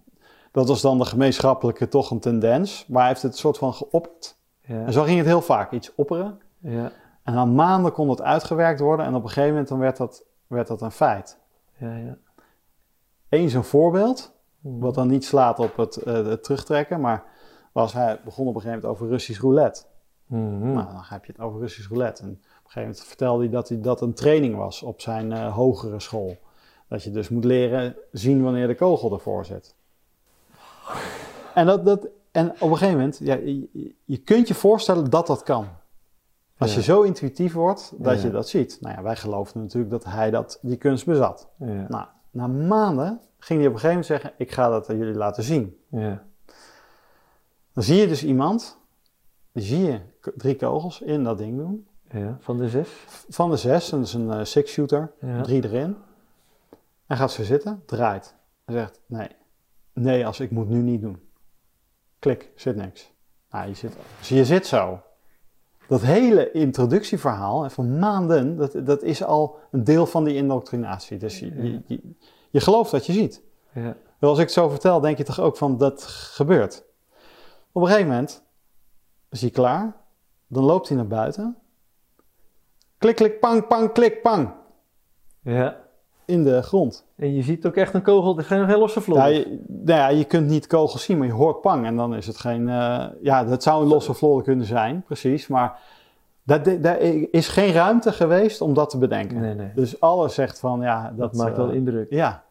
dat 0.52 0.68
was 0.68 0.82
dan 0.82 0.98
de 0.98 1.06
gemeenschappelijke 1.06 1.88
toch 1.88 2.12
een 2.12 2.20
tendens. 2.20 2.86
Maar 2.88 3.00
hij 3.00 3.10
heeft 3.10 3.22
het 3.22 3.38
soort 3.38 3.58
van 3.58 3.74
geopperd. 3.74 4.38
Ja. 4.66 4.86
En 4.86 4.94
zo 4.94 5.04
ging 5.04 5.18
het 5.18 5.26
heel 5.26 5.42
vaak. 5.42 5.72
Iets 5.72 5.96
opperen. 5.96 6.42
Ja. 6.58 6.92
En 7.24 7.34
na 7.34 7.46
maanden 7.46 7.92
kon 7.92 8.10
het 8.10 8.22
uitgewerkt 8.22 8.80
worden. 8.80 9.06
En 9.06 9.16
op 9.16 9.24
een 9.24 9.28
gegeven 9.28 9.50
moment 9.50 9.68
dan 9.68 9.80
werd, 9.80 9.98
dat, 9.98 10.26
werd 10.48 10.68
dat 10.68 10.82
een 10.82 10.92
feit. 10.92 11.38
Ja. 11.78 11.96
Ja. 11.96 12.18
Eens 13.30 13.54
een 13.54 13.64
voorbeeld. 13.64 14.34
Mhm. 14.60 14.80
Wat 14.80 14.96
dan 14.96 15.08
niet 15.08 15.26
slaat 15.26 15.60
op 15.60 15.78
het, 15.78 15.96
eh, 15.96 16.14
het 16.14 16.44
terugtrekken. 16.44 17.02
Maar 17.02 17.24
was 17.72 17.94
hij 17.94 18.20
begon 18.24 18.48
op 18.48 18.56
een 18.56 18.62
gegeven 18.62 18.82
moment 18.82 19.02
over 19.02 19.12
Russisch 19.12 19.42
roulette. 19.42 19.84
Mhm. 20.26 20.74
Nou, 20.74 20.86
dan 20.92 21.04
heb 21.04 21.26
je 21.26 21.32
het 21.32 21.42
over 21.42 21.60
Russisch 21.60 21.90
roulette. 21.90 22.24
En 22.24 22.30
op 22.30 22.36
een 22.36 22.52
gegeven 22.54 22.82
moment 22.82 23.04
vertelde 23.04 23.44
hij 23.44 23.52
dat 23.52 23.70
hij 23.70 23.82
dat 23.82 24.02
een 24.02 24.14
training 24.14 24.56
was 24.56 24.82
op 24.82 25.02
zijn 25.02 25.32
eh, 25.32 25.56
hogere 25.56 26.00
school. 26.00 26.38
Dat 26.88 27.04
je 27.04 27.12
dus 27.12 27.30
moet 27.30 27.46
leren 27.46 27.96
zien 28.12 28.44
wanneer 28.44 28.68
de 28.68 28.76
kogel 28.76 29.14
ervoor 29.14 29.46
zit. 29.46 29.76
En, 31.54 31.66
dat, 31.66 31.86
dat, 31.86 32.08
en 32.36 32.52
op 32.52 32.62
een 32.62 32.78
gegeven 32.78 32.94
moment, 32.94 33.18
ja, 33.24 33.34
je, 33.36 33.94
je 34.04 34.18
kunt 34.18 34.48
je 34.48 34.54
voorstellen 34.54 35.10
dat 35.10 35.28
dat 35.28 35.44
kan. 35.44 35.68
Als 36.58 36.70
Ja. 36.72 36.76
je 36.78 36.84
zo 36.84 37.02
intuïtief 37.02 37.54
wordt, 37.54 37.94
dat 37.98 38.18
Ja. 38.18 38.24
je 38.26 38.32
dat 38.32 38.48
ziet. 38.50 38.78
Nou 38.82 38.96
ja, 38.96 39.02
wij 39.02 39.16
geloofden 39.16 39.62
natuurlijk 39.62 39.92
dat 39.92 40.04
hij 40.04 40.32
dat, 40.32 40.60
die 40.62 40.78
kunst 40.78 41.06
bezat. 41.06 41.48
Ja. 41.58 41.86
Nou, 41.90 42.06
na 42.32 42.48
maanden 42.48 43.20
ging 43.40 43.60
hij 43.60 43.68
op 43.68 43.74
een 43.74 43.80
gegeven 43.80 43.88
moment 43.90 44.06
zeggen, 44.06 44.32
ik 44.38 44.52
ga 44.52 44.70
dat 44.70 44.90
aan 44.90 44.98
jullie 44.98 45.14
laten 45.16 45.44
zien. 45.44 45.78
Ja. 45.90 46.24
Dan 47.74 47.84
zie 47.84 47.96
je 47.96 48.08
dus 48.08 48.24
iemand, 48.24 48.78
zie 49.54 49.84
je 49.86 50.00
drie 50.36 50.56
kogels 50.56 51.02
in 51.02 51.24
dat 51.24 51.38
ding 51.38 51.58
doen. 51.58 51.88
Ja. 52.12 52.38
Van 52.40 52.58
de 52.58 52.70
zes? 52.70 52.90
Van 53.30 53.50
de 53.50 53.58
zes, 53.58 53.92
en 53.92 53.98
dat 53.98 54.08
is 54.08 54.14
een 54.14 54.32
eh, 54.32 54.44
six-shooter, 54.44 55.12
drie 55.42 55.64
erin. 55.64 55.96
Hij 57.06 57.18
gaat 57.18 57.32
zo 57.32 57.44
zitten, 57.44 57.84
draait. 57.86 58.36
Hij 58.66 58.76
zegt, 58.76 59.02
nee, 59.06 59.28
nee, 59.94 60.26
als 60.26 60.40
ik 60.40 60.52
moet 60.52 60.70
nu 60.70 60.82
niet 60.82 61.02
doen. 61.02 61.25
Klik, 62.26 62.50
zit 62.56 62.76
niks. 62.76 63.12
Nou, 63.52 63.68
je 63.68 63.74
zit, 63.74 63.96
dus 64.20 64.30
je 64.30 64.46
zit 64.46 64.68
zo. 64.68 65.02
Dat 65.88 66.02
hele 66.02 66.52
introductieverhaal 66.52 67.70
van 67.70 68.00
maanden, 68.00 68.58
dat, 68.58 68.86
dat 68.86 69.04
is 69.04 69.24
al 69.24 69.60
een 69.72 69.84
deel 69.84 70.06
van 70.06 70.24
die 70.24 70.36
indoctrinatie. 70.36 71.18
Dus 71.18 71.40
je, 71.40 71.64
je, 71.64 71.82
je, 71.86 72.02
je 72.50 72.60
gelooft 72.60 72.92
wat 72.92 73.06
je 73.06 73.14
ziet. 73.14 73.42
Ja. 73.74 73.96
Wel, 74.20 74.30
Als 74.30 74.40
ik 74.40 74.46
het 74.46 74.54
zo 74.54 74.70
vertel, 74.70 75.00
denk 75.00 75.18
je 75.18 75.24
toch 75.24 75.40
ook 75.40 75.58
van 75.58 75.78
dat 75.78 76.04
gebeurt. 76.04 76.84
Op 77.72 77.82
een 77.82 77.88
gegeven 77.88 78.10
moment 78.10 78.44
is 79.30 79.42
hij 79.42 79.50
klaar. 79.50 79.96
Dan 80.48 80.64
loopt 80.64 80.88
hij 80.88 80.98
naar 80.98 81.08
buiten. 81.08 81.58
Klik, 82.98 83.16
klik, 83.16 83.40
pang, 83.40 83.68
pang, 83.68 83.92
klik, 83.92 84.22
pang. 84.22 84.54
Ja. 85.42 85.85
In 86.26 86.44
de 86.44 86.62
grond. 86.62 87.06
En 87.16 87.34
je 87.34 87.42
ziet 87.42 87.66
ook 87.66 87.76
echt 87.76 87.94
een 87.94 88.02
kogel, 88.02 88.34
er 88.34 88.40
is 88.40 88.48
geen 88.48 88.66
geen 88.66 88.78
losse 88.78 89.02
vlot. 89.02 89.18
Ja, 89.18 89.26
je, 89.26 89.60
nou 89.68 90.00
ja, 90.00 90.08
je 90.08 90.24
kunt 90.24 90.48
niet 90.48 90.68
kogels 90.68 91.04
zien, 91.04 91.18
maar 91.18 91.28
je 91.28 91.34
hoort 91.34 91.62
pang. 91.62 91.86
En 91.86 91.96
dan 91.96 92.16
is 92.16 92.28
het 92.28 92.38
geen... 92.38 92.70
eh, 92.70 93.06
ja, 93.22 93.44
dat 93.44 93.64
zou 93.64 93.82
een 93.82 93.88
losse 93.88 94.14
vlodder 94.14 94.44
kunnen 94.44 94.66
zijn, 94.66 95.04
precies. 95.06 95.48
Maar 95.48 95.80
dat, 96.44 96.82
daar 96.82 97.00
is 97.32 97.48
geen 97.48 97.72
ruimte 97.72 98.12
geweest 98.12 98.62
om 98.62 98.74
dat 98.74 98.90
te 98.90 98.98
bedenken. 98.98 99.40
Nee, 99.42 99.54
nee. 99.54 99.72
Dus 99.76 100.00
alles 100.00 100.34
zegt 100.34 100.60
van, 100.60 100.82
ja... 100.82 101.04
Dat, 101.04 101.18
Dat 101.18 101.34
maakt 101.34 101.58
eh, 101.58 101.58
wel 101.58 101.70
indruk. 101.70 102.08
Ja, 102.10 102.44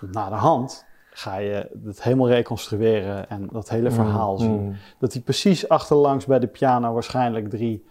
naar 0.00 0.30
de 0.30 0.36
hand 0.36 0.84
ga 1.10 1.36
je 1.36 1.68
het 1.84 2.02
helemaal 2.02 2.28
reconstrueren 2.28 3.28
en 3.28 3.48
dat 3.52 3.68
hele 3.68 3.90
verhaal 3.90 4.38
zien. 4.38 4.62
Mm. 4.62 4.76
Dat 4.98 5.12
hij 5.12 5.22
precies 5.22 5.68
achterlangs 5.68 6.26
bij 6.26 6.38
de 6.38 6.46
piano 6.46 6.92
waarschijnlijk 6.92 7.50
drie 7.50 7.86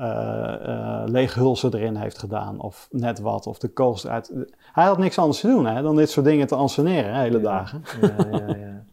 eh 0.00 0.54
eh, 0.68 1.02
leeghulzen 1.08 1.74
erin 1.74 1.96
heeft 1.96 2.18
gedaan. 2.18 2.60
Of 2.60 2.88
net 2.90 3.20
wat, 3.20 3.46
of 3.46 3.58
de 3.58 3.68
kogels 3.68 4.04
eruit. 4.04 4.32
Hij 4.72 4.84
had 4.84 4.98
niks 4.98 5.18
anders 5.18 5.40
te 5.40 5.46
doen 5.46 5.66
hè, 5.66 5.82
dan 5.82 5.96
dit 5.96 6.10
soort 6.10 6.26
dingen 6.26 6.46
te 6.46 6.54
anseneren, 6.54 7.14
hele 7.14 7.36
Ja. 7.38 7.42
dagen. 7.44 7.82
Ja, 8.00 8.14
ja, 8.30 8.46
ja. 8.56 8.84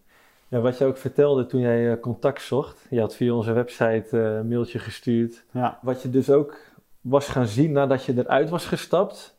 ja, 0.47 0.59
wat 0.59 0.77
je 0.77 0.85
ook 0.85 0.97
vertelde 0.97 1.45
toen 1.45 1.59
jij 1.59 1.91
eh, 1.91 1.99
contact 2.01 2.41
zocht. 2.41 2.85
Je 2.89 2.99
had 2.99 3.15
via 3.15 3.33
onze 3.33 3.51
website 3.51 4.17
een 4.19 4.47
mailtje 4.47 4.79
gestuurd. 4.79 5.43
Ja, 5.51 5.79
Wat 5.81 6.01
je 6.01 6.09
dus 6.09 6.29
ook 6.29 6.57
was 7.01 7.27
gaan 7.27 7.47
zien 7.47 7.71
nadat 7.71 8.03
je 8.03 8.13
eruit 8.17 8.49
was 8.49 8.65
gestapt. 8.65 9.35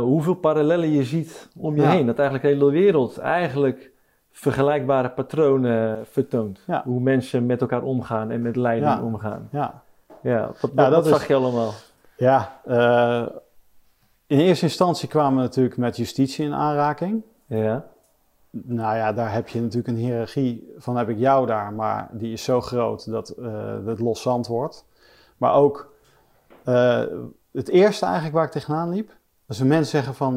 hoeveel 0.00 0.34
parallellen 0.34 0.90
je 0.90 1.04
ziet 1.04 1.48
om 1.56 1.76
je 1.76 1.82
Ja. 1.82 1.90
heen. 1.90 2.06
Dat 2.06 2.18
eigenlijk 2.18 2.48
de 2.48 2.54
hele 2.60 2.70
wereld 2.70 3.18
eigenlijk 3.18 3.90
vergelijkbare 4.30 5.10
patronen 5.10 6.06
vertoont. 6.06 6.60
Ja. 6.66 6.82
Hoe 6.84 7.00
mensen 7.00 7.46
met 7.46 7.60
elkaar 7.60 7.82
omgaan 7.82 8.30
en 8.30 8.42
met 8.42 8.56
leiding 8.56 8.92
Ja. 8.92 9.02
omgaan. 9.02 9.48
ja. 9.52 9.84
Ja, 10.26 10.50
wat, 10.60 10.70
wat 10.74 10.90
dat 10.90 11.06
zag 11.06 11.26
je 11.26 11.34
allemaal? 11.34 11.72
ja 12.16 12.60
eh, 12.64 13.26
in 14.26 14.38
eerste 14.38 14.64
instantie 14.64 15.08
kwamen 15.08 15.36
we 15.36 15.42
natuurlijk 15.42 15.76
met 15.76 15.96
justitie 15.96 16.44
in 16.44 16.54
aanraking. 16.54 17.22
Ja, 17.46 17.84
Nou 18.50 18.96
ja, 18.96 19.12
daar 19.12 19.32
heb 19.32 19.48
je 19.48 19.60
natuurlijk 19.60 19.88
een 19.88 19.96
hiërarchie 19.96 20.74
van 20.78 20.96
heb 20.96 21.08
ik 21.08 21.18
jou 21.18 21.46
daar, 21.46 21.72
maar 21.72 22.08
die 22.12 22.32
is 22.32 22.44
zo 22.44 22.60
groot 22.60 23.10
dat 23.10 23.28
eh, 23.28 23.86
het 23.86 24.00
los 24.00 24.22
zand 24.22 24.46
wordt. 24.46 24.84
Maar 25.36 25.54
ook 25.54 25.92
eh, 26.64 27.02
het 27.52 27.68
eerste 27.68 28.04
eigenlijk 28.04 28.34
waar 28.34 28.44
ik 28.44 28.50
tegenaan 28.50 28.88
liep, 28.88 29.16
als 29.46 29.58
een 29.58 29.66
mensen 29.66 29.90
zeggen 29.90 30.14
van 30.14 30.34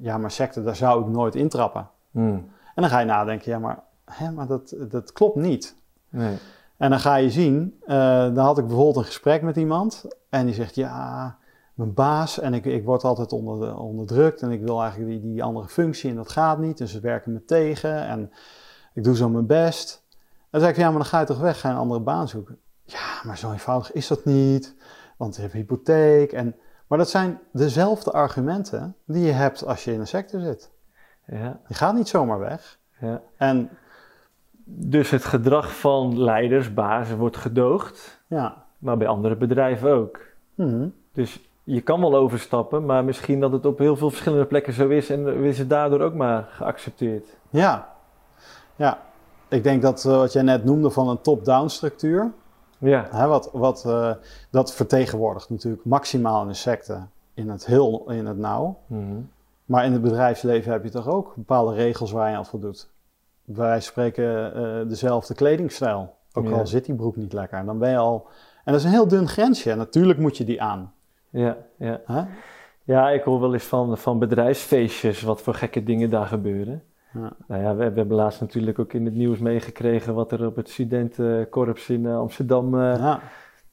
ja, 0.00 0.18
maar 0.18 0.30
secte, 0.30 0.62
daar 0.62 0.76
zou 0.76 1.02
ik 1.02 1.08
nooit 1.08 1.34
intrappen. 1.34 1.88
Hmm. 2.10 2.50
En 2.74 2.82
dan 2.82 2.88
ga 2.90 2.98
je 2.98 3.06
nadenken, 3.06 3.50
ja, 3.50 3.58
maar, 3.58 3.78
hè, 4.04 4.30
maar 4.30 4.46
dat, 4.46 4.74
dat 4.78 5.12
klopt 5.12 5.36
niet. 5.36 5.76
nee. 6.08 6.38
En 6.76 6.90
dan 6.90 7.00
ga 7.00 7.14
je 7.14 7.30
zien, 7.30 7.80
eh, 7.86 7.96
dan 8.34 8.44
had 8.44 8.58
ik 8.58 8.66
bijvoorbeeld 8.66 8.96
een 8.96 9.04
gesprek 9.04 9.42
met 9.42 9.56
iemand 9.56 10.04
en 10.28 10.46
die 10.46 10.54
zegt 10.54 10.74
ja, 10.74 11.38
mijn 11.74 11.94
baas 11.94 12.40
en 12.40 12.54
ik, 12.54 12.64
ik 12.64 12.84
word 12.84 13.04
altijd 13.04 13.32
onder, 13.32 13.76
onderdrukt 13.76 14.42
en 14.42 14.50
ik 14.50 14.62
wil 14.62 14.82
eigenlijk 14.82 15.10
die, 15.10 15.20
die 15.20 15.42
andere 15.42 15.68
functie 15.68 16.10
en 16.10 16.16
dat 16.16 16.30
gaat 16.30 16.58
niet. 16.58 16.80
En 16.80 16.88
ze 16.88 17.00
werken 17.00 17.32
me 17.32 17.44
tegen 17.44 18.06
en 18.06 18.32
ik 18.94 19.04
doe 19.04 19.16
zo 19.16 19.28
mijn 19.28 19.46
best. 19.46 20.02
En 20.10 20.20
dan 20.50 20.60
zeg 20.60 20.70
ik, 20.70 20.76
ja, 20.76 20.88
maar 20.88 20.98
dan 20.98 21.04
ga 21.04 21.20
je 21.20 21.26
toch 21.26 21.40
weg, 21.40 21.60
ga 21.60 21.68
je 21.68 21.74
een 21.74 21.80
andere 21.80 22.00
baan 22.00 22.28
zoeken. 22.28 22.58
Ja, 22.84 23.20
maar 23.22 23.38
zo 23.38 23.52
eenvoudig 23.52 23.92
is 23.92 24.06
dat 24.06 24.24
niet, 24.24 24.74
want 25.16 25.36
je 25.36 25.40
hebt 25.40 25.54
hypotheek. 25.54 26.32
En, 26.32 26.56
maar 26.86 26.98
dat 26.98 27.10
zijn 27.10 27.40
dezelfde 27.52 28.12
argumenten 28.12 28.96
die 29.06 29.24
je 29.24 29.32
hebt 29.32 29.66
als 29.66 29.84
je 29.84 29.92
in 29.92 30.00
een 30.00 30.06
sector 30.06 30.40
zit. 30.40 30.70
Ja. 31.26 31.60
Je 31.68 31.74
gaat 31.74 31.94
niet 31.94 32.08
zomaar 32.08 32.38
weg. 32.38 32.78
Ja. 33.00 33.22
En 33.36 33.70
Dus 34.64 35.10
het 35.10 35.24
gedrag 35.24 35.76
van 35.76 36.22
leiders, 36.22 36.74
bazen 36.74 37.18
wordt 37.18 37.36
gedoogd, 37.36 38.22
ja, 38.26 38.64
maar 38.78 38.96
bij 38.96 39.06
andere 39.06 39.36
bedrijven 39.36 39.92
ook. 39.92 40.20
mhm. 40.54 40.88
Dus 41.12 41.40
je 41.64 41.80
kan 41.80 42.00
wel 42.00 42.16
overstappen, 42.16 42.84
maar 42.84 43.04
misschien 43.04 43.40
dat 43.40 43.52
het 43.52 43.66
op 43.66 43.78
heel 43.78 43.96
veel 43.96 44.10
verschillende 44.10 44.44
plekken 44.44 44.72
zo 44.72 44.88
is 44.88 45.10
en 45.10 45.26
is 45.26 45.58
het 45.58 45.70
daardoor 45.70 46.00
ook 46.00 46.14
maar 46.14 46.48
geaccepteerd. 46.50 47.26
ja. 47.50 47.88
ja. 48.76 48.98
Ik 49.48 49.62
denk 49.62 49.82
dat 49.82 50.04
eh, 50.04 50.16
wat 50.16 50.32
jij 50.32 50.42
net 50.42 50.64
noemde 50.64 50.90
van 50.90 51.08
een 51.08 51.20
top-down 51.20 51.68
structuur, 51.68 52.32
Ja, 52.78 53.06
Hè, 53.10 53.26
wat, 53.26 53.50
wat, 53.52 53.84
eh, 53.86 54.10
dat 54.50 54.74
vertegenwoordigt 54.74 55.50
natuurlijk 55.50 55.84
maximaal 55.84 56.42
in 56.42 56.48
de 56.48 56.54
secte 56.54 57.00
in 57.34 57.48
het 57.48 57.66
heel 57.66 58.04
in 58.10 58.26
het 58.26 58.38
nauw. 58.38 58.78
Mhm. 58.86 59.20
Maar 59.64 59.84
in 59.84 59.92
het 59.92 60.02
bedrijfsleven 60.02 60.72
heb 60.72 60.84
je 60.84 60.90
toch 60.90 61.08
ook 61.08 61.34
bepaalde 61.34 61.74
regels 61.74 62.12
waar 62.12 62.30
je 62.30 62.36
aan 62.36 62.46
voldoet. 62.46 62.88
Wij 63.44 63.80
spreken 63.80 64.54
eh, 64.54 64.88
dezelfde 64.88 65.34
kledingstijl. 65.34 66.14
Ook 66.32 66.48
Ja. 66.48 66.52
al 66.52 66.66
zit 66.66 66.84
die 66.84 66.94
broek 66.94 67.16
niet 67.16 67.32
lekker. 67.32 67.64
Dan 67.64 67.78
ben 67.78 67.90
je 67.90 67.96
al. 67.96 68.26
En 68.64 68.72
dat 68.72 68.80
is 68.80 68.84
een 68.86 68.92
heel 68.92 69.08
dun 69.08 69.28
grensje. 69.28 69.70
En 69.70 69.76
natuurlijk 69.78 70.18
moet 70.18 70.36
je 70.36 70.44
die 70.44 70.62
aan. 70.62 70.92
ja, 71.30 71.56
ja. 71.78 72.00
Ja, 72.86 73.10
ik 73.10 73.22
hoor 73.22 73.40
wel 73.40 73.52
eens 73.52 73.64
van, 73.64 73.98
van 73.98 74.18
bedrijfsfeestjes 74.18 75.22
wat 75.22 75.42
voor 75.42 75.54
gekke 75.54 75.82
dingen 75.82 76.10
daar 76.10 76.26
gebeuren. 76.26 76.82
Ja. 77.14 77.32
Nou 77.48 77.62
ja, 77.62 77.74
we, 77.76 77.90
we 77.90 77.96
hebben 77.98 78.16
laatst 78.16 78.40
natuurlijk 78.40 78.78
ook 78.78 78.92
in 78.92 79.04
het 79.04 79.14
nieuws 79.14 79.38
meegekregen 79.38 80.14
wat 80.14 80.32
er 80.32 80.46
op 80.46 80.56
het 80.56 80.68
studentenkorps 80.68 81.88
in 81.90 82.06
eh, 82.06 82.18
Amsterdam 82.18 82.74
eh, 82.80 82.96
Ja. 82.96 83.20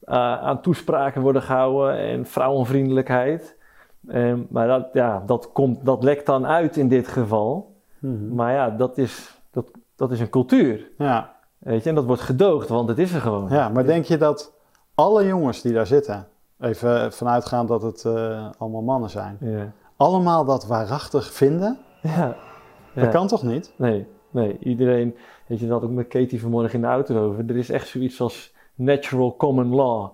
uh, 0.08 0.42
aan 0.42 0.60
toespraken 0.60 1.22
worden 1.22 1.42
gehouden 1.42 1.96
en 1.98 2.26
vrouwenvriendelijkheid. 2.26 3.56
Ehm, 4.08 4.38
maar 4.48 4.66
dat, 4.66 4.88
ja, 4.92 5.22
dat, 5.26 5.52
komt, 5.52 5.84
dat 5.84 6.02
lekt 6.02 6.26
dan 6.26 6.46
uit 6.46 6.76
in 6.76 6.88
dit 6.88 7.08
geval. 7.08 7.74
Mhm. 7.98 8.34
Maar 8.34 8.52
ja, 8.52 8.70
dat 8.70 8.98
is, 8.98 9.40
dat, 10.08 10.12
is 10.12 10.20
een 10.20 10.28
cultuur. 10.30 10.90
ja. 10.98 11.40
Weet 11.58 11.82
je, 11.82 11.88
en 11.88 11.94
dat 11.94 12.04
wordt 12.04 12.22
gedoogd, 12.22 12.68
want 12.68 12.88
het 12.88 12.98
is 12.98 13.12
er 13.12 13.20
gewoon. 13.20 13.48
ja, 13.50 13.68
maar 13.68 13.84
denk 13.86 14.04
je 14.04 14.16
dat 14.16 14.52
alle 14.94 15.26
jongens 15.26 15.62
die 15.62 15.72
daar 15.72 15.86
zitten, 15.86 16.28
even 16.60 17.12
vanuitgaan 17.12 17.66
dat 17.66 17.82
het 17.82 18.04
eh, 18.04 18.48
allemaal 18.58 18.82
mannen 18.82 19.10
zijn, 19.10 19.36
Ja. 19.40 19.72
allemaal 19.96 20.44
dat 20.44 20.66
waarachtig 20.66 21.32
vinden? 21.32 21.78
Ja. 22.02 22.36
Dat 22.94 23.08
kan 23.08 23.26
toch 23.26 23.42
niet? 23.42 23.72
Nee, 23.76 24.06
nee. 24.30 24.56
Iedereen, 24.60 25.16
weet 25.46 25.58
je, 25.60 25.66
dat 25.66 25.82
ook 25.82 25.90
met 25.90 26.08
Katie 26.08 26.40
vanmorgen 26.40 26.74
in 26.74 26.80
de 26.80 26.86
auto 26.86 27.16
over. 27.28 27.44
Er 27.48 27.56
is 27.56 27.70
echt 27.70 27.88
zoiets 27.88 28.20
als 28.20 28.54
natural 28.74 29.36
common 29.36 29.74
law. 29.74 30.08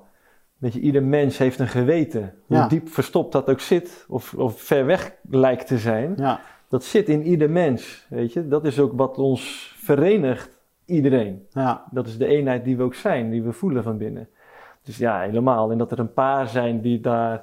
Weet 0.59 0.73
je, 0.73 0.81
ieder 0.81 1.03
mens 1.03 1.39
heeft 1.39 1.59
een 1.59 1.69
geweten. 1.69 2.35
Hoe 2.47 2.57
Ja. 2.57 2.69
diep 2.69 2.89
verstopt 2.89 3.33
dat 3.33 3.49
ook 3.51 3.61
zit, 3.61 4.05
of, 4.09 4.35
of 4.35 4.61
ver 4.61 4.87
weg 4.87 5.13
lijkt 5.31 5.67
te 5.67 5.79
zijn. 5.79 6.15
Ja. 6.17 6.41
Dat 6.69 6.85
zit 6.85 7.09
in 7.09 7.23
ieder 7.23 7.51
mens, 7.51 8.07
weet 8.11 8.33
je. 8.33 8.49
Dat 8.49 8.65
is 8.65 8.81
ook 8.81 8.93
wat 8.97 9.19
ons 9.19 9.68
verenigt, 9.95 10.59
iedereen. 10.85 11.47
Ja. 11.51 11.85
Dat 11.91 12.07
is 12.07 12.19
de 12.19 12.27
eenheid 12.27 12.65
die 12.65 12.77
we 12.77 12.83
ook 12.83 12.95
zijn, 12.95 13.31
die 13.31 13.43
we 13.43 13.53
voelen 13.53 13.83
van 13.83 13.97
binnen. 13.97 14.29
Dus 14.83 14.97
ja, 14.97 15.21
helemaal. 15.21 15.71
En 15.71 15.79
dat 15.79 15.93
er 15.93 15.99
een 15.99 16.13
paar 16.13 16.49
zijn 16.49 16.81
die 16.81 17.01
daar 17.01 17.43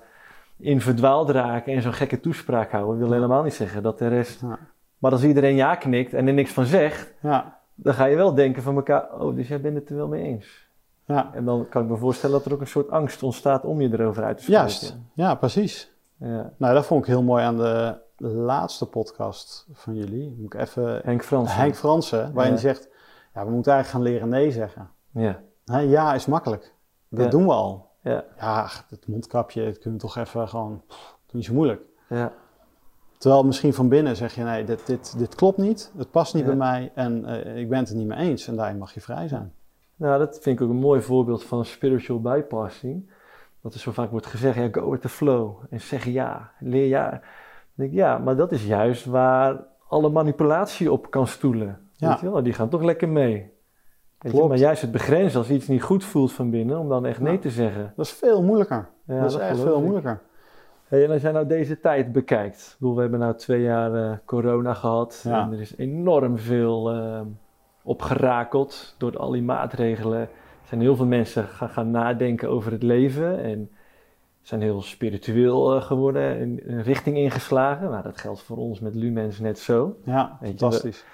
in 0.58 0.82
verdwaald 0.82 1.30
raken 1.30 1.74
en 1.74 1.82
zo'n 1.82 1.94
gekke 1.94 2.20
toespraak 2.20 2.72
houden, 2.72 2.98
wil 2.98 3.12
helemaal 3.12 3.44
niet 3.44 3.54
zeggen 3.54 3.84
dat 3.84 3.98
de 3.98 4.08
rest... 4.08 4.42
Ja. 4.42 4.60
Maar 4.98 5.12
als 5.12 5.24
iedereen 5.24 5.56
ja 5.56 5.76
knikt 5.76 6.14
en 6.14 6.28
er 6.28 6.34
niks 6.34 6.52
van 6.52 6.66
zegt, 6.66 7.14
Ja. 7.22 7.60
dan 7.76 7.94
ga 7.94 8.06
je 8.06 8.16
wel 8.16 8.34
denken 8.34 8.64
van 8.64 8.76
elkaar, 8.76 9.20
oh, 9.20 9.36
dus 9.36 9.48
jij 9.48 9.62
bent 9.62 9.76
het 9.76 9.90
er 9.90 9.96
wel 9.96 10.08
mee 10.08 10.24
eens. 10.24 10.68
Ja. 11.06 11.30
En 11.34 11.46
dan 11.46 11.66
kan 11.70 11.84
ik 11.84 11.90
me 11.90 11.98
voorstellen 11.98 12.36
dat 12.36 12.46
er 12.46 12.54
ook 12.54 12.62
een 12.62 12.68
soort 12.68 12.90
angst 12.90 13.24
ontstaat 13.24 13.66
om 13.66 13.82
je 13.82 13.90
erover 13.92 14.24
uit 14.24 14.38
te 14.38 14.44
spreken. 14.44 14.62
Juist. 14.64 14.98
Ja, 15.14 15.36
precies. 15.36 15.92
Ja. 16.18 16.54
Nou, 16.58 16.74
dat 16.74 16.86
vond 16.86 17.02
ik 17.02 17.08
heel 17.08 17.24
mooi 17.24 17.44
aan 17.44 17.58
de 17.58 17.96
laatste 18.18 18.86
podcast 18.86 19.68
van 19.74 19.96
jullie. 19.96 20.36
Moet 20.38 20.54
ik 20.54 20.62
even... 20.62 21.02
Henk 21.04 21.24
Frans. 21.24 21.56
Henk 21.56 21.76
Fransen, 21.76 22.34
waarin 22.34 22.54
hij 22.54 22.62
zegt... 22.62 22.90
Ja, 23.34 23.46
we 23.46 23.52
moeten 23.52 23.74
eigenlijk 23.74 24.06
gaan 24.06 24.14
leren 24.14 24.30
nee 24.30 24.52
zeggen. 24.52 24.90
Ja. 25.12 25.42
Hè, 25.66 25.80
ja 25.80 26.14
is 26.14 26.26
makkelijk. 26.26 26.74
Dat 27.10 27.32
doen 27.32 27.46
we 27.46 27.52
al. 27.52 27.90
Ja. 28.02 28.24
Ja, 28.38 28.70
het 28.90 29.08
mondkapje, 29.08 29.66
dat 29.66 29.80
kunnen 29.80 30.00
we 30.00 30.06
toch 30.06 30.18
even 30.18 30.48
gewoon... 30.48 30.82
Doe 30.88 31.36
niet 31.36 31.46
zo 31.46 31.54
moeilijk. 31.54 31.82
Ja. 32.10 32.32
Terwijl 33.18 33.44
misschien 33.44 33.74
van 33.74 33.90
binnen 33.90 34.16
zeg 34.16 34.36
je... 34.36 34.44
Nee, 34.44 34.64
dit, 34.64 34.86
dit, 34.86 35.18
dit 35.18 35.36
klopt 35.36 35.58
niet. 35.58 35.92
Het 35.98 36.12
past 36.12 36.34
niet 36.34 36.44
Ja. 36.44 36.50
bij 36.50 36.58
mij. 36.58 36.92
En 36.96 37.26
eh, 37.26 37.58
ik 37.58 37.70
ben 37.70 37.80
het 37.80 37.90
er 37.90 37.96
niet 37.96 38.08
mee 38.08 38.18
eens. 38.18 38.48
En 38.48 38.56
daarin 38.56 38.78
mag 38.78 38.94
je 38.94 39.02
vrij 39.02 39.28
zijn. 39.28 39.54
Nou, 39.96 40.20
dat 40.20 40.40
vind 40.42 40.60
ik 40.60 40.66
ook 40.66 40.70
een 40.72 40.80
mooi 40.80 41.02
voorbeeld 41.02 41.44
van 41.44 41.66
spiritual 41.66 42.22
bypassing. 42.22 43.10
Dat 43.62 43.74
er 43.74 43.80
zo 43.80 43.92
vaak 43.92 44.12
wordt 44.12 44.26
gezegd, 44.26 44.56
ja, 44.56 44.68
go 44.72 44.90
with 44.90 45.02
the 45.02 45.10
flow. 45.10 45.58
En 45.70 45.82
zeg 45.82 46.06
ja, 46.06 46.52
leer 46.60 46.88
ja. 46.88 47.22
Denk 47.76 47.90
ik, 47.90 47.96
ja, 47.96 48.18
maar 48.18 48.36
dat 48.36 48.52
is 48.52 48.66
juist 48.66 49.06
waar 49.06 49.64
alle 49.88 50.10
manipulatie 50.10 50.92
op 50.92 51.10
kan 51.12 51.28
stoelen. 51.28 51.80
Ja. 51.94 52.10
Weet 52.10 52.20
je 52.20 52.32
wel? 52.32 52.44
Die 52.44 52.54
gaan 52.54 52.70
toch 52.70 52.82
lekker 52.82 53.10
mee. 53.10 53.54
Weet 54.20 54.34
je? 54.36 54.48
Maar 54.48 54.58
juist 54.58 54.82
het 54.82 54.92
begrenzen 54.92 55.40
als 55.40 55.50
iets 55.50 55.68
niet 55.68 55.82
goed 55.84 56.04
voelt 56.04 56.32
van 56.34 56.50
binnen, 56.50 56.80
om 56.80 56.90
dan 56.90 57.06
echt 57.06 57.20
nee 57.20 57.34
Ja. 57.34 57.40
te 57.40 57.50
zeggen. 57.50 57.94
Dat 57.96 58.06
is 58.06 58.12
veel 58.12 58.44
moeilijker. 58.44 58.90
Ja, 59.06 59.22
dat 59.22 59.32
is 59.32 59.38
echt 59.38 59.60
veel 59.60 59.76
ik. 59.78 59.82
moeilijker. 59.84 60.22
Hey, 60.88 61.04
en 61.06 61.12
als 61.12 61.22
jij 61.22 61.32
nou 61.32 61.48
deze 61.48 61.80
tijd 61.80 62.12
bekijkt, 62.12 62.70
ik 62.72 62.76
bedoel, 62.80 62.96
we 62.96 63.02
hebben 63.02 63.20
nou 63.20 63.36
twee 63.36 63.62
jaar 63.62 63.94
eh, 63.94 64.18
corona 64.26 64.74
gehad 64.74 65.22
Ja. 65.28 65.42
en 65.42 65.52
er 65.54 65.60
is 65.60 65.78
enorm 65.78 66.38
veel 66.38 66.92
eh, 66.92 67.22
opgerakeld 67.84 68.96
door 68.98 69.18
al 69.18 69.32
die 69.32 69.44
maatregelen. 69.44 70.20
Er 70.20 70.28
zijn 70.72 70.82
heel 70.82 70.96
veel 70.96 71.06
mensen 71.06 71.44
gaan, 71.44 71.70
gaan 71.70 71.92
nadenken 71.92 72.50
over 72.50 72.72
het 72.72 72.84
leven 72.84 73.44
en 73.44 73.70
zijn 74.46 74.62
heel 74.62 74.82
spiritueel 74.82 75.76
eh, 75.76 75.82
geworden 75.82 76.40
en 76.40 76.60
een 76.66 76.84
richting 76.84 77.18
ingeslagen. 77.18 77.90
Nou, 77.90 78.04
dat 78.04 78.18
geldt 78.18 78.42
voor 78.42 78.58
ons 78.58 78.80
met 78.80 78.96
Lumens 78.96 79.40
net 79.40 79.60
zo. 79.60 79.96
Ja, 80.04 80.38
Weet 80.42 80.52
je, 80.52 80.58
fantastisch. 80.58 81.06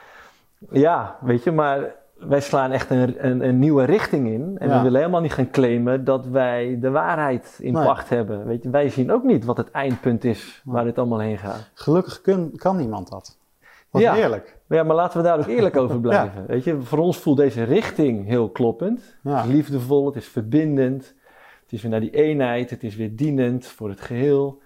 Ja, 0.72 1.18
weet 1.22 1.44
je, 1.44 1.52
maar 1.52 1.96
wij 2.18 2.42
slaan 2.42 2.72
echt 2.72 2.90
een, 2.90 3.26
een, 3.28 3.48
een 3.48 3.60
nieuwe 3.60 3.84
richting 3.84 4.28
in. 4.28 4.56
En 4.58 4.68
Ja. 4.70 4.78
we 4.78 4.84
willen 4.84 5.00
helemaal 5.00 5.22
niet 5.22 5.34
gaan 5.34 5.50
claimen 5.50 6.04
dat 6.04 6.26
wij 6.28 6.78
de 6.82 6.90
waarheid 6.90 7.58
in 7.62 7.74
Nee. 7.74 7.86
pacht 7.86 8.10
hebben. 8.10 8.46
Weet 8.46 8.64
je, 8.64 8.70
wij 8.70 8.90
zien 8.90 9.12
ook 9.12 9.24
niet 9.24 9.46
wat 9.46 9.58
het 9.58 9.72
eindpunt 9.72 10.24
is 10.24 10.62
waar 10.66 10.84
dit 10.84 10.98
allemaal 10.98 11.20
heen 11.20 11.38
gaat. 11.38 11.70
Gelukkig 11.74 12.22
kun, 12.22 12.52
kan 12.56 12.78
niemand 12.78 13.10
dat. 13.10 13.38
Wat 13.90 14.02
Ja. 14.02 14.14
heerlijk. 14.14 14.58
Maar 14.68 14.78
Ja, 14.78 14.84
maar 14.84 14.96
laten 14.96 15.18
we 15.18 15.24
daar 15.28 15.40
ook 15.40 15.48
eerlijk 15.48 15.78
over 15.78 16.00
blijven. 16.10 16.46
Weet 16.48 16.64
je, 16.64 16.82
voor 16.82 17.00
ons 17.00 17.18
voelt 17.18 17.38
deze 17.38 17.64
richting 17.64 18.26
heel 18.26 18.50
kloppend. 18.50 19.16
Het 19.24 19.46
is 19.46 19.52
liefdevol, 19.52 20.06
het 20.06 20.16
is 20.16 20.28
verbindend. 20.28 21.14
Het 21.72 21.80
is 21.80 21.86
weer 21.90 22.00
naar 22.00 22.10
die 22.12 22.24
eenheid, 22.24 22.70
het 22.70 22.84
is 22.84 22.96
weer 22.96 23.16
dienend 23.16 23.66
voor 23.66 23.90
het 23.90 24.02
geheel. 24.02 24.62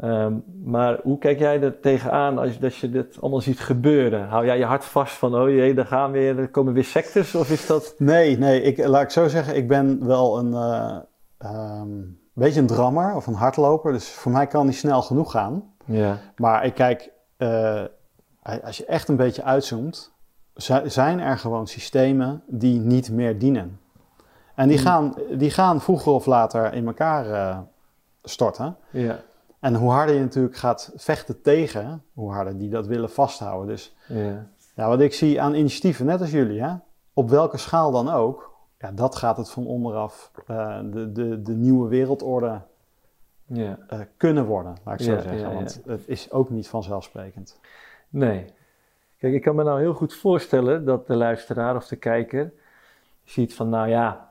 Ehm, 0.00 0.34
maar 0.64 0.98
hoe 1.02 1.18
kijk 1.18 1.38
jij 1.38 1.62
er 1.62 1.80
tegenaan 1.80 2.38
als, 2.38 2.62
als 2.62 2.80
je 2.80 2.90
dit 2.90 3.20
allemaal 3.20 3.40
ziet 3.40 3.60
gebeuren? 3.60 4.28
Hou 4.28 4.46
jij 4.46 4.58
je 4.58 4.64
hart 4.64 4.84
vast 4.84 5.14
van, 5.14 5.34
oh 5.34 5.48
jee, 5.48 5.74
daar 5.74 5.86
gaan 5.86 6.10
weer, 6.10 6.38
er 6.38 6.48
komen 6.48 6.72
weer 6.72 6.84
sectes? 6.84 7.34
Of 7.34 7.50
is 7.50 7.66
dat... 7.66 7.94
Nee, 7.98 8.38
nee, 8.38 8.62
ik, 8.62 8.86
laat 8.86 9.02
ik 9.02 9.10
zo 9.10 9.28
zeggen, 9.28 9.56
ik 9.56 9.68
ben 9.68 10.06
wel 10.06 10.38
een 10.38 10.52
eh, 10.52 10.96
ehm, 11.38 11.88
beetje 12.32 12.60
een 12.60 12.66
drammer 12.66 13.14
of 13.14 13.26
een 13.26 13.34
hardloper. 13.34 13.92
Dus 13.92 14.08
voor 14.10 14.32
mij 14.32 14.46
kan 14.46 14.66
die 14.66 14.74
snel 14.74 15.02
genoeg 15.02 15.30
gaan. 15.30 15.64
Ja, 15.84 16.18
Maar 16.36 16.64
ik 16.64 16.74
kijk, 16.74 17.10
eh, 17.36 17.82
als 18.42 18.76
je 18.76 18.84
echt 18.86 19.08
een 19.08 19.16
beetje 19.16 19.42
uitzoomt, 19.42 20.12
zi- 20.54 20.88
zijn 20.88 21.20
er 21.20 21.38
gewoon 21.38 21.66
systemen 21.66 22.42
die 22.46 22.78
niet 22.80 23.10
meer 23.10 23.38
dienen. 23.38 23.78
En 24.56 24.68
die, 24.68 24.76
Hmm. 24.76 24.86
gaan, 24.86 25.14
die 25.30 25.50
gaan 25.50 25.80
vroeger 25.80 26.12
of 26.12 26.26
later 26.26 26.72
in 26.74 26.86
elkaar 26.86 27.30
eh, 27.30 27.58
storten. 28.22 28.76
ja, 28.90 29.18
En 29.60 29.74
hoe 29.74 29.90
harder 29.90 30.14
je 30.14 30.20
natuurlijk 30.20 30.56
gaat 30.56 30.92
vechten 30.96 31.42
tegen, 31.42 32.02
hoe 32.12 32.32
harder 32.32 32.58
die 32.58 32.70
dat 32.70 32.86
willen 32.86 33.10
vasthouden. 33.10 33.66
Dus 33.66 33.94
ja. 34.08 34.46
ja, 34.74 34.88
wat 34.88 35.00
ik 35.00 35.14
zie 35.14 35.40
aan 35.40 35.54
initiatieven, 35.54 36.06
net 36.06 36.20
als 36.20 36.30
jullie, 36.30 36.62
hè, 36.62 36.74
op 37.12 37.30
welke 37.30 37.56
schaal 37.56 37.90
dan 37.90 38.08
ook, 38.10 38.54
ja, 38.78 38.90
dat 38.92 39.16
gaat 39.16 39.36
het 39.36 39.50
van 39.50 39.66
onderaf 39.66 40.30
eh, 40.46 40.78
de, 40.84 41.12
de, 41.12 41.42
de 41.42 41.54
nieuwe 41.54 41.88
wereldorde 41.88 42.60
ja. 43.46 43.78
eh, 43.88 44.00
kunnen 44.16 44.44
worden, 44.44 44.76
laat 44.84 45.00
ik 45.00 45.06
zo 45.06 45.12
Ja, 45.12 45.20
zeggen. 45.20 45.54
Want 45.54 45.80
het 45.86 46.02
is 46.06 46.30
ook 46.30 46.50
niet 46.50 46.68
vanzelfsprekend. 46.68 47.58
Nee. 48.08 48.44
Kijk, 49.18 49.34
ik 49.34 49.42
kan 49.42 49.54
me 49.54 49.62
nou 49.62 49.80
heel 49.80 49.94
goed 49.94 50.14
voorstellen 50.14 50.84
dat 50.84 51.06
de 51.06 51.14
luisteraar 51.16 51.76
of 51.76 51.86
de 51.86 51.96
kijker 51.96 52.52
ziet 53.24 53.54
van, 53.54 53.68
nou 53.68 53.88
ja, 53.88 54.25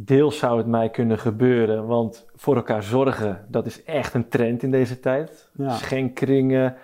deels 0.00 0.38
zou 0.38 0.58
het 0.58 0.66
mij 0.66 0.88
kunnen 0.90 1.18
gebeuren, 1.18 1.86
want 1.86 2.26
voor 2.36 2.56
elkaar 2.56 2.82
zorgen, 2.82 3.44
dat 3.48 3.66
is 3.66 3.84
echt 3.84 4.14
een 4.14 4.28
trend 4.28 4.62
in 4.62 4.70
deze 4.70 5.00
tijd. 5.00 5.48
Ja. 5.52 5.70
Schenkringen, 5.70 6.76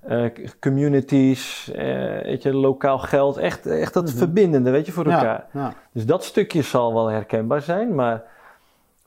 eh, 0.00 0.24
communities, 0.60 1.70
eh, 1.74 2.22
weet 2.22 2.42
je, 2.42 2.54
lokaal 2.54 2.98
geld, 2.98 3.36
echt, 3.36 3.66
echt 3.66 3.94
dat 3.94 4.06
Mhm. 4.08 4.16
verbindende, 4.16 4.70
weet 4.70 4.86
je, 4.86 4.92
voor 4.92 5.04
elkaar. 5.04 5.46
Ja, 5.52 5.60
ja. 5.60 5.74
Dus 5.92 6.06
dat 6.06 6.24
stukje 6.24 6.62
zal 6.62 6.94
wel 6.94 7.06
herkenbaar 7.06 7.62
zijn, 7.62 7.94
maar 7.94 8.22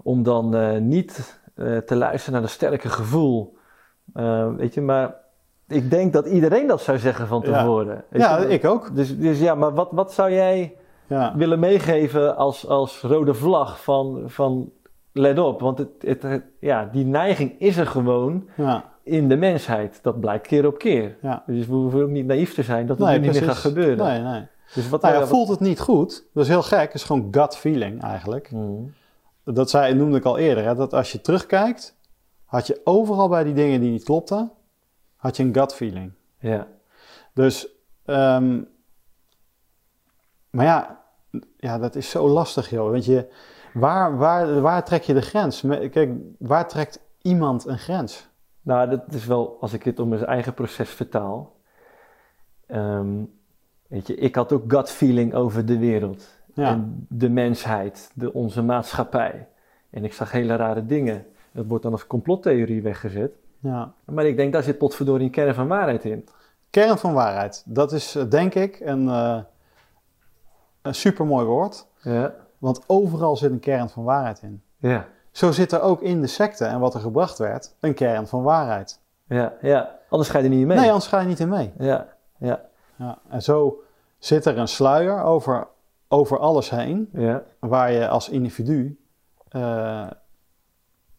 om 0.04 0.24
dan 0.24 0.56
eh, 0.56 0.78
niet 0.78 1.42
te 1.86 1.96
luisteren 1.96 2.32
naar 2.34 2.42
dat 2.42 2.50
sterke 2.50 2.90
gevoel. 2.90 3.58
Weet 4.58 4.74
je, 4.74 4.82
maar 4.82 5.16
ik 5.68 5.90
denk 5.90 6.14
dat 6.14 6.26
iedereen 6.28 6.68
dat 6.68 6.82
zou 6.82 6.98
zeggen 6.98 7.28
van 7.28 7.42
Ja. 7.46 7.60
tevoren. 7.60 8.04
Ja, 8.12 8.40
je? 8.40 8.48
ik 8.48 8.66
ook. 8.66 8.96
Dus, 8.96 9.18
dus 9.18 9.40
ja, 9.40 9.56
maar 9.56 9.74
wat, 9.74 9.90
wat 9.92 10.14
zou 10.14 10.32
jij 10.32 10.76
Ja. 11.08 11.34
willen 11.36 11.60
meegeven 11.60 12.36
als, 12.38 12.68
als 12.68 13.02
rode 13.02 13.34
vlag 13.34 13.84
van, 13.84 14.24
van 14.26 14.72
let 15.12 15.40
op? 15.40 15.60
Want 15.60 15.78
het, 15.78 15.90
het, 16.00 16.22
het- 16.22 16.44
ja, 16.60 16.90
die 16.92 17.06
neiging 17.06 17.60
is 17.60 17.78
er 17.78 17.88
gewoon 17.88 18.50
Ja. 18.58 18.92
in 19.04 19.28
de 19.30 19.36
mensheid. 19.36 20.00
Dat 20.02 20.20
blijkt 20.20 20.48
keer 20.48 20.68
op 20.68 20.78
keer. 20.78 21.18
Ja. 21.22 21.44
Dus 21.48 21.68
we 21.68 21.74
hoeven 21.74 22.02
ook 22.04 22.10
niet 22.10 22.26
naïef 22.26 22.54
te 22.54 22.64
zijn 22.64 22.86
dat 22.88 22.98
het 22.98 23.08
Nee, 23.08 23.20
niet 23.20 23.32
meer 23.32 23.42
gaat 23.44 23.56
gebeuren. 23.56 24.06
Nee, 24.06 24.20
nee. 24.22 24.48
Dus 24.74 24.90
wat 24.90 25.02
Nou 25.02 25.14
ja, 25.14 25.20
wat- 25.20 25.30
voelt 25.30 25.48
het 25.50 25.60
niet 25.60 25.80
goed? 25.80 26.26
Dat 26.34 26.44
is 26.44 26.50
heel 26.50 26.62
gek. 26.64 26.80
Het 26.80 26.94
is 26.94 27.04
gewoon 27.04 27.28
gut 27.32 27.56
feeling 27.58 28.02
eigenlijk. 28.04 28.48
Hmm. 28.48 28.94
Dat 29.44 29.70
zei, 29.70 29.94
noemde 29.94 30.18
ik 30.18 30.26
al 30.26 30.38
eerder. 30.38 30.64
Hè, 30.64 30.76
dat 30.76 30.94
als 30.94 31.12
je 31.12 31.22
terugkijkt, 31.22 31.96
had 32.46 32.68
je 32.68 32.82
overal 32.84 33.28
bij 33.30 33.44
die 33.44 33.54
dingen 33.54 33.80
die 33.82 33.92
niet 33.92 34.04
klopten, 34.04 34.52
had 35.16 35.38
je 35.38 35.44
een 35.44 35.54
gut 35.56 35.74
feeling. 35.74 36.12
Ja. 36.40 36.68
Dus, 37.34 37.68
ehm, 38.06 38.62
maar 40.54 40.66
ja, 40.66 41.02
ja, 41.58 41.78
dat 41.78 41.96
is 41.96 42.10
zo 42.10 42.28
lastig, 42.28 42.70
joh. 42.70 42.92
Weet 42.92 43.06
je, 43.06 43.28
waar, 43.74 44.18
waar, 44.18 44.62
waar 44.62 44.86
trek 44.86 45.04
je 45.04 45.14
de 45.14 45.22
grens? 45.22 45.64
Kijk, 45.92 46.12
waar 46.40 46.68
trekt 46.68 47.00
iemand 47.22 47.66
een 47.66 47.78
grens? 47.78 48.30
Nou, 48.62 48.90
dat 48.90 49.14
is 49.14 49.26
wel, 49.26 49.58
als 49.62 49.74
ik 49.74 49.84
het 49.84 50.00
om 50.00 50.10
mijn 50.10 50.26
eigen 50.26 50.54
proces 50.54 50.90
vertaal. 50.90 51.56
Ehm, 52.68 53.24
weet 53.88 54.08
je, 54.08 54.16
ik 54.16 54.36
had 54.36 54.52
ook 54.52 54.64
gut 54.68 54.90
feeling 54.90 55.34
over 55.34 55.66
de 55.66 55.78
wereld. 55.78 56.28
Ja, 56.54 56.68
En 56.70 57.06
de 57.10 57.30
mensheid, 57.30 58.12
de, 58.14 58.34
onze 58.34 58.62
maatschappij. 58.62 59.48
En 59.90 60.04
ik 60.04 60.14
zag 60.14 60.32
hele 60.32 60.56
rare 60.56 60.86
dingen. 60.86 61.26
Dat 61.52 61.66
wordt 61.66 61.84
dan 61.84 61.92
als 61.92 62.08
complottheorie 62.08 62.82
weggezet. 62.82 63.32
ja. 63.60 63.94
Maar 64.06 64.26
ik 64.26 64.38
denk, 64.38 64.54
daar 64.54 64.64
zit 64.64 64.78
potverdorie 64.78 65.26
een 65.26 65.32
kern 65.32 65.54
van 65.54 65.68
waarheid 65.68 66.06
in. 66.06 66.26
Kern 66.70 66.98
van 66.98 67.14
waarheid. 67.14 67.64
Dat 67.66 67.92
is, 67.92 68.16
eh, 68.16 68.30
denk 68.30 68.54
ik, 68.54 68.80
een, 68.80 69.08
eh 69.08 69.40
een 70.84 70.96
supermooi 70.96 71.46
woord. 71.46 71.86
Ja, 72.02 72.34
Want 72.58 72.84
overal 72.88 73.38
zit 73.38 73.52
een 73.52 73.60
kern 73.60 73.90
van 73.90 74.04
waarheid 74.04 74.42
in. 74.42 74.62
ja, 74.78 75.06
Zo 75.32 75.52
zit 75.52 75.72
er 75.72 75.82
ook 75.82 76.02
in 76.02 76.22
de 76.22 76.28
secte 76.28 76.66
en 76.66 76.80
wat 76.80 76.94
er 76.94 77.00
gebracht 77.00 77.38
werd, 77.38 77.76
een 77.80 77.94
kern 77.94 78.28
van 78.28 78.44
waarheid. 78.44 79.00
ja. 79.28 79.54
ja. 79.62 80.02
Anders 80.10 80.30
ga 80.32 80.38
je 80.38 80.44
er 80.44 80.50
niet 80.50 80.60
in 80.62 80.68
mee. 80.68 80.78
Nee, 80.78 80.88
anders 80.88 81.08
ga 81.08 81.20
je 81.20 81.28
niet 81.28 81.40
in 81.40 81.50
mee. 81.50 81.74
Ja, 81.78 82.08
ja, 82.38 82.62
Ja, 82.96 83.18
en 83.30 83.42
zo 83.42 83.84
zit 84.18 84.46
er 84.46 84.58
een 84.58 84.68
sluier 84.68 85.24
over, 85.24 85.68
over 86.08 86.40
alles 86.40 86.70
heen, 86.70 87.10
ja, 87.14 87.44
waar 87.60 87.92
je 87.92 88.08
als 88.08 88.30
individu 88.30 89.00
eh, 89.50 90.08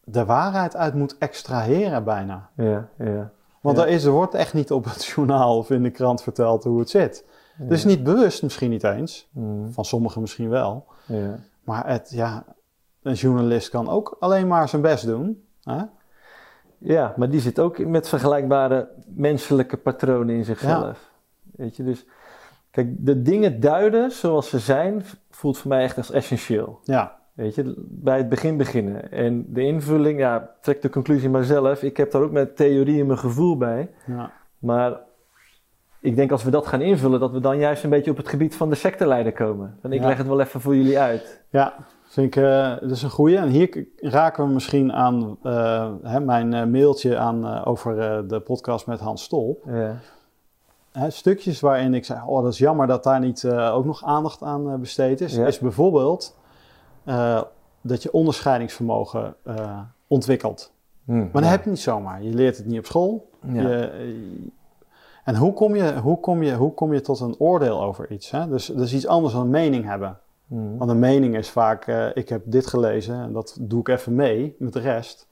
de 0.03 0.25
waarheid 0.25 0.75
uit 0.75 0.93
moet 0.93 1.17
extraheren 1.17 2.03
bijna. 2.03 2.49
ja, 2.55 2.87
ja. 2.97 3.31
Want 3.61 3.77
Ja. 3.77 3.83
er, 3.83 3.89
is, 3.89 4.03
er 4.03 4.11
wordt 4.11 4.33
echt 4.33 4.53
niet 4.53 4.71
op 4.71 4.83
het 4.85 5.05
journaal 5.15 5.57
of 5.57 5.69
in 5.69 5.83
de 5.83 5.89
krant 5.91 6.21
verteld 6.23 6.63
hoe 6.63 6.79
het 6.79 6.89
zit. 6.89 7.25
Dus 7.57 7.85
niet 7.85 8.03
bewust 8.03 8.43
misschien 8.43 8.69
niet 8.69 8.83
eens, 8.83 9.27
Mm, 9.31 9.71
van 9.71 9.85
sommigen 9.85 10.21
misschien 10.21 10.49
wel. 10.49 10.85
ja. 11.05 11.39
Maar 11.63 11.87
het, 11.87 12.09
ja, 12.09 12.45
een 13.01 13.13
journalist 13.13 13.69
kan 13.69 13.89
ook 13.89 14.15
alleen 14.19 14.47
maar 14.47 14.69
zijn 14.69 14.81
best 14.81 15.05
doen. 15.05 15.43
Hè? 15.63 15.81
Ja, 16.77 17.13
maar 17.17 17.29
die 17.29 17.39
zit 17.39 17.59
ook 17.59 17.77
met 17.77 18.09
vergelijkbare 18.09 18.87
menselijke 19.07 19.77
patronen 19.77 20.35
in 20.35 20.45
zichzelf. 20.45 21.11
Weet 21.55 21.75
je, 21.75 21.83
dus 21.83 22.05
kijk, 22.71 23.05
de 23.05 23.21
dingen 23.21 23.59
duiden 23.59 24.11
zoals 24.11 24.49
ze 24.49 24.59
zijn, 24.59 25.03
voelt 25.29 25.57
voor 25.57 25.69
mij 25.69 25.83
echt 25.83 25.97
als 25.97 26.11
essentieel. 26.11 26.79
Ja, 26.83 27.17
Weet 27.33 27.55
je, 27.55 27.73
bij 27.77 28.17
het 28.17 28.29
begin 28.29 28.57
beginnen. 28.57 29.11
En 29.11 29.45
de 29.53 29.61
invulling, 29.61 30.19
ja, 30.19 30.51
trek 30.61 30.81
de 30.81 30.89
conclusie 30.89 31.29
maar 31.29 31.43
zelf. 31.43 31.83
Ik 31.83 31.97
heb 31.97 32.11
daar 32.11 32.21
ook 32.21 32.31
met 32.31 32.55
theorie 32.55 32.99
en 32.99 33.05
mijn 33.05 33.19
gevoel 33.19 33.57
bij. 33.57 33.91
ja, 34.05 34.31
Maar 34.57 34.99
ik 36.05 36.15
denk 36.15 36.31
als 36.31 36.43
we 36.43 36.51
dat 36.51 36.67
gaan 36.67 36.81
invullen, 36.81 37.19
dat 37.19 37.31
we 37.31 37.39
dan 37.39 37.57
juist 37.57 37.83
een 37.83 37.89
beetje 37.89 38.11
op 38.11 38.17
het 38.17 38.27
gebied 38.27 38.55
van 38.55 38.69
de 38.69 38.75
secteleider 38.75 39.33
komen. 39.33 39.77
En 39.81 39.91
ik 39.93 40.01
Ja. 40.01 40.07
leg 40.07 40.17
het 40.17 40.27
wel 40.27 40.39
even 40.39 40.61
voor 40.61 40.75
jullie 40.75 40.99
uit. 40.99 41.43
ja. 41.49 41.73
Vind 42.07 42.35
ik, 42.35 42.43
eh, 42.43 42.69
dat 42.81 42.91
is 42.91 43.01
een 43.03 43.09
goeie. 43.09 43.37
En 43.37 43.47
hier 43.47 43.85
raken 43.97 44.47
we 44.47 44.53
misschien 44.53 44.93
aan 44.93 45.37
eh, 45.43 45.91
hè, 46.03 46.19
mijn 46.19 46.53
eh, 46.53 46.65
mailtje 46.65 47.17
aan, 47.17 47.65
over 47.65 47.95
de 48.27 48.39
podcast 48.39 48.87
met 48.87 48.99
Hans 48.99 49.23
Stol. 49.23 49.61
Ja, 49.65 49.95
Hè, 50.91 51.09
stukjes 51.09 51.59
waarin 51.59 51.93
ik 51.93 52.05
zei, 52.05 52.19
oh 52.25 52.43
dat 52.43 52.51
is 52.53 52.57
jammer 52.57 52.87
dat 52.87 53.03
daar 53.03 53.19
niet 53.19 53.47
ook 53.47 53.85
nog 53.85 54.03
aandacht 54.03 54.41
aan 54.43 54.79
besteed 54.79 55.21
is. 55.21 55.35
Ja. 55.35 55.45
Is 55.45 55.59
bijvoorbeeld 55.59 56.37
dat 57.81 58.03
je 58.03 58.11
onderscheidingsvermogen 58.11 59.35
ontwikkelt. 60.07 60.73
Hm, 61.05 61.17
Maar 61.17 61.41
dat 61.41 61.51
heb 61.51 61.63
je 61.63 61.69
niet 61.69 61.79
zomaar. 61.79 62.23
Je 62.23 62.33
leert 62.33 62.57
het 62.57 62.65
niet 62.65 62.79
op 62.79 62.85
school. 62.85 63.29
Je, 63.53 63.89
en 65.25 65.35
hoe 65.35 65.53
kom, 65.53 65.75
je, 65.75 65.99
hoe, 65.99 66.19
kom 66.19 66.43
je, 66.43 66.55
hoe 66.55 66.73
kom 66.73 66.93
je 66.93 67.01
tot 67.01 67.19
een 67.19 67.35
oordeel 67.37 67.83
over 67.83 68.11
iets? 68.11 68.31
Hè? 68.31 68.47
Dus 68.47 68.65
dat 68.65 68.81
is 68.81 68.93
iets 68.93 69.07
anders 69.07 69.33
dan 69.33 69.41
een 69.41 69.49
mening 69.49 69.85
hebben. 69.85 70.19
Hm. 70.47 70.77
Want 70.77 70.91
een 70.91 70.99
mening 70.99 71.35
is 71.35 71.49
vaak, 71.49 71.87
eh, 71.87 72.07
ik 72.13 72.29
heb 72.29 72.41
dit 72.45 72.67
gelezen 72.67 73.15
en 73.15 73.33
dat 73.33 73.57
doe 73.59 73.79
ik 73.79 73.87
even 73.87 74.15
mee 74.15 74.55
met 74.59 74.73
de 74.73 74.79
rest. 74.79 75.27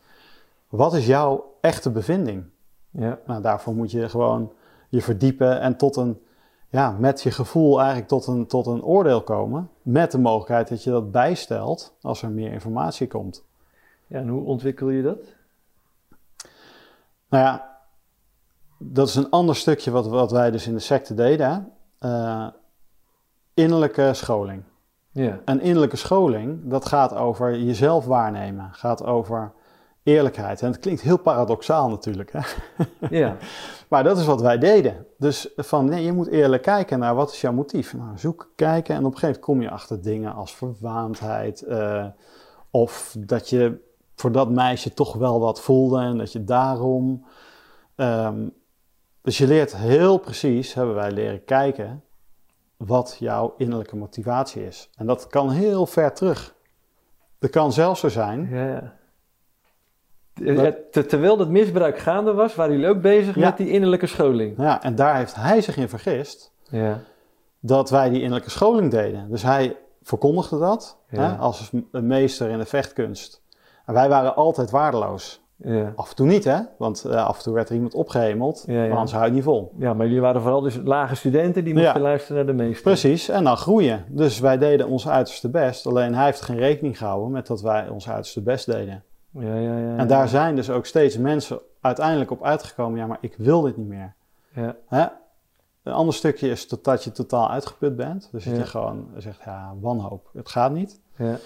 Wat 0.69 0.93
is 0.93 1.05
jouw 1.05 1.53
echte 1.61 1.91
bevinding? 1.91 2.43
Ja, 2.89 3.19
Nou, 3.25 3.41
daarvoor 3.41 3.75
moet 3.75 3.91
je 3.91 4.09
gewoon 4.09 4.51
je 4.89 5.01
verdiepen 5.01 5.59
en 5.59 5.77
tot 5.77 5.95
een, 5.95 6.21
ja, 6.69 6.95
met 6.99 7.21
je 7.21 7.31
gevoel 7.31 7.77
eigenlijk 7.77 8.07
tot 8.07 8.27
een, 8.27 8.47
tot 8.47 8.65
een 8.65 8.83
oordeel 8.83 9.21
komen. 9.21 9.69
Met 9.81 10.11
de 10.11 10.19
mogelijkheid 10.19 10.67
dat 10.67 10.83
je 10.83 10.89
dat 10.89 11.11
bijstelt 11.11 11.93
als 12.01 12.21
er 12.21 12.29
meer 12.29 12.51
informatie 12.51 13.07
komt. 13.07 13.43
ja, 14.07 14.19
en 14.19 14.27
hoe 14.27 14.43
ontwikkel 14.43 14.89
je 14.89 15.01
dat? 15.01 15.35
Nou 17.29 17.43
ja, 17.43 17.72
dat 18.85 19.07
is 19.07 19.15
een 19.15 19.29
ander 19.29 19.55
stukje 19.55 19.91
wat, 19.91 20.07
wat 20.07 20.31
wij 20.31 20.51
dus 20.51 20.67
in 20.67 20.73
de 20.73 20.79
secte 20.79 21.13
deden. 21.13 21.71
Eh, 21.99 22.47
innerlijke 23.53 24.09
scholing. 24.13 24.63
Ja, 25.11 25.39
Een 25.45 25.61
innerlijke 25.61 25.95
scholing, 25.95 26.59
dat 26.63 26.85
gaat 26.85 27.15
over 27.15 27.59
jezelf 27.59 28.05
waarnemen. 28.05 28.69
Gaat 28.71 29.03
over 29.03 29.53
eerlijkheid. 30.03 30.61
En 30.61 30.67
het 30.67 30.79
klinkt 30.79 31.01
heel 31.01 31.17
paradoxaal 31.17 31.89
natuurlijk. 31.89 32.31
Hè? 32.31 32.39
ja, 33.09 33.35
Maar 33.89 34.03
dat 34.03 34.17
is 34.17 34.25
wat 34.25 34.41
wij 34.41 34.57
deden. 34.57 35.05
Dus 35.17 35.49
van, 35.55 35.85
nee, 35.85 36.03
je 36.03 36.13
moet 36.13 36.27
eerlijk 36.27 36.61
kijken 36.61 36.99
naar 36.99 37.15
wat 37.15 37.31
is 37.31 37.41
jouw 37.41 37.53
motief. 37.53 37.93
Nou, 37.93 38.17
zoek, 38.17 38.51
kijken 38.55 38.95
en 38.95 39.05
op 39.05 39.13
een 39.13 39.19
gegeven 39.19 39.27
moment 39.27 39.45
kom 39.45 39.61
je 39.61 39.69
achter 39.69 40.01
dingen 40.01 40.33
als 40.33 40.55
verwaandheid. 40.55 41.61
eh, 41.61 42.05
of 42.71 43.15
dat 43.19 43.49
je 43.49 43.79
voor 44.15 44.31
dat 44.31 44.49
meisje 44.49 44.93
toch 44.93 45.13
wel 45.13 45.39
wat 45.39 45.61
voelde 45.61 45.99
en 45.99 46.17
dat 46.17 46.31
je 46.31 46.43
daarom... 46.43 47.25
ehm, 47.95 48.47
dus 49.23 49.37
je 49.37 49.47
leert 49.47 49.75
heel 49.75 50.17
precies, 50.17 50.73
hebben 50.73 50.95
wij 50.95 51.11
leren 51.11 51.43
kijken, 51.45 52.03
wat 52.77 53.15
jouw 53.19 53.53
innerlijke 53.57 53.95
motivatie 53.95 54.65
is. 54.65 54.89
En 54.97 55.05
dat 55.05 55.27
kan 55.27 55.49
heel 55.51 55.85
ver 55.85 56.13
terug. 56.13 56.55
Het 57.39 57.51
kan 57.51 57.73
zelfs 57.73 57.99
zo 57.99 58.09
zijn 58.09 58.49
ja. 58.49 58.67
ja. 58.67 58.93
Ja, 60.35 60.73
ter- 60.91 61.07
terwijl 61.07 61.37
dat 61.37 61.49
misbruik 61.49 61.97
gaande 61.97 62.33
was, 62.33 62.55
waren 62.55 62.73
jullie 62.73 62.89
ook 62.89 63.01
bezig 63.01 63.35
Ja. 63.35 63.41
met 63.47 63.57
die 63.57 63.69
innerlijke 63.69 64.07
scholing. 64.07 64.57
Ja, 64.57 64.83
en 64.83 64.95
daar 64.95 65.15
heeft 65.15 65.35
hij 65.35 65.61
zich 65.61 65.77
in 65.77 65.89
vergist 65.89 66.51
Ja, 66.69 66.99
dat 67.59 67.89
wij 67.89 68.09
die 68.09 68.17
innerlijke 68.21 68.49
scholing 68.49 68.91
deden. 68.91 69.29
Dus 69.29 69.43
hij 69.43 69.77
verkondigde 70.01 70.59
dat 70.59 70.97
Ja. 71.09 71.19
hè, 71.31 71.37
als 71.37 71.71
een 71.91 72.07
meester 72.07 72.49
in 72.49 72.57
de 72.57 72.65
vechtkunst. 72.65 73.41
En 73.85 73.93
wij 73.93 74.09
waren 74.09 74.35
altijd 74.35 74.69
waardeloos. 74.69 75.42
Ja. 75.55 75.93
Af 75.95 76.09
en 76.09 76.15
toe 76.15 76.27
niet, 76.27 76.43
hè? 76.43 76.59
Want 76.77 77.05
eh, 77.05 77.25
af 77.25 77.37
en 77.37 77.43
toe 77.43 77.53
werd 77.53 77.69
er 77.69 77.75
iemand 77.75 77.93
opgehemeld, 77.93 78.63
Ja, 78.67 78.73
ja. 78.73 78.87
maar 78.87 78.91
anders 78.97 79.11
hou 79.11 79.25
je 79.25 79.31
niet 79.31 79.43
vol. 79.43 79.73
ja, 79.77 79.93
maar 79.93 80.05
jullie 80.05 80.21
waren 80.21 80.41
vooral 80.41 80.61
dus 80.61 80.79
lage 80.83 81.15
studenten 81.15 81.63
die 81.63 81.73
moesten 81.73 82.01
luisteren 82.01 82.35
naar 82.45 82.55
de 82.55 82.63
meester. 82.63 82.83
Precies, 82.83 83.29
en 83.29 83.43
dan 83.43 83.57
groeien. 83.57 84.05
Dus 84.07 84.39
wij 84.39 84.57
deden 84.57 84.87
ons 84.87 85.07
uiterste 85.07 85.49
best. 85.49 85.87
Alleen 85.87 86.15
hij 86.15 86.25
heeft 86.25 86.41
geen 86.41 86.57
rekening 86.57 86.97
gehouden 86.97 87.31
met 87.31 87.47
dat 87.47 87.61
wij 87.61 87.89
ons 87.89 88.09
uiterste 88.09 88.41
best 88.41 88.65
deden. 88.65 89.03
Ja, 89.29 89.55
ja, 89.55 89.77
ja. 89.77 89.97
En 89.97 90.07
daar 90.07 90.27
zijn 90.27 90.55
dus 90.55 90.69
ook 90.69 90.85
steeds 90.85 91.17
mensen 91.17 91.59
uiteindelijk 91.81 92.31
op 92.31 92.43
uitgekomen. 92.43 92.99
Ja, 92.99 93.05
maar 93.07 93.17
ik 93.21 93.35
wil 93.37 93.61
dit 93.61 93.77
niet 93.77 93.87
meer. 93.87 94.13
Ja, 94.55 94.75
Hè? 94.87 95.05
Een 95.83 95.93
ander 95.93 96.13
stukje 96.13 96.49
is 96.49 96.67
dat 96.67 97.03
je 97.03 97.11
totaal 97.11 97.49
uitgeput 97.49 97.95
bent. 97.95 98.29
Dus 98.31 98.43
dat 98.43 98.55
je 98.55 98.65
gewoon 98.65 99.07
zegt, 99.17 99.41
ja, 99.45 99.73
wanhoop. 99.81 100.29
Het 100.33 100.49
gaat 100.49 100.71
niet. 100.71 100.99
ja, 101.17 101.37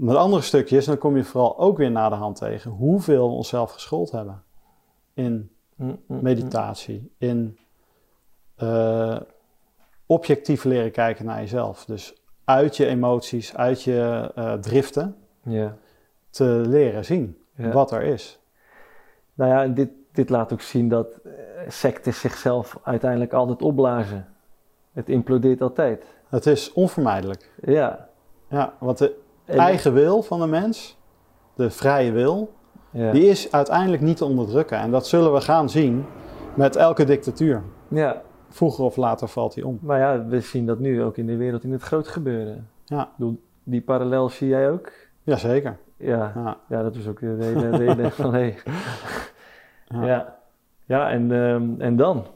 Maar 0.00 0.14
het 0.14 0.24
andere 0.24 0.42
stukje 0.42 0.76
is, 0.76 0.84
en 0.84 0.90
dan 0.90 1.00
kom 1.00 1.16
je 1.16 1.24
vooral 1.24 1.58
ook 1.58 1.76
weer 1.76 1.90
naar 1.90 2.10
de 2.10 2.16
hand 2.16 2.36
tegen, 2.36 2.70
hoeveel 2.70 3.28
we 3.28 3.34
onszelf 3.34 3.72
geschoold 3.72 4.10
hebben. 4.10 4.42
In 5.14 5.50
Mm, 5.80 6.00
mm, 6.06 6.22
meditatie, 6.22 7.12
in 7.18 7.58
eh, 8.56 9.20
objectief 10.06 10.64
leren 10.64 10.90
kijken 10.90 11.24
naar 11.24 11.40
jezelf. 11.40 11.84
Dus 11.84 12.22
uit 12.44 12.76
je 12.76 12.86
emoties, 12.86 13.56
uit 13.56 13.82
je 13.82 14.30
eh, 14.34 14.52
driften, 14.52 15.16
mm. 15.42 15.52
Ja, 15.52 15.76
te 16.30 16.44
leren 16.44 17.04
zien 17.04 17.38
ja. 17.54 17.70
wat 17.70 17.92
er 17.92 18.02
is. 18.02 18.40
Nou 19.34 19.50
ja, 19.50 19.74
dit, 19.74 19.90
dit 20.12 20.30
laat 20.30 20.52
ook 20.52 20.60
zien 20.60 20.88
dat 20.88 21.06
eh, 21.24 21.32
sectes 21.68 22.20
zichzelf 22.20 22.78
uiteindelijk 22.82 23.32
altijd 23.32 23.62
opblazen. 23.62 24.26
Het 24.92 25.08
implodeert 25.08 25.62
altijd. 25.62 26.04
Het 26.28 26.46
is 26.46 26.72
onvermijdelijk. 26.72 27.50
Ja. 27.62 28.08
Ja, 28.48 28.74
want 28.78 28.98
de 28.98 29.18
eigen 29.58 29.92
wil 29.92 30.22
van 30.22 30.40
de 30.40 30.46
mens, 30.46 30.98
de 31.54 31.70
vrije 31.70 32.12
wil, 32.12 32.52
Ja. 32.90 33.12
die 33.12 33.24
is 33.28 33.52
uiteindelijk 33.52 34.02
niet 34.02 34.16
te 34.16 34.24
onderdrukken. 34.24 34.78
En 34.78 34.90
dat 34.90 35.06
zullen 35.06 35.32
we 35.32 35.40
gaan 35.40 35.68
zien 35.70 36.04
met 36.54 36.76
elke 36.76 37.04
dictatuur. 37.04 37.62
ja, 37.88 38.22
Vroeger 38.48 38.84
of 38.84 38.96
later 38.96 39.28
valt 39.28 39.54
die 39.54 39.66
om. 39.66 39.78
maar 39.82 39.98
ja, 39.98 40.24
we 40.26 40.40
zien 40.40 40.66
dat 40.66 40.78
nu 40.78 41.02
ook 41.02 41.16
in 41.16 41.26
de 41.26 41.36
wereld 41.36 41.64
in 41.64 41.72
het 41.72 41.82
groot 41.82 42.08
gebeuren. 42.08 42.68
Ja. 42.84 43.08
Die 43.64 43.80
parallel 43.80 44.28
zie 44.28 44.48
jij 44.48 44.70
ook? 44.70 44.92
Jazeker. 45.22 45.76
Ja, 45.96 46.32
Ja. 46.34 46.56
ja 46.68 46.82
dat 46.82 46.96
was 46.96 47.06
ook 47.06 47.20
de 47.20 47.36
hele 47.40 47.70
reden 47.76 48.12
van 48.12 48.32
hey. 48.34 48.56
Ja. 49.86 50.04
Ja. 50.06 50.36
ja, 50.84 51.10
en, 51.10 51.32
ehm, 51.32 51.80
en 51.80 51.96
dan? 51.96 52.26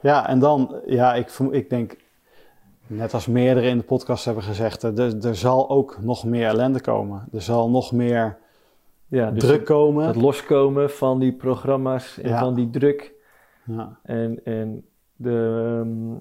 Ja, 0.00 0.28
en 0.28 0.38
dan, 0.38 0.74
ja, 0.86 1.14
ik, 1.14 1.28
ik 1.50 1.70
denk, 1.70 1.96
net 2.88 3.14
als 3.14 3.26
meerdere 3.26 3.66
in 3.66 3.78
de 3.78 3.84
podcast 3.84 4.24
hebben 4.24 4.42
gezegd, 4.42 4.82
er, 4.82 5.24
er 5.26 5.36
zal 5.36 5.70
ook 5.70 5.98
nog 6.00 6.24
meer 6.24 6.46
ellende 6.46 6.80
komen. 6.80 7.28
Er 7.32 7.42
zal 7.42 7.70
nog 7.70 7.92
meer 7.92 8.36
Ja, 9.06 9.30
dus 9.30 9.42
druk 9.44 9.64
komen. 9.64 10.06
het 10.06 10.16
loskomen 10.16 10.90
van 10.90 11.18
die 11.18 11.32
programma's 11.32 12.18
en 12.22 12.28
Ja. 12.28 12.38
van 12.38 12.54
die 12.54 12.70
druk 12.70 13.12
Ja. 13.64 13.98
en, 14.02 14.40
en 14.44 14.84
de, 15.16 15.62
ehm, 15.80 16.16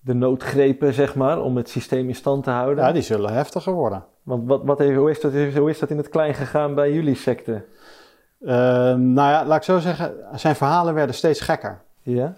de 0.00 0.14
noodgrepen, 0.14 0.94
zeg 0.94 1.14
maar, 1.14 1.42
om 1.42 1.56
het 1.56 1.68
systeem 1.68 2.08
in 2.08 2.14
stand 2.14 2.44
te 2.44 2.50
houden. 2.50 2.84
ja, 2.84 2.92
die 2.92 3.02
zullen 3.02 3.32
heftiger 3.32 3.72
worden. 3.72 4.04
Want 4.22 4.48
wat, 4.48 4.60
wat 4.64 4.78
hoe, 4.78 5.10
is 5.10 5.20
dat, 5.20 5.32
hoe 5.56 5.70
is 5.70 5.78
dat 5.78 5.90
in 5.90 5.96
het 5.96 6.08
klein 6.08 6.34
gegaan 6.34 6.74
bij 6.74 6.92
jullie 6.92 7.14
secte? 7.14 7.64
Eh, 8.40 8.54
nou 8.94 9.30
ja, 9.30 9.44
laat 9.46 9.56
ik 9.56 9.62
zo 9.62 9.78
zeggen, 9.78 10.14
zijn 10.34 10.56
verhalen 10.56 10.94
werden 10.94 11.14
steeds 11.14 11.40
gekker. 11.40 11.80
Ja? 12.02 12.34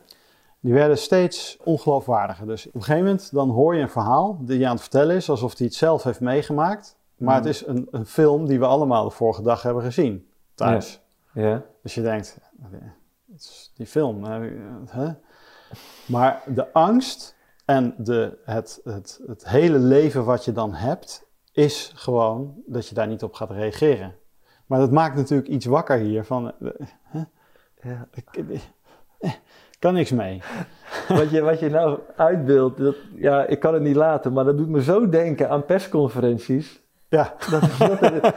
Die 0.65 0.73
werden 0.73 0.99
steeds 0.99 1.57
ongeloofwaardiger. 1.65 2.47
Dus 2.47 2.67
op 2.67 2.75
een 2.75 2.81
gegeven 2.83 3.05
moment 3.05 3.33
dan 3.33 3.51
hoor 3.51 3.75
je 3.75 3.83
een 3.83 3.89
verhaal 3.91 4.39
die 4.41 4.59
je 4.59 4.65
aan 4.67 4.73
het 4.73 4.81
vertellen 4.81 5.17
is, 5.17 5.31
alsof 5.31 5.59
hij 5.59 5.67
het 5.67 5.77
zelf 5.77 6.03
heeft 6.03 6.21
meegemaakt. 6.21 6.97
Maar 7.17 7.37
Mhm. 7.37 7.47
het 7.47 7.55
is 7.55 7.67
een, 7.67 7.89
een 7.91 8.07
film 8.07 8.47
die 8.47 8.59
we 8.59 8.67
allemaal 8.67 9.05
de 9.05 9.11
vorige 9.11 9.43
dag 9.43 9.63
hebben 9.63 9.83
gezien 9.83 10.29
thuis. 10.55 11.01
Ja? 11.33 11.63
Dus 11.83 11.95
je 11.95 12.03
denkt, 12.03 12.39
het 13.33 13.41
is 13.41 13.73
die 13.77 13.87
film. 13.87 14.25
hè? 14.87 15.13
Maar 16.07 16.43
de 16.47 16.73
angst 16.73 17.37
en 17.65 17.95
de, 17.99 18.39
het, 18.45 18.81
het, 18.85 19.21
het 19.27 19.49
hele 19.49 19.79
leven 19.79 20.25
wat 20.25 20.45
je 20.45 20.53
dan 20.53 20.75
hebt, 20.75 21.27
is 21.53 21.93
gewoon 21.95 22.55
dat 22.67 22.89
je 22.89 22.95
daar 22.95 23.07
niet 23.07 23.23
op 23.23 23.35
gaat 23.35 23.51
reageren. 23.51 24.15
Maar 24.67 24.79
dat 24.79 24.91
maakt 24.91 25.17
natuurlijk 25.17 25.49
iets 25.49 25.67
wakker 25.67 25.99
hier 25.99 26.25
van, 26.25 26.53
eh, 26.61 27.23
ja. 27.83 28.09
ik 28.13 28.45
kan 29.85 29.95
niks 29.95 30.13
mee. 30.13 30.43
Wat, 31.09 31.31
je, 31.31 31.41
wat 31.43 31.61
je 31.61 31.71
nou 31.71 31.99
uitbeeldt, 32.17 32.79
dat, 32.79 32.95
ja, 33.15 33.47
ik 33.47 33.59
kan 33.61 33.75
het 33.75 33.83
niet 33.83 33.97
laten, 33.97 34.33
maar 34.33 34.45
dat 34.45 34.57
doet 34.57 34.69
me 34.69 34.83
zo 34.83 35.09
denken 35.09 35.51
aan 35.51 35.65
persconferenties. 35.65 36.83
Ja, 37.09 37.35
Dat, 37.51 37.61
dat 37.81 38.33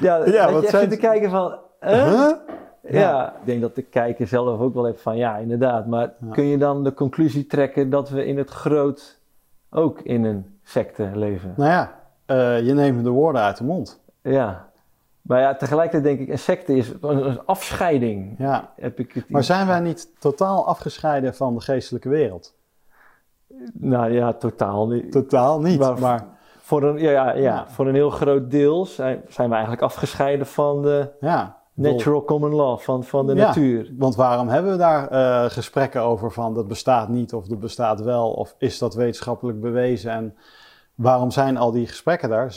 ja, 0.00 0.48
je 0.48 0.66
zijn- 0.68 0.88
te 0.88 0.96
kijken 0.96 1.30
van... 1.30 1.58
Huh? 1.80 2.30
Ja. 2.82 3.28
ik 3.28 3.46
denk 3.46 3.60
dat 3.60 3.74
de 3.74 3.82
kijker 3.82 4.26
zelf 4.26 4.60
ook 4.60 4.74
wel 4.74 4.84
heeft 4.84 5.00
van 5.02 5.16
ja, 5.16 5.36
inderdaad. 5.36 5.86
Maar 5.86 6.12
Ja. 6.20 6.32
kun 6.32 6.44
je 6.44 6.58
dan 6.58 6.84
de 6.84 6.94
conclusie 6.94 7.46
trekken 7.46 7.90
dat 7.90 8.08
we 8.10 8.24
in 8.26 8.38
het 8.38 8.50
groot 8.50 9.20
ook 9.70 10.00
in 10.00 10.24
een 10.24 10.58
secte 10.62 11.10
leven? 11.14 11.54
Nou 11.56 11.70
ja, 11.70 11.92
eh, 12.26 12.60
je 12.66 12.74
neemt 12.74 13.04
de 13.04 13.10
woorden 13.10 13.42
uit 13.42 13.56
de 13.56 13.64
mond. 13.64 14.00
Ja. 14.22 14.69
Maar 15.30 15.40
ja, 15.40 15.54
tegelijkertijd 15.54 16.04
denk 16.04 16.28
ik, 16.28 16.32
een 16.32 16.38
secte 16.38 16.76
is 16.76 16.92
een, 17.00 17.44
afscheiding. 17.46 18.34
Ja. 18.38 18.72
Heb 18.76 18.98
ik 18.98 19.12
het 19.12 19.28
Maar 19.28 19.44
zijn 19.44 19.66
wij 19.66 19.80
niet 19.80 20.20
totaal 20.20 20.66
afgescheiden 20.66 21.34
van 21.34 21.54
de 21.54 21.60
geestelijke 21.60 22.08
wereld? 22.08 22.54
Nou 23.72 24.12
ja, 24.12 24.32
totaal 24.32 24.88
niet. 24.88 25.12
Totaal 25.12 25.60
niet, 25.60 25.78
Maar- 25.78 26.00
maar 26.00 26.26
Voor 26.60 26.82
een, 26.82 26.98
ja, 26.98 27.32
ja, 27.34 27.68
voor 27.68 27.88
een 27.88 27.94
heel 27.94 28.10
groot 28.10 28.50
deel 28.50 28.86
zijn, 28.86 29.22
zijn 29.28 29.48
we 29.48 29.54
eigenlijk 29.54 29.84
afgescheiden 29.84 30.46
van 30.46 30.82
de 30.82 31.08
ja. 31.20 31.56
natural 31.74 32.24
common 32.24 32.54
law, 32.54 32.78
van, 32.78 33.04
van 33.04 33.26
de 33.26 33.34
Ja. 33.34 33.46
natuur. 33.46 33.94
Want 33.98 34.14
waarom 34.16 34.48
hebben 34.48 34.72
we 34.72 34.78
daar 34.78 35.08
eh, 35.08 35.50
gesprekken 35.50 36.02
over 36.02 36.32
van 36.32 36.54
dat 36.54 36.68
bestaat 36.68 37.08
niet 37.08 37.32
of 37.34 37.46
dat 37.46 37.60
bestaat 37.60 38.00
wel 38.00 38.30
of 38.32 38.54
is 38.58 38.78
dat 38.78 38.94
wetenschappelijk 38.94 39.60
bewezen 39.60 40.12
en 40.12 40.36
waarom 40.94 41.30
zijn 41.30 41.56
al 41.56 41.70
die 41.70 41.86
gesprekken 41.86 42.28
daar 42.28 42.54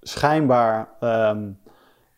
schijnbaar 0.00 0.88
ehm, 1.00 1.48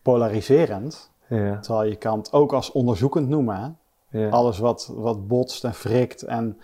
polariserend, 0.02 1.10
Ja, 1.28 1.58
terwijl 1.60 1.88
je 1.90 1.96
kan 1.96 2.18
het 2.18 2.32
ook 2.32 2.52
als 2.52 2.72
onderzoekend 2.72 3.28
noemen, 3.28 3.78
ja. 4.10 4.28
alles 4.28 4.58
wat, 4.58 4.92
wat 4.94 5.26
botst 5.28 5.64
en 5.64 5.74
frikt 5.74 6.22
en, 6.22 6.58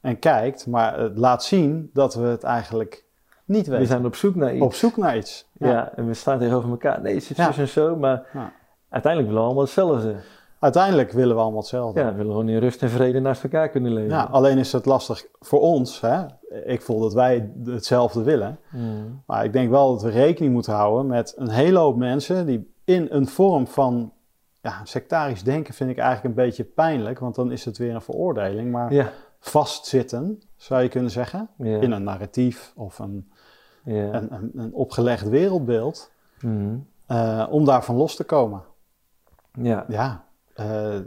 en 0.00 0.18
kijkt, 0.18 0.66
maar 0.66 0.98
het 1.00 1.18
laat 1.18 1.44
zien 1.44 1.90
dat 1.92 2.14
we 2.14 2.26
het 2.26 2.42
eigenlijk 2.42 3.04
niet 3.44 3.66
we 3.66 3.72
weten. 3.72 3.86
zijn 3.86 4.06
op 4.06 4.14
zoek 4.14 4.34
naar 4.34 4.54
iets. 4.54 4.64
op 4.64 4.74
zoek 4.74 4.96
naar 4.96 5.16
iets. 5.16 5.48
Ja. 5.52 5.92
en 5.96 6.06
we 6.06 6.14
staan 6.14 6.38
tegenover 6.38 6.70
elkaar. 6.70 7.00
Nee, 7.02 7.14
het 7.14 7.24
zit 7.24 7.36
Ja. 7.36 7.46
zus 7.46 7.58
en 7.58 7.68
zo, 7.68 7.96
maar 7.96 8.26
uiteindelijk 8.88 9.32
willen 9.32 9.34
we 9.34 9.46
allemaal 9.46 9.64
hetzelfde. 9.64 10.14
Uiteindelijk 10.58 11.12
willen 11.12 11.34
we 11.36 11.42
allemaal 11.42 11.60
hetzelfde. 11.60 12.00
Ja, 12.00 12.06
we 12.10 12.16
willen 12.16 12.30
gewoon 12.32 12.48
in 12.48 12.58
rust 12.58 12.82
en 12.82 12.88
vrede 12.90 13.20
naast 13.20 13.42
elkaar 13.42 13.68
kunnen 13.68 13.92
leven. 13.92 14.10
Ja, 14.16 14.28
alleen 14.30 14.58
is 14.58 14.72
het 14.72 14.86
lastig 14.86 15.26
voor 15.40 15.60
ons. 15.60 16.00
Hè? 16.00 16.24
Ik 16.64 16.82
voel 16.82 17.00
dat 17.00 17.12
wij 17.12 17.52
hetzelfde 17.64 18.22
willen. 18.22 18.58
Mm. 18.70 19.22
Maar 19.26 19.44
ik 19.44 19.52
denk 19.52 19.70
wel 19.70 19.92
dat 19.92 20.02
we 20.02 20.10
rekening 20.10 20.52
moeten 20.52 20.72
houden 20.72 21.06
met 21.06 21.34
een 21.36 21.48
hele 21.50 21.78
hoop 21.78 21.96
mensen 21.96 22.46
die 22.46 22.71
in 22.94 23.06
een 23.10 23.26
vorm 23.26 23.66
van 23.66 24.12
ja, 24.60 24.80
sectarisch 24.84 25.42
denken 25.42 25.74
vind 25.74 25.90
ik 25.90 25.98
eigenlijk 25.98 26.28
een 26.36 26.44
beetje 26.44 26.64
pijnlijk, 26.64 27.18
want 27.18 27.34
dan 27.34 27.52
is 27.52 27.64
het 27.64 27.78
weer 27.78 27.94
een 27.94 28.02
veroordeling. 28.02 28.70
Maar 28.70 28.92
Ja. 28.92 29.12
vastzitten, 29.40 30.42
zou 30.56 30.82
je 30.82 30.88
kunnen 30.88 31.10
zeggen, 31.10 31.48
Ja. 31.56 31.80
in 31.80 31.90
een 31.90 32.02
narratief 32.02 32.72
of 32.76 32.98
een, 32.98 33.32
ja. 33.84 34.12
een, 34.14 34.32
een, 34.34 34.50
een 34.54 34.72
opgelegd 34.74 35.28
wereldbeeld, 35.28 36.10
Mm. 36.40 36.86
eh, 37.06 37.46
om 37.50 37.64
daarvan 37.64 37.96
los 37.96 38.16
te 38.16 38.24
komen. 38.24 38.62
ja. 39.52 39.84
Ja, 39.88 40.24
eh, 40.54 40.98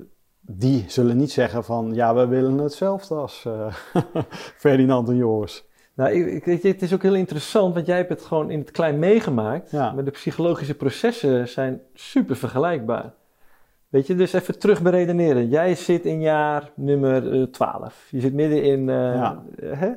die 0.41 0.86
zullen 0.88 1.17
niet 1.17 1.31
zeggen 1.31 1.63
van 1.63 1.93
ja, 1.93 2.15
we 2.15 2.27
willen 2.27 2.57
hetzelfde 2.57 3.15
als 3.15 3.45
eh, 3.45 3.73
Ferdinand 4.63 5.09
en 5.09 5.15
Joris. 5.15 5.65
Nou, 5.95 6.11
ik, 6.11 6.45
ik, 6.45 6.63
het 6.63 6.81
is 6.81 6.93
ook 6.93 7.01
heel 7.01 7.15
interessant, 7.15 7.73
want 7.73 7.85
jij 7.85 7.97
hebt 7.97 8.09
het 8.09 8.21
gewoon 8.21 8.51
in 8.51 8.59
het 8.59 8.71
klein 8.71 8.99
meegemaakt. 8.99 9.71
Ja. 9.71 9.91
Maar 9.91 10.03
de 10.03 10.11
psychologische 10.11 10.75
processen 10.75 11.47
zijn 11.47 11.81
super 11.93 12.35
vergelijkbaar. 12.35 13.13
Weet 13.89 14.07
je, 14.07 14.15
dus 14.15 14.33
even 14.33 14.59
terug 14.59 14.81
beredeneren. 14.81 15.47
Jij 15.47 15.75
zit 15.75 16.05
in 16.05 16.21
jaar 16.21 16.71
nummer 16.73 17.41
eh, 17.41 17.43
12. 17.43 18.07
Je 18.09 18.19
zit 18.19 18.33
midden 18.33 18.63
in 18.63 18.89
eh, 18.89 18.95
Ja. 18.95 19.43
hè? 19.83 19.91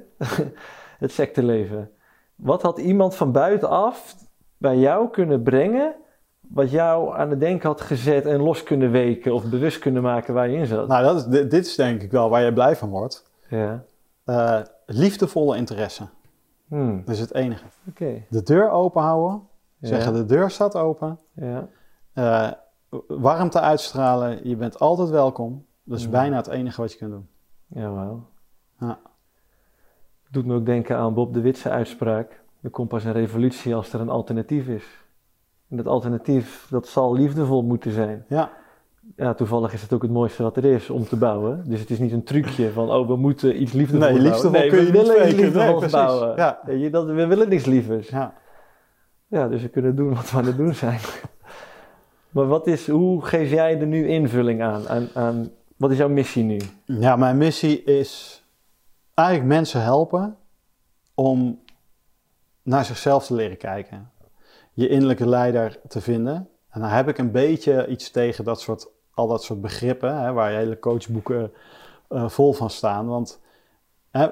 het 0.99 1.12
secteleven. 1.12 1.90
Wat 2.34 2.62
had 2.62 2.78
iemand 2.78 3.14
van 3.14 3.32
buitenaf 3.32 4.16
bij 4.57 4.76
jou 4.76 5.11
kunnen 5.11 5.42
brengen... 5.42 5.94
wat 6.40 6.70
jou 6.70 7.16
aan 7.16 7.30
het 7.30 7.40
denken 7.40 7.68
had 7.68 7.80
gezet 7.80 8.26
en 8.26 8.40
los 8.40 8.62
kunnen 8.62 8.90
weken... 8.90 9.32
of 9.32 9.51
bewust 9.51 9.78
kunnen 9.78 10.03
maken 10.03 10.34
waar 10.34 10.49
je 10.49 10.57
in 10.57 10.66
zat? 10.66 10.88
Nou, 10.88 11.05
dat 11.05 11.16
is, 11.16 11.24
dit, 11.24 11.51
dit 11.51 11.66
is 11.66 11.74
denk 11.74 12.03
ik 12.03 12.11
wel 12.11 12.28
waar 12.28 12.42
je 12.42 12.53
blij 12.53 12.76
van 12.76 12.88
wordt. 12.88 13.30
Ja. 13.49 13.84
Eh, 14.24 14.61
liefdevolle 14.91 15.57
interesse. 15.57 16.07
Hmm, 16.66 17.03
Dat 17.05 17.14
is 17.14 17.20
het 17.20 17.34
enige. 17.34 17.64
De 18.30 18.43
deur 18.43 18.70
open 18.70 19.03
houden. 19.03 19.43
Ja. 19.78 19.89
Zeggen 19.89 20.12
de 20.14 20.24
deur 20.24 20.51
staat 20.51 20.74
open. 20.76 21.18
Ja. 21.34 21.68
Eh, 22.12 22.51
warmte 23.09 23.61
uitstralen. 23.61 24.49
Je 24.49 24.57
bent 24.57 24.78
altijd 24.78 25.09
welkom. 25.09 25.66
Dat 25.84 25.99
is 25.99 26.05
Mm. 26.05 26.11
bijna 26.11 26.36
het 26.36 26.47
enige 26.47 26.80
wat 26.80 26.93
je 26.93 26.99
kunt 26.99 27.11
doen. 27.11 27.28
Ja, 27.66 27.91
wauw. 27.91 28.26
Ja. 28.80 28.99
Doet 30.30 30.47
me 30.47 30.55
ook 30.55 30.66
denken 30.66 30.97
aan 30.97 31.14
Bob 31.14 31.34
de 31.34 31.41
Witse 31.41 31.70
uitspraak. 31.70 32.43
Er 32.61 32.70
komt 32.70 32.89
pas 32.89 33.05
een 33.05 33.12
revolutie 33.12 33.74
als 33.74 33.93
er 33.93 34.01
een 34.01 34.09
alternatief 34.09 34.66
is. 34.68 34.84
En 35.68 35.76
dat 35.76 35.86
alternatief, 35.86 36.66
dat 36.70 36.86
zal 36.86 37.12
liefdevol 37.12 37.62
moeten 37.62 37.93
zijn. 37.93 38.24
Ja, 38.28 38.51
Ja, 39.16 39.34
toevallig 39.34 39.72
is 39.72 39.82
het 39.82 39.92
ook 39.92 40.02
het 40.02 40.11
mooiste 40.11 40.42
wat 40.42 40.56
er 40.56 40.64
is 40.64 40.90
om 40.90 41.04
te 41.04 41.16
bouwen. 41.16 41.64
Dus 41.66 41.80
het 41.80 41.90
is 41.90 41.98
niet 41.98 42.12
een 42.12 42.24
trucje 42.24 42.72
van, 42.72 42.90
oh, 42.90 43.06
we 43.06 43.16
moeten 43.16 43.62
iets 43.62 43.72
liefdevols 43.72 44.11
Nee, 44.11 44.22
bouwen. 44.22 44.32
liefdevol 44.32 44.50
nee, 44.50 44.68
kun 44.68 44.78
we 44.78 44.84
je 44.84 44.92
niet 44.92 45.02
willen 45.02 45.26
iets. 45.26 45.34
Nee, 45.34 45.44
liefdevols 45.44 45.92
bouwen. 45.92 46.36
Ja. 46.36 46.61
Je, 46.66 46.90
dat, 46.90 47.06
we 47.06 47.26
willen 47.26 47.48
niks 47.48 47.64
lievers. 47.64 48.09
ja. 48.09 48.34
Ja, 49.26 49.48
dus 49.48 49.62
we 49.62 49.68
kunnen 49.68 49.96
doen 49.96 50.14
wat 50.14 50.30
we 50.30 50.36
aan 50.36 50.44
het 50.44 50.56
doen 50.56 50.74
zijn. 50.74 51.00
maar 52.30 52.46
wat 52.46 52.66
is, 52.66 52.88
hoe 52.88 53.24
geef 53.24 53.50
jij 53.50 53.80
er 53.80 53.86
nu 53.86 54.09
invulling 54.09 54.62
aan? 54.62 54.88
aan, 54.88 55.09
aan 55.14 55.50
wat 55.76 55.90
is 55.90 55.96
jouw 55.96 56.09
missie 56.09 56.44
nu? 56.44 56.61
Ja, 56.84 57.16
mijn 57.16 57.36
missie 57.38 57.82
is 57.84 58.42
eigenlijk 59.14 59.48
mensen 59.48 59.82
helpen 59.82 60.36
om 61.14 61.61
naar 62.62 62.84
zichzelf 62.84 63.26
te 63.26 63.34
leren 63.34 63.56
kijken. 63.56 64.11
Je 64.72 64.88
innerlijke 64.88 65.28
leider 65.28 65.80
te 65.88 66.00
vinden. 66.00 66.48
En 66.68 66.80
dan 66.80 66.90
heb 66.90 67.09
ik 67.09 67.18
een 67.18 67.32
beetje 67.32 67.86
iets 67.86 68.11
tegen 68.11 68.44
dat 68.44 68.61
soort, 68.61 68.88
al 69.19 69.27
dat 69.27 69.43
soort 69.43 69.61
begrippen, 69.61 70.21
hè, 70.23 70.33
waar 70.33 70.51
hele 70.51 70.79
coachboeken 70.79 71.53
eh, 72.09 72.29
vol 72.29 72.53
van 72.53 72.71
staan. 72.71 73.07
Want 73.07 73.41
hè, 74.11 74.27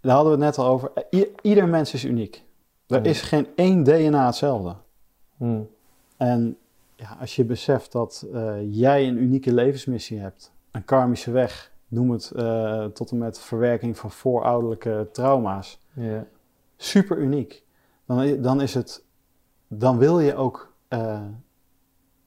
daar 0.00 0.14
hadden 0.14 0.38
we 0.38 0.44
het 0.44 0.56
net 0.56 0.64
al 0.66 0.72
over. 0.72 0.90
I- 1.10 1.32
ieder 1.42 1.68
mens 1.68 1.94
is 1.94 2.04
uniek. 2.04 2.44
Er 2.86 2.96
Hmm. 2.96 3.04
is 3.06 3.20
geen 3.22 3.46
één 3.54 3.82
DNA 3.84 4.26
hetzelfde. 4.26 4.74
Hm. 5.36 5.60
En 6.16 6.56
ja, 6.96 7.16
als 7.20 7.36
je 7.36 7.44
beseft 7.44 7.92
dat 7.92 8.26
eh, 8.32 8.54
jij 8.74 9.08
een 9.08 9.16
unieke 9.22 9.52
levensmissie 9.54 10.18
hebt, 10.18 10.52
een 10.70 10.84
karmische 10.84 11.30
weg, 11.30 11.72
noem 11.88 12.10
het 12.10 12.30
eh, 12.30 12.84
tot 12.84 13.10
en 13.10 13.18
met 13.18 13.38
verwerking 13.40 13.98
van 13.98 14.10
voorouderlijke 14.10 15.08
trauma's, 15.12 15.80
Ja. 15.92 16.26
super 16.76 17.18
uniek, 17.18 17.62
dan, 18.06 18.42
dan 18.42 18.60
is 18.60 18.74
het, 18.74 19.04
dan 19.68 19.98
wil 19.98 20.20
je 20.20 20.34
ook 20.34 20.72
eh, 20.88 21.22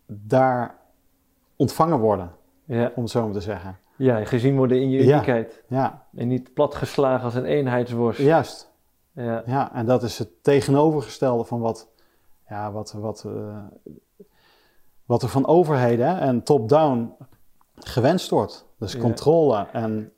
daar 0.05 0.79
ontvangen 1.61 1.99
worden, 1.99 2.31
Ja. 2.65 2.91
om 2.95 3.01
het 3.03 3.11
zo 3.11 3.23
maar 3.23 3.33
te 3.33 3.41
zeggen. 3.41 3.77
ja, 3.95 4.25
gezien 4.25 4.55
worden 4.55 4.81
in 4.81 4.89
je 4.89 5.03
Ja. 5.03 5.13
uniekheid. 5.13 5.63
Ja, 5.67 6.05
En 6.15 6.27
niet 6.27 6.53
platgeslagen 6.53 7.23
als 7.23 7.35
een 7.35 7.45
eenheidsworst. 7.45 8.19
juist. 8.19 8.71
Ja. 9.13 9.43
Ja, 9.45 9.73
en 9.73 9.85
dat 9.85 10.03
is 10.03 10.19
het 10.19 10.43
tegenovergestelde 10.43 11.43
van 11.43 11.59
wat, 11.59 11.87
ja, 12.49 12.71
wat, 12.71 12.91
wat, 12.91 13.23
eh, 13.27 13.57
wat 15.05 15.21
er 15.21 15.29
van 15.29 15.47
overheden 15.47 16.05
hè, 16.07 16.17
en 16.19 16.43
top-down 16.43 17.13
gewenst 17.75 18.29
wordt. 18.29 18.65
Dus 18.77 18.93
Ja. 18.93 18.99
controle 18.99 19.67
en 19.71 20.11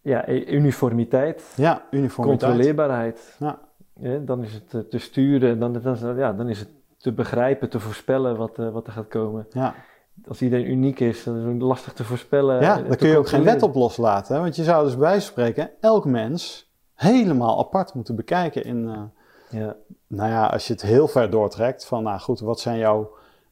Ja, 0.00 0.28
e- 0.28 0.44
uniformiteit, 0.52 1.52
ja, 1.56 1.82
uniformiteit. 1.90 2.40
controleerbaarheid. 2.50 3.36
Ja. 3.38 3.58
Ja, 4.00 4.18
dan 4.18 4.42
is 4.42 4.52
het 4.52 4.74
eh, 4.74 4.80
te 4.80 4.98
sturen, 4.98 5.58
dan, 5.58 5.72
dan, 5.72 6.16
ja, 6.16 6.32
dan 6.32 6.48
is 6.48 6.58
het 6.58 6.68
te 6.96 7.12
begrijpen, 7.12 7.68
te 7.70 7.80
voorspellen 7.80 8.36
wat, 8.36 8.58
eh, 8.58 8.70
wat 8.70 8.86
er 8.86 8.92
gaat 8.92 9.08
komen. 9.08 9.46
Ja, 9.50 9.74
Als 10.28 10.42
iedereen 10.42 10.70
uniek 10.70 11.00
is, 11.00 11.24
dan 11.24 11.36
is 11.38 11.44
het 11.44 11.62
lastig 11.62 11.92
te 11.92 12.04
voorspellen. 12.04 12.60
ja 12.60 12.82
te 12.82 12.96
kun 12.96 13.08
je 13.08 13.16
ook 13.18 13.28
geen 13.28 13.44
wet 13.44 13.62
op 13.62 13.74
loslaten. 13.74 14.34
Hè? 14.34 14.40
Want 14.40 14.56
je 14.56 14.62
zou 14.64 14.84
dus 14.84 14.96
bij 14.96 15.20
spreken 15.20 15.70
elk 15.80 16.04
mens 16.04 16.70
helemaal 16.94 17.58
apart 17.58 17.94
moeten 17.94 18.16
bekijken 18.16 18.64
in... 18.64 18.88
eh, 18.88 19.60
Ja, 19.60 19.76
Nou 20.06 20.30
ja, 20.30 20.46
als 20.46 20.66
je 20.66 20.72
het 20.72 20.82
heel 20.82 21.08
ver 21.08 21.30
doortrekt 21.30 21.84
van, 21.86 22.02
nou 22.02 22.18
goed, 22.20 22.40
wat, 22.40 22.60
zijn 22.60 22.78
jouw, 22.78 23.10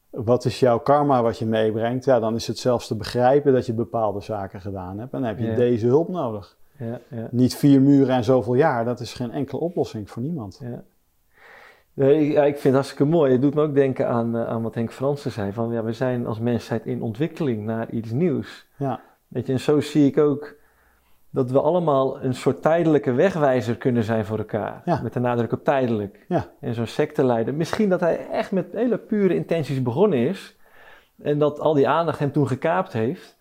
wat 0.09 0.45
is 0.45 0.59
jouw 0.59 0.79
karma 0.79 1.21
wat 1.21 1.37
je 1.37 1.45
meebrengt? 1.45 2.05
Ja, 2.05 2.19
dan 2.19 2.35
is 2.35 2.47
het 2.47 2.57
zelfs 2.57 2.87
te 2.87 2.95
begrijpen 2.95 3.53
dat 3.53 3.65
je 3.65 3.73
bepaalde 3.73 4.21
zaken 4.21 4.61
gedaan 4.61 4.99
hebt. 4.99 5.13
En 5.13 5.19
dan 5.19 5.27
heb 5.27 5.39
je 5.39 5.45
Ja. 5.45 5.55
deze 5.55 5.87
hulp 5.87 6.09
nodig. 6.09 6.57
ja, 6.77 6.99
ja. 7.09 7.27
Niet 7.31 7.55
vier 7.55 7.81
muren 7.81 8.15
en 8.15 8.23
zoveel 8.23 8.53
jaar, 8.55 8.85
dat 8.85 8.99
is 8.99 9.13
geen 9.13 9.31
enkele 9.31 9.61
oplossing 9.61 10.09
voor 10.09 10.21
niemand. 10.21 10.57
Ja. 10.61 10.83
Nee, 11.93 12.25
ik, 12.25 12.31
ja, 12.31 12.43
ik 12.43 12.51
vind 12.53 12.63
het 12.63 12.73
hartstikke 12.73 13.05
mooi. 13.05 13.31
Het 13.31 13.41
doet 13.41 13.53
me 13.53 13.61
ook 13.61 13.73
denken 13.75 14.07
aan, 14.07 14.35
eh, 14.37 14.47
aan 14.47 14.61
wat 14.61 14.75
Henk 14.75 14.91
Fransen 14.91 15.31
zei. 15.31 15.51
Van, 15.53 15.71
ja, 15.71 15.83
we 15.83 15.93
zijn 15.93 16.25
als 16.25 16.39
mensheid 16.39 16.85
in 16.85 17.01
ontwikkeling 17.01 17.65
naar 17.65 17.89
iets 17.91 18.11
nieuws. 18.11 18.65
Ja, 18.77 18.99
Weet 19.27 19.45
je, 19.47 19.53
en 19.53 19.59
zo 19.59 19.79
zie 19.79 20.05
ik 20.07 20.17
ook 20.17 20.53
dat 21.29 21.51
we 21.51 21.61
allemaal 21.61 22.21
een 22.23 22.33
soort 22.33 22.61
tijdelijke 22.61 23.11
wegwijzer 23.11 23.75
kunnen 23.77 24.03
zijn 24.03 24.25
voor 24.25 24.37
elkaar. 24.37 24.81
Ja. 24.85 24.99
Met 25.03 25.13
de 25.13 25.19
nadruk 25.19 25.51
op 25.51 25.63
tijdelijk. 25.63 26.25
Ja. 26.27 26.47
En 26.59 26.73
zo'n 26.73 26.85
secteleider. 26.87 27.53
Misschien 27.53 27.89
dat 27.89 27.99
hij 27.99 28.27
echt 28.31 28.51
met 28.51 28.65
hele 28.71 28.97
pure 28.97 29.35
intenties 29.35 29.81
begonnen 29.81 30.19
is. 30.19 30.55
En 31.23 31.39
dat 31.39 31.59
al 31.59 31.73
die 31.73 31.87
aandacht 31.87 32.19
hem 32.19 32.31
toen 32.31 32.47
gekaapt 32.47 32.93
heeft. 32.93 33.37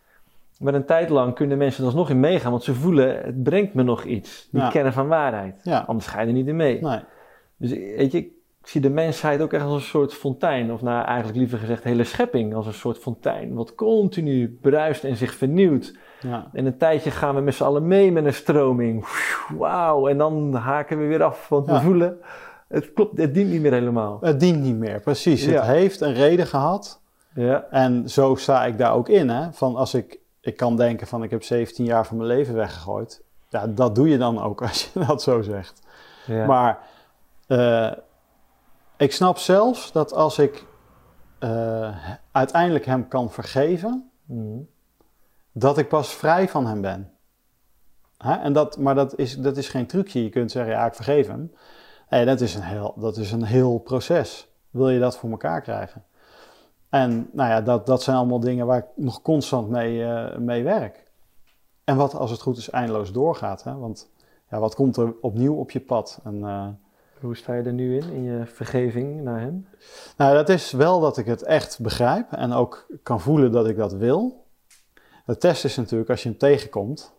Maar 0.59 0.75
een 0.75 0.85
tijd 0.85 1.09
lang 1.09 1.35
kunnen 1.35 1.59
mensen 1.59 1.81
er 1.81 1.87
alsnog 1.89 2.11
in 2.11 2.21
meegaan. 2.21 2.51
Want 2.51 2.63
ze 2.63 2.75
voelen, 2.75 3.23
het 3.25 3.43
brengt 3.43 3.75
me 3.75 3.83
nog 3.83 4.05
iets. 4.05 4.49
Die 4.51 4.61
Ja. 4.61 4.69
kern 4.69 4.93
van 4.93 5.09
waarheid. 5.09 5.61
Anders 5.87 6.07
ga 6.07 6.21
je 6.21 6.27
er 6.27 6.33
niet 6.33 6.47
in 6.47 6.57
mee. 6.57 6.81
nee, 6.81 7.01
Dus 7.57 7.71
weet 7.71 8.13
je, 8.13 8.41
ik 8.63 8.69
zie 8.69 8.81
de 8.81 8.91
mensheid 8.91 9.41
ook 9.41 9.53
echt 9.53 9.65
als 9.65 9.75
een 9.75 9.81
soort 9.89 10.15
fontein. 10.15 10.73
Of 10.73 10.83
nou, 10.83 11.05
eigenlijk 11.05 11.39
liever 11.39 11.59
gezegd, 11.59 11.85
hele 11.85 12.05
schepping 12.05 12.55
als 12.55 12.67
een 12.67 12.75
soort 12.75 12.99
fontein. 12.99 13.55
Wat 13.55 13.75
continu 13.75 14.59
bruist 14.61 15.05
en 15.05 15.17
zich 15.17 15.35
vernieuwt. 15.35 15.97
ja, 16.21 16.47
En 16.53 16.67
een 16.67 16.77
tijdje 16.79 17.11
gaan 17.11 17.35
we 17.35 17.41
met 17.41 17.55
z'n 17.55 17.63
allen 17.65 17.87
mee 17.87 18.13
met 18.13 18.25
een 18.25 18.35
stroming. 18.35 19.07
Wauw, 19.59 20.09
en 20.09 20.19
dan 20.19 20.55
haken 20.55 20.99
we 20.99 21.07
weer 21.07 21.23
af. 21.23 21.49
Want 21.49 21.67
we 21.67 21.81
voelen, 21.81 22.19
het 22.69 22.93
klopt, 22.93 23.19
het 23.19 23.35
dient 23.35 23.51
niet 23.51 23.61
meer 23.61 23.73
helemaal. 23.73 24.19
het 24.21 24.41
dient 24.41 24.63
niet 24.63 24.77
meer, 24.77 25.01
precies. 25.01 25.45
Ja. 25.45 25.53
Het 25.53 25.65
heeft 25.65 26.01
een 26.01 26.15
reden 26.15 26.47
gehad 26.47 27.01
Ja, 27.35 27.65
en 27.71 28.11
zo 28.11 28.35
sta 28.35 28.65
ik 28.65 28.79
daar 28.79 28.95
ook 28.95 29.09
in. 29.09 29.29
Hè? 29.29 29.53
Van 29.53 29.77
als 29.77 29.95
ik, 29.95 30.19
ik 30.41 30.57
kan 30.57 30.77
denken 30.77 31.07
van 31.07 31.23
ik 31.23 31.31
heb 31.31 31.43
17 31.43 31.85
jaar 31.85 32.07
van 32.07 32.17
mijn 32.17 32.29
leven 32.29 32.55
weggegooid. 32.55 33.23
Ja, 33.49 33.67
dat 33.67 33.95
doe 33.95 34.09
je 34.09 34.19
dan 34.19 34.43
ook 34.43 34.63
als 34.69 34.91
je 34.93 35.05
dat 35.07 35.23
zo 35.23 35.43
zegt. 35.43 35.83
ja. 36.27 36.47
Maar 36.47 36.79
eh, 37.47 37.91
ik 39.03 39.13
snap 39.13 39.39
zelfs 39.39 39.93
dat 39.93 40.13
als 40.13 40.39
ik 40.39 40.67
eh, 41.39 41.97
uiteindelijk 42.33 42.85
hem 42.85 43.09
kan 43.09 43.31
vergeven, 43.31 44.11
Mhm. 44.25 44.59
dat 45.53 45.79
ik 45.79 45.89
pas 45.89 46.15
vrij 46.15 46.49
van 46.49 46.67
hem 46.67 46.81
ben. 46.81 47.11
Hè? 48.19 48.35
En 48.35 48.53
dat, 48.53 48.79
maar 48.79 48.95
dat 48.95 49.19
is, 49.19 49.37
dat 49.39 49.57
is 49.57 49.69
geen 49.69 49.87
trucje. 49.87 50.23
Je 50.23 50.29
kunt 50.29 50.51
zeggen, 50.51 50.73
ja, 50.73 50.87
ik 50.87 50.95
vergeef 50.95 51.27
hem. 51.27 51.53
Nee, 52.11 52.25
dat 52.25 52.41
is 52.41 52.55
een 52.55 52.63
heel, 52.63 52.95
dat 52.97 53.17
is 53.17 53.33
een 53.33 53.43
heel 53.45 53.79
proces. 53.79 54.49
Wil 54.71 54.89
je 54.91 54.99
dat 55.01 55.17
voor 55.17 55.31
elkaar 55.31 55.61
krijgen? 55.61 56.05
En 56.89 57.31
nou 57.33 57.51
ja, 57.51 57.61
dat, 57.61 57.87
dat 57.87 58.03
zijn 58.03 58.17
allemaal 58.17 58.41
dingen 58.41 58.67
waar 58.67 58.79
ik 58.79 58.87
nog 58.95 59.23
constant 59.23 59.69
mee, 59.69 60.05
eh, 60.05 60.39
mee 60.39 60.65
werk. 60.65 61.07
En 61.85 61.97
wat 61.97 62.15
als 62.15 62.31
het 62.31 62.41
goed 62.41 62.57
is 62.57 62.71
eindeloos 62.71 63.13
doorgaat. 63.13 63.65
Hè? 63.65 63.77
Want 63.77 64.11
ja, 64.51 64.59
wat 64.59 64.75
komt 64.75 64.97
er 64.97 65.15
opnieuw 65.21 65.55
op 65.55 65.71
je 65.71 65.81
pad? 65.81 66.21
En, 66.25 66.45
eh, 66.45 66.69
Hoe 67.23 67.37
sta 67.37 67.55
je 67.55 67.63
er 67.63 67.73
nu 67.73 67.97
in, 67.97 68.11
in 68.13 68.23
je 68.23 68.47
vergeving 68.47 69.23
naar 69.23 69.41
hem? 69.41 69.67
Nou, 70.17 70.35
dat 70.35 70.49
is 70.49 70.73
wel 70.73 71.01
dat 71.01 71.17
ik 71.19 71.27
het 71.27 71.43
echt 71.43 71.81
begrijp 71.81 72.33
en 72.33 72.53
ook 72.53 72.87
kan 73.03 73.21
voelen 73.21 73.53
dat 73.53 73.69
ik 73.69 73.77
dat 73.77 73.93
wil. 73.93 74.47
De 75.27 75.37
test 75.37 75.65
is 75.65 75.77
natuurlijk 75.77 76.11
als 76.11 76.23
je 76.23 76.29
hem 76.29 76.39
tegenkomt 76.39 77.15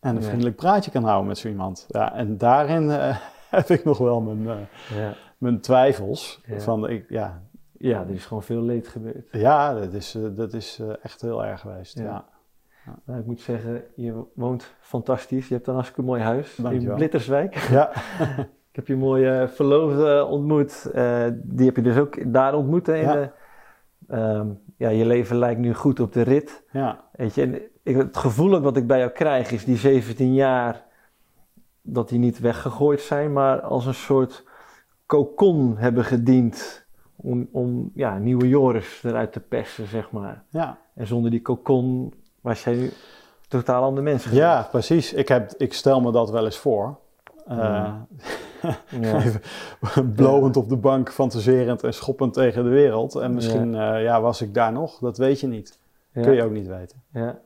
en 0.00 0.14
een 0.16 0.22
Ja. 0.22 0.26
vriendelijk 0.28 0.56
praatje 0.56 0.90
kan 0.90 1.04
houden 1.04 1.26
met 1.26 1.38
zo 1.38 1.48
iemand. 1.48 1.84
Ja, 1.88 2.14
en 2.14 2.38
daarin 2.38 2.90
eh, 2.90 3.16
heb 3.50 3.68
ik 3.68 3.84
nog 3.84 3.98
wel 3.98 4.20
mijn, 4.20 4.48
eh, 4.48 4.96
Ja. 4.98 5.14
mijn 5.38 5.60
twijfels. 5.60 6.40
Ja. 6.46 6.60
Van, 6.60 6.88
ik, 6.88 7.08
ja, 7.08 7.42
ja, 7.72 8.00
er 8.00 8.10
is 8.10 8.26
gewoon 8.26 8.42
veel 8.42 8.62
leed 8.62 8.88
gebeurd. 8.88 9.28
ja, 9.32 9.74
dat 9.74 9.92
is, 9.92 10.14
eh, 10.14 10.22
dat 10.34 10.52
is 10.52 10.80
echt 11.02 11.20
heel 11.20 11.44
erg 11.44 11.60
geweest. 11.60 11.98
Ja. 11.98 12.24
Nou, 13.04 13.20
ik 13.20 13.26
moet 13.26 13.40
zeggen, 13.40 13.84
je 13.96 14.24
woont 14.34 14.74
fantastisch. 14.80 15.48
Je 15.48 15.54
hebt 15.54 15.66
een 15.66 15.74
hartstikke 15.74 16.02
mooi 16.02 16.22
huis 16.22 16.58
in. 16.58 16.94
Blitterswijk. 16.94 17.54
Ja. 17.56 17.90
Ik 18.72 18.78
heb 18.78 18.86
je 18.86 18.96
mooie 18.96 19.48
verloofde 19.54 20.24
ontmoet. 20.24 20.90
Eh, 20.92 21.24
die 21.34 21.66
heb 21.66 21.76
je 21.76 21.82
dus 21.82 21.96
ook 21.96 22.32
daar 22.32 22.54
ontmoet. 22.54 22.86
Hè, 22.86 22.94
Ja. 22.94 23.12
de- 23.12 23.30
ehm, 24.08 24.46
ja, 24.76 24.88
je 24.88 25.06
leven 25.06 25.36
lijkt 25.36 25.60
nu 25.60 25.74
goed 25.74 26.00
op 26.00 26.12
de 26.12 26.22
rit. 26.22 26.62
ja, 26.70 27.04
Weet 27.12 27.34
je, 27.34 27.42
en 27.42 27.60
ik, 27.82 27.96
het 27.96 28.16
gevoel 28.16 28.54
ook 28.54 28.62
wat 28.62 28.76
ik 28.76 28.86
bij 28.86 28.98
jou 28.98 29.10
krijg 29.10 29.50
is 29.52 29.64
die 29.64 29.76
17 29.76 30.34
jaar 30.34 30.84
dat 31.82 32.08
die 32.08 32.18
niet 32.18 32.38
weggegooid 32.40 33.00
zijn, 33.00 33.32
maar 33.32 33.60
als 33.60 33.86
een 33.86 33.94
soort 33.94 34.44
kokon 35.06 35.76
hebben 35.76 36.04
gediend 36.04 36.86
om, 37.16 37.48
om 37.52 37.90
ja, 37.94 38.18
nieuwe 38.18 38.48
Joris 38.48 39.02
eruit 39.04 39.32
te 39.32 39.40
persen, 39.40 39.86
zeg 39.86 40.10
maar. 40.10 40.44
ja. 40.48 40.78
En 40.94 41.06
zonder 41.06 41.30
die 41.30 41.42
kokon 41.42 42.14
was 42.40 42.64
jij 42.64 42.74
nu 42.74 42.90
totaal 43.48 43.82
ander 43.82 44.02
mens 44.02 44.22
geweest. 44.22 44.40
ja, 44.42 44.68
precies. 44.70 45.12
Ik, 45.12 45.28
heb, 45.28 45.52
ik 45.56 45.72
stel 45.72 46.00
me 46.00 46.12
dat 46.12 46.30
wel 46.30 46.44
eens 46.44 46.58
voor. 46.58 46.98
Eh, 47.46 47.94
Ja. 49.00 49.16
Even 49.16 50.12
blowend 50.14 50.56
op 50.56 50.68
de 50.68 50.76
bank, 50.76 51.12
fantaserend 51.12 51.82
en 51.82 51.94
schoppend 51.94 52.32
tegen 52.32 52.64
de 52.64 52.70
wereld. 52.70 53.14
En 53.14 53.34
misschien 53.34 53.74
eh, 53.74 54.02
ja, 54.02 54.20
was 54.20 54.42
ik 54.42 54.54
daar 54.54 54.72
nog, 54.72 54.98
dat 54.98 55.16
weet 55.18 55.40
je 55.40 55.46
niet. 55.46 55.78
Ja. 56.12 56.22
Kun 56.22 56.32
je 56.34 56.42
ook 56.44 56.52
niet 56.52 56.66
weten. 56.66 57.02
Ja. 57.12 57.38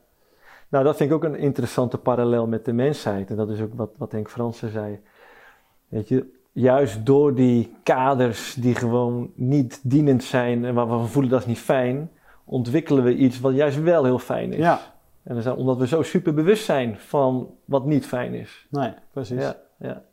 Nou, 0.69 0.83
dat 0.83 0.97
vind 0.97 1.09
ik 1.09 1.15
ook 1.15 1.23
een 1.23 1.35
interessante 1.35 1.97
parallel 1.97 2.47
met 2.47 2.65
de 2.65 2.73
mensheid. 2.73 3.29
En 3.29 3.35
dat 3.35 3.49
is 3.49 3.61
ook 3.61 3.73
wat, 3.75 3.89
wat 3.97 4.11
Henk 4.11 4.29
Fransen 4.29 4.71
zei. 4.71 4.99
Weet 5.87 6.07
je, 6.07 6.25
juist 6.51 7.05
door 7.05 7.35
die 7.35 7.75
kaders 7.83 8.53
die 8.53 8.75
gewoon 8.75 9.31
niet 9.35 9.79
dienend 9.83 10.23
zijn 10.23 10.65
en 10.65 10.73
waarvan 10.73 11.01
we 11.01 11.07
voelen 11.07 11.31
dat 11.31 11.39
is 11.39 11.45
niet 11.45 11.59
fijn, 11.59 12.11
ontwikkelen 12.45 13.03
we 13.03 13.15
iets 13.15 13.39
wat 13.39 13.53
juist 13.55 13.81
wel 13.81 14.03
heel 14.03 14.19
fijn 14.19 14.53
is. 14.53 14.57
Ja, 14.59 14.79
En 15.23 15.35
dat 15.35 15.45
is 15.45 15.51
omdat 15.51 15.77
we 15.77 15.87
zo 15.87 16.01
super 16.01 16.33
bewust 16.33 16.65
zijn 16.65 16.97
van 16.97 17.49
wat 17.65 17.85
niet 17.85 18.05
fijn 18.05 18.33
is. 18.33 18.67
nee, 18.69 18.93
precies. 19.11 19.41
Ja, 19.41 19.55
ja. 19.79 20.03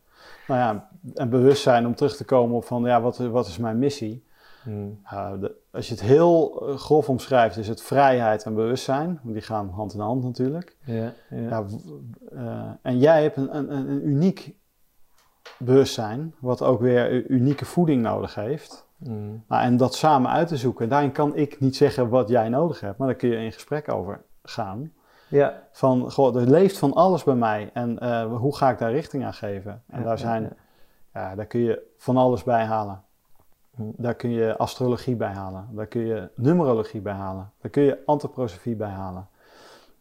Nou 0.47 0.61
ja, 0.61 0.89
en 1.15 1.31
bewustzijn 1.31 1.87
om 1.87 1.95
terug 1.95 2.17
te 2.17 2.25
komen 2.25 2.57
op 2.57 2.65
van, 2.65 2.85
ja, 2.85 3.01
wat, 3.01 3.19
wat 3.19 3.47
is 3.47 3.59
mijn 3.59 3.79
missie? 3.79 4.25
Hmm. 4.63 5.01
De- 5.41 5.55
als 5.71 5.89
je 5.89 5.95
het 5.95 6.03
heel 6.03 6.67
eh, 6.69 6.77
grof 6.77 7.09
omschrijft, 7.09 7.57
is 7.57 7.69
het 7.69 7.83
vrijheid 7.83 8.45
en 8.45 8.55
bewustzijn. 8.55 9.21
Die 9.23 9.43
gaan 9.43 9.69
hand 9.69 9.95
in 9.95 10.01
hand 10.01 10.23
natuurlijk. 10.23 10.77
ja, 10.85 11.13
ja. 11.31 11.65
Eh, 12.33 12.71
en 12.83 12.99
jij 12.99 13.23
hebt 13.23 13.37
een, 13.37 13.57
een, 13.57 13.73
een 13.73 14.09
uniek 14.09 14.55
bewustzijn, 15.59 16.35
wat 16.41 16.63
ook 16.63 16.81
weer 16.81 17.27
unieke 17.31 17.65
voeding 17.65 18.03
nodig 18.03 18.35
heeft. 18.35 18.87
Hmm. 18.99 19.45
Nou, 19.49 19.63
en 19.63 19.77
dat 19.77 19.95
samen 19.95 20.31
uit 20.31 20.49
te 20.49 20.57
zoeken. 20.57 20.89
Daarin 20.89 21.13
kan 21.13 21.37
ik 21.37 21.61
niet 21.61 21.77
zeggen 21.77 22.09
wat 22.09 22.29
jij 22.29 22.49
nodig 22.49 22.81
hebt, 22.81 22.99
maar 22.99 23.09
daar 23.09 23.17
kun 23.17 23.29
je 23.29 23.37
in 23.37 23.53
gesprek 23.53 23.93
over 23.93 24.23
gaan. 24.43 24.93
Ja. 25.37 25.63
Van, 25.73 26.11
goh, 26.11 26.37
er 26.37 26.51
leeft 26.51 26.79
van 26.79 26.93
alles 26.93 27.25
bij 27.25 27.35
mij 27.35 27.71
en 27.73 27.99
eh, 27.99 28.37
hoe 28.37 28.57
ga 28.57 28.71
ik 28.71 28.79
daar 28.79 28.93
richting 28.93 29.25
aan 29.25 29.35
geven? 29.35 29.83
En 29.87 29.99
Ja, 29.99 30.05
daar, 30.05 30.19
zijn, 30.19 30.43
ja, 31.13 31.29
ja, 31.29 31.35
daar 31.35 31.47
kun 31.47 31.61
je 31.61 31.83
van 31.97 32.17
alles 32.17 32.43
bij 32.43 32.65
halen. 32.65 33.03
Hm. 33.75 33.83
Daar 33.97 34.15
kun 34.15 34.31
je 34.31 34.57
astrologie 34.57 35.17
bij 35.17 35.33
halen. 35.33 35.69
Daar 35.73 35.87
kun 35.87 36.07
je 36.07 36.31
numerologie 36.35 37.01
bij 37.01 37.13
halen. 37.13 37.53
Daar 37.61 37.71
kun 37.71 37.83
je 37.83 38.03
antroposofie 38.07 38.77
bij 38.77 38.91
halen. 38.91 39.29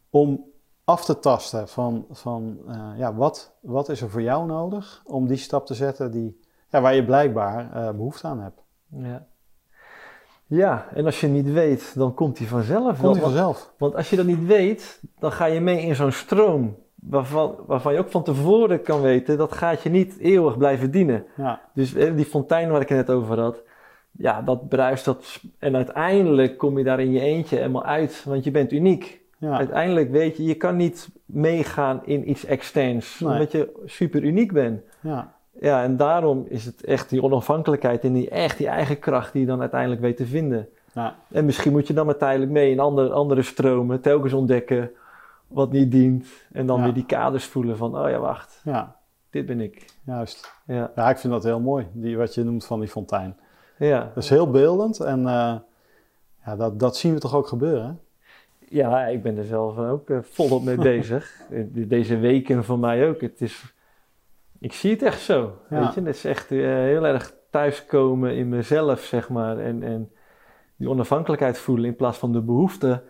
Om 0.10 0.46
af 0.84 1.06
te 1.06 1.20
tasten 1.20 1.68
van, 1.68 2.06
van 2.10 2.58
eh, 2.68 2.92
ja, 2.98 3.14
wat, 3.14 3.56
wat 3.60 3.90
is 3.90 4.02
er 4.02 4.10
voor 4.10 4.22
jou 4.22 4.46
nodig 4.46 5.02
om 5.06 5.28
die 5.28 5.38
stap 5.38 5.66
te 5.66 5.74
zetten 5.74 6.12
die, 6.12 6.40
ja, 6.70 6.82
waar 6.82 6.96
je 6.96 7.06
blijkbaar 7.06 7.74
eh, 7.74 7.92
behoefte 7.92 8.28
aan 8.28 8.40
hebt. 8.40 8.62
Ja. 8.88 9.28
Ja, 10.48 10.88
en 10.94 11.06
als 11.06 11.20
je 11.20 11.28
niet 11.28 11.52
weet, 11.52 11.92
dan 11.96 12.14
komt 12.14 12.38
hij 12.38 12.48
vanzelf. 12.48 13.00
Komt 13.00 13.14
die 13.14 13.24
vanzelf. 13.24 13.74
Want 13.78 13.96
als 13.96 14.10
je 14.10 14.16
dat 14.16 14.26
niet 14.26 14.46
weet, 14.46 15.02
dan 15.20 15.32
ga 15.32 15.46
je 15.46 15.60
mee 15.60 15.82
in 15.82 15.96
zo'n 15.96 16.12
stroom. 16.12 16.76
Waarvan, 16.96 17.56
waarvan 17.68 17.94
je 17.94 18.00
ook 18.00 18.10
van 18.10 18.24
tevoren 18.24 18.82
kan 18.82 19.02
weten, 19.02 19.38
dat 19.38 19.52
gaat 19.54 19.82
je 19.82 19.90
niet 19.90 20.18
eeuwig 20.20 20.58
blijven 20.58 20.92
dienen. 20.92 21.26
Ja, 21.38 21.62
Dus 21.74 21.94
eh, 21.94 22.16
die 22.16 22.26
fontein 22.26 22.70
waar 22.72 22.82
ik 22.82 22.90
het 22.90 22.98
net 23.08 23.10
over 23.16 23.40
had. 23.40 23.62
ja, 24.12 24.42
dat 24.42 24.70
bruist 24.70 25.06
dat. 25.06 25.40
En 25.60 25.76
uiteindelijk 25.76 26.58
kom 26.58 26.78
je 26.78 26.84
daar 26.84 27.00
in 27.00 27.12
je 27.12 27.20
eentje 27.20 27.56
helemaal 27.56 27.86
uit, 27.86 28.24
want 28.28 28.44
je 28.44 28.52
bent 28.52 28.72
uniek. 28.72 29.22
Ja. 29.38 29.58
Uiteindelijk 29.58 30.12
weet 30.12 30.38
je, 30.38 30.44
je 30.44 30.56
kan 30.56 30.76
niet 30.76 31.10
meegaan 31.26 32.02
in 32.06 32.30
iets 32.30 32.46
externs, 32.46 33.20
Nee. 33.20 33.32
omdat 33.32 33.52
je 33.52 33.72
super 33.86 34.24
uniek 34.24 34.52
bent. 34.54 34.82
Ja. 35.02 35.34
Ja, 35.64 35.84
en 35.84 35.98
daarom 35.98 36.46
is 36.48 36.66
het 36.66 36.84
echt 36.84 37.10
die 37.10 37.24
onafhankelijkheid 37.24 38.04
en 38.04 38.14
die, 38.14 38.30
echt 38.30 38.58
die 38.58 38.68
eigen 38.68 39.00
kracht 39.00 39.32
die 39.34 39.42
je 39.42 39.48
dan 39.48 39.60
uiteindelijk 39.62 40.02
weet 40.02 40.18
te 40.18 40.26
vinden. 40.26 40.70
Ja. 40.94 41.16
En 41.32 41.46
misschien 41.46 41.72
moet 41.72 41.88
je 41.88 41.94
dan 41.94 42.06
maar 42.06 42.18
tijdelijk 42.18 42.52
mee 42.52 42.72
in 42.72 42.80
andere, 42.80 43.10
andere 43.10 43.42
stromen, 43.42 44.02
telkens 44.02 44.34
ontdekken 44.34 44.92
wat 45.48 45.72
niet 45.72 45.92
dient. 45.92 46.28
En 46.52 46.66
dan 46.66 46.78
Ja. 46.78 46.84
weer 46.84 46.94
die 46.94 47.06
kaders 47.06 47.46
voelen 47.46 47.78
van, 47.78 47.98
oh 47.98 48.10
ja, 48.10 48.20
wacht, 48.20 48.62
ja, 48.64 48.96
dit 49.30 49.46
ben 49.46 49.62
ik. 49.62 49.86
juist. 50.06 50.52
Ja, 50.66 50.92
Ja, 50.96 51.10
ik 51.10 51.18
vind 51.18 51.34
dat 51.34 51.44
heel 51.44 51.60
mooi, 51.60 51.88
die, 51.92 52.18
wat 52.18 52.34
je 52.36 52.44
noemt 52.44 52.66
van 52.66 52.80
die 52.80 52.90
fontein. 52.90 53.36
ja. 53.78 54.12
Dat 54.14 54.24
is 54.24 54.30
heel 54.30 54.50
beeldend 54.52 55.00
en 55.00 55.20
eh, 55.28 55.56
ja, 56.46 56.56
dat, 56.58 56.80
dat 56.80 56.98
zien 56.98 57.14
we 57.14 57.20
toch 57.20 57.36
ook 57.36 57.48
gebeuren. 57.48 57.86
hè? 57.86 57.94
ja 58.78 59.06
ik 59.08 59.24
ben 59.24 59.38
er 59.38 59.46
zelf 59.46 59.78
ook 59.78 60.10
eh, 60.10 60.18
volop 60.22 60.64
mee 60.64 60.78
bezig. 60.94 61.42
Eh, 61.52 61.64
Deze 61.70 62.18
weken 62.18 62.64
voor 62.64 62.80
mij 62.80 63.10
ook. 63.10 63.22
Het 63.22 63.42
is, 63.42 63.74
ik 64.64 64.74
zie 64.74 64.92
het 64.92 65.02
echt 65.02 65.22
zo, 65.22 65.58
Ja. 65.70 65.80
weet 65.80 65.94
je. 65.94 66.00
Het 66.02 66.16
is 66.16 66.26
echt 66.26 66.52
eh, 66.52 66.58
heel 66.60 67.06
erg 67.06 67.34
thuiskomen 67.50 68.36
in 68.36 68.50
mezelf, 68.50 69.00
zeg 69.02 69.30
maar. 69.30 69.58
En, 69.58 69.84
en 69.84 70.12
die 70.76 70.90
onafhankelijkheid 70.90 71.58
voelen 71.58 71.86
in 71.86 71.96
plaats 71.96 72.18
van 72.18 72.32
de 72.32 72.42
behoefte 72.42 73.04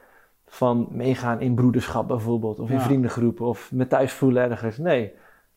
van 0.48 0.88
meegaan 0.92 1.42
in 1.42 1.56
broederschap 1.56 2.08
bijvoorbeeld. 2.08 2.60
Of 2.60 2.70
in 2.70 2.80
vriendengroepen 2.80 3.46
of 3.46 3.72
me 3.72 3.88
thuis 3.88 4.14
voelen 4.14 4.50
ergens. 4.50 4.78
Nee, 4.78 5.04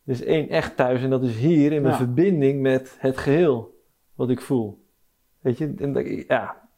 er 0.04 0.12
is 0.12 0.22
één 0.24 0.48
echt 0.48 0.76
thuis 0.76 1.02
en 1.02 1.10
dat 1.10 1.22
is 1.22 1.36
hier 1.36 1.72
in 1.72 1.82
mijn 1.82 1.94
Ja. 1.94 1.98
verbinding 2.00 2.60
met 2.62 2.96
het 3.00 3.16
geheel 3.16 3.74
wat 4.14 4.30
ik 4.30 4.40
voel. 4.40 4.84
Weet 5.40 5.58
je, 5.58 5.74
en 5.78 5.92
dat, 5.92 6.06
ja, 6.28 6.68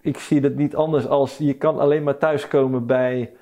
ik 0.00 0.18
zie 0.18 0.40
dat 0.40 0.54
niet 0.54 0.76
anders 0.76 1.06
als 1.06 1.38
je 1.38 1.54
kan 1.54 1.78
alleen 1.78 2.02
maar 2.02 2.18
thuiskomen 2.18 2.86
bij 2.86 3.32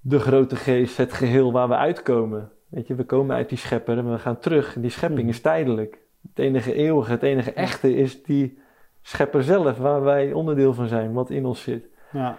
de 0.00 0.18
grote 0.18 0.56
geest, 0.56 0.96
het 0.96 1.12
geheel 1.12 1.52
waar 1.52 1.68
we 1.68 1.76
uitkomen. 1.76 2.50
Weet 2.74 2.86
je, 2.86 2.94
we 2.94 3.04
komen 3.04 3.36
uit 3.36 3.48
die 3.48 3.58
schepper 3.58 3.98
en 3.98 4.10
we 4.12 4.18
gaan 4.18 4.38
terug. 4.38 4.74
En 4.74 4.80
die 4.80 4.90
schepping 4.90 5.20
Mhm. 5.20 5.28
is 5.28 5.40
tijdelijk. 5.40 5.98
Het 6.28 6.38
enige 6.38 6.74
eeuwige, 6.74 7.10
het 7.10 7.22
enige 7.22 7.52
echte 7.52 7.94
is 7.96 8.22
die 8.22 8.58
schepper 9.02 9.42
zelf, 9.42 9.78
waar 9.78 10.02
wij 10.02 10.32
onderdeel 10.32 10.74
van 10.74 10.86
zijn, 10.88 11.12
wat 11.12 11.30
in 11.30 11.44
ons 11.46 11.62
zit. 11.62 11.86
Ja, 12.12 12.36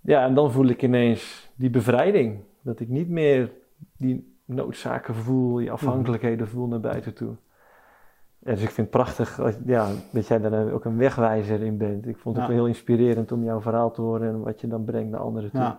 Ja, 0.00 0.24
en 0.24 0.34
dan 0.34 0.52
voel 0.52 0.66
ik 0.66 0.82
ineens 0.82 1.50
die 1.54 1.70
bevrijding. 1.70 2.40
Dat 2.62 2.80
ik 2.80 2.88
niet 2.88 3.08
meer 3.08 3.50
die 3.96 4.36
noodzaken 4.44 5.14
voel, 5.14 5.54
die 5.56 5.72
afhankelijkheden 5.72 6.48
voel 6.48 6.66
naar 6.66 6.80
buiten 6.80 7.14
toe. 7.14 7.36
Ja, 8.38 8.52
dus 8.52 8.62
ik 8.62 8.70
vind 8.70 8.76
het 8.76 8.90
prachtig 8.90 9.40
als- 9.40 9.58
ja, 9.66 9.88
dat 10.12 10.26
jij 10.26 10.38
daar 10.38 10.72
ook 10.72 10.84
een 10.84 10.96
wegwijzer 10.96 11.62
in 11.62 11.76
bent. 11.78 12.06
Ik 12.06 12.16
vond 12.16 12.36
het 12.36 12.44
Ja. 12.44 12.50
ook 12.50 12.56
heel 12.56 12.66
inspirerend 12.66 13.32
om 13.32 13.44
jouw 13.44 13.60
verhaal 13.60 13.90
te 13.90 14.00
horen 14.00 14.28
en 14.28 14.40
wat 14.42 14.60
je 14.60 14.66
dan 14.68 14.84
brengt 14.84 15.10
naar 15.10 15.20
anderen 15.20 15.50
toe. 15.50 15.60
ja, 15.60 15.78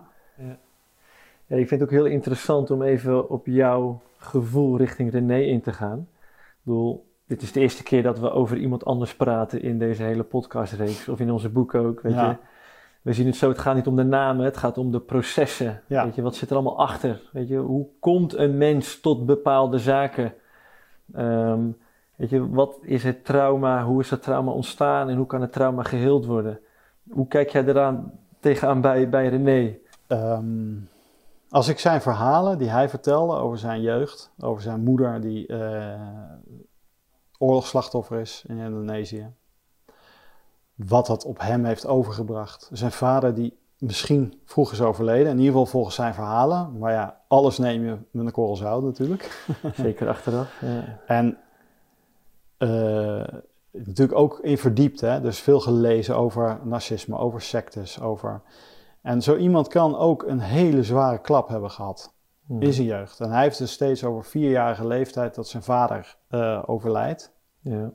Ja, 1.50 1.56
ik 1.56 1.68
vind 1.68 1.82
het 1.82 1.90
ook 1.90 1.96
heel 1.96 2.06
interessant 2.06 2.72
om 2.72 2.82
even 2.82 3.30
op 3.30 3.46
jouw 3.46 4.02
gevoel 4.18 4.78
richting 4.78 5.12
René 5.12 5.40
in 5.40 5.62
te 5.62 5.74
gaan. 5.74 6.08
Ik 6.30 6.60
bedoel, 6.64 7.06
dit 7.28 7.42
is 7.42 7.52
de 7.52 7.60
eerste 7.60 7.84
keer 7.84 8.04
dat 8.04 8.20
we 8.20 8.32
over 8.32 8.58
iemand 8.58 8.86
anders 8.86 9.16
praten 9.16 9.62
in 9.62 9.80
deze 9.80 10.04
hele 10.04 10.24
podcastreeks. 10.24 11.08
Of 11.08 11.20
in 11.20 11.32
onze 11.32 11.50
boek 11.50 11.76
ook, 11.76 12.02
weet 12.02 12.14
Ja. 12.14 12.30
je. 12.30 12.36
We 13.02 13.14
zien 13.14 13.26
het 13.26 13.36
zo, 13.36 13.50
het 13.50 13.58
gaat 13.60 13.76
niet 13.76 13.88
om 13.88 13.96
de 13.96 14.04
namen, 14.04 14.46
het 14.46 14.58
gaat 14.58 14.78
om 14.78 14.92
de 14.92 15.00
processen. 15.00 15.82
Ja. 15.88 16.04
Weet 16.06 16.16
je, 16.16 16.22
wat 16.22 16.36
zit 16.36 16.50
er 16.50 16.56
allemaal 16.56 16.78
achter? 16.80 17.22
Weet 17.32 17.48
je, 17.48 17.58
hoe 17.58 17.86
komt 18.00 18.38
een 18.38 18.58
mens 18.58 19.00
tot 19.00 19.26
bepaalde 19.26 19.78
zaken? 19.80 20.34
Ehm, 21.14 21.62
weet 22.16 22.30
je, 22.30 22.50
wat 22.50 22.78
is 22.82 23.04
het 23.04 23.26
trauma? 23.26 23.84
Hoe 23.84 24.00
is 24.02 24.10
dat 24.10 24.24
trauma 24.24 24.52
ontstaan 24.52 25.10
en 25.10 25.18
hoe 25.18 25.26
kan 25.26 25.42
het 25.42 25.52
trauma 25.52 25.84
geheeld 25.84 26.26
worden? 26.26 26.60
Hoe 27.10 27.28
kijk 27.28 27.50
jij 27.50 27.66
eraan 27.66 28.12
tegenaan 28.40 28.82
bij, 28.82 29.10
bij 29.10 29.28
René? 29.28 29.78
Ehm, 30.08 30.74
als 31.50 31.68
ik 31.68 31.80
zijn 31.80 32.02
verhalen 32.02 32.58
die 32.58 32.70
hij 32.70 32.90
vertelde 32.90 33.36
over 33.36 33.58
zijn 33.58 33.82
jeugd, 33.82 34.32
over 34.40 34.62
zijn 34.62 34.84
moeder 34.84 35.22
die 35.22 35.48
eh 35.48 36.02
oorlogsslachtoffer 37.40 38.20
is 38.20 38.44
in 38.48 38.58
Indonesië, 38.58 39.34
wat 40.76 41.06
dat 41.06 41.26
op 41.26 41.40
hem 41.40 41.66
heeft 41.66 41.88
overgebracht. 41.88 42.70
Zijn 42.74 42.92
vader 42.92 43.34
die 43.34 43.58
misschien 43.78 44.42
vroeg 44.46 44.72
is 44.72 44.82
overleden, 44.82 45.32
in 45.32 45.38
ieder 45.38 45.52
geval 45.52 45.66
volgens 45.66 45.96
zijn 45.96 46.14
verhalen, 46.14 46.78
maar 46.78 46.92
ja, 46.92 47.22
alles 47.28 47.58
neem 47.58 47.86
je 47.86 47.98
met 48.12 48.26
een 48.26 48.32
korrel 48.32 48.56
zout 48.56 48.84
natuurlijk. 48.84 49.46
Zeker 49.74 50.08
achteraf. 50.10 50.62
Ja. 50.62 51.00
En 51.06 51.38
eh, 52.58 53.40
natuurlijk 53.72 54.18
ook 54.18 54.40
in 54.40 54.58
verdiept, 54.58 55.02
hè? 55.02 55.22
dus 55.22 55.40
veel 55.40 55.60
gelezen 55.60 56.16
over 56.16 56.60
narcisme, 56.64 57.18
over 57.18 57.42
sectes, 57.42 58.02
over... 58.02 58.42
En 59.02 59.22
zo 59.22 59.36
iemand 59.36 59.68
kan 59.68 59.96
ook 59.98 60.24
een 60.24 60.40
hele 60.40 60.84
zware 60.84 61.20
klap 61.22 61.48
hebben 61.48 61.72
gehad 61.72 62.14
Mhm. 62.46 62.62
in 62.62 62.74
zijn 62.74 62.88
jeugd. 62.88 63.20
En 63.20 63.32
hij 63.32 63.42
heeft 63.44 63.58
dus 63.58 63.72
steeds 63.72 64.04
over 64.04 64.24
vierjarige 64.24 64.88
leeftijd 64.88 65.36
dat 65.36 65.48
zijn 65.48 65.64
vader 65.64 66.18
eh, 66.28 66.64
overlijdt. 66.66 67.34
Ja. 67.60 67.92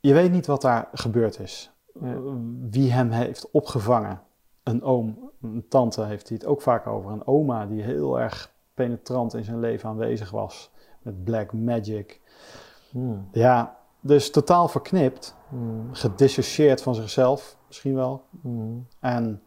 Je 0.00 0.12
weet 0.14 0.30
niet 0.32 0.46
wat 0.46 0.60
daar 0.62 0.88
gebeurd 0.92 1.38
is. 1.38 1.72
Ja. 2.00 2.12
Uh, 2.12 2.32
Wie 2.70 2.92
hem 2.92 3.10
heeft 3.10 3.50
opgevangen. 3.50 4.20
Een 4.62 4.82
oom, 4.82 5.30
een 5.42 5.66
tante 5.68 6.04
heeft 6.04 6.28
hij 6.28 6.38
het 6.40 6.46
ook 6.46 6.62
vaak 6.62 6.86
over. 6.86 7.10
Een 7.10 7.26
oma 7.26 7.66
die 7.66 7.82
heel 7.82 8.20
erg 8.20 8.52
penetrant 8.74 9.34
in 9.34 9.44
zijn 9.44 9.60
leven 9.60 9.88
aanwezig 9.88 10.30
was. 10.30 10.70
Met 11.02 11.24
black 11.24 11.52
magic. 11.52 12.20
Hmm. 12.90 13.28
Ja, 13.32 13.76
dus 14.00 14.30
totaal 14.30 14.68
verknipt. 14.68 15.36
Hmm. 15.48 15.88
Gedissocieerd 15.94 16.82
van 16.82 16.94
zichzelf 16.94 17.57
misschien 17.68 17.94
wel. 17.94 18.24
Hmm. 18.42 18.86
En 19.00 19.42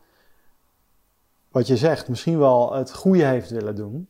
wat 1.51 1.67
je 1.67 1.77
zegt, 1.77 2.09
misschien 2.09 2.39
wel 2.39 2.73
het 2.73 2.93
goede 2.93 3.23
heeft 3.23 3.49
willen 3.49 3.75
doen. 3.75 4.07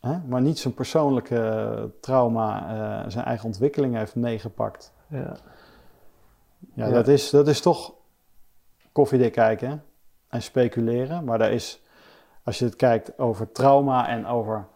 Hè? 0.00 0.18
Maar 0.18 0.40
niet 0.40 0.58
zijn 0.58 0.74
persoonlijke 0.74 1.90
trauma, 2.00 2.68
eh, 3.02 3.10
zijn 3.10 3.24
eigen 3.24 3.46
ontwikkeling 3.46 3.94
heeft 3.96 4.14
meegepakt. 4.14 4.92
Ja. 5.06 5.36
Ja, 6.74 6.86
Ja. 6.86 6.92
Dat, 6.92 7.08
is, 7.08 7.30
dat 7.30 7.48
is 7.48 7.60
toch 7.60 7.92
koffiedik 8.92 9.32
kijken 9.32 9.84
en 10.28 10.42
speculeren. 10.42 11.24
Maar 11.24 11.38
daar 11.38 11.52
is, 11.52 11.82
als 12.44 12.58
je 12.58 12.64
het 12.64 12.76
kijkt 12.76 13.18
over 13.18 13.52
trauma 13.52 14.08
en 14.08 14.26
over 14.26 14.66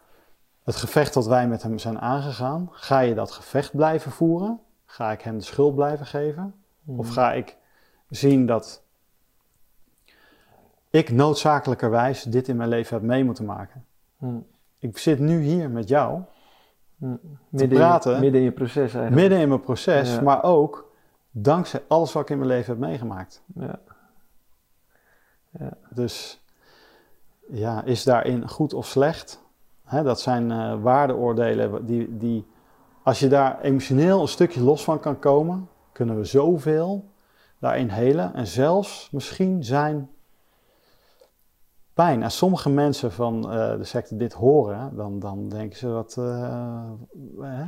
het 0.62 0.76
gevecht 0.76 1.14
dat 1.14 1.26
wij 1.26 1.48
met 1.48 1.62
hem 1.62 1.78
zijn 1.78 2.00
aangegaan, 2.00 2.68
ga 2.72 3.00
je 3.00 3.14
dat 3.14 3.30
gevecht 3.30 3.76
blijven 3.76 4.10
voeren? 4.10 4.60
Ga 4.84 5.12
ik 5.12 5.20
hem 5.20 5.38
de 5.38 5.44
schuld 5.44 5.74
blijven 5.74 6.06
geven? 6.06 6.54
Of 6.86 7.08
ga 7.08 7.32
ik 7.32 7.56
zien 8.16 8.46
dat 8.46 8.82
ik 10.90 11.10
noodzakelijkerwijs 11.10 12.22
dit 12.22 12.48
in 12.48 12.56
mijn 12.56 12.68
leven 12.68 12.96
heb 12.96 13.06
mee 13.06 13.24
moeten 13.24 13.44
maken? 13.44 13.84
Hmm. 14.16 14.46
Ik 14.78 14.98
zit 14.98 15.18
nu 15.18 15.40
hier 15.42 15.70
met 15.70 15.88
jou, 15.88 16.22
Hmm. 16.98 17.20
Midden, 17.48 17.78
praten. 17.78 18.14
In, 18.14 18.20
midden 18.20 18.40
in 18.40 18.46
je 18.46 18.52
proces 18.52 18.76
eigenlijk. 18.76 19.14
midden 19.14 19.38
in 19.38 19.48
mijn 19.48 19.60
proces, 19.60 20.14
Ja. 20.14 20.20
maar 20.20 20.42
ook 20.42 20.92
dankzij 21.30 21.82
alles 21.88 22.12
wat 22.12 22.22
ik 22.22 22.30
in 22.30 22.36
mijn 22.36 22.48
leven 22.48 22.72
heb 22.72 22.78
meegemaakt. 22.88 23.42
Ja. 23.54 23.78
Dus 25.90 26.42
ja, 27.50 27.82
is 27.84 28.04
daarin 28.04 28.48
goed 28.48 28.74
of 28.74 28.86
slecht? 28.86 29.42
Hè, 29.84 30.02
dat 30.02 30.20
zijn 30.20 30.50
eh, 30.50 30.82
waardeoordelen 30.82 31.86
die, 31.86 32.16
die, 32.18 32.46
als 33.02 33.18
je 33.18 33.28
daar 33.28 33.60
emotioneel 33.60 34.20
een 34.20 34.28
stukje 34.28 34.60
los 34.62 34.84
van 34.84 35.00
kan 35.00 35.18
komen, 35.18 35.68
kunnen 35.92 36.16
we 36.16 36.24
zoveel 36.24 37.04
daarin 37.64 37.88
helen. 37.88 38.34
En 38.34 38.46
zelfs 38.46 39.08
misschien 39.12 39.64
zijn 39.64 40.08
pijn. 41.94 42.22
Als 42.22 42.36
sommige 42.36 42.70
mensen 42.70 43.12
van 43.12 43.50
eh, 43.50 43.76
de 43.76 43.84
secte 43.84 44.16
dit 44.16 44.32
horen, 44.32 44.96
dan, 44.96 45.18
dan 45.18 45.48
denken 45.48 45.78
ze, 45.78 45.88
wat, 45.88 46.16
eh, 46.18 46.82
hè, 47.40 47.64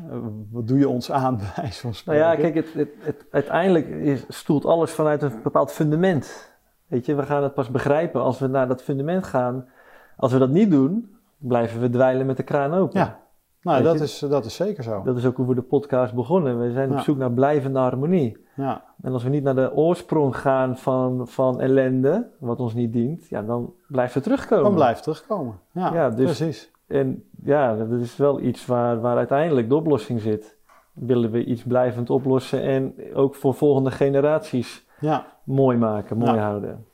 wat 0.50 0.66
doe 0.68 0.78
je 0.78 0.88
ons 0.88 1.10
aan, 1.12 1.36
bij 1.42 1.52
wijze 1.56 1.80
van 1.80 1.90
Nou 1.90 1.94
spreken. 2.02 2.24
ja, 2.26 2.34
kijk, 2.36 2.54
het, 2.54 2.72
het, 2.74 2.88
het- 2.98 3.24
uiteindelijk 3.30 3.88
is, 3.88 4.24
stoelt 4.28 4.64
alles 4.64 4.90
vanuit 4.90 5.22
een 5.22 5.42
bepaald 5.42 5.72
fundament. 5.72 6.54
Weet 6.86 7.06
je, 7.06 7.14
we 7.14 7.22
gaan 7.22 7.42
het 7.42 7.54
pas 7.54 7.70
begrijpen 7.70 8.20
als 8.20 8.38
we 8.38 8.46
naar 8.46 8.68
dat 8.68 8.82
fundament 8.82 9.24
gaan. 9.24 9.68
Als 10.16 10.32
we 10.32 10.38
dat 10.38 10.50
niet 10.50 10.70
doen, 10.70 11.16
blijven 11.38 11.80
we 11.80 11.90
dweilen 11.90 12.26
met 12.26 12.36
de 12.36 12.42
kraan 12.42 12.74
open. 12.74 13.00
Ja, 13.00 13.20
nou, 13.66 13.82
dat 13.82 13.98
je- 13.98 14.04
is, 14.04 14.18
dat 14.18 14.44
is 14.44 14.54
zeker 14.54 14.82
zo. 14.82 15.02
Dat 15.04 15.16
is 15.16 15.26
ook 15.26 15.36
hoe 15.36 15.46
we 15.46 15.54
de 15.54 15.62
podcast 15.62 16.14
begonnen. 16.14 16.60
We 16.60 16.72
zijn 16.72 16.92
op 16.92 16.98
zoek 16.98 17.16
naar 17.16 17.32
blijvende 17.32 17.78
harmonie. 17.78 18.44
Ja, 18.56 18.84
En 19.02 19.12
als 19.12 19.22
we 19.22 19.28
niet 19.28 19.42
naar 19.42 19.54
de 19.54 19.74
oorsprong 19.74 20.36
gaan 20.36 20.76
van, 20.76 21.28
van 21.28 21.60
ellende, 21.60 22.28
wat 22.38 22.60
ons 22.60 22.74
niet 22.74 22.92
dient, 22.92 23.28
ja, 23.28 23.42
dan 23.42 23.72
blijft 23.88 24.14
het 24.14 24.22
terugkomen. 24.22 24.64
dan 24.64 24.74
blijft 24.74 25.02
terugkomen. 25.02 25.58
Ja, 25.72 25.94
Ja, 25.94 26.10
dus- 26.10 26.24
precies. 26.24 26.70
En 26.86 27.24
ja, 27.44 27.76
dat 27.76 27.90
is 28.00 28.16
wel 28.16 28.40
iets 28.40 28.66
waar, 28.66 29.00
waar 29.00 29.16
uiteindelijk 29.16 29.68
de 29.68 29.74
oplossing 29.74 30.20
zit. 30.20 30.56
Willen 30.92 31.30
we 31.30 31.44
iets 31.44 31.62
blijvend 31.62 32.10
oplossen 32.10 32.62
en 32.62 32.94
ook 33.14 33.34
voor 33.34 33.54
volgende 33.54 33.90
generaties 33.90 34.86
Ja, 35.00 35.26
mooi 35.44 35.76
maken, 35.76 36.16
mooi 36.16 36.38
houden. 36.38 36.86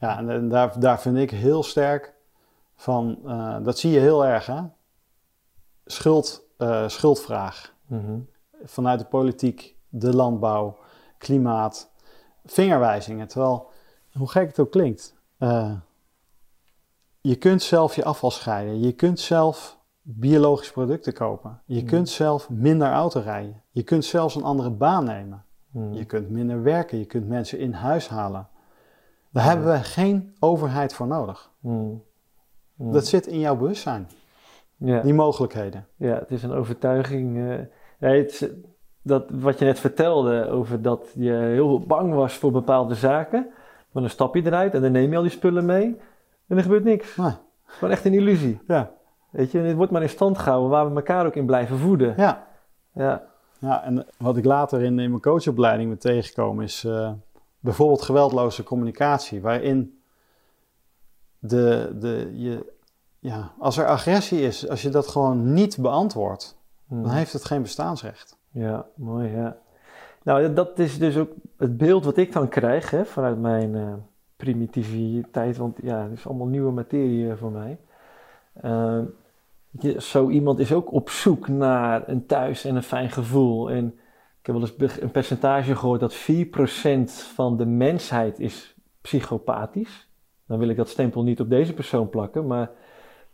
ja 0.00 0.18
en, 0.18 0.30
en 0.30 0.48
daar, 0.48 0.80
daar 0.80 1.00
vind 1.00 1.16
ik 1.16 1.30
heel 1.30 1.62
sterk 1.62 2.14
van, 2.76 3.18
eh, 3.26 3.56
dat 3.62 3.78
zie 3.78 3.90
je 3.92 3.98
heel 3.98 4.26
erg 4.26 4.46
hè. 4.46 4.60
Schuld, 5.90 6.46
eh, 6.56 6.88
schuldvraag. 6.88 7.74
Mhm. 7.86 8.18
Vanuit 8.64 8.98
de 8.98 9.04
politiek 9.04 9.76
de 9.88 10.14
landbouw, 10.16 10.78
klimaat, 11.18 11.90
vingerwijzingen. 12.44 13.28
Terwijl, 13.28 13.70
hoe 14.12 14.30
gek 14.30 14.46
het 14.46 14.58
ook 14.58 14.70
klinkt, 14.70 15.14
uh, 15.38 15.72
je 17.20 17.36
kunt 17.36 17.62
zelf 17.62 17.94
je 17.96 18.04
afval 18.04 18.30
scheiden. 18.30 18.80
Je 18.80 18.92
kunt 18.92 19.20
zelf 19.20 19.78
biologische 20.02 20.72
producten 20.72 21.12
kopen. 21.12 21.62
Je 21.66 21.80
Mm. 21.80 21.86
kunt 21.86 22.08
zelf 22.08 22.50
minder 22.50 22.90
auto 22.92 23.20
rijden. 23.20 23.62
Je 23.70 23.82
kunt 23.82 24.04
zelfs 24.04 24.34
een 24.34 24.42
andere 24.42 24.70
baan 24.70 25.04
nemen. 25.04 25.44
Mm. 25.70 25.92
Je 25.92 26.04
kunt 26.04 26.30
minder 26.30 26.62
werken. 26.62 26.98
Je 26.98 27.04
kunt 27.04 27.28
mensen 27.28 27.58
in 27.58 27.72
huis 27.72 28.08
halen. 28.08 28.48
Daar 29.32 29.44
hebben 29.44 29.72
we 29.72 29.78
geen 29.78 30.36
overheid 30.40 30.94
voor 30.94 31.06
nodig. 31.06 31.50
Dat 32.76 33.06
zit 33.06 33.26
in 33.26 33.38
jouw 33.38 33.56
bewustzijn, 33.56 34.08
ja. 34.80 35.00
die 35.00 35.14
mogelijkheden. 35.14 35.86
ja, 35.96 36.14
het 36.14 36.30
is 36.30 36.42
een 36.42 36.52
overtuiging. 36.52 37.36
eh, 37.50 37.58
nee, 37.98 38.18
het 38.22 38.30
is- 38.30 38.48
dat, 39.02 39.24
wat 39.30 39.58
je 39.58 39.64
net 39.64 39.78
vertelde 39.78 40.48
over 40.48 40.82
dat 40.82 41.12
je 41.14 41.32
heel 41.32 41.80
bang 41.80 42.14
was 42.14 42.34
voor 42.34 42.50
bepaalde 42.52 42.94
zaken. 42.94 43.46
Maar 43.90 44.02
dan 44.02 44.10
stap 44.10 44.34
je 44.34 44.46
eruit 44.46 44.74
en 44.74 44.82
dan 44.82 44.92
neem 44.92 45.10
je 45.10 45.16
al 45.16 45.22
die 45.22 45.30
spullen 45.30 45.64
mee. 45.64 45.96
En 46.46 46.56
er 46.56 46.62
gebeurt 46.62 46.84
niks. 46.84 47.16
Nee. 47.16 47.32
Gewoon 47.64 47.90
echt 47.94 48.04
een 48.04 48.14
illusie. 48.14 48.60
Ja, 48.66 48.90
Weet 49.30 49.50
je, 49.50 49.58
en 49.58 49.64
het 49.64 49.76
wordt 49.76 49.92
maar 49.92 50.02
in 50.02 50.08
stand 50.08 50.38
gehouden 50.38 50.70
waar 50.70 50.88
we 50.90 50.96
elkaar 50.96 51.26
ook 51.26 51.34
in 51.34 51.46
blijven 51.46 51.78
voeden. 51.78 52.14
ja. 52.16 52.46
Ja. 52.94 53.28
Ja, 53.58 53.84
en 53.84 54.06
wat 54.18 54.36
ik 54.36 54.44
later 54.44 54.82
in, 54.82 54.98
in 54.98 55.10
mijn 55.10 55.20
coachopleiding 55.22 55.88
ben 55.88 55.98
tegengekomen 55.98 56.64
is 56.64 56.84
eh, 56.84 57.12
bijvoorbeeld 57.60 58.02
geweldloze 58.02 58.62
communicatie, 58.62 59.40
waarin 59.40 60.00
de, 61.38 61.92
de, 62.00 62.30
je, 62.32 62.72
ja, 63.20 63.52
als 63.58 63.76
er 63.76 63.86
agressie 63.86 64.40
is, 64.40 64.68
als 64.68 64.82
je 64.82 64.88
dat 64.88 65.08
gewoon 65.08 65.52
niet 65.52 65.78
beantwoordt, 65.80 66.58
dan 66.88 67.10
heeft 67.10 67.32
het 67.32 67.44
geen 67.44 67.62
bestaansrecht. 67.62 68.38
Ja, 68.50 68.86
mooi, 68.94 69.28
ja. 69.28 69.56
Nou, 70.22 70.52
dat 70.52 70.78
is 70.78 70.98
dus 70.98 71.16
ook 71.16 71.30
het 71.56 71.76
beeld 71.76 72.04
wat 72.04 72.16
ik 72.16 72.32
dan 72.32 72.48
krijg 72.48 72.90
hè, 72.90 73.04
vanuit 73.04 73.38
mijn 73.38 73.74
eh, 73.74 73.92
primitiviteit, 74.36 75.56
want 75.56 75.78
ja, 75.82 76.02
het 76.02 76.12
is 76.12 76.26
allemaal 76.26 76.46
nieuwe 76.46 76.72
materie 76.72 77.30
eh, 77.30 77.36
voor 77.36 77.50
mij. 77.50 77.78
Ehm, 78.60 79.04
je, 79.70 80.00
zo 80.00 80.28
iemand 80.28 80.58
is 80.58 80.72
ook 80.72 80.92
op 80.92 81.10
zoek 81.10 81.48
naar 81.48 82.08
een 82.08 82.26
thuis 82.26 82.64
en 82.64 82.76
een 82.76 82.82
fijn 82.82 83.10
gevoel. 83.10 83.70
En 83.70 83.86
ik 84.40 84.46
heb 84.46 84.54
wel 84.54 84.68
eens 84.68 85.00
een 85.00 85.10
percentage 85.10 85.76
gehoord 85.76 86.00
dat 86.00 86.14
4% 86.14 87.12
van 87.34 87.56
de 87.56 87.66
mensheid 87.66 88.38
is 88.38 88.74
psychopathisch. 89.00 90.08
Dan 90.46 90.58
wil 90.58 90.68
ik 90.68 90.76
dat 90.76 90.88
stempel 90.88 91.22
niet 91.22 91.40
op 91.40 91.50
deze 91.50 91.74
persoon 91.74 92.08
plakken, 92.08 92.46
maar 92.46 92.70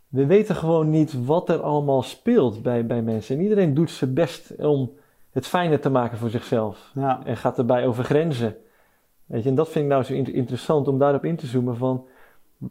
we 0.07 0.25
weten 0.25 0.55
gewoon 0.55 0.89
niet 0.89 1.25
wat 1.25 1.49
er 1.49 1.61
allemaal 1.61 2.01
speelt 2.01 2.61
bij, 2.61 2.85
bij 2.85 3.01
mensen. 3.01 3.35
En 3.37 3.41
iedereen 3.41 3.73
doet 3.73 3.91
zijn 3.91 4.13
best 4.13 4.55
om 4.57 4.91
het 5.31 5.47
fijner 5.47 5.79
te 5.79 5.89
maken 5.89 6.17
voor 6.17 6.29
zichzelf. 6.29 6.91
Ja, 6.93 7.21
En 7.25 7.37
gaat 7.37 7.57
erbij 7.57 7.87
over 7.87 8.03
grenzen. 8.03 8.55
Weet 9.25 9.43
je, 9.43 9.49
en 9.49 9.55
dat 9.55 9.69
vind 9.69 9.85
ik 9.85 9.91
nou 9.91 10.03
zo 10.03 10.13
inter- 10.13 10.33
interessant 10.33 10.87
om 10.87 10.97
daarop 10.99 11.25
in 11.25 11.35
te 11.35 11.45
zoomen 11.45 11.77
van... 11.77 12.05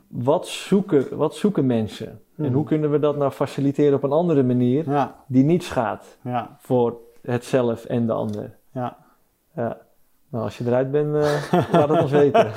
Wat 0.09 0.47
zoeken, 0.47 1.17
wat 1.17 1.35
zoeken 1.35 1.67
mensen? 1.67 2.07
En 2.09 2.45
Mhm. 2.45 2.53
hoe 2.53 2.65
kunnen 2.65 2.91
we 2.91 2.99
dat 2.99 3.17
nou 3.17 3.31
faciliteren 3.31 3.95
op 3.95 4.03
een 4.03 4.13
andere 4.13 4.43
manier 4.43 4.91
ja, 4.91 5.15
die 5.27 5.45
niet 5.45 5.63
schaadt 5.65 6.19
ja, 6.23 6.57
voor 6.61 6.97
het 7.23 7.45
zelf 7.45 7.85
en 7.85 8.07
de 8.07 8.13
ander? 8.13 8.57
ja. 8.73 8.97
Ja. 9.55 9.79
Nou, 10.29 10.45
als 10.45 10.59
je 10.59 10.65
eruit 10.67 10.91
bent, 10.91 11.15
eh, 11.15 11.53
laat 11.73 11.89
het 11.89 12.01
ons 12.01 12.11
weten. 12.11 12.51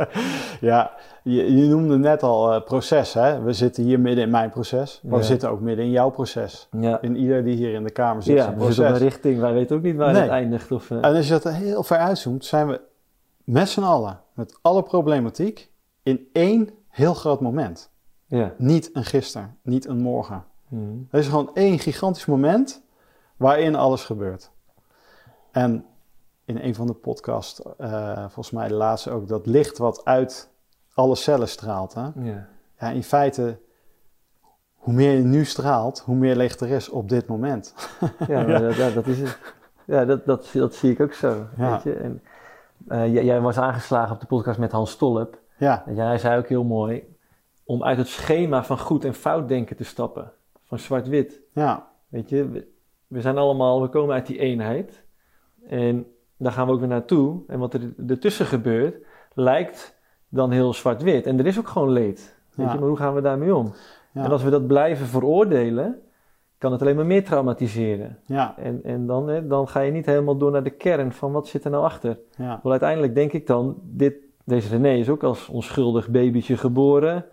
ja 0.70 0.92
je, 1.22 1.56
je 1.56 1.68
noemde 1.68 1.98
net 1.98 2.22
al 2.22 2.52
eh, 2.52 2.62
proces, 2.64 3.12
hè? 3.14 3.42
We 3.42 3.52
zitten 3.52 3.84
hier 3.84 4.00
midden 4.00 4.24
in 4.24 4.30
mijn 4.30 4.50
proces, 4.50 5.00
maar 5.04 5.18
we 5.18 5.24
zitten 5.24 5.50
ook 5.50 5.60
midden 5.60 5.84
in 5.84 5.90
jouw 5.90 6.10
proces. 6.10 6.68
Ja, 6.80 7.00
In 7.02 7.16
ieder 7.16 7.44
die 7.44 7.56
hier 7.56 7.74
in 7.74 7.84
de 7.84 7.90
kamer 7.90 8.22
zit, 8.22 8.36
ja 8.36 8.54
we 8.54 8.64
zitten 8.64 8.84
op 8.86 8.90
een 8.90 8.98
richting. 8.98 9.40
Wij 9.40 9.52
weten 9.52 9.76
ook 9.76 9.82
niet 9.82 9.96
waar 9.96 10.12
Nee. 10.12 10.22
het 10.22 10.30
eindigt. 10.30 10.72
Of, 10.72 10.90
eh, 10.90 10.96
En 10.96 11.14
als 11.14 11.26
je 11.28 11.32
dat 11.38 11.52
heel 11.52 11.82
ver 11.82 11.96
uitzoomt, 11.98 12.44
zijn 12.44 12.66
we 12.68 12.80
met 13.44 13.68
z'n 13.68 13.82
allen, 13.82 14.20
met 14.32 14.58
alle 14.62 14.82
problematiek, 14.82 15.70
in 16.02 16.28
één 16.32 16.70
heel 16.88 17.14
groot 17.14 17.40
moment. 17.40 17.90
ja. 18.26 18.52
Niet 18.58 18.90
een 18.92 19.04
gisteren, 19.04 19.56
niet 19.62 19.86
een 19.88 19.98
morgen. 19.98 20.44
Mhm. 20.68 20.82
Er 21.10 21.18
is 21.18 21.26
gewoon 21.28 21.50
één 21.54 21.78
gigantisch 21.78 22.26
moment 22.26 22.82
waarin 23.36 23.74
alles 23.74 24.04
gebeurt. 24.04 24.50
En 25.52 25.84
in 26.44 26.58
een 26.58 26.74
van 26.74 26.86
de 26.86 26.92
podcasts, 26.94 27.62
eh, 27.78 28.18
volgens 28.18 28.50
mij 28.50 28.68
de 28.68 28.74
laatste 28.74 29.10
ook, 29.10 29.28
dat 29.28 29.46
licht 29.46 29.78
wat 29.78 30.04
uit 30.04 30.50
alle 30.94 31.14
cellen 31.14 31.48
straalt. 31.48 31.94
Hè? 31.94 32.08
ja. 32.14 32.48
Ja, 32.78 32.90
in 32.90 33.02
feite, 33.02 33.58
hoe 34.74 34.94
meer 34.94 35.12
je 35.12 35.22
nu 35.22 35.44
straalt, 35.44 36.00
hoe 36.00 36.16
meer 36.16 36.36
licht 36.36 36.60
er 36.60 36.68
is 36.68 36.88
op 36.88 37.08
dit 37.08 37.26
moment. 37.26 37.74
Ja, 38.28 38.44
dat, 38.44 38.76
dat, 38.76 38.94
dat 38.94 39.06
is 39.06 39.20
het. 39.20 39.38
Ja, 39.86 40.04
dat, 40.04 40.26
dat, 40.26 40.50
dat 40.52 40.74
zie 40.74 40.90
ik 40.90 41.00
ook 41.00 41.12
zo. 41.12 41.46
Ja. 41.56 41.70
Weet 41.70 41.82
je? 41.82 41.94
En, 41.94 42.22
eh, 42.88 43.12
jij, 43.12 43.24
jij 43.24 43.40
was 43.40 43.58
aangeslagen 43.58 44.14
op 44.14 44.20
de 44.20 44.26
podcast 44.26 44.58
met 44.58 44.72
Hans 44.72 44.90
Stolp. 44.90 45.38
Ja, 45.58 45.82
En 45.86 45.94
jij 45.94 46.18
zei 46.18 46.38
ook 46.38 46.48
heel 46.48 46.64
mooi 46.64 47.16
om 47.64 47.84
uit 47.84 47.98
het 47.98 48.08
schema 48.08 48.64
van 48.64 48.78
goed 48.78 49.04
en 49.04 49.14
fout 49.14 49.48
denken 49.48 49.76
te 49.76 49.84
stappen. 49.84 50.32
Van 50.64 50.78
zwart-wit. 50.78 51.40
ja, 51.52 51.88
Weet 52.08 52.28
je, 52.28 52.48
we, 52.48 52.68
we 53.06 53.20
zijn 53.20 53.38
allemaal, 53.38 53.82
we 53.82 53.88
komen 53.88 54.14
uit 54.14 54.26
die 54.26 54.38
eenheid. 54.38 55.02
En 55.68 56.06
daar 56.36 56.52
gaan 56.52 56.66
we 56.66 56.72
ook 56.72 56.78
weer 56.78 56.88
naartoe. 56.88 57.40
En 57.46 57.58
wat 57.58 57.74
er 57.74 57.80
ertussen 58.08 58.46
gebeurt, 58.46 58.96
lijkt 59.34 59.98
dan 60.28 60.50
heel 60.50 60.72
zwart-wit. 60.74 61.26
En 61.26 61.38
er 61.38 61.46
is 61.46 61.58
ook 61.58 61.68
gewoon 61.68 61.90
leed. 61.90 62.36
Weet 62.54 62.66
Ja. 62.66 62.72
je, 62.72 62.78
maar 62.78 62.88
hoe 62.88 62.96
gaan 62.96 63.14
we 63.14 63.20
daarmee 63.20 63.54
om? 63.54 63.72
ja, 64.12 64.24
En 64.24 64.30
als 64.30 64.42
we 64.42 64.50
dat 64.50 64.66
blijven 64.66 65.06
veroordelen, 65.06 65.98
kan 66.58 66.72
het 66.72 66.80
alleen 66.80 66.96
maar 66.96 67.06
meer 67.06 67.24
traumatiseren. 67.24 68.18
ja, 68.26 68.54
En, 68.58 68.80
en 68.84 69.06
dan, 69.06 69.28
hè, 69.28 69.46
dan 69.46 69.68
ga 69.68 69.80
je 69.80 69.92
niet 69.92 70.06
helemaal 70.06 70.36
door 70.36 70.50
naar 70.50 70.62
de 70.62 70.70
kern 70.70 71.12
van 71.12 71.32
wat 71.32 71.48
zit 71.48 71.64
er 71.64 71.70
nou 71.70 71.84
achter. 71.84 72.18
ja, 72.36 72.60
Wel 72.62 72.70
uiteindelijk 72.72 73.14
denk 73.14 73.32
ik 73.32 73.46
dan, 73.46 73.76
dit, 73.82 74.14
deze 74.44 74.68
René 74.68 74.92
is 74.94 75.08
ook 75.08 75.22
als 75.22 75.48
onschuldig 75.48 76.08
babytje 76.08 76.56
geboren. 76.56 77.24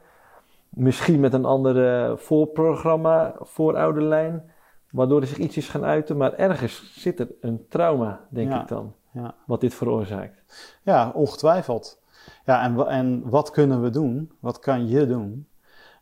Misschien 0.70 1.20
met 1.20 1.34
een 1.34 1.46
andere 1.46 2.14
voorprogramma, 2.18 3.36
voorouderlijn. 3.40 4.51
Waardoor 4.92 5.22
er 5.22 5.28
zich 5.28 5.38
iets 5.38 5.58
is 5.58 5.70
gaan 5.70 5.84
uiten. 5.84 6.18
Maar 6.18 6.34
ergens 6.34 6.94
zit 7.02 7.20
er 7.20 7.28
een 7.42 7.66
trauma, 7.70 8.20
denk 8.30 8.50
Ja. 8.52 8.62
ik 8.62 8.68
dan. 8.68 8.94
ja. 9.12 9.36
Wat 9.46 9.62
dit 9.62 9.74
veroorzaakt. 9.74 10.42
Ja, 10.84 11.12
ongetwijfeld. 11.14 12.00
Ja, 12.46 12.64
en, 12.64 12.88
en 12.88 13.30
wat 13.30 13.52
kunnen 13.52 13.82
we 13.82 13.90
doen? 13.90 14.32
Wat 14.40 14.60
kan 14.60 14.88
je 14.88 15.08
doen? 15.08 15.48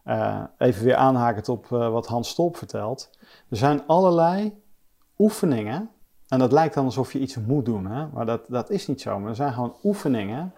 Eh, 0.04 0.44
even 0.58 0.84
weer 0.84 0.96
aanhakend 0.96 1.50
op 1.50 1.72
eh, 1.72 1.92
wat 1.92 2.08
Hans 2.08 2.30
Stolp 2.30 2.58
vertelt. 2.58 3.10
Er 3.50 3.58
zijn 3.58 3.88
allerlei 3.88 4.62
oefeningen. 5.18 5.90
En 6.28 6.40
dat 6.40 6.52
lijkt 6.52 6.74
dan 6.74 6.86
alsof 6.86 7.14
je 7.14 7.20
iets 7.20 7.38
moet 7.38 7.66
doen, 7.66 7.86
hè? 7.86 8.08
maar 8.08 8.26
dat, 8.26 8.42
dat 8.48 8.70
is 8.70 8.88
niet 8.88 9.02
zo. 9.02 9.20
Maar 9.20 9.30
er 9.30 9.36
zijn 9.36 9.54
gewoon 9.54 9.76
oefeningen 9.84 10.54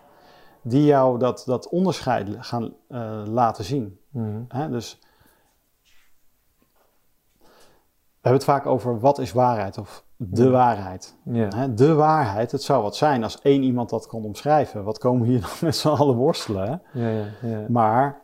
die 0.61 0.85
jou 0.85 1.19
dat, 1.19 1.43
dat 1.45 1.69
onderscheid 1.69 2.27
gaan 2.39 2.73
eh, 2.87 3.21
laten 3.25 3.63
zien. 3.63 3.99
Mhm. 4.09 4.41
Hè? 4.47 4.69
Dus 4.69 4.99
we 8.21 8.29
hebben 8.29 8.45
het 8.47 8.49
vaak 8.57 8.65
over 8.65 8.99
wat 8.99 9.19
is 9.19 9.31
waarheid 9.31 9.77
of 9.77 10.03
de 10.17 10.49
waarheid. 10.49 11.15
Ja. 11.23 11.67
De 11.67 11.93
waarheid, 11.93 12.51
het 12.51 12.63
zou 12.63 12.83
wat 12.83 12.95
zijn 12.95 13.23
als 13.23 13.41
één 13.41 13.63
iemand 13.63 13.89
dat 13.89 14.07
kon 14.07 14.23
omschrijven. 14.25 14.83
Wat 14.83 14.97
komen 14.97 15.21
we 15.21 15.27
hier 15.27 15.41
dan 15.47 15.49
met 15.61 15.75
z'n 15.75 15.87
allen 15.87 16.15
worstelen? 16.15 16.81
Ja, 16.93 17.09
ja, 17.09 17.25
ja. 17.41 17.65
Maar 17.69 18.21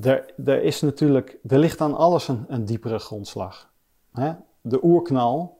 er, 0.00 0.34
er 0.44 0.62
is 0.62 0.80
natuurlijk, 0.80 1.38
er 1.46 1.58
ligt 1.58 1.80
aan 1.80 1.94
alles 1.94 2.28
een, 2.28 2.44
een 2.48 2.64
diepere 2.64 2.98
grondslag. 2.98 3.70
Hè? 4.12 4.32
De 4.60 4.84
oerknal, 4.84 5.58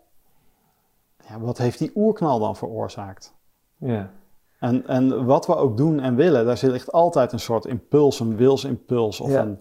ja, 1.28 1.40
wat 1.40 1.59
heeft 1.59 1.78
die 1.78 1.93
oerknal 1.94 2.39
dan 2.39 2.56
veroorzaakt? 2.56 3.35
ja. 3.77 4.10
En, 4.59 4.86
en 4.86 5.24
wat 5.27 5.47
we 5.47 5.56
ook 5.56 5.77
doen 5.77 6.01
en 6.01 6.14
willen, 6.14 6.44
daar 6.47 6.56
zit 6.56 6.70
ligt 6.70 6.93
altijd 6.93 7.32
een 7.32 7.40
soort 7.40 7.64
impuls, 7.64 8.20
een 8.20 8.36
wilsimpuls 8.36 9.20
of, 9.20 9.31
Ja. 9.31 9.40
een, 9.40 9.60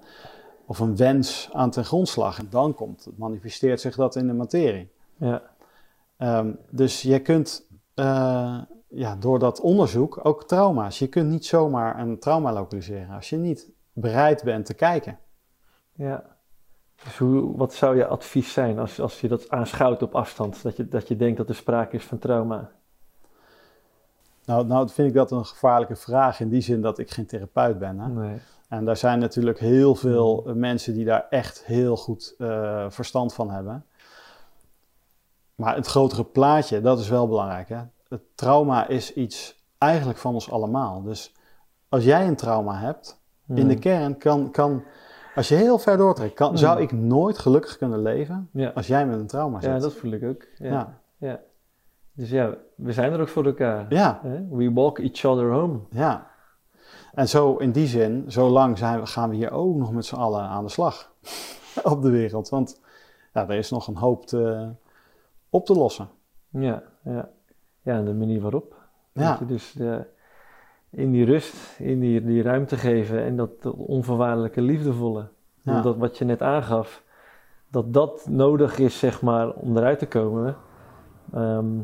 of 0.66 0.80
een 0.80 0.96
wens 0.96 1.50
aan 1.54 1.72
ten 1.72 1.86
grondslag. 1.86 2.40
En 2.40 2.48
dan 2.50 2.74
komt, 2.74 3.06
het 3.06 3.18
manifesteert 3.18 3.82
zich 3.82 3.96
dat 3.96 4.16
in 4.16 4.28
de 4.28 4.34
materie. 4.34 4.92
ja. 5.18 5.42
Ehm, 6.18 6.52
dus 6.70 7.02
je 7.02 7.20
kunt 7.20 7.68
eh, 7.94 8.62
ja, 8.88 9.16
door 9.16 9.40
dat 9.40 9.60
onderzoek 9.60 10.20
ook 10.26 10.48
trauma's. 10.48 11.00
Je 11.00 11.08
kunt 11.08 11.30
niet 11.30 11.46
zomaar 11.46 12.00
een 12.00 12.20
trauma 12.20 12.54
lokaliseren 12.54 13.16
als 13.16 13.30
je 13.30 13.38
niet 13.38 13.72
bereid 13.94 14.44
bent 14.44 14.66
te 14.66 14.74
kijken. 14.74 15.20
ja. 15.96 16.40
Dus 17.04 17.18
hoe, 17.18 17.58
wat 17.58 17.74
zou 17.74 17.98
je 17.98 18.08
advies 18.08 18.54
zijn 18.54 18.80
als, 18.80 19.00
als 19.00 19.22
je 19.22 19.28
dat 19.28 19.50
aanschouwt 19.50 20.02
op 20.02 20.16
afstand? 20.16 20.64
Dat 20.64 20.78
je, 20.78 20.88
dat 20.88 21.08
je 21.08 21.16
denkt 21.16 21.38
dat 21.38 21.50
er 21.50 21.56
sprake 21.56 21.96
is 21.96 22.04
van 22.04 22.18
trauma? 22.18 22.72
Nou, 24.46 24.66
nou 24.66 24.90
vind 24.90 25.08
ik 25.08 25.14
dat 25.14 25.32
een 25.32 25.46
gevaarlijke 25.46 25.96
vraag 25.96 26.40
in 26.40 26.50
die 26.50 26.62
zin 26.62 26.82
dat 26.82 26.98
ik 26.98 27.12
geen 27.12 27.26
therapeut 27.26 27.80
ben. 27.80 28.00
Hè? 28.00 28.08
Nee. 28.08 28.40
En 28.72 28.86
daar 28.86 28.98
zijn 28.98 29.20
natuurlijk 29.20 29.60
heel 29.60 29.96
veel 29.96 30.44
eh, 30.48 30.54
mensen 30.54 30.94
die 30.94 31.06
daar 31.06 31.26
echt 31.30 31.66
heel 31.66 31.98
goed 31.98 32.36
eh, 32.38 32.86
verstand 32.90 33.34
van 33.34 33.50
hebben. 33.52 33.86
Maar 35.56 35.76
het 35.76 35.88
grotere 35.88 36.24
plaatje, 36.24 36.82
dat 36.82 37.00
is 37.00 37.10
wel 37.10 37.28
belangrijk. 37.28 37.70
Hè? 37.70 37.80
Het 38.10 38.22
trauma 38.36 38.88
is 38.88 39.14
iets 39.14 39.64
eigenlijk 39.78 40.20
van 40.20 40.34
ons 40.34 40.52
allemaal. 40.52 41.02
Dus 41.04 41.34
als 41.90 42.04
jij 42.04 42.28
een 42.28 42.36
trauma 42.36 42.78
hebt, 42.80 43.20
in 43.48 43.56
de 43.56 43.62
Mhm. 43.74 43.80
kern 43.80 44.18
kan, 44.18 44.52
kan 44.52 44.84
als 45.36 45.48
je 45.48 45.56
heel 45.56 45.80
ver 45.80 45.98
doortrekt, 45.98 46.34
kan, 46.34 46.58
zou 46.58 46.82
ik 46.82 46.92
nooit 46.92 47.38
gelukkig 47.38 47.78
kunnen 47.78 48.02
leven 48.02 48.50
Ja. 48.52 48.72
als 48.76 48.88
jij 48.88 49.06
met 49.08 49.20
een 49.20 49.28
trauma 49.28 49.62
zit. 49.62 49.70
ja, 49.72 49.80
dat 49.80 49.94
voel 49.94 50.12
ik 50.12 50.24
ook. 50.24 50.46
Ja. 50.58 50.70
Ja. 50.70 51.00
Ja. 51.18 51.40
Dus 52.14 52.30
ja, 52.30 52.54
we 52.76 52.92
zijn 52.94 53.12
er 53.14 53.22
ook 53.22 53.28
voor 53.28 53.46
elkaar. 53.46 53.86
Ja? 53.90 54.20
We 54.50 54.72
walk 54.74 55.00
each 55.00 55.26
other 55.26 55.52
home. 55.52 55.80
ja. 55.90 56.30
En 57.14 57.28
zo 57.28 57.56
in 57.56 57.72
die 57.72 57.88
zin, 57.88 58.32
zo 58.32 58.50
lang 58.50 58.78
zijn 58.78 59.00
we, 59.00 59.06
gaan 59.06 59.30
we 59.30 59.36
hier 59.36 59.52
ook 59.52 59.76
nog 59.76 59.92
met 59.92 60.06
z'n 60.06 60.16
allen 60.16 60.42
aan 60.42 60.64
de 60.64 60.70
slag 60.70 61.12
op 61.84 62.02
de 62.02 62.10
wereld. 62.10 62.50
Want 62.50 62.82
ja, 63.34 63.48
er 63.48 63.58
is 63.58 63.70
nog 63.70 63.88
een 63.88 63.98
hoop 63.98 64.26
te, 64.26 64.70
op 65.50 65.66
te 65.66 65.74
lossen. 65.74 66.10
Ja, 66.50 66.84
ja. 67.04 67.30
ja, 67.82 67.96
en 67.96 68.06
de 68.06 68.14
manier 68.14 68.42
waarop. 68.42 68.76
Ja. 69.14 69.38
Je, 69.40 69.46
dus 69.46 69.72
de, 69.72 70.06
in 70.90 71.12
die 71.12 71.26
rust, 71.26 71.80
in 71.80 72.00
die, 72.00 72.24
die 72.24 72.42
ruimte 72.42 72.78
geven 72.78 73.24
en 73.24 73.36
dat, 73.36 73.66
onvoorwaardelijke 73.76 74.62
liefdevolle. 74.62 75.28
Ja. 75.62 75.82
Dat 75.82 75.98
wat 75.98 76.18
je 76.18 76.26
net 76.26 76.42
aangaf, 76.42 77.04
dat 77.68 77.94
dat 77.94 78.28
nodig 78.30 78.80
is, 78.80 79.00
zeg 79.00 79.22
maar, 79.22 79.54
om 79.54 79.78
eruit 79.78 80.00
te 80.00 80.08
komen. 80.08 80.56
Ehm, 81.34 81.80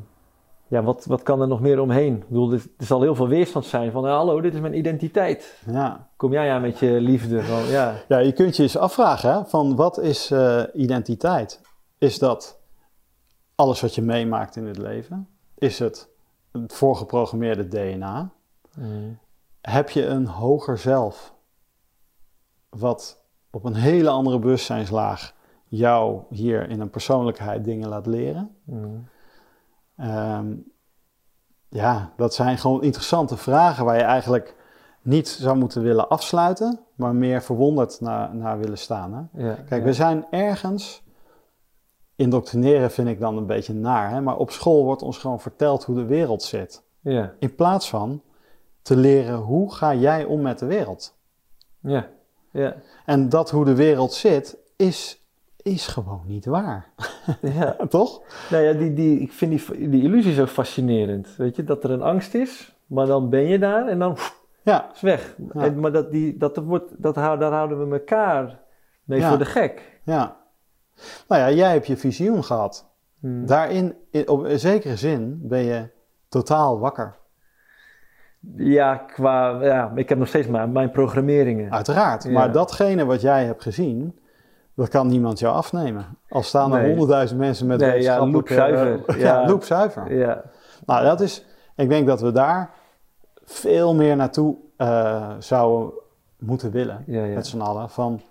ja, 0.68 0.84
wat, 0.84 1.06
wat 1.06 1.24
kan 1.24 1.42
er 1.42 1.48
nog 1.48 1.62
meer 1.62 1.80
omheen? 1.80 2.16
Ik 2.16 2.28
bedoel, 2.28 2.52
er, 2.52 2.64
er 2.78 2.86
zal 2.86 3.02
heel 3.02 3.16
veel 3.16 3.28
weerstand 3.28 3.66
zijn 3.66 3.92
van, 3.92 4.06
hallo, 4.06 4.42
dit 4.42 4.54
is 4.54 4.60
mijn 4.60 4.78
identiteit. 4.78 5.62
Ja. 5.72 6.10
Kom 6.16 6.32
jij 6.32 6.52
aan 6.52 6.62
met 6.62 6.80
je 6.80 6.92
liefde? 6.92 7.44
Van, 7.44 7.64
ja, 7.66 7.96
Ja, 8.08 8.18
je 8.18 8.32
kunt 8.32 8.56
je 8.56 8.64
eens 8.64 8.78
afvragen 8.78 9.32
hè, 9.34 9.46
van 9.46 9.76
wat 9.76 10.00
is 10.00 10.32
eh, 10.32 10.64
identiteit? 10.74 11.62
Is 11.98 12.20
dat 12.20 12.60
alles 13.56 13.82
wat 13.82 13.96
je 13.96 14.02
meemaakt 14.02 14.56
in 14.56 14.66
het 14.66 14.78
leven? 14.78 15.28
Is 15.58 15.80
het 15.80 16.10
het 16.52 16.74
voorgeprogrammeerde 16.74 17.68
DNA? 17.68 18.30
Mm, 18.78 19.20
Heb 19.62 19.90
je 19.90 20.06
een 20.06 20.28
hoger 20.28 20.78
zelf? 20.78 21.34
Wat 22.70 23.26
op 23.50 23.64
een 23.64 23.76
hele 23.76 24.10
andere 24.10 24.40
bewustzijnslaag 24.40 25.34
jou 25.68 26.22
hier 26.30 26.70
in 26.70 26.80
een 26.80 26.90
persoonlijkheid 26.90 27.64
dingen 27.64 27.90
laat 27.90 28.06
leren? 28.06 28.56
mm, 28.64 29.08
Ehm, 29.98 30.54
ja, 31.70 32.14
dat 32.18 32.34
zijn 32.34 32.58
gewoon 32.58 32.84
interessante 32.84 33.38
vragen 33.38 33.86
waar 33.86 33.98
je 33.98 34.04
eigenlijk 34.04 34.56
niet 35.02 35.28
zou 35.28 35.58
moeten 35.58 35.82
willen 35.82 36.10
afsluiten, 36.10 36.80
maar 36.96 37.16
meer 37.16 37.42
verwonderd 37.42 38.02
naar, 38.02 38.36
naar 38.36 38.60
willen 38.60 38.78
staan. 38.78 39.14
Hè? 39.14 39.48
ja, 39.48 39.54
Kijk, 39.54 39.82
ja. 39.82 39.88
we 39.88 39.94
zijn 39.94 40.26
ergens. 40.32 41.06
Indoctrineren 42.16 42.92
vind 42.92 43.08
ik 43.08 43.20
dan 43.20 43.38
een 43.38 43.46
beetje 43.46 43.74
naar, 43.74 44.10
hè? 44.10 44.22
maar 44.22 44.38
op 44.38 44.52
school 44.52 44.84
wordt 44.84 45.02
ons 45.02 45.18
gewoon 45.18 45.40
verteld 45.40 45.84
hoe 45.84 45.96
de 45.96 46.06
wereld 46.06 46.44
zit. 46.44 46.84
Ja, 47.00 47.34
In 47.40 47.56
plaats 47.56 47.90
van 47.90 48.22
te 48.82 48.96
leren 48.96 49.36
hoe 49.38 49.74
ga 49.74 49.94
jij 49.96 50.24
om 50.24 50.42
met 50.42 50.60
de 50.60 50.66
wereld. 50.66 51.18
ja, 51.80 52.08
ja, 52.52 52.76
En 53.06 53.30
dat 53.30 53.50
hoe 53.52 53.66
de 53.66 53.76
wereld 53.76 54.14
zit, 54.14 54.58
is, 54.76 55.27
is 55.68 55.88
gewoon 55.88 56.22
niet 56.26 56.46
waar. 56.46 56.90
ja. 57.42 57.76
Toch? 57.90 58.22
Nou 58.50 58.64
ja, 58.64 58.74
die, 58.74 58.94
die, 58.94 59.20
ik 59.20 59.32
vind 59.32 59.52
die, 59.52 59.90
die 59.90 60.04
illusie 60.04 60.34
zo 60.34 60.46
fascinerend. 60.46 61.36
Weet 61.38 61.56
je, 61.56 61.64
dat 61.64 61.84
er 61.84 61.92
een 61.92 62.02
angst 62.02 62.34
is, 62.34 62.76
maar 62.86 63.06
dan 63.06 63.30
ben 63.30 63.44
je 63.48 63.60
daar 63.60 63.88
en 63.88 64.00
dan 64.00 64.18
Ja, 64.64 64.90
is. 64.94 65.02
Ja. 65.02 65.18
En, 65.54 65.80
maar 65.80 65.92
dat, 65.92 66.12
die, 66.12 66.38
dat, 66.38 66.58
wordt, 66.58 67.02
dat, 67.02 67.16
daar 67.16 67.52
houden 67.52 67.90
we 67.90 67.96
elkaar 67.96 68.60
mee 69.04 69.20
Ja. 69.20 69.30
voor 69.30 69.38
de 69.38 69.46
gek. 69.46 70.00
ja. 70.04 70.36
Nou 71.28 71.42
ja, 71.42 71.52
jij 71.52 71.72
hebt 71.72 71.88
je 71.88 71.98
visioen 71.98 72.44
gehad. 72.44 72.90
Hmm. 73.20 73.46
Daarin, 73.46 73.96
in, 74.12 74.30
op 74.30 74.44
een 74.44 74.60
zekere 74.60 74.96
zin, 74.96 75.40
ben 75.44 75.64
je 75.64 75.90
totaal 76.30 76.80
wakker. 76.80 77.16
Ja, 78.56 78.96
qua, 78.96 79.64
ja, 79.64 79.92
ik 79.96 80.10
heb 80.10 80.18
nog 80.18 80.28
steeds 80.28 80.48
maar 80.48 80.70
mijn 80.70 80.92
programmeringen. 80.92 81.72
Uiteraard. 81.72 82.24
Ja. 82.24 82.32
Maar 82.32 82.52
datgene 82.52 83.06
wat 83.06 83.22
jij 83.22 83.46
hebt 83.46 83.62
gezien, 83.64 84.20
dat 84.78 84.90
kan 84.90 85.08
niemand 85.08 85.40
jou 85.40 85.56
afnemen. 85.56 86.18
Al 86.30 86.44
staan 86.44 86.74
er 86.74 86.80
Nee. 86.80 86.88
honderdduizend 86.90 87.40
mensen 87.40 87.68
met 87.68 87.80
Nee, 87.80 87.88
ja, 87.90 87.94
wetenschappelijke... 87.94 88.54
loepzuiver. 88.56 89.20
ja, 89.20 89.42
Ja. 89.42 89.48
loepzuiver. 89.48 90.16
Ja, 90.18 90.44
Nou, 90.86 91.04
dat 91.06 91.22
is... 91.22 91.46
Ik 91.76 91.90
denk 91.90 92.08
dat 92.08 92.22
we 92.22 92.32
daar 92.32 92.74
veel 93.44 93.96
meer 93.96 94.16
naartoe 94.16 94.56
eh, 94.78 95.32
zouden 95.40 95.92
moeten 96.38 96.72
willen. 96.72 97.04
ja, 97.08 97.24
ja. 97.24 97.36
Met 97.36 97.48
z'n 97.48 97.60
allen. 97.60 97.90
Van, 97.90 98.22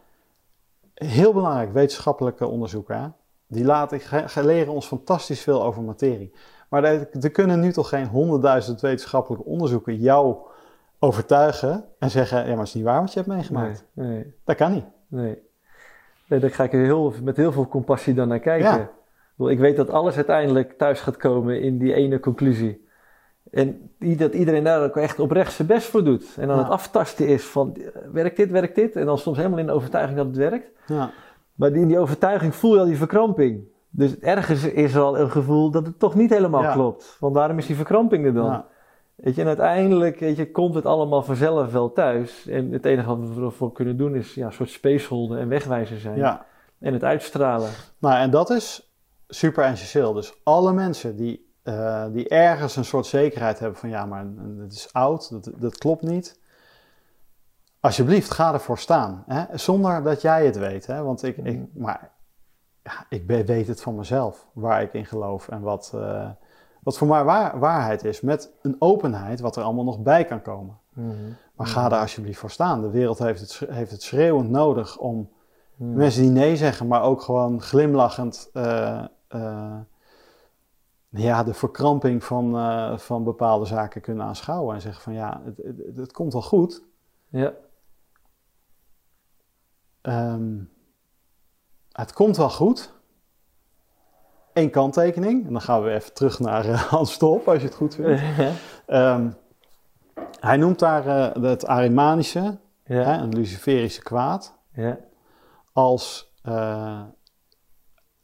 heel 0.95 1.33
belangrijk, 1.33 1.73
wetenschappelijke 1.73 2.47
onderzoeken. 2.47 3.01
Hè? 3.03 3.09
Die 3.47 3.65
laten, 3.65 4.01
leren 4.45 4.73
ons 4.73 4.87
fantastisch 4.87 5.41
veel 5.43 5.65
over 5.65 5.83
materie. 5.83 6.33
Maar 6.69 6.85
er, 6.85 7.09
er 7.21 7.31
kunnen 7.31 7.61
nu 7.61 7.73
toch 7.73 7.89
geen 7.89 8.07
honderdduizend 8.07 8.81
wetenschappelijke 8.81 9.45
onderzoeken 9.45 9.97
jou 9.97 10.37
overtuigen 10.99 11.85
en 11.99 12.11
zeggen: 12.11 12.39
ja, 12.39 12.49
maar 12.49 12.59
het 12.59 12.67
is 12.67 12.75
niet 12.75 12.85
waar 12.85 13.01
wat 13.01 13.13
je 13.13 13.19
hebt 13.21 13.31
meegemaakt. 13.33 13.85
Nee, 13.93 14.09
nee, 14.09 14.35
Dat 14.45 14.57
kan 14.57 14.73
niet. 14.73 14.85
nee. 15.09 15.45
Nee, 16.29 16.41
daar 16.41 16.51
ga 16.51 16.65
ik 16.65 16.71
heel, 16.71 17.13
met 17.23 17.37
heel 17.37 17.53
veel 17.53 17.69
compassie 17.69 18.15
dan 18.15 18.29
naar 18.29 18.39
kijken. 18.41 18.69
Ja. 18.69 18.77
Ik 18.79 18.89
bedoel, 19.37 19.53
Ik 19.53 19.59
weet 19.59 19.77
dat 19.77 19.91
alles 19.91 20.17
uiteindelijk 20.17 20.73
thuis 20.79 21.01
gaat 21.01 21.17
komen 21.17 21.61
in 21.61 21.79
die 21.79 21.95
ene 21.95 22.21
conclusie. 22.21 22.85
En 23.51 23.91
dat 23.99 24.35
iedereen 24.35 24.65
daar 24.65 24.83
ook 24.85 24.97
echt 24.97 25.19
oprecht 25.21 25.53
zijn 25.53 25.69
best 25.69 25.87
voor 25.89 26.05
doet. 26.05 26.37
En 26.39 26.47
dan 26.49 26.57
Ja. 26.57 26.63
het 26.63 26.73
aftasten 26.73 27.27
is 27.29 27.45
van, 27.45 27.77
werkt 28.13 28.37
dit, 28.37 28.51
werkt 28.51 28.75
dit? 28.75 28.97
En 28.97 29.07
dan 29.07 29.19
soms 29.19 29.37
helemaal 29.37 29.59
in 29.59 29.67
de 29.67 29.73
overtuiging 29.73 30.17
dat 30.19 30.27
het 30.27 30.37
werkt. 30.37 30.71
Ja, 30.87 31.11
Maar 31.55 31.73
in 31.73 31.89
die 31.89 31.99
overtuiging 31.99 32.55
voel 32.55 32.75
je 32.75 32.81
al 32.81 32.87
die 32.87 32.97
verkramping. 32.97 33.65
Dus 33.91 34.19
ergens 34.19 34.65
is 34.65 34.95
er 34.95 35.01
al 35.03 35.19
een 35.19 35.31
gevoel 35.31 35.71
dat 35.71 35.87
het 35.87 35.99
toch 35.99 36.15
niet 36.15 36.31
helemaal 36.31 36.63
Ja. 36.63 36.73
klopt. 36.73 37.17
Want 37.21 37.35
waarom 37.35 37.59
is 37.59 37.67
die 37.67 37.77
verkramping 37.77 38.27
er 38.27 38.35
dan? 38.35 38.65
Weet 39.17 39.35
je, 39.35 39.41
en 39.41 39.47
uiteindelijk 39.47 40.19
weet 40.19 40.37
je, 40.37 40.51
komt 40.51 40.75
het 40.75 40.87
allemaal 40.87 41.23
vanzelf 41.23 41.73
wel 41.73 41.93
thuis. 41.93 42.47
En 42.47 42.73
het 42.73 42.85
enige 42.85 43.17
wat 43.17 43.35
we 43.35 43.45
ervoor 43.45 43.73
kunnen 43.73 43.97
doen 43.97 44.15
is 44.15 44.35
ja, 44.35 44.47
een 44.47 44.53
soort 44.53 44.71
spaceholden 44.71 45.39
en 45.39 45.49
wegwijzer 45.49 46.01
zijn. 46.01 46.17
ja. 46.17 46.47
En 46.79 46.93
het 46.93 47.05
uitstralen. 47.05 47.71
Nou, 47.99 48.19
en 48.19 48.31
dat 48.31 48.51
is 48.51 48.93
super 49.29 49.65
essentieel. 49.65 50.13
Dus 50.13 50.35
alle 50.43 50.73
mensen 50.73 51.17
die, 51.17 51.53
eh, 51.63 52.07
die 52.13 52.29
ergens 52.29 52.77
een 52.77 52.85
soort 52.85 53.07
zekerheid 53.07 53.59
hebben 53.59 53.79
van 53.79 53.89
ja, 53.89 54.07
maar 54.07 54.27
het 54.59 54.73
is 54.73 54.93
oud, 54.93 55.31
dat, 55.31 55.51
dat 55.57 55.79
klopt 55.79 56.03
niet. 56.03 56.41
Alsjeblieft, 57.81 58.31
ga 58.31 58.53
ervoor 58.53 58.79
staan. 58.79 59.25
Hè? 59.27 59.59
Zonder 59.59 60.03
dat 60.03 60.23
jij 60.23 60.47
het 60.47 60.57
weet. 60.57 60.87
Hè? 60.87 61.03
Want 61.03 61.23
ik, 61.23 61.37
ik, 61.37 61.61
maar, 61.75 62.11
ja, 62.83 63.07
ik 63.09 63.27
weet 63.27 63.67
het 63.67 63.83
van 63.83 63.95
mezelf, 63.95 64.47
waar 64.53 64.83
ik 64.83 64.93
in 64.93 65.07
geloof 65.07 65.49
en 65.49 65.61
wat, 65.61 65.93
eh, 65.95 66.31
wat 66.87 66.99
voor 66.99 67.07
mij 67.07 67.25
waar- 67.25 67.59
waarheid 67.59 68.05
is. 68.05 68.21
Met 68.21 68.53
een 68.63 68.77
openheid 68.79 69.41
wat 69.41 69.57
er 69.57 69.63
allemaal 69.63 69.85
nog 69.85 70.03
bij 70.03 70.25
kan 70.25 70.43
komen. 70.43 70.79
Maar 71.55 71.67
ga 71.67 71.89
daar 71.89 72.01
alsjeblieft 72.01 72.39
voor 72.39 72.51
staan. 72.51 72.81
De 72.81 72.91
wereld 72.91 73.19
heeft 73.19 73.41
het, 73.41 73.71
heeft 73.71 73.91
het 73.91 74.03
schreeuwend 74.03 74.51
nodig 74.51 74.99
om 74.99 75.31
mensen 75.77 76.23
die 76.23 76.31
nee 76.31 76.57
zeggen, 76.57 76.87
maar 76.87 77.03
ook 77.03 77.21
gewoon 77.23 77.63
glimlachend 77.63 78.51
eh, 78.53 79.05
eh, 79.29 79.77
ja, 81.09 81.43
de 81.45 81.55
verkramping 81.55 82.25
van, 82.25 82.57
eh, 82.57 82.99
van 82.99 83.25
bepaalde 83.25 83.65
zaken 83.67 84.01
kunnen 84.01 84.27
aanschouwen. 84.27 84.75
En 84.75 84.81
zeggen 84.81 85.03
van 85.03 85.13
ja, 85.13 85.43
het, 85.45 85.57
het, 85.57 85.97
het 85.97 86.13
komt 86.13 86.33
wel 86.33 86.43
goed. 86.43 86.83
Ja, 87.29 87.53
Ehm, 90.01 90.59
het 91.93 92.13
komt 92.13 92.37
wel 92.37 92.51
goed. 92.51 92.95
Eén 94.57 94.71
kanttekening. 94.71 95.47
En 95.47 95.53
dan 95.53 95.61
gaan 95.61 95.83
we 95.83 95.91
even 95.91 96.13
terug 96.13 96.39
naar 96.39 96.65
eh, 96.65 96.83
Hans 96.93 97.13
Stolp, 97.13 97.49
als 97.49 97.59
je 97.59 97.67
het 97.67 97.75
goed 97.75 97.95
vindt. 97.95 98.23
Ehm, 98.87 99.31
hij 100.41 100.57
noemt 100.57 100.79
daar 100.79 101.07
eh, 101.07 101.43
het 101.43 101.67
Arimanische, 101.67 102.59
hè, 102.83 103.01
ja, 103.01 103.21
een 103.21 103.35
Luciferische 103.35 104.03
kwaad, 104.03 104.55
ja, 104.73 104.99
als 105.73 106.33
eh, 106.43 107.01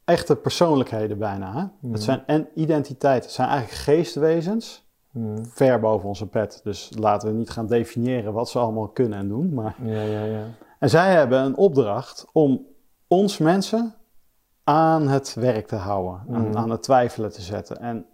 echte 0.05 0.35
persoonlijkheden 0.35 1.17
bijna. 1.17 1.53
Hè? 1.53 1.63
Mhm. 1.79 1.93
Het 1.93 2.03
zijn 2.03 2.23
en 2.25 2.47
identiteiten. 2.55 3.23
Het 3.23 3.35
zijn 3.35 3.49
eigenlijk 3.49 3.81
geestwezens, 3.81 4.83
Mm. 5.11 5.45
ver 5.45 5.79
boven 5.79 6.07
onze 6.07 6.27
pet. 6.27 6.61
Dus 6.63 6.91
laten 6.99 7.29
we 7.29 7.35
niet 7.37 7.49
gaan 7.49 7.67
definiëren 7.67 8.33
wat 8.33 8.49
ze 8.49 8.59
allemaal 8.59 8.87
kunnen 8.87 9.19
en 9.19 9.27
doen. 9.27 9.53
Maar... 9.53 9.75
ja, 9.83 10.01
ja, 10.01 10.23
ja. 10.23 10.43
En 10.79 10.89
zij 10.89 11.13
hebben 11.13 11.39
een 11.39 11.55
opdracht 11.55 12.25
om 12.31 12.65
ons 13.07 13.37
mensen 13.37 13.93
aan 14.63 15.07
het 15.07 15.33
werk 15.33 15.67
te 15.67 15.75
houden, 15.75 16.21
aan, 16.35 16.47
Mhm. 16.47 16.57
aan 16.57 16.69
het 16.69 16.83
twijfelen 16.83 17.31
te 17.31 17.41
zetten 17.41 17.79
en 17.79 18.05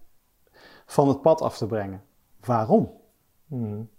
van 0.85 1.07
het 1.07 1.21
pad 1.21 1.41
af 1.41 1.57
te 1.57 1.65
brengen. 1.65 2.01
Waarom? 2.45 2.91
Mm. 3.45 3.89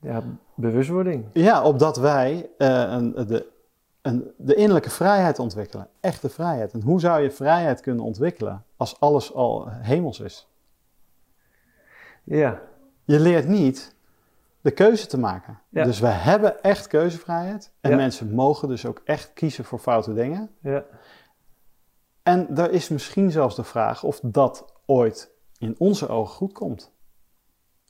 Ja, 0.00 0.22
bewustwording. 0.54 1.24
Ja, 1.32 1.62
opdat 1.62 1.96
wij 1.96 2.50
eh, 2.58 2.68
een, 2.88 3.12
de, 3.12 3.46
een, 4.02 4.30
de 4.36 4.54
innerlijke 4.54 4.90
vrijheid 4.90 5.38
ontwikkelen. 5.38 5.88
Echte 6.00 6.28
vrijheid. 6.28 6.72
En 6.72 6.82
hoe 6.82 7.00
zou 7.00 7.22
je 7.22 7.30
vrijheid 7.30 7.80
kunnen 7.80 8.04
ontwikkelen 8.04 8.64
als 8.76 9.00
alles 9.00 9.34
al 9.34 9.68
hemels 9.70 10.20
is? 10.20 10.48
Ja, 12.24 12.60
Je 13.04 13.20
leert 13.20 13.48
niet 13.48 13.94
de 14.60 14.70
keuze 14.70 15.06
te 15.06 15.18
maken. 15.18 15.58
Ja. 15.68 15.84
Dus 15.84 16.00
we 16.00 16.06
hebben 16.06 16.62
echt 16.62 16.86
keuzevrijheid. 16.86 17.70
En 17.80 17.90
Ja. 17.90 17.96
mensen 17.96 18.34
mogen 18.34 18.68
dus 18.68 18.86
ook 18.86 19.00
echt 19.04 19.32
kiezen 19.32 19.64
voor 19.64 19.78
foute 19.78 20.14
dingen. 20.14 20.50
ja, 20.60 20.84
En 22.24 22.54
daar 22.54 22.70
is 22.70 22.88
misschien 22.88 23.30
zelfs 23.30 23.56
de 23.56 23.64
vraag 23.64 24.02
of 24.02 24.20
dat 24.22 24.72
ooit 24.86 25.30
in 25.58 25.74
onze 25.78 26.08
ogen 26.08 26.34
goed 26.34 26.52
komt. 26.52 26.92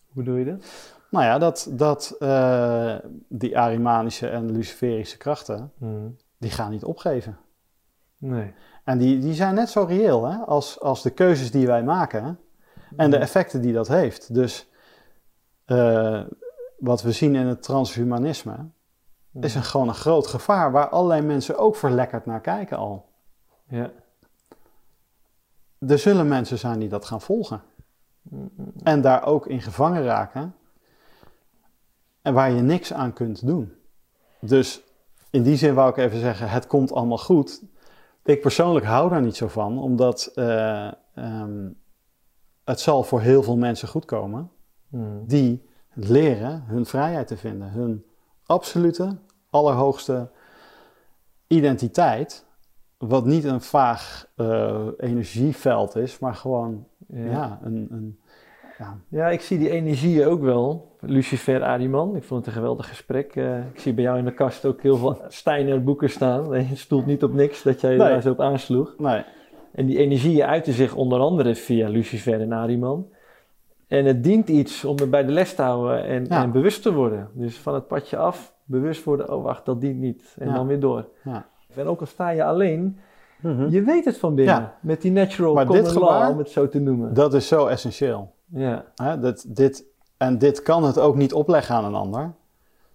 hoe 0.05 0.23
bedoel 0.25 0.37
je 0.39 0.45
dat? 0.45 0.65
Nou 1.11 1.25
ja, 1.25 1.39
dat, 1.39 1.69
dat 1.71 2.17
eh, 2.19 2.97
die 3.29 3.59
Arimanische 3.59 4.29
en 4.29 4.53
Luciferische 4.53 5.17
krachten, 5.17 5.73
Mm. 5.79 6.17
die 6.39 6.51
gaan 6.51 6.71
niet 6.71 6.85
opgeven. 6.85 7.39
Nee. 8.19 8.55
En 8.85 8.99
die, 8.99 9.19
die 9.19 9.35
zijn 9.35 9.55
net 9.55 9.69
zo 9.71 9.83
reëel 9.83 10.25
hè? 10.27 10.37
Als, 10.39 10.81
als 10.81 11.03
de 11.03 11.11
keuzes 11.11 11.51
die 11.51 11.67
wij 11.67 11.83
maken. 11.83 12.39
En 12.97 13.11
de 13.11 13.17
effecten 13.17 13.61
die 13.63 13.73
dat 13.73 13.89
heeft. 13.89 14.35
Dus 14.35 14.69
eh, 15.65 16.23
wat 16.79 17.03
we 17.03 17.13
zien 17.13 17.35
in 17.35 17.47
het 17.47 17.63
transhumanisme 17.63 18.57
is 19.41 19.55
een, 19.55 19.63
gewoon 19.63 19.89
een 19.89 19.95
groot 19.95 20.27
gevaar 20.27 20.73
waar 20.73 20.89
allerlei 20.89 21.23
mensen 21.23 21.59
ook 21.59 21.77
verlekkerd 21.77 22.27
naar 22.27 22.41
kijken 22.41 22.77
al. 22.77 23.09
Ja. 23.69 23.91
Er 25.89 25.99
zullen 25.99 26.29
mensen 26.29 26.59
zijn 26.59 26.79
die 26.79 26.89
dat 26.89 27.05
gaan 27.05 27.21
volgen. 27.21 27.63
En 28.83 29.01
daar 29.01 29.27
ook 29.27 29.47
in 29.47 29.63
gevangen 29.63 30.03
raken. 30.03 30.55
En 32.23 32.35
waar 32.35 32.51
je 32.51 32.63
niks 32.63 32.93
aan 32.93 33.13
kunt 33.13 33.47
doen. 33.47 33.73
Dus 34.41 34.83
in 35.31 35.43
die 35.43 35.57
zin 35.57 35.75
wou 35.75 35.91
ik 35.91 35.97
even 35.97 36.21
zeggen, 36.21 36.49
het 36.49 36.67
komt 36.67 36.93
allemaal 36.93 37.19
goed. 37.19 37.63
Ik 38.23 38.41
persoonlijk 38.41 38.87
hou 38.87 39.11
daar 39.11 39.23
niet 39.23 39.37
zo 39.37 39.49
van, 39.49 39.79
omdat 39.79 40.31
eh, 40.35 40.93
ehm, 41.15 41.69
het 42.65 42.81
zal 42.81 43.03
voor 43.03 43.21
heel 43.21 43.43
veel 43.43 43.57
mensen 43.57 43.89
goed 43.89 44.05
komen. 44.05 44.51
Mm. 44.89 45.27
Die 45.27 45.69
leren 45.93 46.65
hun 46.67 46.87
vrijheid 46.87 47.27
te 47.27 47.37
vinden. 47.37 47.71
Hun 47.71 48.05
absolute, 48.47 49.19
allerhoogste 49.51 50.31
identiteit. 51.47 52.44
Wat 53.09 53.25
niet 53.27 53.45
een 53.45 53.61
vaag 53.61 54.27
eh, 54.37 54.87
energieveld 54.99 55.97
is, 55.97 56.19
maar 56.19 56.35
gewoon 56.35 56.87
Ja. 57.09 57.25
ja. 57.31 57.61
een, 57.63 57.87
een, 57.91 58.19
ja, 58.79 58.97
Ja, 59.09 59.29
ik 59.29 59.41
zie 59.41 59.59
die 59.59 59.71
energie 59.71 60.27
ook 60.27 60.43
wel. 60.43 60.93
Lucifer 61.01 61.63
Ariman, 61.63 62.17
ik 62.17 62.23
vond 62.25 62.41
het 62.41 62.49
een 62.49 62.61
geweldig 62.61 62.89
gesprek. 62.89 63.37
Eh, 63.37 63.59
ik 63.59 63.81
zie 63.81 63.93
bij 63.95 64.05
jou 64.05 64.19
in 64.19 64.25
de 64.25 64.35
kast 64.35 64.65
ook 64.65 64.83
heel 64.83 64.97
veel 64.97 65.19
Steiner 65.29 65.83
boeken 65.85 66.11
staan. 66.11 66.69
Je 66.69 66.77
stoelt 66.77 67.07
niet 67.07 67.23
op 67.25 67.33
niks 67.33 67.63
dat 67.63 67.81
jij 67.81 67.91
Nee. 67.97 67.99
daar 68.09 68.23
zo 68.23 68.31
op 68.31 68.41
aansloeg. 68.41 68.95
nee, 68.99 69.23
En 69.73 69.87
die 69.87 69.99
energie 69.99 70.45
uitte 70.45 70.73
zich 70.73 70.95
onder 70.95 71.19
andere 71.21 71.55
via 71.55 71.89
Lucifer 71.89 72.41
en 72.41 72.53
Ariman. 72.53 73.07
En 73.89 74.05
het 74.05 74.25
dient 74.25 74.49
iets 74.49 74.85
om 74.85 74.97
er 74.99 75.09
bij 75.09 75.25
de 75.25 75.33
les 75.33 75.55
te 75.55 75.63
houden 75.63 76.05
en, 76.05 76.25
Ja. 76.29 76.43
en 76.43 76.53
bewust 76.53 76.83
te 76.83 76.93
worden. 76.93 77.29
Dus 77.33 77.57
van 77.59 77.75
het 77.75 77.87
padje 77.87 78.17
af, 78.17 78.55
bewust 78.65 79.05
worden, 79.05 79.33
oh 79.33 79.43
wacht, 79.43 79.65
dat 79.65 79.81
dient 79.81 79.99
niet. 80.01 80.37
En 80.39 80.53
dan 80.53 80.67
weer 80.67 80.81
door. 80.81 81.09
Ja. 81.25 81.47
En 81.77 81.87
ook 81.87 82.01
al 82.01 82.07
sta 82.07 82.29
je 82.31 82.45
alleen, 82.45 82.99
Mhm. 83.41 83.69
je 83.71 83.83
weet 83.83 84.05
het 84.05 84.19
van 84.19 84.35
binnen. 84.35 84.55
Ja. 84.55 84.75
Met 84.81 85.03
die 85.03 85.13
natural 85.13 85.55
Maar 85.55 85.67
common 85.67 85.85
dit 85.85 85.95
law, 85.95 86.31
om 86.31 86.39
het 86.39 86.51
zo 86.51 86.69
te 86.69 86.79
noemen. 86.81 87.15
dat 87.15 87.35
is 87.35 87.49
zo 87.49 87.67
essentieel. 87.67 88.33
Ja. 88.47 88.85
Hè? 88.95 89.19
Dat, 89.21 89.45
dit, 89.49 89.85
en 90.17 90.39
dit 90.39 90.63
kan 90.63 90.85
het 90.85 90.99
ook 90.99 91.17
niet 91.17 91.33
opleggen 91.33 91.75
aan 91.75 91.85
een 91.85 91.95
ander. 91.95 92.33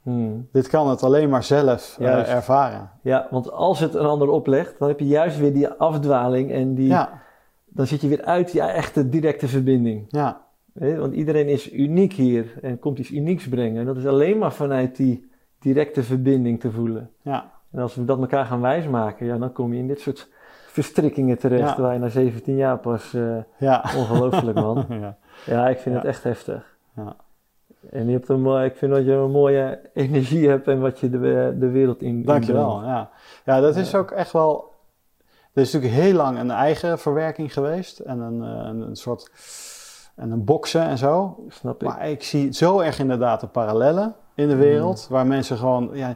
Hmm. 0.04 0.48
Dit 0.52 0.68
kan 0.68 0.90
het 0.90 1.04
alleen 1.04 1.30
maar 1.30 1.44
zelf 1.44 1.98
eh, 2.00 2.32
ervaren. 2.34 2.90
Ja, 3.02 3.28
want 3.32 3.52
als 3.52 3.80
het 3.80 3.94
een 3.94 4.06
ander 4.06 4.30
oplegt, 4.30 4.80
dan 4.80 4.88
heb 4.88 5.00
je 5.00 5.08
juist 5.08 5.38
weer 5.40 5.54
die 5.54 5.68
afdwaling 5.70 6.52
en 6.52 6.76
die, 6.76 6.88
Ja, 6.88 7.22
dan 7.66 7.88
zit 7.88 8.02
je 8.02 8.08
weer 8.08 8.24
uit 8.24 8.52
die 8.52 8.62
echte 8.62 9.10
directe 9.10 9.48
verbinding. 9.48 10.06
ja? 10.10 10.42
Want 10.74 11.14
iedereen 11.14 11.48
is 11.48 11.74
uniek 11.74 12.14
hier 12.14 12.54
en 12.62 12.80
komt 12.80 13.00
iets 13.00 13.12
unieks 13.12 13.50
brengen. 13.50 13.80
En 13.80 13.86
dat 13.86 13.98
is 13.98 14.06
alleen 14.06 14.38
maar 14.38 14.54
vanuit 14.54 14.96
die 14.96 15.30
directe 15.60 16.04
verbinding 16.04 16.60
te 16.60 16.72
voelen. 16.72 17.10
ja. 17.22 17.52
En 17.72 17.80
als 17.82 17.96
we 17.96 18.06
dat 18.06 18.20
elkaar 18.20 18.46
gaan 18.46 18.62
wijsmaken, 18.62 19.26
ja, 19.26 19.38
dan 19.38 19.52
kom 19.52 19.74
je 19.74 19.80
in 19.80 19.88
dit 19.88 20.00
soort 20.00 20.30
verstrikkingen 20.68 21.38
terecht 21.38 21.76
Ja. 21.76 21.82
waar 21.82 21.94
je 21.94 22.00
na 22.00 22.08
17 22.10 22.56
jaar 22.56 22.78
pas... 22.78 23.14
eh, 23.14 23.38
ja. 23.58 23.84
ongelooflijk 23.98 24.60
man. 24.60 24.86
ja. 25.02 25.18
Ja, 25.46 25.68
ik 25.70 25.78
vind 25.80 25.96
het 25.96 26.06
echt 26.06 26.24
heftig. 26.24 26.78
Ja. 26.96 27.16
En 27.90 28.06
je 28.06 28.12
hebt 28.12 28.30
een, 28.30 28.42
mooi- 28.42 28.66
ik 28.66 28.76
vind 28.76 28.92
dat 28.94 29.06
je 29.06 29.12
een 29.12 29.32
mooie 29.32 29.80
energie 29.94 30.50
hebt 30.50 30.68
en 30.68 30.80
wat 30.80 31.00
je 31.00 31.10
de, 31.10 31.56
de 31.60 31.70
wereld 31.70 32.02
in 32.02 32.24
Dankjewel. 32.24 32.64
inbrengt. 32.76 32.88
Ja, 32.88 33.10
ja 33.56 33.62
dat 33.62 33.76
is 33.76 33.96
ook 33.96 34.12
echt 34.12 34.32
wel. 34.32 34.68
Er 35.54 35.62
is 35.62 35.74
natuurlijk 35.74 36.02
heel 36.02 36.14
lang 36.14 36.40
een 36.40 36.52
eigen 36.52 37.00
verwerking 37.00 37.54
geweest 37.54 38.00
en 38.00 38.20
een, 38.20 38.44
eh, 38.44 38.68
een, 38.70 38.82
een 38.82 38.96
soort. 38.96 39.32
en 40.16 40.32
een 40.32 40.44
boksen 40.44 40.82
en 40.82 40.98
zo. 40.98 41.44
Snap 41.48 41.82
ik. 41.82 41.88
Maar 41.88 42.10
ik 42.10 42.24
zie 42.24 42.54
zo 42.54 42.80
erg 42.80 43.00
inderdaad 43.00 43.40
de 43.40 43.48
parallellen 43.48 44.16
in 44.36 44.48
de 44.48 44.56
wereld, 44.56 45.08
waar 45.10 45.28
mensen 45.28 45.58
gewoon 45.58 45.90
ja, 45.94 46.16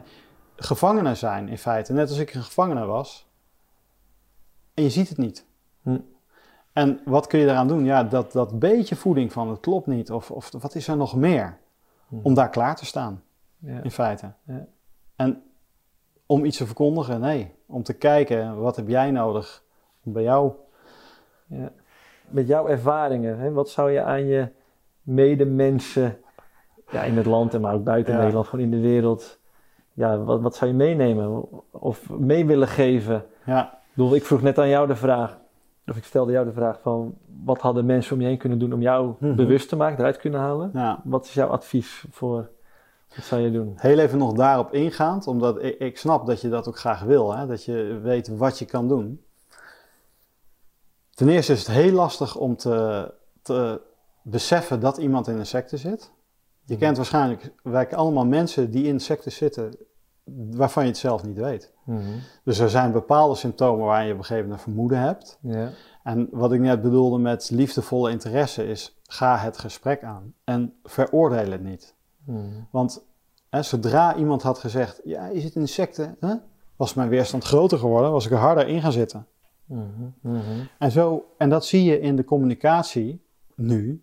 gevangenen 0.64 1.16
zijn 1.16 1.48
in 1.48 1.58
feite. 1.58 1.92
Net 1.92 2.08
als 2.08 2.18
ik 2.18 2.34
een 2.34 2.42
gevangene 2.42 2.84
was. 2.84 3.28
En 4.74 4.82
je 4.82 4.90
ziet 4.90 5.08
het 5.08 5.18
niet. 5.18 5.46
Hm. 5.82 5.98
En 6.72 7.00
wat 7.04 7.26
kun 7.26 7.38
je 7.38 7.46
eraan 7.46 7.68
doen? 7.68 7.84
Ja, 7.84 8.04
dat, 8.04 8.32
dat 8.32 8.58
beetje 8.58 8.96
voeding 8.96 9.32
van 9.32 9.48
het 9.48 9.60
klopt 9.60 9.86
niet. 9.86 10.10
Of, 10.10 10.30
of 10.30 10.50
wat 10.60 10.74
is 10.74 10.88
er 10.88 10.96
nog 10.96 11.16
meer? 11.16 11.58
Hm. 12.08 12.16
Om 12.22 12.34
daar 12.34 12.50
klaar 12.50 12.76
te 12.76 12.84
staan, 12.84 13.22
Ja. 13.58 13.82
in 13.82 13.90
feite. 13.90 14.32
Ja. 14.42 14.66
En 15.16 15.42
om 16.26 16.44
iets 16.44 16.56
te 16.56 16.66
verkondigen, 16.66 17.20
nee. 17.20 17.52
Om 17.66 17.82
te 17.82 17.92
kijken, 17.92 18.60
wat 18.60 18.76
heb 18.76 18.88
jij 18.88 19.10
nodig 19.10 19.64
bij 20.02 20.22
jou? 20.22 20.52
Ja. 21.46 21.72
Met 22.28 22.46
jouw 22.46 22.66
ervaringen, 22.66 23.38
hè, 23.38 23.52
wat 23.52 23.68
zou 23.68 23.90
je 23.90 24.02
aan 24.02 24.24
je 24.24 24.48
medemensen 25.02 26.18
ja, 26.90 27.02
in 27.02 27.16
het 27.16 27.26
land 27.26 27.54
en 27.54 27.60
maar 27.60 27.74
ook 27.74 27.84
buiten. 27.84 28.16
Nederland, 28.16 28.46
gewoon 28.46 28.64
in 28.64 28.70
de 28.70 28.80
wereld, 28.80 29.38
ja, 29.94 30.18
wat, 30.18 30.40
wat 30.40 30.56
zou 30.56 30.70
je 30.70 30.76
meenemen 30.76 31.44
of 31.70 32.10
mee 32.10 32.46
willen 32.46 32.68
geven? 32.68 33.24
Ja, 33.46 33.72
Ik 33.72 33.94
bedoel, 33.94 34.14
ik 34.14 34.24
vroeg 34.24 34.42
net 34.42 34.58
aan 34.58 34.68
jou 34.68 34.86
de 34.86 34.96
vraag, 34.96 35.38
of 35.86 35.96
ik 35.96 36.04
stelde 36.04 36.32
jou 36.32 36.44
de 36.46 36.52
vraag 36.52 36.80
van, 36.80 37.14
wat 37.44 37.60
hadden 37.60 37.86
mensen 37.86 38.14
om 38.14 38.20
je 38.20 38.26
heen 38.26 38.38
kunnen 38.38 38.58
doen 38.58 38.72
om 38.72 38.80
jou 38.82 39.14
Mhm. 39.18 39.34
bewust 39.34 39.68
te 39.68 39.76
maken, 39.76 39.98
eruit 39.98 40.16
kunnen 40.16 40.40
halen? 40.40 40.70
ja. 40.72 41.00
Wat 41.04 41.24
is 41.24 41.34
jouw 41.34 41.48
advies 41.48 42.04
voor, 42.10 42.48
wat 43.16 43.24
zou 43.24 43.40
je 43.40 43.50
doen? 43.52 43.72
Heel 43.76 43.98
even 43.98 44.18
nog 44.18 44.32
daarop 44.32 44.72
ingaand, 44.72 45.26
omdat 45.26 45.62
ik, 45.62 45.78
ik 45.78 45.98
snap 45.98 46.26
dat 46.26 46.40
je 46.40 46.48
dat 46.48 46.68
ook 46.68 46.78
graag 46.78 47.02
wil. 47.02 47.34
Hè? 47.36 47.46
Dat 47.46 47.64
je 47.64 47.98
weet 48.02 48.28
wat 48.36 48.58
je 48.58 48.64
kan 48.64 48.88
doen. 48.88 49.20
Ten 51.10 51.28
eerste 51.28 51.52
is 51.52 51.58
het 51.66 51.76
heel 51.76 51.92
lastig 51.92 52.36
om 52.36 52.56
te, 52.56 53.10
te 53.42 53.80
beseffen 54.22 54.80
dat 54.80 54.96
iemand 54.96 55.28
in 55.28 55.36
een 55.38 55.46
secte 55.46 55.76
zit. 55.76 56.10
Je 56.64 56.76
kent 56.76 56.96
waarschijnlijk, 56.96 57.52
wij 57.62 57.96
allemaal 57.96 58.26
mensen 58.26 58.70
die 58.70 58.84
in 58.84 59.00
sectes 59.00 59.36
zitten, 59.36 59.76
waarvan 60.50 60.82
je 60.82 60.88
het 60.88 60.98
zelf 60.98 61.24
niet 61.24 61.38
weet. 61.38 61.72
Dus 62.44 62.58
er 62.58 62.70
zijn 62.70 62.92
bepaalde 62.92 63.34
symptomen 63.34 63.86
waar 63.86 64.04
je 64.04 64.12
op 64.12 64.18
een 64.18 64.24
gegeven 64.24 64.48
moment 64.48 64.66
een 64.66 64.72
vermoeden 64.72 64.98
hebt. 64.98 65.38
En 66.02 66.28
wat 66.30 66.52
ik 66.52 66.60
net 66.60 66.82
bedoelde 66.82 67.18
met 67.18 67.50
liefdevolle 67.50 68.10
interesse 68.10 68.66
is, 68.66 68.98
ga 69.02 69.36
het 69.36 69.58
gesprek 69.58 70.02
aan 70.02 70.34
en 70.44 70.74
veroordeel 70.84 71.50
het 71.50 71.62
niet. 71.62 71.94
Mhm. 72.24 72.38
Want 72.70 73.04
hè, 73.50 73.62
zodra 73.62 74.16
iemand 74.16 74.42
had 74.42 74.58
gezegd, 74.58 75.00
ja, 75.04 75.26
je 75.26 75.40
zit 75.40 75.54
in 75.54 75.60
een 75.60 75.68
secte, 75.68 76.16
hè, 76.20 76.34
was 76.76 76.94
mijn 76.94 77.08
weerstand 77.08 77.44
groter 77.44 77.78
geworden, 77.78 78.12
was 78.12 78.26
ik 78.26 78.30
er 78.30 78.38
harder 78.38 78.68
in 78.68 78.80
gaan 78.80 78.92
zitten. 78.92 79.26
Mhm. 79.64 79.82
Mhm. 80.20 80.40
En, 80.78 80.90
zo, 80.90 81.24
en 81.38 81.48
dat 81.48 81.64
zie 81.64 81.84
je 81.84 82.00
in 82.00 82.16
de 82.16 82.24
communicatie 82.24 83.24
nu 83.54 84.02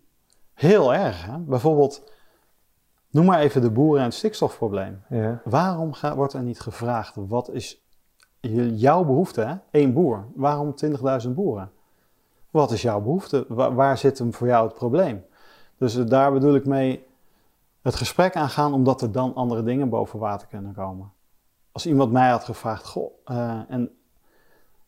heel 0.54 0.94
erg. 0.94 1.26
Hè? 1.26 1.38
Bijvoorbeeld, 1.38 2.11
noem 3.12 3.24
maar 3.24 3.40
even 3.40 3.60
de 3.60 3.70
boeren 3.70 3.98
en 4.00 4.04
het 4.06 4.14
stikstofprobleem. 4.14 5.02
Ja. 5.08 5.40
Waarom 5.44 5.92
ga- 5.92 6.14
wordt 6.14 6.32
er 6.32 6.42
niet 6.42 6.60
gevraagd, 6.60 7.14
wat 7.16 7.50
is 7.50 7.82
jouw 8.74 9.04
behoefte? 9.04 9.40
Hè? 9.40 9.54
Eén 9.70 9.92
boer. 9.92 10.24
Waarom 10.34 10.74
20.000 11.24 11.34
boeren? 11.34 11.70
Wat 12.50 12.70
is 12.70 12.82
jouw 12.82 13.00
behoefte? 13.00 13.44
Wa- 13.48 13.72
waar 13.72 13.98
zit 13.98 14.18
hem 14.18 14.34
voor 14.34 14.46
jou 14.46 14.66
het 14.66 14.74
probleem? 14.74 15.24
Dus 15.78 15.96
eh, 15.96 16.06
daar 16.06 16.32
bedoel 16.32 16.54
ik 16.54 16.66
mee 16.66 17.06
het 17.82 17.94
gesprek 17.94 18.36
aangaan, 18.36 18.72
omdat 18.74 19.02
er 19.02 19.12
dan 19.12 19.34
andere 19.34 19.62
dingen 19.62 19.88
boven 19.88 20.18
water 20.18 20.48
kunnen 20.48 20.72
komen. 20.74 21.12
Als 21.72 21.86
iemand 21.86 22.12
mij 22.12 22.30
had 22.30 22.44
gevraagd, 22.44 22.86
goh, 22.86 23.12
eh, 23.24 23.60
en 23.68 23.90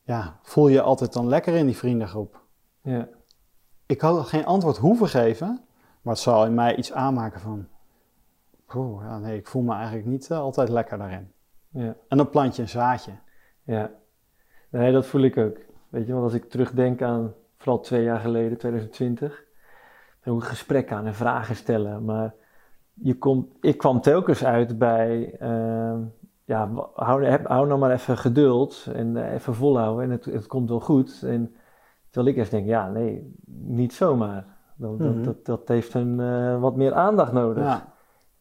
ja, 0.02 0.38
voel 0.42 0.68
je 0.68 0.74
je 0.74 0.82
altijd 0.82 1.12
dan 1.12 1.28
lekker 1.28 1.54
in 1.54 1.66
die 1.66 1.76
vriendengroep? 1.76 2.40
Ja. 2.80 3.08
Ik 3.86 4.00
had 4.00 4.26
geen 4.26 4.46
antwoord 4.46 4.76
hoeven 4.76 5.08
geven, 5.08 5.60
maar 6.02 6.12
het 6.14 6.22
zal 6.22 6.44
in 6.44 6.54
mij 6.54 6.76
iets 6.76 6.92
aanmaken 6.92 7.40
van, 7.40 7.66
oh, 8.74 9.02
ja, 9.02 9.18
nee, 9.18 9.36
ik 9.38 9.46
voel 9.46 9.62
me 9.62 9.74
eigenlijk 9.74 10.06
niet 10.06 10.30
eh, 10.30 10.38
altijd 10.38 10.68
lekker 10.68 10.98
daarin. 10.98 11.32
Ja. 11.68 11.94
En 12.08 12.16
dan 12.16 12.30
plant 12.30 12.56
je 12.56 12.62
een 12.62 12.68
zaadje. 12.68 13.10
Ja, 13.62 13.90
nee, 14.70 14.92
dat 14.92 15.06
voel 15.06 15.22
ik 15.22 15.36
ook. 15.36 15.56
Weet 15.88 16.06
je, 16.06 16.12
want 16.12 16.24
als 16.24 16.34
ik 16.34 16.44
terugdenk 16.50 17.02
aan 17.02 17.34
vooral 17.56 17.80
twee 17.80 18.02
jaar 18.02 18.20
geleden, 18.20 18.58
2020, 18.58 19.44
dan 20.22 20.34
ook 20.34 20.40
een 20.40 20.46
gesprek 20.46 20.92
aan 20.92 21.06
en 21.06 21.14
vragen 21.14 21.56
stellen. 21.56 22.04
Maar 22.04 22.34
je 22.94 23.18
komt, 23.18 23.46
ik 23.60 23.78
kwam 23.78 24.00
telkens 24.00 24.44
uit 24.44 24.78
bij, 24.78 25.36
ehm, 25.38 26.00
ja, 26.44 26.70
hou, 26.94 27.24
heb- 27.24 27.46
hou 27.46 27.66
nou 27.66 27.78
maar 27.78 27.90
even 27.90 28.16
geduld 28.18 28.86
en 28.94 29.16
eh, 29.16 29.32
even 29.32 29.54
volhouden 29.54 30.04
en 30.04 30.10
het, 30.10 30.24
het 30.24 30.46
komt 30.46 30.68
wel 30.68 30.80
goed. 30.80 31.22
En 31.22 31.54
terwijl 32.10 32.32
ik 32.34 32.38
eerst 32.40 32.50
denk, 32.50 32.66
ja, 32.66 32.88
nee, 32.90 33.34
niet 33.46 33.92
zomaar. 33.92 34.46
Dat, 34.76 34.98
dat- 34.98 35.14
Mhm. 35.14 35.22
dat, 35.22 35.44
dat 35.44 35.68
heeft 35.68 35.94
een, 35.94 36.20
eh, 36.20 36.60
wat 36.60 36.76
meer 36.76 36.92
aandacht 36.94 37.32
nodig. 37.32 37.64
Ja, 37.64 37.92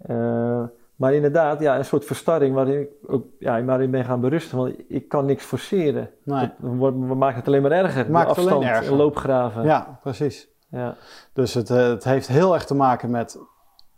Eh, 0.04 0.64
maar 0.96 1.14
inderdaad, 1.14 1.60
ja, 1.60 1.78
een 1.78 1.86
soort 1.86 2.06
verstarring 2.06 2.56
waarin 2.56 2.80
ik 2.82 2.90
ook 3.08 3.26
ja, 3.40 3.64
waarin 3.64 3.92
ben 3.92 4.06
gaan 4.06 4.22
berusten. 4.22 4.58
Want 4.58 4.74
ik 4.88 5.08
kan 5.10 5.26
niks 5.26 5.44
forceren. 5.44 6.10
nee. 6.24 6.52
Dat- 6.60 6.80
We, 6.80 6.92
maken 7.16 7.36
het 7.38 7.48
alleen 7.48 7.62
maar 7.62 7.72
erger. 7.72 8.12
Maakt 8.12 8.36
De 8.36 8.42
het 8.42 8.50
alleen 8.50 8.60
afstand, 8.64 8.78
erger. 8.84 8.96
loopgraven. 8.98 9.64
ja 9.64 10.00
precies. 10.02 10.48
Ja. 10.70 10.96
Dus 11.34 11.54
het, 11.54 11.70
eh, 11.70 11.88
het 11.88 12.04
heeft 12.04 12.28
heel 12.28 12.54
erg 12.54 12.66
te 12.66 12.76
maken 12.76 13.10
met 13.12 13.38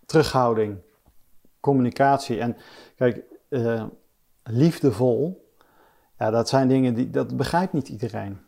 terughouding, 0.05 0.77
communicatie. 1.59 2.39
En 2.39 2.57
kijk, 2.95 3.21
eh, 3.49 3.83
liefdevol, 4.43 5.49
ja, 6.19 6.29
dat 6.29 6.49
zijn 6.49 6.67
dingen 6.67 6.93
die, 6.93 7.09
dat 7.09 7.37
begrijpt 7.37 7.73
niet 7.73 7.89
iedereen. 7.89 8.39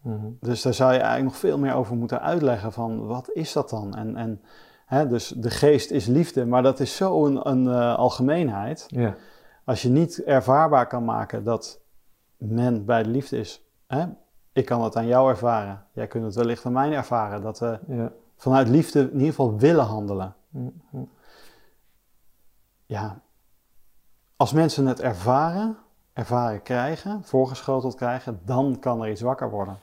Mhm. 0.00 0.26
Dus 0.40 0.62
daar 0.62 0.74
zou 0.74 0.92
je 0.92 0.98
eigenlijk 0.98 1.28
nog 1.30 1.36
veel 1.40 1.58
meer 1.58 1.74
over 1.74 1.96
moeten 1.96 2.22
uitleggen 2.22 2.72
van 2.72 3.06
wat 3.06 3.30
is 3.32 3.52
dat 3.52 3.70
dan? 3.70 3.94
En, 3.94 4.16
en 4.16 4.40
hè, 4.86 5.08
dus 5.08 5.28
de 5.28 5.50
geest 5.50 5.90
is 5.90 6.06
liefde, 6.06 6.46
maar 6.46 6.62
dat 6.62 6.80
is 6.80 6.96
zo 6.96 7.26
een, 7.26 7.48
een 7.48 7.68
eh, 7.68 7.94
algemeenheid. 7.96 8.84
Ja. 8.88 9.14
Als 9.64 9.82
je 9.82 9.88
niet 9.88 10.22
ervaarbaar 10.22 10.86
kan 10.86 11.04
maken 11.04 11.44
dat 11.44 11.80
men 12.36 12.84
bij 12.84 13.02
de 13.02 13.08
liefde 13.08 13.38
is. 13.38 13.64
Hè? 13.86 14.04
Ik 14.52 14.64
kan 14.64 14.82
het 14.82 14.96
aan 14.96 15.06
jou 15.06 15.30
ervaren. 15.30 15.84
Jij 15.92 16.06
kunt 16.06 16.24
het 16.24 16.34
wellicht 16.34 16.66
aan 16.66 16.72
mij 16.72 16.92
ervaren. 16.92 17.42
Dat 17.42 17.58
we 17.58 17.78
Ja. 17.86 18.12
vanuit 18.36 18.68
liefde 18.68 19.00
in 19.00 19.12
ieder 19.12 19.26
geval 19.28 19.58
willen 19.58 19.84
handelen. 19.84 20.34
Mhm. 20.48 21.02
Ja, 22.86 23.20
als 24.36 24.52
mensen 24.52 24.86
het 24.86 25.00
ervaren, 25.00 25.76
ervaren 26.12 26.62
krijgen, 26.62 27.24
voorgeschoteld 27.24 27.94
krijgen, 27.94 28.40
dan 28.44 28.76
kan 28.80 29.02
er 29.02 29.10
iets 29.10 29.20
wakker 29.20 29.50
worden. 29.50 29.78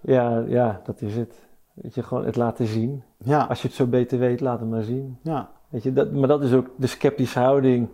Ja, 0.00 0.38
ja, 0.38 0.80
dat 0.84 1.00
is 1.00 1.16
het. 1.16 1.34
Weet 1.74 1.94
je, 1.94 2.02
gewoon 2.02 2.24
het 2.24 2.36
laten 2.36 2.66
zien. 2.66 3.02
Ja, 3.16 3.44
Als 3.44 3.62
je 3.62 3.68
het 3.68 3.76
zo 3.76 3.86
beter 3.86 4.18
weet, 4.18 4.40
laat 4.40 4.60
het 4.60 4.68
maar 4.70 4.82
zien. 4.82 5.18
ja, 5.22 5.50
Weet 5.68 5.82
je, 5.82 5.92
dat, 5.92 6.12
maar 6.12 6.28
dat 6.28 6.42
is 6.42 6.52
ook 6.52 6.66
de 6.76 6.86
sceptische 6.86 7.38
houding 7.38 7.88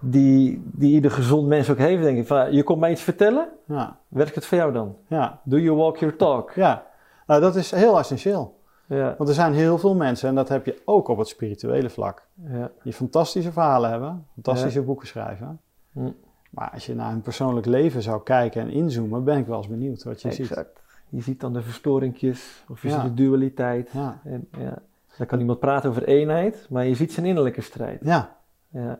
die, 0.00 0.62
die 0.64 0.92
ieder 0.92 1.10
gezond 1.10 1.46
mens 1.46 1.70
ook 1.70 1.78
heeft, 1.78 2.02
denk 2.02 2.18
ik. 2.18 2.26
Van, 2.26 2.52
je 2.52 2.62
komt 2.62 2.80
mij 2.80 2.90
iets 2.90 3.02
vertellen, 3.02 3.48
ja, 3.64 3.98
werkt 4.08 4.34
het 4.34 4.46
voor 4.46 4.58
jou 4.58 4.72
dan? 4.72 4.96
ja, 5.06 5.40
Do 5.44 5.58
you 5.58 5.76
walk 5.76 5.96
your 5.96 6.16
talk? 6.16 6.52
ja. 6.52 6.86
Nou, 7.26 7.40
dat 7.40 7.56
is 7.56 7.70
heel 7.70 7.98
essentieel. 7.98 8.56
Ja, 8.86 9.14
Want 9.18 9.28
er 9.28 9.34
zijn 9.34 9.52
heel 9.52 9.78
veel 9.78 9.94
mensen, 9.94 10.28
en 10.28 10.34
dat 10.34 10.48
heb 10.48 10.66
je 10.66 10.82
ook 10.84 11.08
op 11.08 11.18
het 11.18 11.28
spirituele 11.28 11.90
vlak, 11.90 12.26
ja, 12.50 12.70
die 12.82 12.92
fantastische 12.92 13.52
verhalen 13.52 13.90
hebben, 13.90 14.26
fantastische 14.34 14.82
boeken 14.82 15.06
schrijven. 15.06 15.60
Hm. 15.92 16.10
Maar 16.50 16.70
als 16.72 16.86
je 16.86 16.94
naar 16.94 17.10
hun 17.10 17.20
persoonlijk 17.20 17.66
leven 17.66 18.02
zou 18.02 18.22
kijken 18.22 18.60
en 18.62 18.70
inzoomen, 18.70 19.24
ben 19.24 19.38
ik 19.38 19.46
wel 19.46 19.56
eens 19.56 19.68
benieuwd 19.68 20.04
wat 20.04 20.22
je 20.22 20.32
ziet. 20.32 20.64
Je 21.08 21.20
ziet 21.22 21.40
dan 21.40 21.52
de 21.52 21.62
verstoringjes, 21.62 22.64
of 22.68 22.82
je 22.82 22.88
Ja. 22.88 22.94
ziet 23.00 23.16
de 23.16 23.22
dualiteit. 23.22 23.90
Ja, 23.92 24.20
En, 24.24 24.48
ja. 24.58 24.78
Dan 25.16 25.26
kan 25.26 25.40
iemand 25.40 25.58
praten 25.58 25.90
over 25.90 26.04
eenheid, 26.04 26.66
maar 26.70 26.86
je 26.86 26.94
ziet 26.94 27.12
zijn 27.12 27.26
innerlijke 27.26 27.60
strijd. 27.60 28.00
ja, 28.04 28.36
Ja. 28.68 28.98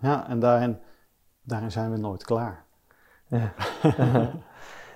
ja 0.00 0.28
en 0.28 0.38
daarin, 0.38 0.76
daarin 1.42 1.70
zijn 1.70 1.90
we 1.90 1.96
nooit 1.96 2.24
klaar. 2.24 2.64
Ja, 3.28 3.52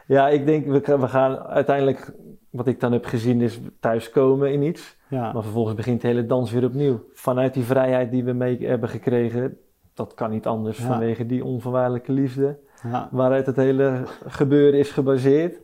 ja 0.06 0.28
ik 0.28 0.46
denk, 0.46 0.66
we, 0.66 0.98
we 0.98 1.08
gaan 1.08 1.38
uiteindelijk, 1.38 2.12
wat 2.50 2.66
ik 2.66 2.80
dan 2.80 2.92
heb 2.92 3.04
gezien, 3.04 3.40
is 3.40 3.60
thuiskomen 3.80 4.52
in 4.52 4.62
iets. 4.62 4.96
Ja, 5.08 5.32
Maar 5.32 5.42
vervolgens 5.42 5.74
begint 5.76 6.00
de 6.00 6.06
hele 6.06 6.26
dans 6.26 6.50
weer 6.52 6.64
opnieuw. 6.64 7.04
Vanuit 7.12 7.54
die 7.54 7.64
vrijheid 7.64 8.10
die 8.10 8.24
we 8.24 8.32
mee 8.32 8.66
hebben 8.66 8.88
gekregen, 8.88 9.58
dat 9.94 10.14
kan 10.14 10.30
niet 10.30 10.46
anders 10.46 10.78
Ja. 10.78 10.84
vanwege 10.86 11.26
die 11.26 11.44
onvoorwaardelijke 11.44 12.12
liefde, 12.12 12.58
ja, 12.82 13.08
waaruit 13.10 13.46
het 13.46 13.56
hele 13.56 14.02
gebeuren 14.26 14.78
is 14.78 14.90
gebaseerd. 14.90 15.58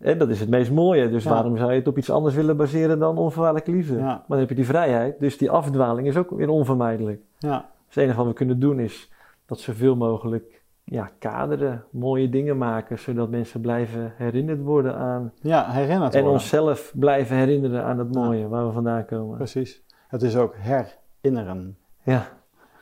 En 0.00 0.18
dat 0.18 0.28
is 0.28 0.40
het 0.40 0.48
meest 0.48 0.70
mooie. 0.70 1.10
Dus 1.10 1.24
Ja. 1.24 1.30
waarom 1.30 1.56
zou 1.56 1.70
je 1.72 1.78
het 1.78 1.88
op 1.88 1.98
iets 1.98 2.10
anders 2.10 2.34
willen 2.34 2.56
baseren 2.56 2.98
dan 2.98 3.18
onvoorwaardelijke 3.18 3.70
liefde? 3.70 3.96
Ja. 3.96 4.04
Maar 4.04 4.22
dan 4.28 4.38
heb 4.38 4.48
je 4.48 4.54
die 4.54 4.66
vrijheid, 4.66 5.20
dus 5.20 5.38
die 5.38 5.50
afdwaling 5.50 6.06
is 6.06 6.16
ook 6.16 6.30
weer 6.30 6.48
onvermijdelijk. 6.48 7.20
ja, 7.38 7.56
Dus 7.86 7.94
het 7.94 8.04
enige 8.04 8.16
wat 8.18 8.26
we 8.26 8.32
kunnen 8.32 8.60
doen 8.60 8.78
is 8.80 9.12
dat 9.46 9.58
zoveel 9.58 9.96
mogelijk 9.96 10.62
ja, 10.84 11.10
kaderen, 11.18 11.84
mooie 11.90 12.28
dingen 12.28 12.58
maken, 12.58 12.98
zodat 12.98 13.30
mensen 13.30 13.60
blijven 13.60 14.12
herinnerd 14.16 14.60
worden 14.62 14.94
aan. 14.96 15.32
ja, 15.40 15.70
herinnerd 15.70 16.14
En 16.14 16.20
worden. 16.20 16.40
onszelf 16.40 16.92
blijven 16.96 17.36
herinneren 17.36 17.84
aan 17.84 17.98
het 17.98 18.14
mooie 18.14 18.48
waar 18.48 18.66
we 18.66 18.72
vandaan 18.72 19.04
komen. 19.04 19.36
Precies. 19.36 19.82
Het 20.08 20.22
is 20.22 20.36
ook 20.36 20.54
herinneren. 20.56 21.76
Ja, 22.02 22.22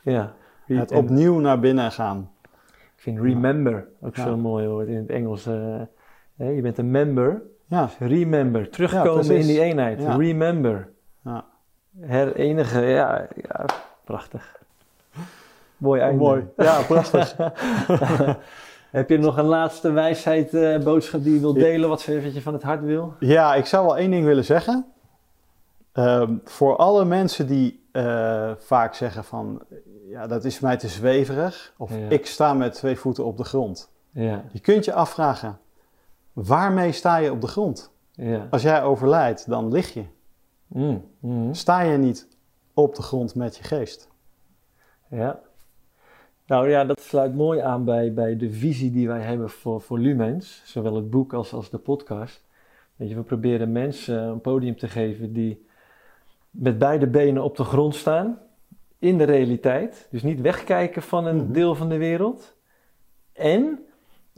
ja. 0.03 0.32
Het 0.66 0.90
En 0.90 0.99
opnieuw 0.99 1.39
naar 1.39 1.61
binnen 1.61 1.93
gaan. 1.93 2.31
Ik 2.97 3.05
vind 3.05 3.19
remember 3.20 3.89
ook 4.01 4.16
zo'n 4.16 4.40
mooi 4.40 4.66
woord 4.69 4.89
in 4.89 4.97
het 4.97 5.11
Engels. 5.11 5.47
eh, 5.47 5.81
hè, 6.39 6.48
je 6.48 6.60
bent 6.62 6.78
een 6.78 6.90
member, 6.90 7.43
Ja, 7.66 7.85
dus 7.98 8.09
remember, 8.09 8.70
terugkomen 8.70 9.36
in 9.36 9.47
die 9.47 9.60
eenheid. 9.60 10.01
Ja. 10.02 10.16
Remember, 10.16 10.89
ja. 11.24 11.44
herenigen, 12.01 12.82
ja, 12.85 13.27
ja 13.48 13.65
prachtig. 14.05 14.56
Mooi 15.77 16.01
einde. 16.01 16.19
mooi. 16.24 16.47
Ja, 16.56 16.81
prachtig. 16.82 17.36
Heb 18.90 19.09
je 19.09 19.19
nog 19.19 19.36
een 19.36 19.44
laatste 19.44 19.90
wijsheid, 19.90 20.55
eh, 20.55 20.78
boodschap 20.78 21.23
die 21.23 21.35
je 21.35 21.40
wilt 21.40 21.55
delen, 21.55 21.89
wat 21.89 22.01
ze- 22.01 22.23
wat 22.23 22.35
je 22.35 22.43
van 22.43 22.52
het 22.52 22.62
hart 22.62 22.82
wil? 22.82 23.15
Ja, 23.20 23.55
ik 23.55 23.66
zou 23.66 23.86
wel 23.86 23.97
één 23.97 24.10
ding 24.10 24.24
willen 24.24 24.44
zeggen. 24.44 24.86
Ehm, 25.93 26.35
voor 26.44 26.77
alle 26.77 27.05
mensen 27.05 27.47
die 27.47 27.86
eh, 27.93 28.51
vaak 28.59 28.94
zeggen 28.94 29.24
van, 29.24 29.62
ja, 30.09 30.27
dat 30.27 30.44
is 30.44 30.60
mij 30.60 30.77
te 30.77 30.89
zweverig. 30.89 31.73
Of 31.77 31.93
ik 32.09 32.27
sta 32.27 32.55
met 32.55 32.73
twee 32.74 32.97
voeten 32.97 33.24
op 33.24 33.36
de 33.36 33.44
grond. 33.44 33.90
Ja, 34.10 34.44
Je 34.52 34.60
kunt 34.60 34.85
je 34.85 34.93
afvragen, 34.93 35.59
waarmee 36.47 36.93
sta 36.93 37.16
je 37.16 37.31
op 37.32 37.40
de 37.40 37.47
grond? 37.47 37.93
ja. 38.12 38.47
Als 38.51 38.62
jij 38.62 38.82
overlijdt, 38.82 39.48
dan 39.48 39.73
lig 39.73 39.94
je. 39.94 40.05
Mm, 40.66 41.05
mm, 41.20 41.55
Sta 41.55 41.81
je 41.81 41.98
niet 41.98 42.28
op 42.74 42.94
de 42.94 43.02
grond 43.02 43.35
met 43.35 43.56
je 43.56 43.62
geest? 43.62 44.09
ja. 45.09 45.40
Nou 46.47 46.69
ja, 46.70 46.85
dat 46.85 47.01
sluit 47.01 47.35
mooi 47.35 47.60
aan 47.60 47.85
bij, 47.85 48.12
bij 48.12 48.36
de 48.36 48.51
visie 48.51 48.90
die 48.90 49.09
wij 49.09 49.20
hebben 49.20 49.51
voor, 49.51 49.81
voor 49.81 49.98
Lumens, 49.98 50.62
zowel 50.65 50.94
het 50.94 51.10
boek 51.10 51.32
als, 51.32 51.52
als 51.52 51.70
de 51.70 51.78
podcast. 51.78 52.44
Weet 52.97 53.09
je, 53.09 53.15
we 53.15 53.23
proberen 53.23 53.73
mensen 53.73 54.23
een 54.23 54.40
podium 54.40 54.77
te 54.77 54.89
geven 54.89 55.32
die 55.32 55.66
met 56.51 56.78
beide 56.78 57.06
benen 57.06 57.43
op 57.43 57.56
de 57.56 57.65
grond 57.65 57.94
staan, 57.94 58.39
in 58.98 59.19
de 59.19 59.24
realiteit. 59.24 60.09
Dus 60.10 60.23
niet 60.23 60.40
wegkijken 60.40 61.02
van 61.02 61.27
een 61.27 61.36
Mhm. 61.36 61.52
deel 61.52 61.74
van 61.74 61.89
de 61.89 61.97
wereld. 61.97 62.56
En 63.32 63.78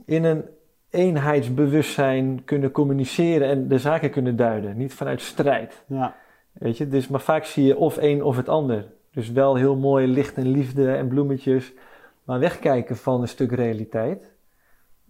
in 0.05 0.23
een 0.23 0.45
eenheidsbewustzijn 0.91 2.43
kunnen 2.45 2.71
communiceren 2.71 3.47
en 3.47 3.67
de 3.67 3.77
zaken 3.77 4.09
kunnen 4.09 4.35
duiden. 4.35 4.77
Niet 4.77 4.93
vanuit 4.93 5.21
strijd. 5.21 5.83
Ja, 5.87 6.15
Weet 6.51 6.77
je, 6.77 6.87
dus, 6.87 7.07
maar 7.07 7.21
vaak 7.21 7.43
zie 7.43 7.65
je 7.65 7.77
of 7.77 7.97
een 7.97 8.23
of 8.23 8.37
het 8.37 8.49
ander. 8.49 8.85
Dus 9.13 9.31
wel 9.31 9.55
heel 9.55 9.75
mooi 9.75 10.07
licht 10.07 10.37
en 10.37 10.47
liefde 10.47 10.93
en 10.93 11.07
bloemetjes, 11.07 11.73
maar 12.23 12.39
wegkijken 12.39 12.95
van 12.95 13.21
een 13.21 13.27
stuk 13.27 13.51
realiteit. 13.51 14.31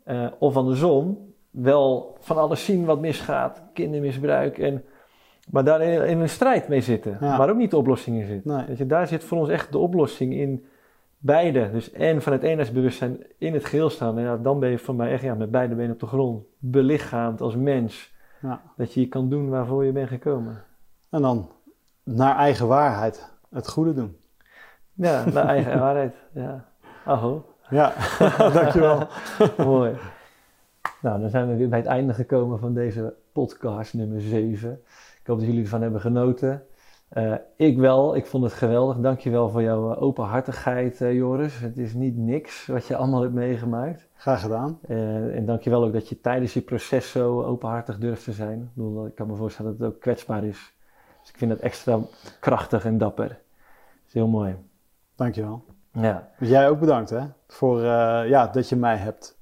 Eh, 0.04 0.28
of 0.40 0.56
andersom, 0.56 1.34
wel 1.50 2.18
van 2.20 2.38
alles 2.38 2.66
zien 2.66 2.86
wat 2.86 3.00
misgaat, 3.00 3.64
kindermisbruik, 3.74 4.58
en, 4.58 4.84
maar 5.52 5.64
daar 5.64 5.82
in, 5.82 6.08
in 6.08 6.20
een 6.20 6.30
strijd 6.30 6.68
mee 6.68 6.82
zitten. 6.82 7.18
Ja. 7.22 7.38
Waar 7.38 7.50
ook 7.50 7.58
niet 7.58 7.72
de 7.72 7.78
oplossing 7.78 8.20
in 8.20 8.28
zit. 8.28 8.46
Nee. 8.46 8.66
Weet 8.66 8.78
je, 8.78 8.86
daar 8.86 9.08
zit 9.08 9.24
voor 9.24 9.38
ons 9.38 9.50
echt 9.50 9.72
de 9.72 9.78
oplossing 9.78 10.34
in 10.34 10.66
beide. 11.22 11.72
Dus 11.72 11.92
en 11.92 12.22
van 12.22 12.34
het 12.34 12.44
eenheidsbewustzijn 12.44 13.24
in 13.38 13.54
het 13.54 13.66
geheel 13.66 13.90
staan. 13.90 14.18
En 14.18 14.24
ja, 14.24 14.38
dan 14.38 14.60
ben 14.60 14.70
je 14.70 14.78
voor 14.78 14.96
mij 14.96 15.12
echt 15.12 15.24
ja, 15.24 15.34
met 15.36 15.52
beide 15.52 15.76
benen 15.76 15.92
op 15.92 16.00
de 16.00 16.08
grond. 16.08 16.46
Belichaamd 16.58 17.42
als 17.42 17.56
mens. 17.56 18.14
Ja. 18.42 18.62
Dat 18.78 18.94
je 18.94 19.00
je 19.00 19.08
kan 19.08 19.30
doen 19.30 19.50
waarvoor 19.50 19.86
je 19.86 19.92
bent 19.92 20.08
gekomen. 20.10 20.64
en 21.10 21.22
dan 21.22 21.50
naar 22.04 22.36
eigen 22.36 22.68
waarheid 22.68 23.32
het 23.50 23.70
goede 23.70 23.94
doen. 23.94 24.18
Ja, 24.94 25.26
naar 25.34 25.46
eigen 25.48 25.80
waarheid. 25.86 26.16
Ja. 26.34 26.66
Aho, 27.06 27.46
Ja, 27.70 27.94
dankjewel. 28.54 29.08
mooi. 29.58 29.96
Nou, 31.02 31.22
dan 31.22 31.30
zijn 31.30 31.48
we 31.48 31.56
weer 31.56 31.70
bij 31.70 31.80
het 31.80 31.88
einde 31.88 32.14
gekomen 32.14 32.60
van 32.60 32.74
deze 32.74 33.14
podcast 33.32 33.94
nummer 33.94 34.22
7. 34.22 34.82
Ik 35.22 35.28
hoop 35.28 35.38
dat 35.38 35.48
jullie 35.48 35.64
ervan 35.64 35.82
hebben 35.82 36.02
genoten. 36.02 36.66
Eh, 37.12 37.34
ik 37.56 37.78
wel, 37.78 38.16
ik 38.16 38.26
vond 38.26 38.44
het 38.44 38.54
geweldig. 38.54 38.98
Dankjewel 38.98 39.50
voor 39.50 39.62
jouw 39.62 39.92
eh, 39.94 40.02
openhartigheid, 40.02 41.02
eh, 41.02 41.14
Joris. 41.14 41.60
Het 41.60 41.78
is 41.78 41.94
niet 41.94 42.18
niks 42.18 42.66
wat 42.66 42.86
je 42.86 42.96
allemaal 42.96 43.22
hebt 43.22 43.34
meegemaakt. 43.34 44.08
Graag 44.16 44.42
gedaan. 44.42 44.80
Eh, 44.88 45.36
en 45.36 45.46
dankjewel 45.46 45.84
ook 45.84 45.94
dat 45.94 46.10
je 46.10 46.22
tijdens 46.22 46.54
je 46.54 46.62
proces 46.62 47.12
zo 47.12 47.44
openhartig 47.44 47.98
durft 47.98 48.24
te 48.24 48.32
zijn. 48.32 48.62
Ik, 48.62 48.74
bedoel, 48.74 49.06
ik 49.06 49.16
kan 49.16 49.28
me 49.28 49.36
voorstellen 49.36 49.72
dat 49.72 49.80
het 49.80 49.96
ook 49.96 50.02
kwetsbaar 50.02 50.44
is. 50.44 50.74
Dus 51.20 51.30
ik 51.30 51.38
vind 51.38 51.52
dat 51.52 51.60
extra 51.60 52.00
krachtig 52.40 52.86
en 52.86 52.98
dapper. 52.98 53.28
Dat 53.28 54.08
is 54.08 54.14
heel 54.14 54.28
mooi. 54.28 54.56
Dankjewel. 55.16 55.64
Ja, 55.92 56.30
Jij 56.40 56.70
ook 56.70 56.80
bedankt 56.80 57.10
hè, 57.10 57.22
voor 57.48 57.82
ja, 58.28 58.48
dat 58.48 58.70
je 58.70 58.76
mij 58.76 58.98
hebt 58.98 59.40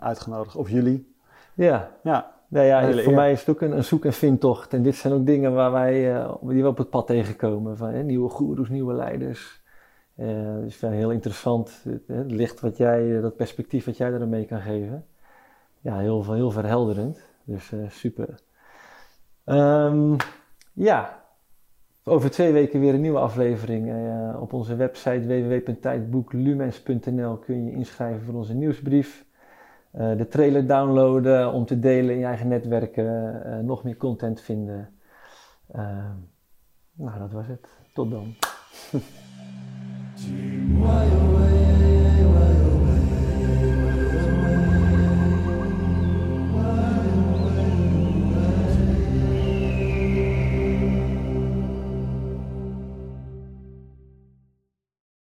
uitgenodigd. 0.00 0.56
Of 0.56 0.70
jullie. 0.70 1.14
ja. 1.54 1.90
Ja, 2.02 2.32
Nou 2.52 2.66
ja, 2.66 2.80
Hele 2.80 3.02
voor 3.02 3.12
eer. 3.12 3.18
mij 3.18 3.32
is 3.32 3.40
het 3.40 3.48
ook 3.48 3.60
een, 3.60 3.76
een 3.76 3.84
zoek- 3.84 4.04
en 4.04 4.12
vindtocht. 4.12 4.72
En 4.72 4.82
dit 4.82 4.94
zijn 4.94 5.12
ook 5.12 5.26
dingen 5.26 5.54
waar 5.54 5.72
wij, 5.72 6.14
eh, 6.14 6.34
die 6.40 6.62
we 6.62 6.68
op 6.68 6.78
het 6.78 6.90
pad 6.90 7.06
tegenkomen. 7.06 7.76
Van, 7.76 7.88
hè, 7.88 8.02
nieuwe 8.02 8.28
goeroes, 8.28 8.68
nieuwe 8.68 8.94
leiders. 8.94 9.62
Eh 10.16 10.56
dus 10.62 10.76
vind 10.76 10.92
heel 10.92 11.10
interessant. 11.10 11.84
Het, 12.06 12.30
licht 12.30 12.60
wat 12.60 12.76
jij, 12.76 13.16
eh, 13.16 13.22
dat 13.22 13.36
perspectief 13.36 13.84
wat 13.84 13.96
jij 13.96 14.10
daarin 14.10 14.28
mee 14.28 14.44
kan 14.44 14.60
geven. 14.60 15.06
Ja, 15.80 15.98
heel, 15.98 16.32
heel 16.32 16.50
verhelderend. 16.50 17.20
Dus 17.44 17.72
super. 17.88 18.40
Ehm, 19.44 20.14
ja, 20.72 21.22
over 22.04 22.30
twee 22.30 22.52
weken 22.52 22.80
weer 22.80 22.94
een 22.94 23.00
nieuwe 23.00 23.18
aflevering. 23.18 23.92
Op 24.40 24.52
onze 24.52 24.76
website 24.76 25.26
www.tijdboeklumens.nl 25.26 27.36
kun 27.36 27.64
je 27.64 27.72
inschrijven 27.72 28.24
voor 28.24 28.34
onze 28.34 28.54
nieuwsbrief. 28.54 29.24
Eh, 29.92 30.16
de 30.16 30.28
trailer 30.28 30.66
downloaden 30.66 31.52
om 31.52 31.66
te 31.66 31.78
delen 31.78 32.14
in 32.14 32.18
je 32.18 32.24
eigen 32.24 32.48
netwerken. 32.48 33.44
eh, 33.44 33.58
nog 33.58 33.84
meer 33.84 33.96
content 33.96 34.40
vinden. 34.40 34.88
Ehm, 35.72 36.16
nou, 36.92 37.18
dat 37.18 37.32
was 37.32 37.46
het. 37.46 37.68
Tot 37.94 38.10
dan. 38.10 38.34